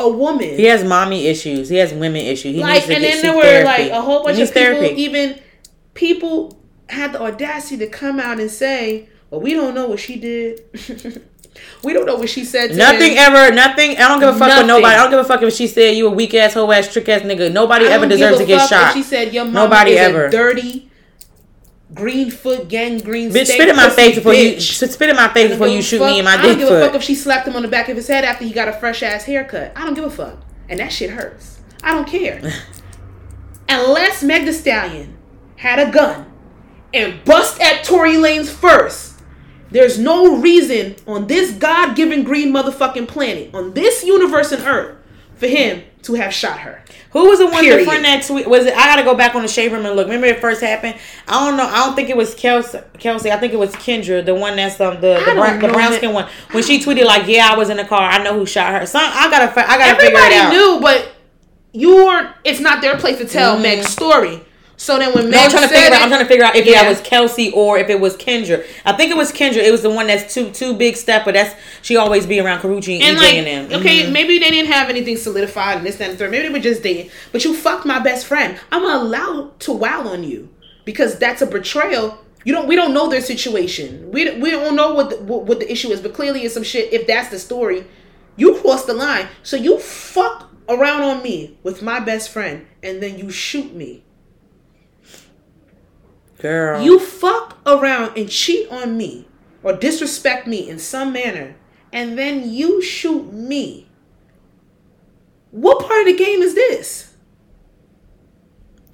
a 0.03 0.09
woman. 0.09 0.57
He 0.57 0.65
has 0.65 0.85
mommy 0.85 1.27
issues. 1.27 1.69
He 1.69 1.77
has 1.77 1.93
women 1.93 2.25
issues. 2.27 2.55
He 2.55 2.61
like, 2.61 2.75
needs 2.75 2.87
to 2.87 2.95
and 2.95 3.03
get 3.03 3.13
then 3.15 3.23
there 3.23 3.37
were 3.37 3.43
therapy. 3.43 3.83
like 3.85 3.93
a 3.93 4.01
whole 4.03 4.23
bunch 4.25 4.39
of 4.39 4.49
people. 4.49 4.63
therapy. 4.63 5.01
Even 5.03 5.39
people 5.95 6.59
had 6.89 7.13
the 7.13 7.23
audacity 7.23 7.79
to 7.79 7.87
come 7.87 8.21
out 8.21 8.39
and 8.41 8.51
say, 8.51 9.09
"Well, 9.31 9.41
we 9.41 9.55
don't 9.55 9.75
know 9.75 9.87
what 9.87 10.01
she 10.01 10.17
did. 10.17 10.61
we 11.85 11.93
don't 11.93 12.07
know 12.07 12.17
what 12.17 12.29
she 12.29 12.45
said." 12.45 12.71
To 12.71 12.77
Nothing 12.77 13.13
him. 13.13 13.19
ever, 13.19 13.55
nothing. 13.55 13.93
I 13.93 14.09
don't 14.09 14.21
give 14.21 14.29
a 14.31 14.33
fuck 14.33 14.49
Nothing. 14.49 14.59
with 14.59 14.67
nobody. 14.69 14.95
I 14.95 14.97
don't 14.99 15.11
give 15.11 15.21
a 15.21 15.25
fuck 15.25 15.43
if 15.43 15.53
she 15.55 15.67
said 15.67 15.97
you 15.97 16.07
a 16.09 16.11
weak 16.11 16.35
ass, 16.35 16.55
hoe 16.55 16.71
ass, 16.71 16.93
trick 16.93 17.09
ass 17.09 17.23
nigga. 17.23 17.53
Nobody 17.53 17.87
ever 17.87 18.07
deserves 18.07 18.39
to 18.39 18.47
get 18.47 18.69
shot. 18.69 18.93
She 18.95 19.03
said 19.03 19.33
your 19.33 19.45
mama 19.45 19.65
Nobody 19.69 19.93
is 19.93 19.99
ever. 20.01 20.27
a 20.27 20.31
dirty 20.31 20.91
green 21.95 22.31
foot 22.31 22.69
gang 22.69 22.99
green. 22.99 23.31
Bitch, 23.31 23.45
steak 23.45 23.57
spit 23.57 23.69
in 23.69 23.77
my 23.77 23.91
face 23.91 24.15
before 24.17 24.35
you 24.35 24.53
bitch. 24.53 24.91
spit 24.91 25.09
in 25.11 25.17
my 25.17 25.29
face 25.29 25.51
before 25.51 25.69
you 25.69 25.83
shoot 25.83 25.99
fuck- 25.99 26.11
me 26.11 26.19
in 26.19 26.25
my 26.25 26.37
dick. 26.37 26.45
I 26.45 26.49
don't 26.49 26.59
give 26.59 26.69
a 26.71 26.81
fuck 26.81 26.95
if 26.95 27.03
she 27.03 27.15
slapped 27.15 27.47
him 27.47 27.57
on 27.57 27.63
the 27.63 27.69
back 27.69 27.89
of 27.89 27.97
his 27.97 28.09
head 28.09 28.25
after 28.25 28.45
he 28.45 28.53
got 28.53 28.69
a 28.69 28.73
fresh 28.73 29.03
ass 29.03 29.25
haircut. 29.25 29.73
I 29.77 29.85
don't 29.85 29.95
give 29.95 30.05
a 30.05 30.11
fuck, 30.11 30.39
and 30.69 30.81
that 30.81 30.93
shit 30.93 31.11
hurts. 31.11 31.61
I 31.83 31.93
don't 31.93 32.07
care. 32.07 32.41
Unless 33.69 34.23
Meg 34.23 34.45
Thee 34.45 34.53
Stallion 34.53 35.17
had 35.57 35.79
a 35.79 35.91
gun 35.91 36.27
and 36.93 37.25
bust 37.25 37.61
at 37.61 37.85
Tory 37.85 38.15
Lanez 38.15 38.49
first, 38.49 39.21
there's 39.71 39.99
no 39.99 40.37
reason 40.37 40.97
on 41.07 41.27
this 41.27 41.53
God-given 41.53 42.25
green 42.25 42.53
motherfucking 42.53 43.09
planet, 43.09 43.55
on 43.55 43.73
this 43.73 44.05
universe 44.05 44.53
and 44.53 44.63
Earth, 44.63 44.99
for 45.35 45.47
him 45.47 45.83
to 46.03 46.15
have 46.15 46.35
shot 46.35 46.59
her. 46.61 46.82
Who 47.13 47.29
was 47.29 47.41
the 47.41 47.47
one 47.47 47.61
Period. 47.63 47.87
friend 47.87 48.05
that 48.05 48.25
tweet? 48.27 48.47
Was 48.49 48.65
it? 48.65 48.75
I 48.75 48.87
gotta 48.87 49.03
go 49.03 49.15
back 49.15 49.35
on 49.35 49.43
the 49.43 49.49
shade 49.49 49.71
room 49.71 49.85
and 49.85 49.95
look. 49.95 50.07
Remember 50.07 50.27
it 50.27 50.41
first 50.41 50.63
happened. 50.63 50.97
I 51.29 51.47
don't 51.47 51.59
know. 51.59 51.67
I 51.67 51.85
don't 51.85 51.95
think 51.95 52.09
it 52.09 52.17
was 52.17 52.35
Kelsey. 52.35 52.79
Kelsey. 52.99 53.31
I 53.31 53.37
think 53.39 53.53
it 53.53 53.59
was 53.59 53.71
Kendra, 53.75 54.25
the 54.25 54.35
one 54.35 54.57
that's 54.57 54.81
um 54.81 54.95
the 55.03 55.23
the, 55.27 55.33
brown, 55.35 55.61
the 55.61 55.69
brown 55.69 55.93
skin 55.93 56.13
one. 56.15 56.27
When 56.53 56.63
she 56.63 56.83
tweeted 56.83 57.05
like, 57.05 57.27
"Yeah, 57.29 57.49
I 57.53 57.57
was 57.57 57.69
in 57.69 57.77
the 57.77 57.85
car. 57.85 58.01
I 58.11 58.23
know 58.23 58.33
who 58.39 58.47
shot 58.47 58.73
her." 58.81 58.87
Some 58.87 59.03
I 59.05 59.29
gotta 59.31 59.51
I 59.71 59.77
gotta 59.79 60.01
figure 60.01 60.19
it 60.19 60.33
out. 60.33 60.33
Everybody 60.33 60.57
knew, 60.57 60.81
but 60.81 61.13
you 61.73 61.97
weren't. 61.97 62.29
It's 62.45 62.61
not 62.61 62.81
their 62.81 62.97
place 62.97 63.19
to 63.19 63.27
tell 63.27 63.59
Mhm. 63.59 63.63
Meg's 63.63 63.89
story. 63.89 64.41
So 64.83 64.99
then 64.99 65.13
when 65.15 65.31
No, 65.31 65.39
I'm 65.39 65.49
trying 65.49 65.63
to 65.63 65.69
figure 65.69 65.95
out. 65.95 66.03
I'm 66.03 66.09
trying 66.09 66.23
to 66.23 66.27
figure 66.27 66.45
out 66.45 66.57
if 66.57 66.67
Yeah. 66.67 66.83
that 66.83 66.89
was 66.89 67.01
Kelsey 67.03 67.53
or 67.53 67.79
if 67.79 67.89
it 67.89 68.01
was 68.01 68.17
Kendra. 68.17 68.67
I 68.85 68.93
think 68.95 69.13
it 69.13 69.17
was 69.17 69.31
Kendra. 69.31 69.59
It 69.59 69.71
was 69.71 69.83
the 69.83 69.91
one 69.91 70.09
that's 70.09 70.35
too 70.35 70.51
too 70.51 70.75
big 70.75 70.97
step, 70.97 71.25
but 71.25 71.35
that's 71.35 71.55
she 71.83 71.95
always 71.97 72.27
be 72.27 72.41
around 72.41 72.63
Karuchi 72.63 72.95
and, 72.95 73.03
And 73.05 73.17
EJ 73.17 73.21
like, 73.23 73.35
and 73.37 73.71
them. 73.71 73.81
okay, 73.81 74.03
Mhm. 74.03 74.11
maybe 74.13 74.41
they 74.41 74.51
didn't 74.51 74.73
have 74.73 74.91
anything 74.91 75.17
solidified 75.17 75.77
and 75.79 75.87
this, 75.87 75.97
that, 75.97 76.07
and 76.09 76.15
the 76.15 76.19
third. 76.19 76.33
Maybe 76.33 76.49
they 76.49 76.53
were 76.53 76.59
just 76.59 76.83
dating. 76.83 77.11
But 77.31 77.45
you 77.45 77.55
fucked 77.55 77.87
my 77.87 78.01
best 78.01 78.27
friend. 78.27 78.57
I'm 78.73 78.83
allowed 78.85 79.61
to 79.61 79.73
wow 79.73 80.01
on 80.09 80.25
you 80.25 80.49
because 80.85 81.17
that's 81.17 81.41
a 81.43 81.47
betrayal. 81.47 82.19
You 82.45 82.53
don't. 82.53 82.67
We 82.67 82.75
don't 82.75 82.93
know 82.93 83.09
their 83.09 83.21
situation. 83.21 84.11
We 84.11 84.29
we 84.33 84.51
don't 84.51 84.75
know 84.75 84.95
what 84.95 85.11
the, 85.11 85.17
what, 85.19 85.45
what 85.45 85.61
the 85.61 85.71
issue 85.71 85.91
is. 85.93 86.01
But 86.01 86.13
clearly, 86.13 86.41
it's 86.45 86.55
some 86.55 86.65
shit. 86.65 86.93
If 86.93 87.07
that's 87.07 87.29
the 87.29 87.39
story, 87.39 87.85
you 88.37 88.57
crossed 88.57 88.89
the 88.89 88.95
line. 88.95 89.29
So 89.45 89.57
you 89.57 89.79
fuck 89.79 90.51
around 90.69 91.03
on 91.03 91.23
me 91.23 91.57
with 91.63 91.83
my 91.83 92.01
best 92.01 92.31
friend, 92.31 92.67
and 92.83 93.01
then 93.01 93.17
you 93.17 93.31
shoot 93.31 93.73
me. 93.77 94.03
Girl. 96.43 96.83
You 96.83 96.99
fuck 96.99 97.59
around 97.65 98.19
and 98.19 98.29
cheat 98.29 98.71
on 98.71 98.97
me 98.97 99.27
or 99.63 99.73
disrespect 99.73 100.47
me 100.47 100.69
in 100.69 100.79
some 100.79 101.13
manner, 101.13 101.55
and 101.93 102.19
then 102.19 102.51
you 102.51 102.83
shoot 102.83 103.33
me. 103.33 103.89
What 105.53 105.87
part 105.87 106.01
of 106.01 106.07
the 106.07 106.17
game 106.17 106.43
is 106.43 106.55
this? 106.55 107.13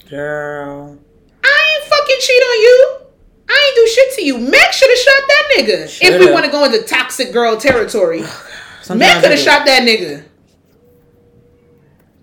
girl. 0.09 0.97
I 1.43 1.75
ain't 1.75 1.89
fucking 1.89 2.17
cheat 2.19 2.41
on 2.41 2.61
you. 2.61 2.99
I 3.47 3.65
ain't 3.67 3.75
do 3.75 3.87
shit 3.93 4.15
to 4.15 4.25
you. 4.25 4.37
Meg 4.37 4.73
should 4.73 4.89
have 4.89 4.97
shot 4.97 5.23
that 5.27 5.43
nigga. 5.57 5.99
If 6.01 6.19
we 6.19 6.31
want 6.31 6.45
to 6.45 6.51
go 6.51 6.65
into 6.65 6.81
toxic 6.83 7.31
girl 7.31 7.57
territory, 7.57 8.21
Meg 8.89 9.21
could 9.21 9.31
have 9.31 9.39
shot 9.39 9.65
that 9.65 9.83
nigga. 9.87 10.25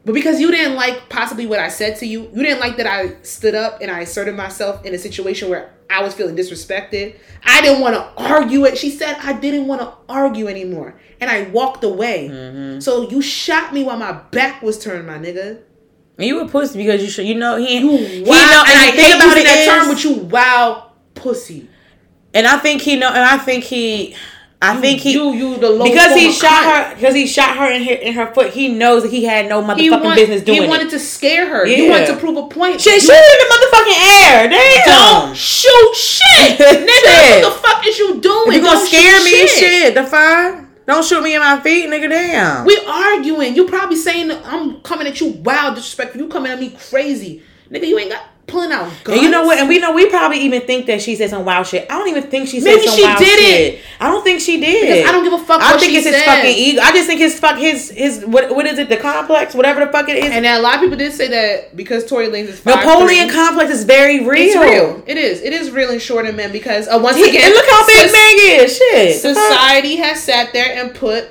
But 0.07 0.14
because 0.14 0.40
you 0.40 0.52
didn't 0.52 0.76
like 0.76 1.09
possibly 1.09 1.46
what 1.46 1.59
I 1.59 1.66
said 1.66 1.96
to 1.96 2.07
you, 2.07 2.30
you 2.32 2.42
didn't 2.44 2.61
like 2.61 2.76
that 2.76 2.86
I 2.86 3.20
stood 3.22 3.57
up 3.57 3.82
and 3.82 3.90
I 3.90 4.02
asserted 4.02 4.36
myself 4.36 4.86
in 4.86 4.94
a 4.94 4.98
situation 4.98 5.50
where 5.50 5.74
I 5.90 6.00
was 6.00 6.14
feeling 6.14 6.36
disrespected. 6.36 7.16
I 7.44 7.61
didn't 7.61 7.80
want 7.80 7.96
to 7.96 8.22
argue 8.22 8.66
it. 8.66 8.78
She 8.78 8.90
said 8.90 9.16
I 9.16 9.32
didn't 9.32 9.66
want 9.66 9.80
to 9.80 9.92
argue 10.09 10.46
anymore. 10.46 10.94
And 11.20 11.28
I 11.28 11.48
walked 11.48 11.82
away. 11.82 12.28
Mm-hmm. 12.30 12.78
So 12.78 13.11
you 13.11 13.20
shot 13.20 13.74
me 13.74 13.82
while 13.82 13.98
my 13.98 14.12
back 14.12 14.62
was 14.62 14.78
turned, 14.78 15.09
my 15.09 15.18
nigga. 15.18 15.61
And 16.18 16.26
you 16.26 16.38
a 16.38 16.48
pussy 16.48 16.78
because 16.78 17.02
you 17.02 17.11
should. 17.11 17.26
You 17.26 17.34
know 17.34 17.57
he. 17.57 17.78
You 17.78 17.96
he 17.96 18.22
wow. 18.22 18.36
know, 18.36 18.64
and 18.64 18.78
I 18.78 18.90
the 18.92 18.96
thing 18.96 19.07
hate 19.07 19.16
about 19.16 19.36
it 19.36 19.44
that 19.44 19.59
is- 19.59 19.66
term 19.66 19.88
with 19.88 20.04
you, 20.04 20.28
wow, 20.28 20.92
pussy. 21.16 21.68
And 22.32 22.46
I 22.46 22.59
think 22.59 22.80
he 22.80 22.94
know. 22.94 23.09
And 23.09 23.18
I 23.18 23.38
think 23.38 23.64
he. 23.64 24.14
I 24.62 24.80
think 24.80 25.00
he. 25.00 25.12
you, 25.12 25.32
you, 25.32 25.59
the 25.59 25.68
low 25.68 25.84
because 25.84 26.14
he 26.14 26.32
shot 26.32 26.50
cunt. 26.64 26.88
her. 26.88 26.94
Because 26.94 27.14
he 27.14 27.26
shot 27.26 27.57
her 27.59 27.70
in 27.70 27.82
her 27.84 27.92
in 27.92 28.14
her 28.14 28.32
foot. 28.32 28.50
He 28.54 28.68
knows 28.68 29.02
that 29.02 29.11
he 29.12 29.24
had 29.24 29.48
no 29.48 29.62
motherfucking 29.62 30.02
want- 30.02 30.16
business 30.16 30.42
doing 30.42 30.62
he 30.62 30.68
wanted 30.68 30.86
it. 30.86 30.90
to 30.90 30.98
scare 30.98 31.46
her. 31.48 31.66
He 31.66 31.88
wanted 31.90 32.07
to 32.07 32.16
prove 32.16 32.36
a 32.38 32.48
point. 32.48 32.80
Shit, 32.80 32.94
You 32.94 33.00
shoot 33.00 33.12
in 33.12 33.18
the 33.18 33.54
motherfucking 33.54 34.24
air. 34.32 34.48
Damn. 34.48 35.26
Don't 35.26 35.36
shoot 35.36 35.94
shit, 35.94 36.57
Shit. 36.57 36.88
nigga. 36.88 37.42
What 37.42 37.54
the 37.54 37.68
fuck 37.68 37.86
is 37.86 37.98
you 37.98 38.18
doing? 38.20 38.44
If 38.48 38.54
you 38.54 38.61
gonna 38.62 38.78
Don't 38.78 38.86
scare 38.86 39.24
me, 39.24 39.46
shit. 39.46 39.94
The 39.94 40.04
fuck. 40.04 40.64
Don't 40.86 41.04
shoot 41.04 41.20
me 41.22 41.34
in 41.34 41.40
my 41.40 41.61
feet, 41.61 41.88
nigga. 41.90 42.09
Damn. 42.09 42.64
We 42.64 42.78
arguing. 42.86 43.54
You 43.57 43.66
probably 43.68 43.96
saying 43.96 44.30
I'm 44.30 44.80
coming 44.80 45.07
at 45.07 45.20
you 45.20 45.32
wild, 45.32 45.74
disrespectful. 45.74 46.20
You 46.20 46.28
coming 46.28 46.50
at 46.50 46.59
me 46.61 46.70
crazy, 46.88 47.42
nigga. 47.70 47.86
You 47.86 47.98
ain't 47.98 48.11
got 48.11 48.22
pulling 48.47 48.70
out 48.70 48.88
guns. 49.03 49.18
And 49.18 49.22
you 49.22 49.30
know 49.30 49.44
what? 49.44 49.59
And 49.59 49.68
we 49.68 49.78
know 49.78 49.92
we 49.92 50.09
probably 50.09 50.38
even 50.40 50.61
think 50.62 50.86
that 50.86 51.03
she 51.03 51.16
said 51.16 51.30
some 51.30 51.44
wild 51.44 51.66
shit. 51.66 51.84
I 51.90 51.99
don't 51.99 52.09
even 52.09 52.24
think 52.30 52.49
she 52.49 52.61
said 52.61 52.74
Maybe 52.76 52.86
some 52.86 52.97
she 52.97 53.03
wild 53.03 53.18
didn't. 53.18 53.40
shit. 53.74 53.80
I 53.99 54.09
don't 54.11 54.22
think 54.22 54.40
she 54.40 54.61
did. 54.61 54.82
Because 54.88 55.09
I 55.09 55.12
don't 55.12 55.24
give 55.24 55.32
a 55.32 55.38
fuck 55.44 55.61
I 55.62 55.76
think 55.78 55.94
it's 55.94 56.07
his 56.07 56.22
fucking 56.22 56.55
ego. 56.57 56.80
I 56.80 56.92
just 56.92 57.07
think 57.09 57.18
his 57.20 57.38
fuck 57.40 57.59
his 57.59 57.90
his 57.90 58.24
what 58.24 58.55
what 58.55 58.66
is 58.66 58.78
it? 58.78 58.88
The 58.88 58.97
complex, 58.99 59.55
whatever 59.55 59.84
the 59.84 59.90
fuck 59.90 60.09
it 60.09 60.16
is. 60.16 60.30
And 60.30 60.47
a 60.47 60.61
lot 60.61 60.76
of 60.76 60.80
people 60.80 60.97
did 60.97 61.12
say 61.12 61.28
that 61.28 61.76
because 61.76 62.07
Tory 62.07 62.28
Lanez 62.28 62.49
is 62.49 62.61
5'3", 62.61 62.76
Napoleon 62.76 63.28
complex 63.30 63.70
is 63.72 63.84
very 63.84 64.24
real. 64.24 64.42
It's 64.47 64.57
real. 64.57 65.03
It 65.07 65.16
is. 65.18 65.42
It 65.42 65.53
is 65.53 65.70
real 65.72 65.90
in 65.90 65.99
shorter 65.99 66.32
men 66.32 66.53
because 66.53 66.86
uh, 66.88 66.99
once 67.03 67.16
He- 67.16 67.28
again, 67.28 67.47
and 67.47 67.55
look 67.55 67.66
how 67.68 67.86
big 67.86 67.97
soc- 68.09 68.12
Meg 68.12 68.36
is. 68.61 68.76
Shit. 68.76 69.20
Society 69.20 69.97
has 69.97 70.22
sat 70.22 70.53
there 70.53 70.76
and 70.76 70.94
put 70.94 71.28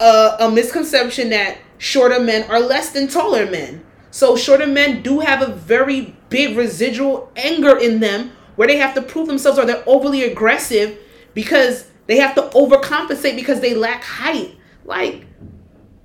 a, 0.00 0.36
a 0.40 0.50
misconception 0.50 1.30
that 1.30 1.58
shorter 1.78 2.18
men 2.20 2.48
are 2.50 2.60
less 2.60 2.90
than 2.90 3.06
taller 3.08 3.48
men. 3.50 3.84
So 4.10 4.36
shorter 4.36 4.66
men 4.66 5.02
do 5.02 5.20
have 5.20 5.40
a 5.42 5.46
very 5.52 6.14
big 6.32 6.56
residual 6.56 7.30
anger 7.36 7.78
in 7.78 8.00
them 8.00 8.32
where 8.56 8.68
they 8.68 8.76
have 8.76 8.94
to 8.94 9.02
prove 9.02 9.26
themselves 9.28 9.58
or 9.58 9.64
they're 9.64 9.82
overly 9.86 10.24
aggressive 10.24 10.98
because 11.34 11.88
they 12.06 12.16
have 12.18 12.34
to 12.34 12.42
overcompensate 12.42 13.36
because 13.36 13.60
they 13.60 13.74
lack 13.74 14.02
height. 14.02 14.56
Like, 14.84 15.26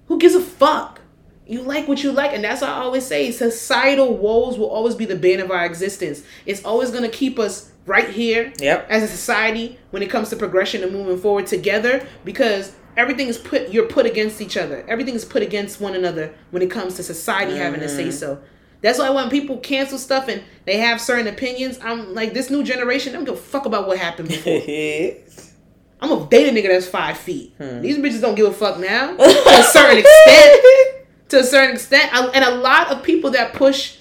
who 0.08 0.18
gives 0.20 0.36
a 0.36 0.42
fuck? 0.42 1.02
You 1.46 1.62
like 1.62 1.88
what 1.88 2.04
you 2.04 2.12
like, 2.12 2.34
and 2.34 2.44
that's 2.44 2.62
what 2.62 2.70
I 2.70 2.82
always 2.82 3.06
say. 3.06 3.32
Societal 3.32 4.18
woes 4.18 4.58
will 4.58 4.70
always 4.70 4.96
be 4.96 5.06
the 5.06 5.16
bane 5.16 5.40
of 5.40 5.50
our 5.50 5.66
existence. 5.66 6.24
It's 6.46 6.64
always 6.66 6.92
gonna 6.92 7.10
keep 7.10 7.40
us 7.40 7.72
right 7.88 8.10
here 8.10 8.52
Yep. 8.60 8.88
as 8.90 9.02
a 9.02 9.08
society 9.08 9.80
when 9.92 10.04
it 10.04 10.10
comes 10.10 10.30
to 10.30 10.36
progression 10.36 10.84
and 10.84 10.92
moving 10.92 11.18
forward 11.18 11.48
together 11.48 12.06
because 12.26 12.74
everything 12.98 13.28
is 13.30 13.38
put 13.38 13.70
you're 13.70 13.88
put 13.88 14.06
against 14.06 14.42
each 14.42 14.58
other 14.58 14.84
everything 14.90 15.16
is 15.16 15.24
put 15.24 15.42
against 15.42 15.80
one 15.80 15.96
another 15.96 16.34
when 16.52 16.62
it 16.62 16.70
comes 16.70 16.96
to 16.96 17.04
society 17.04 17.56
having 17.56 17.80
to 17.80 17.88
say 17.88 18.08
mm. 18.08 18.12
so 18.12 18.40
that's 18.82 19.00
why 19.00 19.10
when 19.10 19.30
people 19.30 19.58
cancel 19.58 19.98
stuff 19.98 20.28
and 20.28 20.44
they 20.66 20.78
have 20.78 21.00
certain 21.02 21.28
opinions. 21.28 21.80
I'm 21.82 22.14
like 22.14 22.34
this 22.34 22.50
new 22.50 22.64
generation 22.64 23.14
i 23.14 23.16
don't 23.16 23.26
give 23.26 23.36
a 23.36 23.38
fuck 23.38 23.66
about 23.66 23.88
what 23.88 23.98
happened 23.98 24.30
before. 24.30 24.54
I'm 26.00 26.10
gonna 26.10 26.30
date 26.30 26.48
a 26.48 26.52
nigga 26.52 26.68
that's 26.70 26.86
five 26.88 27.18
feet. 27.18 27.58
These 27.58 27.98
bitches 27.98 28.22
don't 28.22 28.36
give 28.36 28.46
a 28.48 28.54
fuck 28.54 28.80
now. 28.80 29.16
To 29.18 29.24
a 29.24 29.64
certain 29.64 29.98
extent. 30.00 30.62
To 31.30 31.40
a 31.40 31.44
certain 31.44 31.76
extent. 31.76 32.14
I- 32.14 32.28
and 32.28 32.46
a 32.46 32.56
lot 32.56 32.92
of 32.92 33.02
people 33.04 33.32
that 33.32 33.54
push 33.54 33.98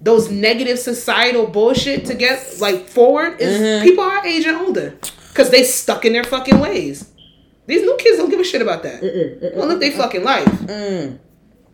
those 0.00 0.30
negative 0.30 0.78
societal 0.78 1.46
bullshit 1.46 2.06
to 2.06 2.14
get 2.14 2.58
like 2.60 2.86
forward 2.88 3.40
is 3.40 3.82
people 3.82 4.04
our 4.04 4.24
age 4.26 4.46
and 4.46 4.56
older. 4.56 4.94
Because 5.28 5.50
they 5.50 5.64
stuck 5.64 6.04
in 6.04 6.12
their 6.14 6.24
fucking 6.24 6.60
ways. 6.60 7.10
These 7.66 7.82
new 7.82 7.96
kids 7.98 8.18
don't 8.18 8.30
give 8.30 8.40
a 8.40 8.44
shit 8.44 8.62
about 8.62 8.82
that. 8.84 9.00
They 9.02 9.50
don't 9.50 9.68
live 9.68 9.80
their 9.80 9.92
fucking 9.92 10.22
life. 10.24 10.44
Mm. 10.46 11.18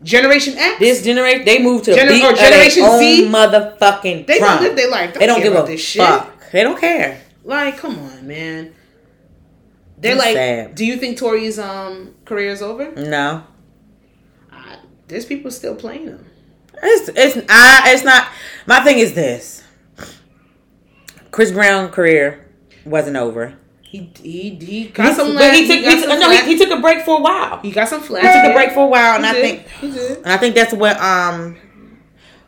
Generation 0.02 0.56
X, 0.56 0.78
This 0.78 1.02
generation, 1.04 1.44
they 1.44 1.62
moved 1.62 1.84
to 1.84 1.92
Gener- 1.92 2.32
or 2.32 2.34
Generation 2.34 2.84
own 2.84 2.98
Z, 2.98 3.28
motherfucking 3.28 4.26
they 4.26 4.38
don't 4.38 4.62
live 4.62 4.74
their 4.76 4.90
life. 4.90 5.12
They 5.14 5.26
don't 5.26 5.42
give 5.42 5.54
a 5.54 5.62
this 5.62 5.80
shit. 5.80 6.02
fuck. 6.02 6.50
They 6.52 6.62
don't 6.62 6.78
care. 6.80 7.20
Like, 7.44 7.76
come 7.78 7.98
on, 7.98 8.26
man. 8.26 8.74
They're 9.98 10.14
That's 10.14 10.26
like, 10.26 10.34
sad. 10.36 10.74
do 10.74 10.86
you 10.86 10.96
think 10.96 11.18
Tory's 11.18 11.58
um 11.58 12.14
career 12.24 12.50
is 12.50 12.62
over? 12.62 12.90
No, 12.92 13.44
I, 14.50 14.78
there's 15.08 15.26
people 15.26 15.50
still 15.50 15.74
playing 15.74 16.06
him. 16.06 16.24
it's 16.82 17.10
it's 17.14 17.46
I 17.50 17.92
it's 17.92 18.02
not. 18.04 18.26
My 18.66 18.80
thing 18.80 18.98
is 18.98 19.12
this: 19.12 19.62
Chris 21.30 21.52
Brown 21.52 21.90
career 21.90 22.46
wasn't 22.86 23.16
over. 23.18 23.58
He 23.90 24.08
he 24.22 24.50
he 24.54 24.84
got 24.88 25.08
He- 25.08 25.14
some. 25.14 25.34
but 25.34 25.52
he 25.52 25.66
took, 25.66 25.78
he 25.78 26.00
he, 26.00 26.06
no, 26.06 26.16
flack. 26.16 26.44
he, 26.44 26.56
he 26.56 26.58
took 26.64 26.70
a 26.78 26.80
break 26.80 27.04
for 27.04 27.18
a 27.18 27.20
while. 27.22 27.58
He 27.60 27.72
got 27.72 27.88
some 27.88 28.00
flash. 28.00 28.22
He 28.22 28.40
took 28.40 28.50
a 28.52 28.54
break 28.54 28.70
for 28.72 28.84
a 28.84 28.86
while, 28.86 29.16
and 29.16 29.24
He 29.24 29.30
I 29.30 29.32
did. 29.34 29.42
think 29.42 29.68
he 29.80 29.90
did. 29.90 30.18
And 30.18 30.28
I 30.28 30.36
think 30.36 30.54
that's 30.54 30.72
what 30.72 30.96
um 31.00 31.56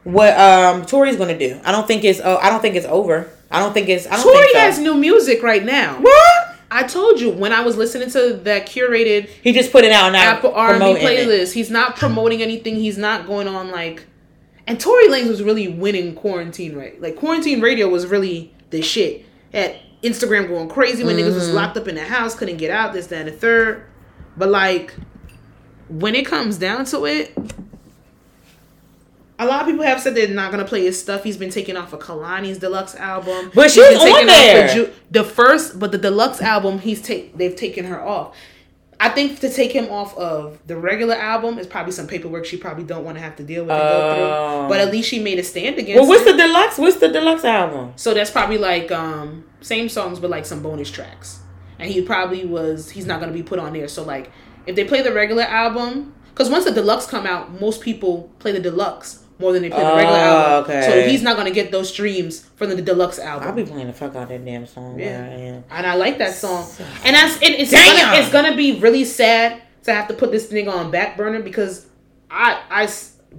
what 0.05 0.39
um 0.39 0.85
Tory's 0.87 1.17
gonna 1.17 1.39
do. 1.39 1.61
I 1.65 1.73
don't 1.73 1.87
think 1.87 2.05
it's 2.05 2.21
oh 2.23 2.37
I 2.37 2.49
don't 2.51 2.61
think 2.61 2.77
it's 2.77 2.87
over. 2.87 3.29
I 3.51 3.59
don't 3.61 3.73
think 3.73 3.89
it's 3.89 4.07
I 4.07 4.11
don't 4.17 4.23
Tory 4.23 4.37
think 4.39 4.53
so. 4.53 4.59
has 4.61 4.79
new 4.79 4.95
music 4.95 5.43
right 5.43 5.65
now. 5.65 6.01
what? 6.01 6.49
I 6.71 6.85
told 6.85 7.21
you 7.21 7.31
when 7.31 7.53
I 7.53 7.61
was 7.61 7.77
listening 7.77 8.09
to 8.11 8.35
that 8.45 8.67
curated 8.67 9.29
He 9.43 9.53
just 9.53 9.73
put 9.73 9.85
it 9.85 9.93
out 9.93 10.11
now. 10.13 10.23
Apple 10.23 10.55
R 10.55 10.71
and 10.71 10.79
B 10.79 10.85
promoting 10.95 11.03
it. 11.07 11.29
playlist. 11.29 11.53
He's 11.53 11.71
not 11.71 11.97
promoting 11.97 12.41
anything. 12.41 12.77
He's 12.77 12.97
not 12.99 13.27
going 13.27 13.47
on 13.49 13.71
like. 13.71 14.05
And 14.67 14.79
Tory 14.81 15.09
Lanez 15.09 15.29
was 15.29 15.43
really 15.43 15.67
winning 15.69 16.15
quarantine 16.15 16.77
right. 16.77 17.01
Like 17.03 17.17
quarantine 17.17 17.61
radio 17.61 17.89
was 17.89 18.07
really 18.07 18.55
the 18.71 18.81
shit. 18.81 19.27
At 19.53 19.77
Instagram 20.03 20.49
going 20.49 20.69
crazy 20.69 21.05
when 21.05 21.17
niggas 21.17 21.35
was 21.35 21.47
Mm-hmm. 21.47 21.55
locked 21.57 21.77
up 21.77 21.89
in 21.89 21.95
the 21.95 22.05
house, 22.05 22.35
couldn't 22.35 22.57
get 22.57 22.71
out. 22.71 22.93
This, 22.93 23.07
that, 23.09 23.21
and 23.21 23.29
the 23.29 23.33
third. 23.33 23.85
But 24.37 24.49
like, 24.49 24.95
when 25.89 26.15
it 26.15 26.27
comes 26.27 26.59
down 26.59 26.85
to 26.87 27.05
it, 27.07 27.37
a 29.39 29.47
lot 29.47 29.63
of 29.63 29.67
people 29.67 29.85
have 29.85 30.01
said 30.01 30.15
they're 30.15 30.29
not 30.29 30.51
gonna 30.51 30.65
play 30.65 30.83
his 30.85 31.01
stuff. 31.01 31.25
He's 31.25 31.37
been 31.37 31.51
taken 31.51 31.77
off 31.77 31.93
of 31.93 32.01
Kehlani's 32.01 32.59
deluxe 32.59 32.95
album, 32.95 33.51
But 33.55 33.65
He's 33.65 33.75
she's 33.75 33.99
been 33.99 34.13
on 34.13 34.27
there. 34.27 34.69
Ju- 34.69 34.91
the 35.11 35.25
first, 35.25 35.79
but 35.79 35.91
the 35.93 35.99
deluxe 35.99 36.41
album, 36.41 36.79
he's 36.79 37.03
take 37.03 37.37
they've 37.37 37.55
taken 37.57 37.85
her 37.87 38.01
off. 38.01 38.37
I 39.01 39.09
think 39.09 39.41
to 39.41 39.51
take 39.53 39.73
him 39.73 39.91
off 39.91 40.17
of 40.17 40.61
the 40.69 40.77
regular 40.77 41.15
album 41.17 41.59
is 41.59 41.67
probably 41.67 41.91
some 41.91 42.07
paperwork 42.07 42.45
she 42.45 42.57
probably 42.57 42.85
don't 42.85 43.05
want 43.05 43.17
to 43.17 43.21
have 43.23 43.35
to 43.37 43.43
deal 43.43 43.63
with 43.65 43.73
and 43.73 43.81
go 43.81 43.85
Oh. 43.85 44.61
through. 44.61 44.69
But 44.69 44.81
at 44.81 44.93
least 44.93 45.09
she 45.09 45.19
made 45.19 45.41
a 45.41 45.43
stand 45.43 45.77
against. 45.77 45.99
Well, 46.01 46.09
what's 46.09 46.25
the 46.25 46.37
deluxe? 46.37 46.79
What's 46.79 46.99
the 46.99 47.09
deluxe 47.09 47.45
album? 47.45 47.95
So 47.97 48.15
that's 48.15 48.31
probably 48.31 48.59
like 48.59 48.93
um 48.93 49.45
same 49.63 49.89
songs 49.89 50.19
but 50.19 50.29
like 50.31 50.45
some 50.45 50.63
bonus 50.63 50.91
tracks. 50.91 51.41
And 51.79 51.91
he 51.91 52.03
probably 52.03 52.45
was 52.45 52.91
he's 52.91 53.07
not 53.07 53.19
gonna 53.21 53.33
be 53.33 53.43
put 53.43 53.59
on 53.59 53.73
there. 53.73 53.89
So 53.89 54.03
like 54.05 54.31
if 54.67 54.77
they 54.77 54.85
play 54.85 55.03
the 55.03 55.13
regular 55.13 55.43
album, 55.43 56.15
because 56.31 56.49
once 56.51 56.65
the 56.65 56.71
deluxe 56.73 57.07
come 57.07 57.27
out, 57.27 57.61
most 57.61 57.81
people 57.81 58.31
play 58.39 58.53
the 58.53 58.61
deluxe 58.61 59.25
more 59.39 59.53
than 59.53 59.63
they 59.63 59.71
play 59.71 59.81
the 59.83 59.95
regular 59.97 60.19
Oh, 60.19 60.23
album. 60.23 60.71
okay. 60.71 60.83
So 60.89 61.09
he's 61.09 61.23
not 61.23 61.37
gonna 61.37 61.51
get 61.51 61.73
those 61.73 61.89
streams 61.89 62.41
from 62.57 62.69
the 62.71 62.81
deluxe 62.81 63.19
album. 63.19 63.49
I'll 63.49 63.55
be 63.55 63.65
playing 63.65 63.89
the 63.89 63.93
fuck 63.93 64.15
out 64.15 64.29
that 64.29 64.45
damn 64.45 64.67
song. 64.67 64.99
Yeah. 65.01 65.37
Yeah. 65.37 65.61
And 65.71 65.87
I 65.87 65.95
like 65.95 66.19
that 66.19 66.35
song. 66.35 66.69
And 67.05 67.17
that's 67.17 67.37
it, 67.43 67.59
it's 67.59 67.73
gonna, 67.73 68.21
it's 68.21 68.31
gonna 68.31 68.57
be 68.57 68.79
really 68.79 69.05
sad 69.05 69.63
to 69.85 69.93
have 69.93 70.07
to 70.09 70.15
put 70.15 70.31
this 70.31 70.47
thing 70.47 70.69
on 70.69 70.91
back 70.93 71.17
burner 71.17 71.41
because 71.43 71.87
I 72.31 72.89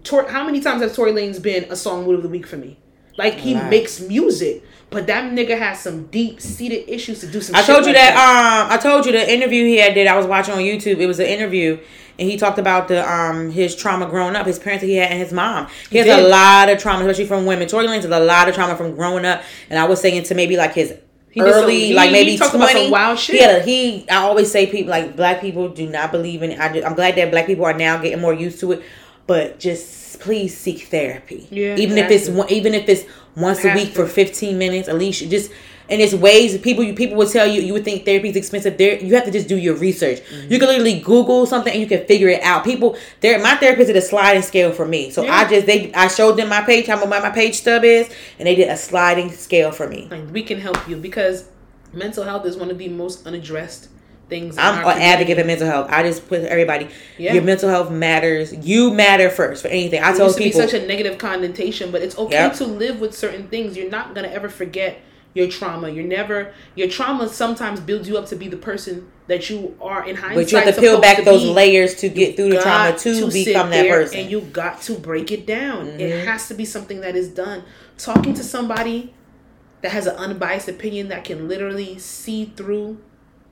Tor, 0.04 0.28
how 0.28 0.44
many 0.46 0.60
times 0.60 0.82
has 0.82 0.96
Tory 0.96 1.12
Lanez 1.12 1.42
been 1.42 1.66
a 1.72 1.76
song 1.76 2.04
mood 2.06 2.16
of 2.16 2.24
the 2.24 2.30
week 2.30 2.46
for 2.48 2.58
me? 2.58 2.78
Like 3.18 3.36
he 3.36 3.54
makes 3.56 4.00
music, 4.00 4.64
but 4.90 5.08
that 5.08 5.32
nigga 5.32 5.58
has 5.58 5.80
some 5.80 6.08
deep 6.08 6.42
seated 6.42 6.90
issues 6.92 7.20
to 7.20 7.28
do 7.28 7.42
some. 7.42 7.56
I 7.56 7.62
told 7.62 7.82
you 7.86 7.94
like 7.94 7.96
that. 7.96 8.66
Um, 8.66 8.72
I 8.72 8.78
told 8.78 9.06
you 9.06 9.12
the 9.12 9.32
interview 9.32 9.66
he 9.66 9.78
had 9.78 9.94
did. 9.94 10.08
I 10.08 10.18
was 10.18 10.26
watching 10.26 10.54
on 10.54 10.62
YouTube. 10.62 10.98
It 10.98 11.06
was 11.06 11.20
an 11.20 11.28
interview, 11.28 11.80
and 12.18 12.30
he 12.30 12.38
talked 12.38 12.58
about 12.58 12.88
the 12.88 13.08
um 13.12 13.52
his 13.52 13.76
trauma 13.76 14.08
growing 14.08 14.36
up, 14.36 14.48
his 14.48 14.58
parents 14.58 14.82
that 14.82 14.88
he 14.88 14.96
had, 14.96 15.12
and 15.12 15.20
his 15.20 15.32
mom. 15.32 15.68
He, 15.92 15.98
has 16.00 16.08
did. 16.08 16.20
a 16.26 16.28
lot 16.28 16.70
of 16.70 16.80
trauma, 16.80 17.02
especially 17.02 17.28
from 17.28 17.46
women. 17.46 17.68
Tory 17.68 17.86
Lanez 17.86 17.98
has 17.98 18.06
a 18.06 18.20
lot 18.20 18.50
of 18.50 18.56
trauma 18.56 18.76
from 18.76 18.96
growing 18.96 19.26
up, 19.26 19.44
and 19.70 19.78
I 19.78 19.86
was 19.86 20.02
saying 20.02 20.24
to 20.24 20.36
maybe 20.36 20.58
like 20.58 20.74
his. 20.74 20.90
some- 20.90 20.98
Early, 21.36 21.88
he- 21.88 21.94
like 21.96 22.08
he 22.10 22.14
maybe 22.14 22.38
talked 22.38 22.54
20. 22.56 22.64
about 22.72 22.82
some 22.84 22.92
wild 22.92 23.20
shit. 23.20 23.64
He 23.66 24.00
he. 24.00 24.10
I 24.10 24.18
always 24.18 24.52
say 24.52 24.66
people 24.68 24.90
like 24.92 25.16
black 25.16 25.42
people 25.42 25.70
do 25.70 25.88
not 25.90 26.12
believe 26.12 26.42
in. 26.44 26.52
it. 26.52 26.60
I 26.60 26.72
just, 26.74 26.86
I'm 26.86 26.94
glad 26.96 27.16
that 27.16 27.30
black 27.32 27.46
people 27.48 27.66
are 27.66 27.74
now 27.78 27.98
getting 27.98 28.22
more 28.22 28.34
used 28.34 28.60
to 28.60 28.72
it, 28.74 28.84
but 29.28 29.60
just 29.60 30.03
please 30.24 30.58
seek 30.58 30.84
therapy. 30.84 31.48
Yeah, 31.52 31.76
even 31.76 31.98
you 31.98 32.04
if 32.04 32.12
it's 32.12 32.30
one, 32.30 32.50
even 32.50 32.74
if 32.74 32.88
it's 32.88 33.04
once 33.36 33.64
a 33.66 33.74
week 33.74 33.90
to. 33.90 33.96
for 33.96 34.08
15 34.08 34.58
minutes 34.58 34.88
at 34.88 34.96
least 34.96 35.28
just 35.30 35.52
and 35.90 36.00
it's 36.00 36.14
ways 36.14 36.58
people 36.60 36.84
you 36.84 36.94
people 36.94 37.18
would 37.18 37.30
tell 37.30 37.46
you 37.46 37.62
you 37.62 37.74
would 37.74 37.84
think 37.84 38.06
therapy 38.06 38.30
is 38.30 38.36
expensive. 38.38 38.78
There 38.78 38.98
you 38.98 39.16
have 39.16 39.26
to 39.26 39.32
just 39.32 39.50
do 39.50 39.58
your 39.58 39.76
research. 39.76 40.20
Mm-hmm. 40.22 40.52
you 40.52 40.60
can 40.60 40.68
literally 40.70 41.00
google 41.02 41.46
something 41.46 41.74
and 41.74 41.82
you 41.82 41.88
can 41.88 42.06
figure 42.08 42.30
it 42.30 42.42
out. 42.42 42.64
People 42.64 42.96
there 43.20 43.38
my 43.42 43.56
therapist 43.56 43.88
did 43.88 43.98
a 43.98 44.02
sliding 44.02 44.44
scale 44.44 44.72
for 44.72 44.86
me. 44.86 45.10
So 45.10 45.28
i 45.28 45.48
just 45.50 45.66
they 45.66 45.92
i 45.94 46.08
showed 46.08 46.38
them 46.38 46.50
my 46.50 46.62
page 46.62 46.88
how 46.88 47.04
much 47.04 47.10
my 47.10 47.30
page 47.30 47.56
stub 47.56 47.84
is 47.84 48.10
and 48.40 48.48
they 48.48 48.56
did 48.56 48.70
a 48.70 48.78
sliding 48.78 49.30
scale 49.32 49.72
for 49.72 49.90
me. 49.90 50.08
Like 50.10 50.32
we 50.32 50.44
can 50.44 50.60
help 50.60 50.88
you 50.88 50.96
because 50.96 51.50
mental 51.92 52.24
health 52.24 52.46
is 52.46 52.56
one 52.56 52.72
of 52.72 52.78
the 52.78 52.88
most 52.88 53.28
unaddressed 53.28 53.90
things. 54.30 54.58
I'm 54.58 54.80
an 54.86 55.02
advocate 55.02 55.38
for 55.38 55.44
mental 55.46 55.68
health. 55.68 55.88
I 55.90 56.04
just 56.04 56.28
put 56.28 56.42
everybody. 56.42 56.88
Yeah. 57.18 57.34
Your 57.34 57.44
mental 57.44 57.70
health 57.70 57.92
matters. 57.92 58.54
You 58.66 58.92
matter 58.94 59.30
first 59.30 59.62
for 59.62 59.68
anything. 59.68 60.02
I 60.02 60.12
It 60.14 60.18
told 60.18 60.30
used 60.30 60.38
to 60.38 60.44
people. 60.44 60.62
be 60.62 60.68
such 60.68 60.82
a 60.82 60.88
negative 60.88 61.18
connotation, 61.18 61.92
but 61.92 62.02
it's 62.02 62.18
okay 62.18 62.36
Yep. 62.36 62.54
to 62.56 62.66
live 62.66 63.00
with 63.00 63.16
certain 63.16 63.48
things. 63.48 63.78
You're 63.78 63.90
not 63.90 64.16
gonna 64.16 64.30
ever 64.30 64.50
forget 64.50 64.98
your 65.36 65.48
trauma. 65.48 65.90
You're 65.90 66.06
never 66.06 66.50
your 66.76 66.88
trauma 66.88 67.28
sometimes 67.28 67.80
builds 67.80 68.08
you 68.08 68.18
up 68.18 68.28
to 68.28 68.36
be 68.36 68.48
the 68.48 68.58
person 68.58 69.08
that 69.28 69.50
you 69.50 69.76
are 69.82 70.08
in 70.08 70.16
hindsight. 70.16 70.36
but 70.46 70.52
you 70.52 70.58
have 70.60 70.76
to 70.76 70.82
peel 70.82 71.00
back 71.02 71.18
to 71.18 71.24
those 71.24 71.42
be. 71.44 71.50
layers 71.50 71.96
to 71.96 72.10
get 72.10 72.36
through 72.36 72.50
the 72.50 72.62
trauma 72.62 72.92
got 72.92 73.00
to, 73.00 73.32
become 73.32 73.70
that 73.72 73.88
person. 73.88 74.20
and 74.20 74.30
you 74.32 74.42
got 74.42 74.82
to 74.84 74.94
break 74.94 75.32
it 75.32 75.46
down. 75.48 75.88
Mhm. 75.88 76.00
It 76.00 76.26
has 76.28 76.48
to 76.50 76.54
be 76.54 76.66
something 76.66 77.02
that 77.02 77.16
is 77.16 77.30
done. 77.30 77.64
Talking 77.98 78.34
to 78.36 78.44
somebody 78.44 79.14
that 79.82 79.92
has 79.92 80.06
an 80.08 80.16
unbiased 80.18 80.68
opinion 80.70 81.08
that 81.10 81.24
can 81.24 81.48
literally 81.48 81.98
see 81.98 82.52
through 82.56 82.98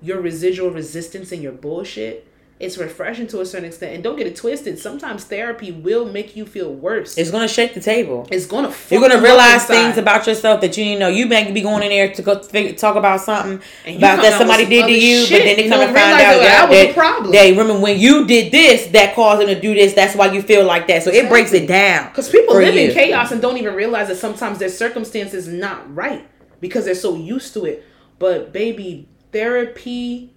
your 0.02 0.20
residual 0.22 0.72
resistance 0.72 1.32
and 1.32 1.42
your 1.42 1.52
bullshit. 1.52 2.28
It's 2.60 2.78
refreshing 2.78 3.26
to 3.30 3.42
a 3.42 3.46
certain 3.48 3.66
extent. 3.66 3.96
And 3.96 4.04
don't 4.04 4.16
get 4.18 4.28
it 4.28 4.36
twisted. 4.36 4.78
Sometimes 4.78 5.24
therapy 5.24 5.72
will 5.72 6.06
make 6.06 6.36
you 6.36 6.46
feel 6.46 6.72
worse. 6.72 7.18
it's 7.18 7.32
gonna 7.32 7.48
shake 7.48 7.74
the 7.74 7.80
table. 7.82 8.28
It's 8.32 8.46
gonna. 8.46 8.72
You're 8.92 9.02
gonna 9.02 9.20
realize 9.20 9.66
things 9.66 9.98
about 9.98 10.28
yourself 10.28 10.62
that 10.62 10.78
you 10.78 10.84
didn't 10.84 11.00
know. 11.00 11.08
You 11.08 11.26
may 11.26 11.52
be 11.52 11.62
going 11.62 11.82
in 11.82 11.90
there 11.90 12.14
to 12.14 12.22
go 12.22 12.38
figure, 12.38 12.74
talk 12.74 12.98
about 12.98 13.22
something 13.22 13.60
And 13.84 13.98
about 13.98 14.22
that 14.22 14.38
somebody 14.38 14.68
did 14.68 14.86
to 14.86 14.92
you, 14.92 15.26
shit. 15.26 15.40
but 15.40 15.46
then 15.46 15.58
they 15.58 15.70
come 15.70 15.82
and 15.82 15.96
find 15.96 16.14
out 16.14 16.18
that 16.20 16.38
yeah, 16.40 16.66
that 16.68 16.70
was 16.70 16.78
a 16.78 16.94
problem. 16.94 17.32
they 17.32 17.50
remember 17.52 17.80
when 17.80 18.00
you 18.00 18.28
did 18.28 18.52
this 18.52 18.86
that 18.92 19.16
caused 19.16 19.42
them 19.42 19.48
to 19.48 19.60
do 19.60 19.74
this. 19.74 19.94
That's 19.96 20.16
why 20.16 20.32
you 20.32 20.44
feel 20.44 20.64
like 20.64 20.86
that. 20.86 21.02
So 21.02 21.10
it 21.10 21.30
breaks 21.30 21.54
it 21.54 21.68
down. 21.68 22.10
Because 22.10 22.30
people 22.30 22.54
live 22.54 22.76
in 22.76 22.94
chaos 22.94 23.32
and 23.32 23.42
don't 23.42 23.58
even 23.58 23.74
realize 23.74 24.08
that 24.10 24.18
sometimes 24.18 24.60
their 24.60 24.70
circumstances 24.70 25.48
not 25.48 25.92
right 25.96 26.28
because 26.60 26.86
they're 26.86 26.94
so 26.94 27.16
used 27.16 27.56
to 27.56 27.66
it. 27.66 27.84
But 28.20 28.54
baby, 28.54 29.08
therapy 29.32 30.34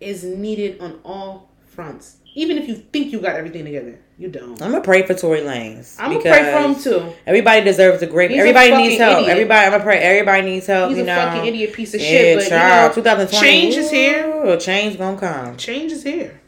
is 0.00 0.24
needed 0.24 0.80
on 0.80 1.00
all 1.04 1.50
fronts. 1.66 2.16
Even 2.34 2.58
if 2.58 2.68
you 2.68 2.76
think 2.76 3.12
you 3.12 3.20
got 3.20 3.34
everything 3.36 3.64
together, 3.64 3.98
you 4.16 4.28
don't. 4.28 4.60
I'm 4.62 4.70
gonna 4.70 4.84
pray 4.84 5.04
for 5.04 5.14
Tory 5.14 5.40
Lanez. 5.40 5.96
I'm 5.98 6.10
gonna 6.12 6.22
pray 6.22 6.52
for 6.52 6.58
him 6.60 6.74
too. 6.80 7.12
Everybody 7.26 7.64
deserves 7.64 8.02
a 8.02 8.06
great. 8.06 8.30
He's 8.30 8.38
everybody 8.38 8.70
fucking 8.70 8.86
needs 8.86 9.00
help. 9.00 9.18
idiot. 9.18 9.30
Everybody, 9.32 9.66
I'm 9.66 9.72
gonna 9.72 9.84
pray. 9.84 9.98
Everybody 9.98 10.42
needs 10.42 10.66
help. 10.66 10.90
He's 10.90 10.98
you 10.98 11.02
a 11.04 11.06
know. 11.06 11.16
fucking 11.16 11.46
idiot 11.46 11.72
piece 11.72 11.92
of 11.94 12.00
Yeah, 12.00 12.06
shit. 12.06 12.38
But 12.38 12.48
child. 12.48 12.96
you 12.96 13.02
know, 13.02 13.14
2020. 13.26 13.40
change 13.46 13.74
is 13.74 13.90
here. 13.90 14.44
Ooh, 14.46 14.56
change 14.58 14.96
gonna 14.98 15.18
come. 15.18 15.56
Change 15.56 15.90
is 15.92 16.04
here. 16.04 16.40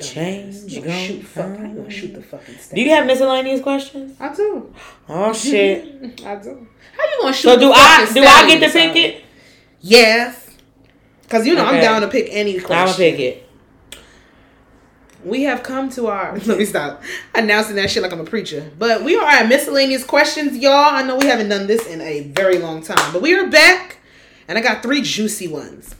Change 0.00 0.82
gonna 0.84 0.92
shoot 0.92 1.22
fuck. 1.24 1.46
I'm 1.46 1.74
gonna 1.76 1.90
shoot 1.90 2.14
the 2.14 2.22
fucking. 2.22 2.54
Do 2.74 2.80
you 2.80 2.90
have 2.90 3.06
miscellaneous 3.06 3.62
questions? 3.62 4.14
I 4.20 4.34
do. 4.34 4.72
Oh 5.08 5.32
shit. 5.32 6.20
I 6.26 6.36
do. 6.36 6.66
How 6.96 7.04
you 7.04 7.18
gonna 7.22 7.32
shoot? 7.32 7.48
So 7.48 7.58
do 7.58 7.72
I? 7.72 8.08
Do 8.12 8.22
I 8.22 8.46
get 8.46 8.60
to 8.66 8.70
pick 8.72 8.94
it? 8.96 9.24
Yes. 9.80 10.45
Cause 11.28 11.46
you 11.46 11.54
know 11.54 11.64
I'm 11.64 11.80
down 11.80 12.02
to 12.02 12.08
pick 12.08 12.28
any 12.30 12.60
question. 12.60 12.76
I'm 12.76 12.86
gonna 12.86 12.96
pick 12.96 13.18
it. 13.18 13.48
We 15.24 15.42
have 15.42 15.64
come 15.64 15.90
to 15.90 16.06
our. 16.06 16.38
Let 16.46 16.58
me 16.58 16.64
stop 16.64 17.02
announcing 17.34 17.74
that 17.76 17.90
shit 17.90 18.02
like 18.02 18.12
I'm 18.12 18.20
a 18.20 18.24
preacher. 18.24 18.70
But 18.78 19.02
we 19.02 19.16
are 19.16 19.28
at 19.28 19.48
miscellaneous 19.48 20.04
questions, 20.04 20.56
y'all. 20.56 20.72
I 20.72 21.02
know 21.02 21.16
we 21.16 21.26
haven't 21.26 21.48
done 21.48 21.66
this 21.66 21.86
in 21.86 22.00
a 22.00 22.20
very 22.28 22.58
long 22.58 22.82
time, 22.82 23.12
but 23.12 23.22
we 23.22 23.34
are 23.34 23.48
back, 23.48 23.98
and 24.46 24.56
I 24.56 24.60
got 24.60 24.82
three 24.82 25.02
juicy 25.02 25.48
ones. 25.48 25.96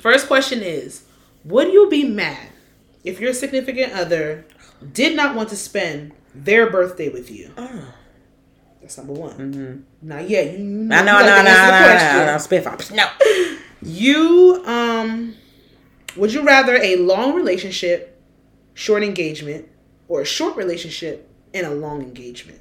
First 0.00 0.26
question 0.26 0.62
is: 0.62 1.04
Would 1.44 1.72
you 1.72 1.88
be 1.88 2.02
mad 2.04 2.48
if 3.04 3.20
your 3.20 3.32
significant 3.32 3.92
other 3.92 4.46
did 4.92 5.14
not 5.14 5.36
want 5.36 5.48
to 5.50 5.56
spend 5.56 6.12
their 6.34 6.68
birthday 6.68 7.08
with 7.08 7.30
you? 7.30 7.52
Oh. 7.56 7.94
That's 8.80 8.98
number 8.98 9.14
one. 9.14 9.32
Mm-hmm. 9.32 10.08
Not 10.08 10.30
yet. 10.30 10.56
You, 10.56 10.64
you 10.64 10.88
I 10.92 11.02
know, 11.02 11.18
you 11.18 11.18
I 11.18 11.26
know, 11.26 11.32
I 11.32 11.42
gotta 11.42 11.42
know, 11.42 11.50
answer 11.50 11.66
the 11.66 11.72
I 11.72 11.80
know, 11.80 11.86
question. 11.86 12.20
I 12.20 12.26
know. 12.26 12.38
Spit 12.38 12.66
ups. 12.66 12.90
No. 12.92 13.56
You 13.82 14.62
um 14.66 15.34
would 16.16 16.32
you 16.32 16.42
rather 16.42 16.76
a 16.76 16.96
long 16.96 17.34
relationship, 17.34 18.20
short 18.74 19.02
engagement, 19.02 19.68
or 20.08 20.22
a 20.22 20.24
short 20.24 20.56
relationship 20.56 21.28
and 21.52 21.66
a 21.66 21.70
long 21.70 22.02
engagement? 22.02 22.60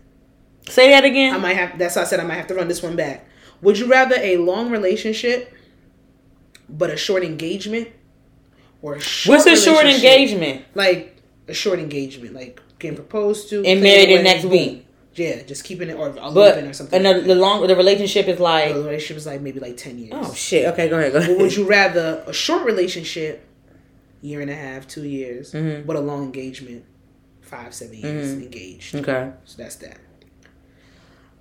Say 0.69 0.89
that 0.89 1.05
again. 1.05 1.33
I 1.33 1.37
might 1.37 1.55
have 1.55 1.77
that's 1.77 1.95
why 1.95 2.01
I 2.01 2.05
said 2.05 2.19
I 2.19 2.23
might 2.23 2.35
have 2.35 2.47
to 2.47 2.55
run 2.55 2.67
this 2.67 2.83
one 2.83 2.95
back. 2.95 3.27
Would 3.61 3.79
you 3.79 3.87
rather 3.87 4.15
a 4.19 4.37
long 4.37 4.69
relationship, 4.69 5.53
but 6.67 6.89
a 6.89 6.97
short 6.97 7.23
engagement 7.23 7.89
or 8.81 8.95
a 8.95 8.99
short 8.99 9.37
What's 9.37 9.47
a 9.47 9.55
short 9.55 9.85
engagement? 9.85 10.65
Like 10.75 11.17
a 11.47 11.53
short 11.53 11.79
engagement, 11.79 12.33
like 12.33 12.61
getting 12.79 12.95
proposed 12.95 13.49
to 13.49 13.63
And 13.63 13.81
married 13.81 14.09
the 14.09 14.23
next 14.23 14.45
week. 14.45 14.84
Yeah, 15.15 15.43
just 15.43 15.63
keeping 15.63 15.89
it 15.89 15.93
or 15.93 16.09
a 16.09 16.31
But 16.31 16.57
or 16.63 16.73
something. 16.73 17.05
and 17.05 17.21
the, 17.21 17.27
the 17.27 17.35
long 17.35 17.65
the 17.65 17.75
relationship 17.75 18.27
is 18.27 18.39
like 18.39 18.73
the 18.73 18.81
relationship 18.83 19.17
is 19.17 19.25
like 19.25 19.41
maybe 19.41 19.59
like 19.59 19.77
ten 19.77 19.97
years. 19.97 20.11
oh 20.13 20.33
shit. 20.33 20.65
Okay, 20.73 20.89
go 20.89 20.97
ahead. 20.99 21.13
Go 21.13 21.19
ahead. 21.19 21.37
would 21.39 21.55
you 21.55 21.65
rather 21.65 22.23
a 22.27 22.33
short 22.33 22.65
relationship, 22.65 23.47
year 24.21 24.41
and 24.41 24.49
a 24.51 24.55
half, 24.55 24.87
two 24.87 25.03
years, 25.07 25.53
Mhm. 25.53 25.85
but 25.85 25.95
a 25.95 25.99
long 26.01 26.23
engagement, 26.23 26.83
five, 27.41 27.73
seven 27.73 27.97
years 27.97 28.35
Mhm. 28.35 28.43
engaged? 28.43 28.95
okay. 28.95 29.31
So 29.45 29.55
that's 29.61 29.75
that. 29.77 29.97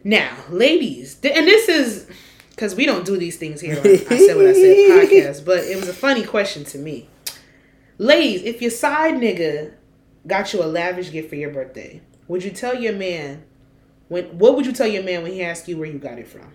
Now, 0.02 0.36
ladies, 0.50 1.14
th- 1.16 1.34
and 1.36 1.46
this 1.46 1.68
is 1.68 2.06
because 2.50 2.74
we 2.74 2.86
don't 2.86 3.04
do 3.04 3.16
these 3.16 3.36
things 3.36 3.60
here. 3.60 3.76
On, 3.78 3.86
I 3.86 3.96
said 3.96 4.36
what 4.36 4.46
I 4.46 4.52
said 4.52 4.76
podcast, 5.10 5.44
but 5.44 5.64
it 5.64 5.76
was 5.76 5.88
a 5.88 5.94
funny 5.94 6.22
question 6.22 6.64
to 6.66 6.78
me. 6.78 7.08
Ladies, 7.98 8.42
if 8.42 8.60
your 8.60 8.70
side 8.70 9.14
nigga 9.14 9.72
got 10.26 10.52
you 10.52 10.62
a 10.62 10.66
lavish 10.66 11.10
gift 11.10 11.28
for 11.28 11.36
your 11.36 11.50
birthday, 11.50 12.02
would 12.28 12.44
you 12.44 12.50
tell 12.50 12.74
your 12.74 12.92
man 12.92 13.42
when? 14.08 14.24
What 14.38 14.56
would 14.56 14.66
you 14.66 14.72
tell 14.72 14.86
your 14.86 15.02
man 15.02 15.22
when 15.22 15.32
he 15.32 15.42
asks 15.42 15.68
you 15.68 15.76
where 15.78 15.88
you 15.88 15.98
got 15.98 16.18
it 16.18 16.26
from? 16.28 16.52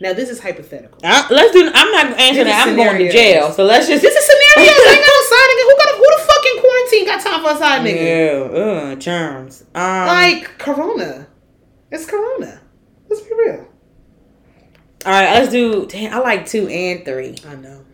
Now, 0.00 0.12
this 0.12 0.28
is 0.28 0.40
hypothetical. 0.40 0.98
I, 1.02 1.26
let's 1.30 1.52
do. 1.52 1.70
I'm 1.72 1.90
not 1.92 2.20
answering 2.20 2.46
that. 2.48 2.68
I'm 2.68 2.76
going 2.76 2.98
to 2.98 3.10
jail. 3.10 3.50
So 3.52 3.64
let's 3.64 3.86
just. 3.88 4.02
This 4.02 4.14
is 4.14 4.24
scenarios. 4.24 4.74
I 4.76 4.90
ain't 4.92 5.06
got 5.06 5.08
no 5.08 5.22
side 5.30 5.48
nigga. 5.50 5.64
Who 5.64 5.76
got 5.78 5.88
a, 5.88 5.96
who 5.96 6.06
the 6.12 6.22
fucking 6.32 6.60
quarantine 6.60 7.06
got 7.06 7.20
time 7.22 7.42
for 7.42 7.50
a 7.50 7.58
side 7.58 7.86
nigga? 7.86 8.52
Yeah, 8.52 8.60
uh, 8.60 8.94
germs. 8.96 9.62
Um, 9.74 10.06
Like 10.06 10.58
Corona. 10.58 11.26
It's 11.90 12.04
Corona. 12.04 12.60
Let's 13.08 13.22
be 13.22 13.30
real. 13.34 13.68
all 15.06 15.12
right, 15.12 15.32
let's 15.38 15.50
do. 15.50 15.86
Damn, 15.86 16.12
I 16.12 16.18
like 16.18 16.46
two 16.46 16.66
and 16.68 17.04
three. 17.04 17.36
I 17.46 17.54
know. 17.54 17.84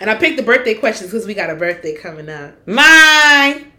And 0.00 0.08
I 0.08 0.14
picked 0.14 0.36
the 0.36 0.44
birthday 0.44 0.74
questions 0.74 1.10
because 1.10 1.26
we 1.26 1.34
got 1.34 1.50
a 1.50 1.56
birthday 1.56 1.94
coming 1.96 2.28
up. 2.28 2.54
Mine. 2.68 3.72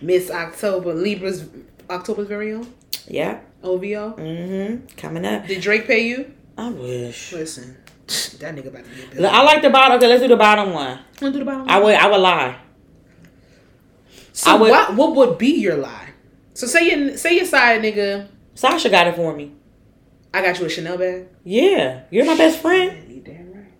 Miss 0.00 0.30
October, 0.30 0.94
Libra's 0.94 1.44
October's 1.92 2.28
very 2.28 2.52
own 2.52 2.66
Yeah. 3.06 3.40
OVO. 3.62 4.14
Mm-hmm. 4.16 4.86
Coming 4.96 5.24
up. 5.24 5.46
Did 5.46 5.60
Drake 5.62 5.86
pay 5.86 6.06
you? 6.06 6.32
I 6.58 6.68
wish. 6.70 7.32
Listen, 7.32 7.76
that 8.40 8.54
nigga 8.54 8.66
about 8.68 8.84
to 8.84 8.90
be 8.90 9.18
a 9.18 9.20
Look. 9.22 9.32
I 9.32 9.42
like 9.42 9.62
the 9.62 9.70
bottom. 9.70 9.96
Okay, 9.96 10.06
let's 10.08 10.22
do 10.22 10.28
the 10.28 10.36
bottom 10.36 10.72
one. 10.72 10.98
Wanna 11.20 11.32
do 11.32 11.38
the 11.38 11.44
bottom 11.44 11.68
I 11.68 11.78
would. 11.80 11.94
I 11.94 12.06
would 12.10 12.20
lie. 12.20 12.56
So 14.32 14.50
I 14.50 14.54
would- 14.54 14.70
what? 14.70 14.94
What 14.94 15.14
would 15.16 15.38
be 15.38 15.54
your 15.60 15.76
lie? 15.76 16.10
So 16.54 16.66
say 16.66 16.90
your 16.90 17.16
say 17.16 17.34
your 17.36 17.44
side 17.46 17.82
nigga. 17.82 18.28
Sasha 18.54 18.88
got 18.90 19.06
it 19.06 19.16
for 19.16 19.34
me. 19.34 19.52
I 20.34 20.42
got 20.42 20.58
you 20.58 20.66
a 20.66 20.68
Chanel 20.68 20.98
bag. 20.98 21.26
Yeah, 21.44 22.02
you're 22.10 22.24
my 22.26 22.36
best 22.36 22.58
friend. 22.60 23.10
You 23.12 23.20
damn 23.20 23.52
right. 23.52 23.72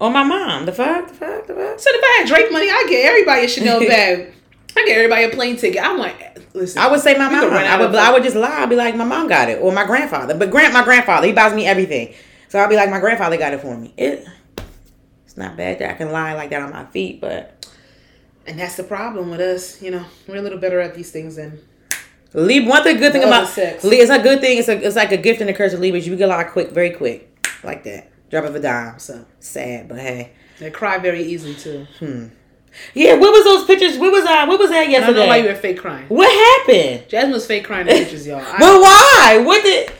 Or 0.00 0.10
my 0.10 0.22
mom. 0.22 0.66
The 0.66 0.72
fuck. 0.72 1.08
The 1.08 1.14
fuck. 1.14 1.46
The 1.46 1.54
fuck. 1.54 1.78
So 1.78 1.90
if 1.92 2.02
I 2.04 2.18
had 2.18 2.28
Drake 2.28 2.52
money, 2.52 2.68
I 2.70 2.86
get 2.88 3.04
everybody 3.06 3.44
a 3.44 3.48
Chanel 3.48 3.80
bag. 3.86 4.32
I 4.76 4.84
get 4.86 4.96
everybody 4.96 5.24
a 5.24 5.28
plane 5.30 5.56
ticket. 5.56 5.82
I'm 5.82 5.98
like, 5.98 6.38
listen. 6.54 6.80
I 6.80 6.90
would 6.90 7.00
say 7.00 7.16
my 7.16 7.28
mom. 7.28 7.52
I 7.52 7.78
would. 7.78 7.94
I 7.94 8.12
would 8.12 8.22
just 8.22 8.36
lie. 8.36 8.62
I'd 8.62 8.68
be 8.68 8.76
like, 8.76 8.96
my 8.96 9.04
mom 9.04 9.28
got 9.28 9.48
it, 9.48 9.60
or 9.60 9.72
my 9.72 9.84
grandfather. 9.84 10.34
But 10.34 10.50
grant 10.50 10.72
my 10.72 10.84
grandfather, 10.84 11.26
he 11.26 11.32
buys 11.32 11.54
me 11.54 11.66
everything. 11.66 12.14
So 12.48 12.58
I'll 12.58 12.68
be 12.68 12.76
like, 12.76 12.90
my 12.90 13.00
grandfather 13.00 13.36
got 13.36 13.52
it 13.52 13.60
for 13.60 13.76
me. 13.76 13.94
It. 13.96 14.26
It's 15.24 15.36
not 15.36 15.56
bad 15.56 15.78
that 15.78 15.90
I 15.90 15.94
can 15.94 16.12
lie 16.12 16.34
like 16.34 16.50
that 16.50 16.60
on 16.60 16.70
my 16.70 16.84
feet, 16.86 17.20
but 17.20 17.66
And 18.46 18.58
that's 18.58 18.76
the 18.76 18.84
problem 18.84 19.30
with 19.30 19.40
us. 19.40 19.80
You 19.80 19.90
know, 19.90 20.04
we're 20.28 20.36
a 20.36 20.42
little 20.42 20.58
better 20.58 20.80
at 20.80 20.94
these 20.94 21.10
things 21.10 21.36
than 21.36 21.60
Leave 22.34 22.66
One 22.66 22.82
thing, 22.82 22.96
good 22.96 23.12
thing 23.12 23.24
about 23.24 23.48
sex. 23.48 23.84
It's 23.84 24.10
a 24.10 24.22
good 24.22 24.40
thing. 24.40 24.58
It's 24.58 24.68
a, 24.68 24.86
it's 24.86 24.96
like 24.96 25.12
a 25.12 25.16
gift 25.16 25.40
and 25.40 25.50
a 25.50 25.54
curse 25.54 25.74
of 25.74 25.80
Libras. 25.80 26.06
You 26.06 26.16
get 26.16 26.28
a 26.28 26.32
lot 26.32 26.48
quick, 26.48 26.70
very 26.70 26.90
quick, 26.90 27.46
like 27.62 27.84
that. 27.84 28.10
Drop 28.30 28.44
of 28.44 28.54
a 28.54 28.60
dime. 28.60 28.98
so. 28.98 29.26
Sad, 29.40 29.88
but 29.88 29.98
hey. 29.98 30.32
They 30.58 30.70
cry 30.70 30.98
very 30.98 31.22
easily 31.22 31.54
too. 31.54 31.86
Hmm. 31.98 32.26
Yeah, 32.94 33.14
what 33.14 33.32
was 33.32 33.44
those 33.44 33.64
pictures? 33.66 33.98
What 33.98 34.12
was 34.12 34.24
I? 34.24 34.44
What 34.44 34.58
was 34.58 34.70
that 34.70 34.88
yesterday? 34.88 35.02
I 35.02 35.06
don't 35.06 35.16
know 35.16 35.26
why 35.28 35.36
you 35.38 35.48
were 35.48 35.54
fake 35.54 35.78
crying. 35.78 36.06
what 36.08 36.30
happened? 36.66 37.08
Jasmine 37.08 37.32
was 37.32 37.46
fake 37.46 37.64
crying 37.64 37.86
in 37.88 37.94
pictures, 37.98 38.26
y'all. 38.26 38.38
I, 38.40 38.58
But 38.58 38.80
why? 38.80 39.42
What 39.44 39.62
did? 39.62 39.88
there 39.88 39.94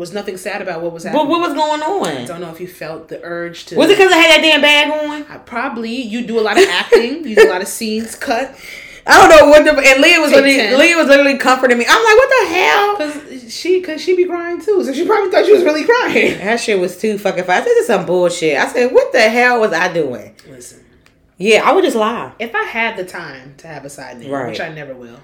was 0.00 0.12
nothing 0.14 0.36
sad 0.38 0.62
about 0.62 0.80
what 0.82 0.92
was 0.92 1.04
But 1.04 1.10
happening. 1.12 1.28
what 1.30 1.40
was 1.40 1.54
going 1.54 1.82
on? 1.82 2.06
I 2.06 2.24
don't 2.24 2.40
know 2.40 2.50
if 2.50 2.60
you 2.60 2.66
felt 2.68 3.08
the 3.08 3.20
urge 3.22 3.66
to. 3.66 3.76
Was 3.76 3.90
it 3.90 3.96
because 3.98 4.12
I 4.12 4.16
had 4.16 4.30
that 4.30 4.40
damn 4.42 4.60
bag 4.62 4.90
on? 4.90 5.30
I 5.30 5.38
probably 5.38 5.90
you 5.94 6.26
do 6.26 6.38
a 6.38 6.42
lot 6.42 6.56
of 6.56 6.66
acting, 6.68 7.26
you 7.26 7.34
do 7.36 7.48
a 7.48 7.52
lot 7.52 7.60
of 7.62 7.68
scenes 7.68 8.14
cut. 8.14 8.58
I 9.04 9.18
don't 9.18 9.36
know 9.36 9.48
what 9.50 9.64
the 9.64 9.70
and 9.72 10.00
Leah 10.00 10.20
was 10.20 10.30
Take 10.30 10.44
literally 10.44 10.56
10. 10.58 10.78
Leah 10.78 10.96
was 10.96 11.08
literally 11.08 11.36
comforting 11.36 11.76
me. 11.76 11.84
I'm 11.88 12.04
like, 12.04 12.16
what 12.16 12.30
the 12.30 12.54
hell? 12.54 12.96
Cause 13.42 13.52
she, 13.52 13.82
cause 13.82 14.00
she 14.00 14.14
be 14.16 14.26
crying 14.26 14.60
too, 14.60 14.84
so 14.84 14.92
she 14.92 15.04
probably 15.04 15.28
thought 15.30 15.44
she 15.44 15.52
was 15.52 15.64
really 15.64 15.84
crying. 15.84 16.38
That 16.38 16.60
shit 16.60 16.78
was 16.78 16.96
too 16.96 17.18
fucking 17.18 17.42
fast. 17.44 17.64
This 17.64 17.78
is 17.78 17.86
some 17.88 18.06
bullshit. 18.06 18.56
I 18.56 18.68
said, 18.68 18.92
what 18.92 19.12
the 19.12 19.20
hell 19.20 19.58
was 19.60 19.72
I 19.72 19.92
doing? 19.92 20.36
Listen, 20.48 20.81
Yeah, 21.42 21.62
I 21.68 21.72
would 21.72 21.84
just 21.84 21.96
lie. 21.96 22.32
if 22.38 22.54
I 22.54 22.64
had 22.64 22.96
the 22.96 23.04
time 23.04 23.54
to 23.58 23.66
have 23.66 23.84
a 23.84 23.90
side 23.90 24.18
name, 24.18 24.30
Right. 24.30 24.48
which 24.50 24.60
I 24.60 24.68
never 24.68 24.94
will, 24.94 25.18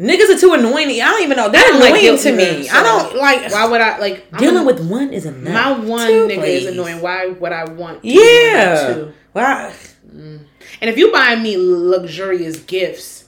Niggas 0.00 0.34
are 0.34 0.38
too 0.40 0.54
annoying. 0.54 0.88
I 0.88 1.10
don't 1.10 1.22
even 1.24 1.36
know. 1.36 1.50
They're 1.50 1.74
like 1.74 1.88
annoying 1.90 2.00
guilt 2.00 2.20
to 2.22 2.32
me. 2.32 2.44
trips, 2.46 2.72
I 2.72 2.82
don't 2.82 3.16
like 3.16 3.52
why 3.52 3.66
would 3.66 3.80
I 3.82 3.98
like 3.98 4.26
I'm 4.32 4.38
dealing 4.40 4.64
with 4.64 4.80
one 4.88 5.12
is 5.12 5.26
enough. 5.26 5.52
my 5.52 5.72
one 5.86 6.06
Two, 6.08 6.26
nigga 6.26 6.38
please. 6.38 6.64
is 6.64 6.72
annoying? 6.72 7.02
Why 7.02 7.26
would 7.26 7.52
I 7.52 7.64
want? 7.64 8.02
to 8.02 8.08
Yeah. 8.08 8.94
too? 8.94 9.12
Well, 9.34 9.72
mm. 10.10 10.40
And 10.80 10.88
if 10.90 10.96
you 10.96 11.12
buy 11.12 11.36
me 11.36 11.56
luxurious 11.58 12.60
gifts, 12.60 13.24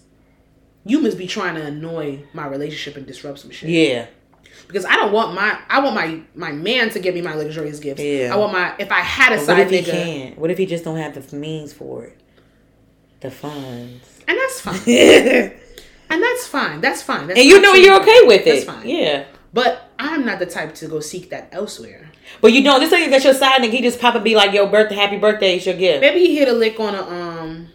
you 0.87 0.99
must 1.01 1.19
be 1.19 1.27
trying 1.27 1.57
to 1.57 1.63
annoy 1.67 2.25
my 2.33 2.47
relationship 2.47 2.97
and 2.97 3.07
disrupt 3.07 3.41
some 3.41 3.51
shit. 3.51 3.69
yeah. 3.69 4.07
Because 4.67 4.87
I 4.87 4.97
don't 4.97 5.13
want 5.13 5.35
my 5.35 5.59
I 5.69 5.81
want 5.81 5.95
my 5.95 6.21
my 6.35 6.53
man 6.53 6.89
to 6.91 6.99
give 7.01 7.15
me 7.15 7.21
my 7.21 7.35
luxurious 7.35 7.81
gifts. 7.81 8.01
Yeah. 8.01 8.31
I 8.33 8.37
want 8.39 8.55
my 8.55 8.73
if 8.79 8.91
I 8.91 9.01
had 9.01 9.35
a 9.35 9.39
side 9.39 9.59
what 9.59 9.67
if 9.67 9.71
he 9.71 9.91
nigga, 9.91 9.93
can't? 9.93 10.39
What 10.39 10.51
if 10.51 10.57
he 10.57 10.65
just 10.65 10.85
don't 10.85 10.97
have 10.97 11.13
the 11.31 11.37
means 11.37 11.75
for 11.75 12.05
it? 12.05 12.19
The 13.23 13.31
funds. 13.31 14.21
and 14.29 14.37
that's 14.39 14.61
fine. 14.61 14.81
and 14.89 15.53
And 16.11 16.23
that's 16.23 16.47
fine. 16.47 16.81
That's 16.83 17.01
fine. 17.03 17.27
That's 17.29 17.41
you 17.43 17.59
know 17.61 17.73
you're 17.73 17.99
okay 18.03 18.21
with 18.25 18.43
it. 18.43 18.45
That's 18.45 18.65
fine. 18.65 18.87
Yeah. 18.87 19.25
But 19.55 19.91
I'm 19.99 20.27
not 20.27 20.41
the 20.41 20.47
type 20.47 20.75
to 20.77 20.89
go 20.89 21.01
seek 21.01 21.31
that 21.31 21.49
elsewhere. 21.53 22.11
But 22.43 22.53
you 22.53 22.63
know, 22.63 22.79
this 22.79 22.91
thing 22.91 23.09
that 23.11 23.25
your 23.25 23.33
side 23.33 23.63
nigga, 23.63 23.71
he 23.71 23.81
just 23.83 23.99
pop 23.99 24.15
and 24.15 24.23
be 24.25 24.35
like, 24.35 24.53
"Yo, 24.53 24.67
birthday, 24.67 24.95
happy 24.95 25.17
birthday, 25.19 25.57
it's 25.57 25.65
your 25.65 25.75
gift." 25.77 26.01
Maybe 26.03 26.21
he 26.21 26.37
hit 26.37 26.49
a 26.49 26.53
lick 26.53 26.79
on 26.81 26.95
a 26.95 27.03
um 27.03 27.69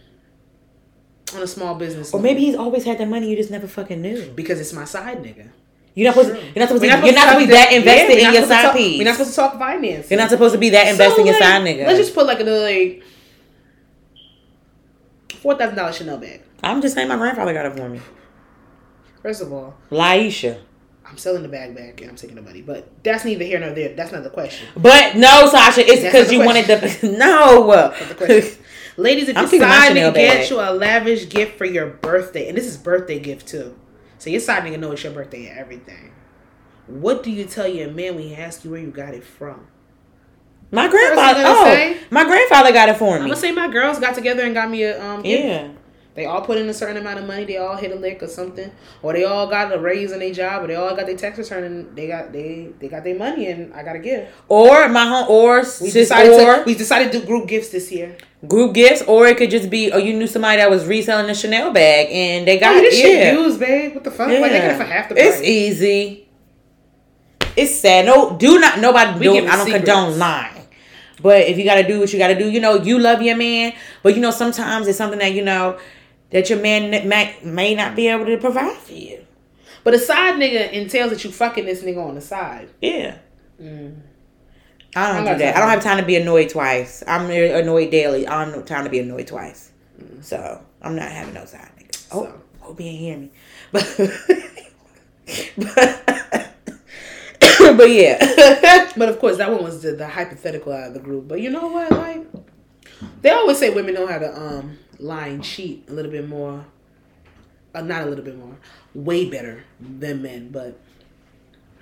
on 1.35 1.41
a 1.41 1.47
small 1.47 1.75
business. 1.75 2.13
Or 2.13 2.17
loan 2.17 2.23
maybe 2.23 2.41
he's 2.41 2.55
always 2.55 2.83
had 2.83 2.97
the 2.99 3.05
money, 3.05 3.29
you 3.29 3.35
just 3.35 3.51
never 3.51 3.67
fucking 3.67 4.01
knew. 4.01 4.31
because 4.35 4.59
it's 4.59 4.73
my 4.73 4.85
side 4.85 5.17
nigga. 5.23 5.49
You're 5.95 6.13
not 6.13 6.15
supposed. 6.15 6.39
True. 6.39 6.49
You're 6.55 6.59
not 6.59 6.67
supposed. 6.69 6.81
We're 6.83 6.89
To, 6.91 6.97
not 6.97 7.05
you're 7.05 7.15
not 7.15 7.27
supposed 7.29 7.39
to 7.41 7.47
be 7.47 7.53
talk 7.53 7.69
that 7.69 7.73
invested 7.73 8.19
yeah, 8.19 8.27
in 8.27 8.33
your 8.35 8.45
side 8.45 8.61
talk- 8.61 8.75
piece. 8.75 8.97
We're 8.99 9.03
not 9.05 9.13
supposed 9.15 9.29
to 9.31 9.35
talk 9.35 9.57
finance. 9.59 10.11
You're 10.11 10.19
not 10.19 10.29
supposed 10.29 10.53
to 10.53 10.59
be 10.59 10.69
that 10.69 10.87
invested 10.89 11.21
in 11.21 11.25
your 11.27 11.35
like, 11.35 11.43
side 11.43 11.61
nigga. 11.63 11.87
Let's 11.87 11.99
just 11.99 12.13
put 12.13 12.27
like 12.27 12.39
another 12.39 12.61
like 12.61 13.03
four 15.47 15.55
thousand 15.55 15.77
dollars 15.77 15.95
Chanel 15.95 16.17
bag. 16.17 16.41
I'm 16.61 16.81
just 16.81 16.93
saying, 16.93 17.07
my 17.07 17.15
grandfather 17.15 17.53
got 17.53 17.67
it 17.67 17.77
for 17.77 17.87
me. 17.87 18.01
First 19.21 19.41
of 19.41 19.53
all, 19.53 19.77
Laisha. 19.89 20.59
I'm 21.05 21.17
selling 21.17 21.41
the 21.41 21.47
bag 21.47 21.73
back 21.73 22.01
and 22.01 22.09
I'm 22.09 22.17
taking 22.17 22.35
the 22.35 22.41
money, 22.41 22.61
but 22.61 22.91
that's 23.01 23.23
neither 23.23 23.45
here 23.45 23.57
nor 23.57 23.69
there. 23.69 23.95
That's 23.95 24.11
not 24.11 24.23
the 24.23 24.29
question. 24.29 24.67
But 24.75 25.15
no, 25.15 25.47
Sasha, 25.49 25.87
it's 25.87 26.03
because 26.03 26.33
you 26.33 26.39
wanted 26.43 26.65
the 26.65 27.15
no. 27.17 27.93
The 28.09 28.15
question. 28.15 28.61
Ladies, 28.97 29.29
if 29.29 29.37
I'm 29.37 29.45
you 29.45 29.51
keeping 29.51 29.69
my 29.69 29.75
decide 29.75 29.87
to 29.87 29.95
Chanel 29.95 30.11
get 30.11 30.37
bag. 30.41 30.49
you 30.49 30.59
a 30.59 30.69
lavish 30.73 31.29
gift 31.29 31.57
for 31.57 31.63
your 31.63 31.87
birthday, 31.87 32.49
and 32.49 32.57
this 32.57 32.65
is 32.65 32.75
birthday 32.75 33.17
gift 33.19 33.47
too, 33.47 33.79
so 34.17 34.29
your 34.29 34.41
side 34.41 34.63
nigga 34.63 34.77
know 34.77 34.91
it's 34.91 35.03
your 35.05 35.13
birthday 35.13 35.47
and 35.47 35.57
everything. 35.57 36.11
What 36.87 37.23
do 37.23 37.31
you 37.31 37.45
tell 37.45 37.69
your 37.69 37.89
man 37.89 38.15
when 38.15 38.25
he 38.25 38.35
asks 38.35 38.65
you 38.65 38.71
where 38.71 38.81
you 38.81 38.91
got 38.91 39.13
it 39.13 39.23
from? 39.23 39.67
My 40.71 40.87
grandfather. 40.87 41.43
Oh, 41.45 41.63
say? 41.65 41.97
my 42.09 42.23
grandfather 42.25 42.71
got 42.71 42.89
it 42.89 42.97
for 42.97 43.15
me. 43.15 43.21
I'm 43.21 43.27
gonna 43.27 43.35
say 43.35 43.51
my 43.51 43.67
girls 43.69 43.99
got 43.99 44.15
together 44.15 44.43
and 44.43 44.53
got 44.53 44.69
me 44.69 44.83
a 44.83 45.01
um. 45.03 45.21
gift. 45.21 45.43
Yeah. 45.45 45.67
They 46.15 46.25
all 46.25 46.41
put 46.41 46.57
in 46.57 46.67
a 46.67 46.73
certain 46.73 46.97
amount 46.97 47.19
of 47.19 47.27
money. 47.27 47.45
They 47.45 47.57
all 47.57 47.75
hit 47.75 47.91
a 47.91 47.95
lick 47.95 48.23
or 48.23 48.27
something, 48.27 48.71
or 49.03 49.13
they 49.13 49.23
all 49.23 49.45
got 49.45 49.71
a 49.71 49.77
raise 49.77 50.11
in 50.11 50.17
their 50.17 50.33
job, 50.33 50.63
or 50.63 50.67
they 50.67 50.73
all 50.73 50.95
got 50.95 51.05
their 51.05 51.15
tax 51.15 51.37
return 51.37 51.63
and 51.63 51.95
they 51.95 52.07
got 52.07 52.33
they 52.33 52.69
they 52.79 52.87
got 52.87 53.03
their 53.03 53.15
money 53.15 53.45
and 53.51 53.71
I 53.75 53.83
got 53.83 53.95
a 53.95 53.99
gift. 53.99 54.31
Or 54.47 54.89
my 54.89 55.05
home, 55.05 55.27
or 55.29 55.59
We 55.59 55.63
sis, 55.63 55.93
decided 55.93 56.31
or 56.33 56.55
to 56.57 56.63
we 56.65 56.73
decided 56.73 57.11
to 57.11 57.19
do 57.19 57.25
group 57.27 57.47
gifts 57.47 57.69
this 57.69 57.91
year. 57.91 58.17
group 58.47 58.73
gifts, 58.73 59.03
or 59.03 59.27
it 59.27 59.37
could 59.37 59.51
just 59.51 59.69
be, 59.69 59.91
oh, 59.91 59.99
you 59.99 60.13
knew 60.17 60.25
somebody 60.25 60.57
that 60.57 60.71
was 60.71 60.87
reselling 60.87 61.29
a 61.29 61.35
Chanel 61.35 61.71
bag 61.71 62.07
and 62.11 62.47
they 62.47 62.57
got 62.57 62.75
Oh, 62.75 62.81
this 62.81 62.97
yeah. 62.97 63.05
shit 63.05 63.33
used, 63.35 63.59
babe. 63.59 63.93
What 63.93 64.03
the 64.03 64.09
fuck? 64.09 64.27
Like 64.27 64.39
they 64.41 64.49
get 64.49 64.71
it 64.71 64.77
for 64.77 64.85
half 64.85 65.09
the 65.09 65.13
price. 65.15 65.35
It's 65.35 65.41
easy. 65.43 66.27
It's 67.55 67.75
sad. 67.75 68.07
No, 68.07 68.35
do 68.37 68.59
not. 68.59 68.79
Nobody 68.79 69.19
do. 69.19 69.37
I 69.37 69.55
don't 69.55 69.65
secrets. 69.65 69.85
condone 69.85 70.17
lying. 70.17 70.56
But 71.21 71.47
if 71.47 71.57
you 71.57 71.63
got 71.63 71.75
to 71.75 71.87
do 71.87 71.99
what 71.99 72.13
you 72.13 72.19
got 72.19 72.27
to 72.27 72.37
do, 72.37 72.49
you 72.49 72.59
know, 72.59 72.75
you 72.75 72.99
love 72.99 73.21
your 73.21 73.35
man. 73.35 73.73
But 74.03 74.15
you 74.15 74.21
know, 74.21 74.31
sometimes 74.31 74.87
it's 74.87 74.97
something 74.97 75.19
that 75.19 75.33
you 75.33 75.43
know 75.43 75.79
that 76.31 76.49
your 76.49 76.59
man 76.59 76.91
may 77.07 77.37
may 77.43 77.75
not 77.75 77.95
be 77.95 78.07
able 78.07 78.25
to 78.25 78.37
provide 78.37 78.77
for 78.77 78.93
you. 78.93 79.25
But 79.83 79.93
a 79.93 79.99
side 79.99 80.35
nigga 80.35 80.71
entails 80.71 81.11
that 81.11 81.23
you 81.23 81.31
fucking 81.31 81.65
this 81.65 81.81
nigga 81.81 82.05
on 82.05 82.15
the 82.15 82.21
side. 82.21 82.69
Yeah. 82.81 83.17
Mm. 83.61 84.01
I 84.95 85.07
don't 85.07 85.27
I'm 85.27 85.33
do 85.33 85.39
that. 85.39 85.55
I 85.55 85.59
don't 85.59 85.69
have 85.69 85.83
time 85.83 85.97
to 85.97 86.05
be 86.05 86.15
annoyed 86.15 86.49
twice. 86.49 87.03
I'm 87.07 87.29
annoyed 87.29 87.91
daily. 87.91 88.27
I 88.27 88.45
don't 88.45 88.53
have 88.53 88.65
time 88.65 88.83
to 88.83 88.89
be 88.89 88.99
annoyed 88.99 89.27
twice. 89.27 89.71
So 90.21 90.63
I'm 90.81 90.95
not 90.95 91.11
having 91.11 91.33
no 91.33 91.45
side 91.45 91.69
niggas. 91.79 92.07
Oh, 92.11 92.25
So. 92.25 92.41
hope 92.59 92.79
you 92.81 92.87
ain't 92.87 92.99
hear 92.99 93.17
me. 93.17 93.31
But 95.57 95.73
but, 95.75 96.46
but 97.77 97.89
yeah. 97.89 98.91
but 98.97 99.09
of 99.09 99.19
course, 99.19 99.37
that 99.37 99.51
one 99.51 99.63
was 99.63 99.81
the, 99.81 99.93
the 99.93 100.07
hypothetical 100.07 100.71
out 100.71 100.87
of 100.87 100.93
the 100.93 100.99
group. 100.99 101.27
But 101.27 101.41
you 101.41 101.49
know 101.49 101.67
what? 101.67 101.91
Like, 101.91 102.25
they 103.21 103.29
always 103.31 103.57
say 103.57 103.69
women 103.69 103.95
know 103.95 104.07
how 104.07 104.19
to 104.19 104.39
um 104.39 104.77
lie 104.99 105.27
and 105.27 105.43
cheat 105.43 105.85
a 105.89 105.93
little 105.93 106.11
bit 106.11 106.27
more. 106.27 106.65
Uh, 107.75 107.81
not 107.81 108.03
a 108.03 108.05
little 108.05 108.23
bit 108.23 108.37
more, 108.37 108.57
way 108.93 109.29
better 109.29 109.63
than 109.79 110.21
men. 110.21 110.49
But 110.49 110.79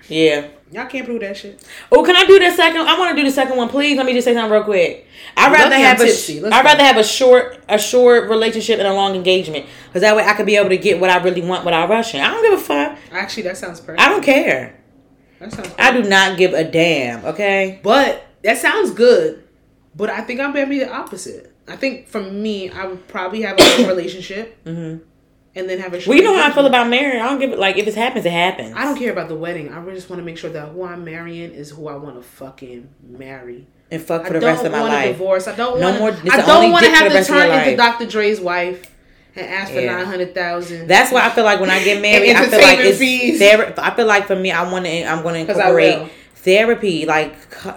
yeah. 0.08 0.48
y'all 0.70 0.86
can't 0.86 1.06
prove 1.06 1.20
that 1.20 1.36
shit. 1.36 1.64
Oh, 1.90 2.02
can 2.02 2.16
I 2.16 2.24
do 2.26 2.38
the 2.38 2.50
second? 2.50 2.82
I 2.82 2.98
want 2.98 3.16
to 3.16 3.22
do 3.22 3.26
the 3.26 3.32
second 3.32 3.56
one, 3.56 3.68
please. 3.68 3.96
Let 3.96 4.04
me 4.04 4.12
just 4.12 4.24
say 4.24 4.34
something 4.34 4.52
real 4.52 4.64
quick. 4.64 5.06
I'd 5.36 5.52
rather 5.52 5.70
Lucky 5.70 5.82
have 5.82 6.00
a. 6.00 6.54
I'd 6.54 6.64
rather 6.64 6.82
have 6.82 6.96
a 6.96 7.04
short, 7.04 7.64
a 7.68 7.78
short 7.78 8.28
relationship 8.28 8.78
and 8.78 8.88
a 8.88 8.92
long 8.92 9.14
engagement, 9.14 9.66
because 9.86 10.02
that 10.02 10.16
way 10.16 10.24
I 10.24 10.34
could 10.34 10.46
be 10.46 10.56
able 10.56 10.70
to 10.70 10.76
get 10.76 11.00
what 11.00 11.10
I 11.10 11.22
really 11.22 11.42
want 11.42 11.64
without 11.64 11.88
rushing. 11.88 12.20
I 12.20 12.30
don't 12.30 12.42
give 12.42 12.60
a 12.60 12.62
fuck. 12.62 12.98
Actually, 13.12 13.44
that 13.44 13.56
sounds 13.56 13.80
perfect. 13.80 14.00
I 14.00 14.08
don't 14.08 14.24
care. 14.24 14.74
Sounds. 15.38 15.74
I 15.78 15.92
do 15.92 16.08
not 16.08 16.38
give 16.38 16.52
a 16.54 16.64
damn. 16.64 17.24
Okay. 17.24 17.80
But 17.82 18.26
that 18.42 18.58
sounds 18.58 18.90
good. 18.92 19.42
But 19.94 20.10
I 20.10 20.20
think 20.22 20.40
I'm 20.40 20.52
gonna 20.52 20.66
be 20.66 20.78
the 20.80 20.90
opposite. 20.92 21.52
I 21.68 21.76
think 21.76 22.08
for 22.08 22.22
me, 22.22 22.70
I 22.70 22.86
would 22.86 23.06
probably 23.08 23.42
have 23.42 23.56
a 23.58 23.86
relationship 23.88 24.56
hmm 24.64 24.96
and 25.54 25.70
then 25.70 25.78
have 25.78 25.94
a. 25.94 26.02
Well, 26.06 26.16
you 26.18 26.22
know 26.22 26.36
how 26.36 26.48
I 26.48 26.52
feel 26.52 26.66
about 26.66 26.88
marriage. 26.90 27.18
I 27.20 27.26
don't 27.28 27.38
give 27.40 27.50
it. 27.50 27.58
Like 27.58 27.78
if 27.78 27.86
it 27.88 27.94
happens, 27.94 28.26
it 28.26 28.32
happens. 28.32 28.74
I 28.76 28.84
don't 28.84 28.98
care 28.98 29.10
about 29.10 29.28
the 29.28 29.34
wedding. 29.36 29.72
I 29.72 29.78
really 29.78 29.94
just 29.94 30.10
want 30.10 30.20
to 30.20 30.24
make 30.24 30.36
sure 30.36 30.50
that 30.50 30.68
who 30.68 30.84
I'm 30.84 31.02
marrying 31.04 31.52
is 31.52 31.70
who 31.70 31.88
I 31.88 31.96
want 31.96 32.16
to 32.16 32.22
fucking 32.22 32.88
marry. 33.02 33.66
and 33.90 34.02
fuck 34.02 34.22
I 34.24 34.28
for 34.28 34.34
the 34.38 34.44
rest 34.46 34.64
of 34.66 34.72
my 34.72 34.82
life. 34.82 35.08
divorce. 35.16 35.48
I 35.48 35.56
don't 35.56 35.80
No 35.80 35.88
want. 35.88 35.98
more- 36.00 36.10
it's 36.10 36.34
I 36.34 36.44
don't 36.44 36.72
want 36.72 36.84
to 36.84 36.90
have 36.90 37.08
to 37.08 37.14
rest 37.14 37.30
of 37.30 37.36
your 37.36 37.46
turn 37.46 37.64
into. 37.68 37.76
Dr. 37.76 38.06
Dre's 38.06 38.38
wife 38.40 38.90
and 39.36 39.46
ask 39.46 39.72
for 39.72 39.80
Yeah. 39.80 39.96
nine 39.96 40.06
hundred 40.06 40.34
thousand. 40.34 40.86
That's 40.88 41.12
why 41.12 41.26
I 41.26 41.30
feel 41.30 41.44
like 41.44 41.60
when 41.60 41.70
I 41.70 41.82
get 41.84 42.00
married, 42.10 42.34
I 42.34 42.46
feel 42.48 42.60
like 42.60 42.78
it's 42.80 42.98
fees. 42.98 43.40
I 43.42 43.94
feel 43.94 44.06
like 44.06 44.26
for 44.26 44.36
me, 44.36 44.50
I 44.50 44.70
want 44.70 44.84
to. 44.86 45.04
I'm 45.04 45.22
going 45.22 45.34
to 45.46 45.52
incorporate 45.52 46.10
therapy, 46.34 47.06
like 47.06 47.34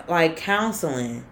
like 0.09 0.37
counseling. 0.37 1.25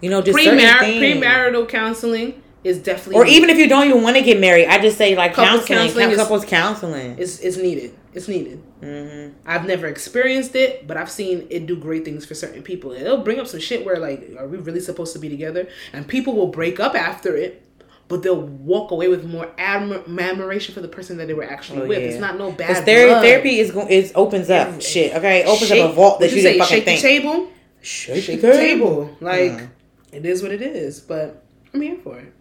You 0.00 0.10
know, 0.10 0.22
just 0.22 0.38
Premar- 0.38 0.78
premarital 0.78 1.68
counseling 1.68 2.42
is 2.64 2.78
definitely 2.78 3.16
or 3.16 3.26
even 3.26 3.50
if 3.50 3.58
you 3.58 3.68
don't 3.68 3.86
even 3.88 4.02
want 4.02 4.16
to 4.16 4.22
get 4.22 4.38
married, 4.40 4.66
I 4.66 4.78
just 4.80 4.96
say 4.98 5.16
like 5.16 5.34
Couples 5.34 5.66
counseling, 5.66 5.78
counseling 5.78 6.10
is- 6.10 6.16
couples 6.16 6.44
counseling. 6.44 7.16
it's 7.18 7.40
it's 7.40 7.56
needed. 7.56 7.94
It's 8.14 8.26
needed. 8.26 8.62
hmm 8.80 9.28
I've 9.46 9.66
never 9.66 9.86
experienced 9.86 10.56
it, 10.56 10.86
but 10.86 10.96
I've 10.96 11.10
seen 11.10 11.46
it 11.50 11.66
do 11.66 11.76
great 11.76 12.04
things 12.04 12.24
for 12.24 12.34
certain 12.34 12.62
people. 12.62 12.92
It'll 12.92 13.18
bring 13.18 13.38
up 13.38 13.46
some 13.46 13.60
shit 13.60 13.84
where 13.84 13.96
like, 13.98 14.34
are 14.38 14.48
we 14.48 14.56
really 14.58 14.80
supposed 14.80 15.12
to 15.12 15.18
be 15.18 15.28
together? 15.28 15.68
And 15.92 16.06
people 16.08 16.34
will 16.34 16.48
break 16.48 16.80
up 16.80 16.94
after 16.94 17.36
it, 17.36 17.62
but 18.08 18.22
they'll 18.22 18.40
walk 18.40 18.90
away 18.90 19.08
with 19.08 19.24
more 19.24 19.46
admir- 19.58 20.02
admiration 20.18 20.74
for 20.74 20.80
the 20.80 20.88
person 20.88 21.18
that 21.18 21.26
they 21.28 21.34
were 21.34 21.44
actually 21.44 21.82
Oh, 21.82 21.86
with. 21.86 21.98
yeah. 22.00 22.08
It's 22.08 22.18
not 22.18 22.38
no 22.38 22.50
bad 22.50 22.68
Because 22.68 22.84
therapy, 22.84 23.26
therapy 23.28 23.58
is 23.60 23.70
going, 23.70 23.88
it 23.90 24.12
opens 24.14 24.48
up 24.50 24.68
Yeah. 24.68 24.78
shit. 24.78 25.14
Okay, 25.14 25.40
it 25.40 25.46
opens 25.46 25.68
Shake- 25.68 25.82
up 25.82 25.90
a 25.90 25.92
vault 25.94 26.20
that 26.20 26.30
you, 26.32 26.36
say, 26.40 26.52
didn't 26.54 26.58
fucking 26.60 26.76
shake 26.76 26.84
think. 26.84 27.02
the 27.02 27.08
table. 27.08 27.48
Shake, 27.82 28.24
shake 28.24 28.40
the 28.40 28.52
table. 28.52 28.88
table. 29.06 29.16
Like 29.20 29.52
Uh. 29.52 29.66
it 30.12 30.24
is 30.26 30.42
what 30.42 30.52
it 30.52 30.62
is. 30.62 31.00
But 31.00 31.44
I'm 31.74 31.80
here 31.82 31.96
for 32.02 32.18
it. 32.18 32.32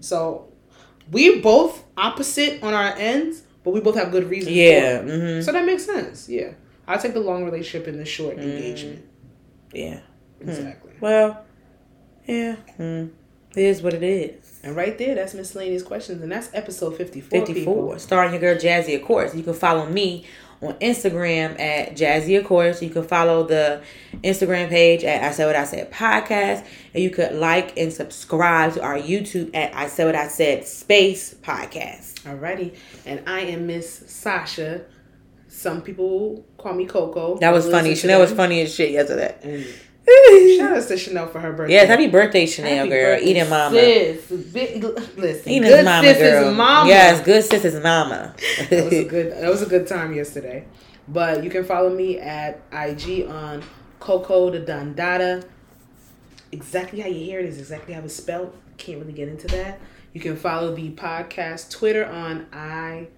So 0.00 0.48
we 1.10 1.40
both 1.40 1.84
opposite 1.96 2.62
on 2.62 2.72
our 2.74 2.94
ends, 2.96 3.42
but 3.64 3.72
we 3.72 3.80
both 3.80 3.96
have 3.96 4.10
good 4.10 4.28
reasons. 4.30 4.56
Yeah. 4.56 4.98
For 5.02 5.06
it. 5.08 5.20
hmm 5.36 5.40
So 5.42 5.52
that 5.52 5.64
makes 5.66 5.84
sense. 5.84 6.28
Yeah. 6.28 6.52
I'll 6.88 6.98
take 6.98 7.12
the 7.14 7.20
long 7.20 7.44
relationship 7.44 7.86
and 7.86 8.00
the 8.00 8.04
short 8.04 8.36
Mm. 8.38 8.42
engagement. 8.42 9.04
Yeah. 9.74 10.00
Exactly. 10.40 10.92
Well. 11.00 11.44
Yeah. 12.26 12.56
Mm. 12.78 13.10
It 13.54 13.62
is 13.64 13.82
what 13.82 13.94
it 13.94 14.02
is. 14.02 14.41
And 14.64 14.76
right 14.76 14.96
there, 14.96 15.14
that's 15.16 15.34
miscellaneous 15.34 15.82
questions, 15.82 16.22
and 16.22 16.30
that's 16.30 16.48
episode 16.54 16.96
fifty-four. 16.96 17.40
54 17.46 17.54
people. 17.54 17.98
starring 17.98 18.32
your 18.32 18.40
girl 18.40 18.56
jazzy 18.56 18.94
of 18.96 19.02
course 19.02 19.34
you 19.34 19.42
can 19.42 19.54
follow 19.54 19.86
me 19.86 20.24
on 20.60 20.74
instagram 20.74 21.58
at 21.58 21.96
jazzy 21.96 22.38
of 22.38 22.44
course 22.44 22.80
you 22.80 22.88
can 22.88 23.02
follow 23.02 23.42
the 23.44 23.82
instagram 24.22 24.68
page 24.68 25.02
at 25.02 25.24
i 25.24 25.32
said 25.32 25.46
what 25.46 25.56
i 25.56 25.64
said 25.64 25.90
podcast 25.90 26.64
and 26.94 27.02
you 27.02 27.10
could 27.10 27.32
like 27.32 27.76
and 27.76 27.92
subscribe 27.92 28.72
to 28.72 28.80
our 28.80 28.96
youtube 28.96 29.50
at 29.54 29.74
i 29.74 29.88
said 29.88 30.04
what 30.06 30.14
i 30.14 30.28
said 30.28 30.64
space 30.64 31.34
podcast 31.34 32.14
Alrighty, 32.22 32.76
and 33.04 33.28
I 33.28 33.40
am 33.40 33.66
Miss 33.66 33.88
Sasha. 34.06 34.82
Some 35.48 35.82
people 35.82 36.44
call 36.56 36.74
me 36.74 36.86
Coco. 36.86 37.36
that 37.38 37.52
was 37.52 37.68
funny 37.68 37.96
chanel 37.96 38.20
was 38.20 38.30
funny 38.32 38.60
as 38.60 38.72
shit 38.72 38.92
yesterday 38.92 39.34
And 39.42 39.66
shout 40.58 40.76
out 40.76 40.88
to 40.88 40.96
Chanel 40.96 41.28
for 41.28 41.40
her 41.40 41.52
birthday. 41.52 41.74
yes 41.74 41.86
happy 41.88 42.08
birthday 42.08 42.44
chanel 42.46 42.76
Happy 42.76 42.88
girl 42.90 43.14
birthday, 43.16 43.30
eating 43.30 43.48
mama 43.48 43.70
Sis. 43.78 44.30
Big, 44.52 44.84
listen, 45.16 45.48
eating 45.52 45.68
good 45.68 45.84
mama 45.84 46.08
sis 46.08 46.18
girl 46.18 46.48
is 46.50 46.56
mama. 46.56 46.88
yes 46.88 47.24
good 47.24 47.44
sis 47.44 47.64
is 47.64 47.82
mama 47.82 48.34
that 48.70 48.84
was 48.84 48.92
a 48.94 49.04
good. 49.04 49.32
That 49.32 49.48
was 49.50 49.62
a 49.62 49.66
good 49.66 49.86
time 49.86 50.12
yesterday. 50.14 50.64
But 51.08 51.42
you 51.44 51.50
can 51.50 51.64
follow 51.64 51.90
me 51.94 52.18
at 52.18 52.62
IG 52.72 53.26
on 53.28 53.62
Coco 54.00 54.50
the 54.50 54.60
Dondada. 54.60 55.44
Exactly 56.50 57.00
how 57.00 57.08
you 57.08 57.24
hear 57.24 57.40
it 57.40 57.46
is 57.46 57.58
exactly 57.58 57.94
how 57.94 58.00
it's 58.02 58.14
spelled. 58.14 58.54
Can't 58.76 58.98
really 59.00 59.12
get 59.12 59.28
into 59.28 59.46
that. 59.48 59.80
You 60.12 60.20
can 60.20 60.36
follow 60.36 60.74
the 60.74 60.90
podcast 60.90 61.70
Twitter 61.70 62.04
on 62.06 62.46
I 62.52 63.08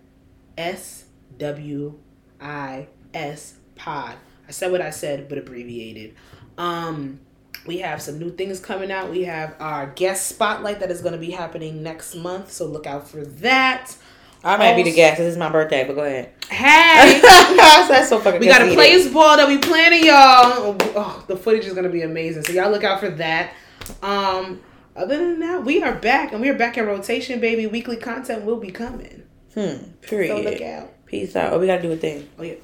S 0.56 1.04
W 1.38 1.98
I 2.40 2.88
S 3.12 3.54
Pod. 3.74 4.16
I 4.46 4.50
said 4.52 4.70
what 4.70 4.80
I 4.82 4.90
said, 4.90 5.28
but 5.28 5.38
abbreviated. 5.38 6.14
Um, 6.58 7.20
we 7.66 7.78
have 7.78 8.02
some 8.02 8.18
new 8.18 8.30
things 8.30 8.60
coming 8.60 8.90
out. 8.92 9.10
We 9.10 9.24
have 9.24 9.54
our 9.58 9.86
guest 9.86 10.28
spotlight 10.28 10.80
that 10.80 10.90
is 10.90 11.00
going 11.00 11.14
to 11.14 11.18
be 11.18 11.30
happening 11.30 11.82
next 11.82 12.14
month, 12.14 12.52
so 12.52 12.66
look 12.66 12.86
out 12.86 13.08
for 13.08 13.24
that. 13.24 13.96
i 14.42 14.56
might 14.56 14.76
be 14.76 14.82
the 14.82 14.92
guest. 14.92 15.18
This 15.18 15.32
is 15.32 15.38
my 15.38 15.48
birthday 15.50 15.84
but 15.86 15.94
go 15.94 16.04
ahead 16.04 16.30
Hey, 16.50 17.20
that's 17.22 18.08
so 18.10 18.18
fucking 18.20 18.40
we 18.40 18.46
got 18.46 18.60
a 18.62 18.72
plays 18.74 19.10
ball 19.10 19.36
that 19.38 19.48
we 19.48 19.56
planning, 19.58 20.04
y'all. 20.04 20.76
Oh, 20.94 21.24
the 21.26 21.36
footage 21.36 21.64
is 21.64 21.72
gonna 21.72 21.88
be 21.88 22.02
amazing, 22.02 22.42
so 22.44 22.52
y'all 22.52 22.70
look 22.70 22.84
out 22.84 23.00
for 23.00 23.08
that. 23.10 23.54
Um, 24.02 24.60
other 24.94 25.16
than 25.18 25.40
that, 25.40 25.64
we 25.64 25.82
are 25.82 25.94
back 25.94 26.32
and 26.32 26.40
we 26.42 26.48
are 26.50 26.54
back 26.54 26.76
in 26.76 26.84
rotation, 26.86 27.40
baby. 27.40 27.66
Weekly 27.66 27.96
content 27.96 28.44
will 28.44 28.58
be 28.60 28.70
coming, 28.70 29.22
hmm 29.54 29.60
so 29.60 29.70
look 29.72 30.02
period 30.02 30.62
out. 30.62 31.06
peace 31.06 31.34
out 31.36 31.52
oh 31.54 31.58
we 31.58 31.66
gotta 31.66 31.80
do 31.82 31.92
a 31.92 31.96
thing 31.96 32.28
Oh 32.38 32.42
yeah. 32.42 32.54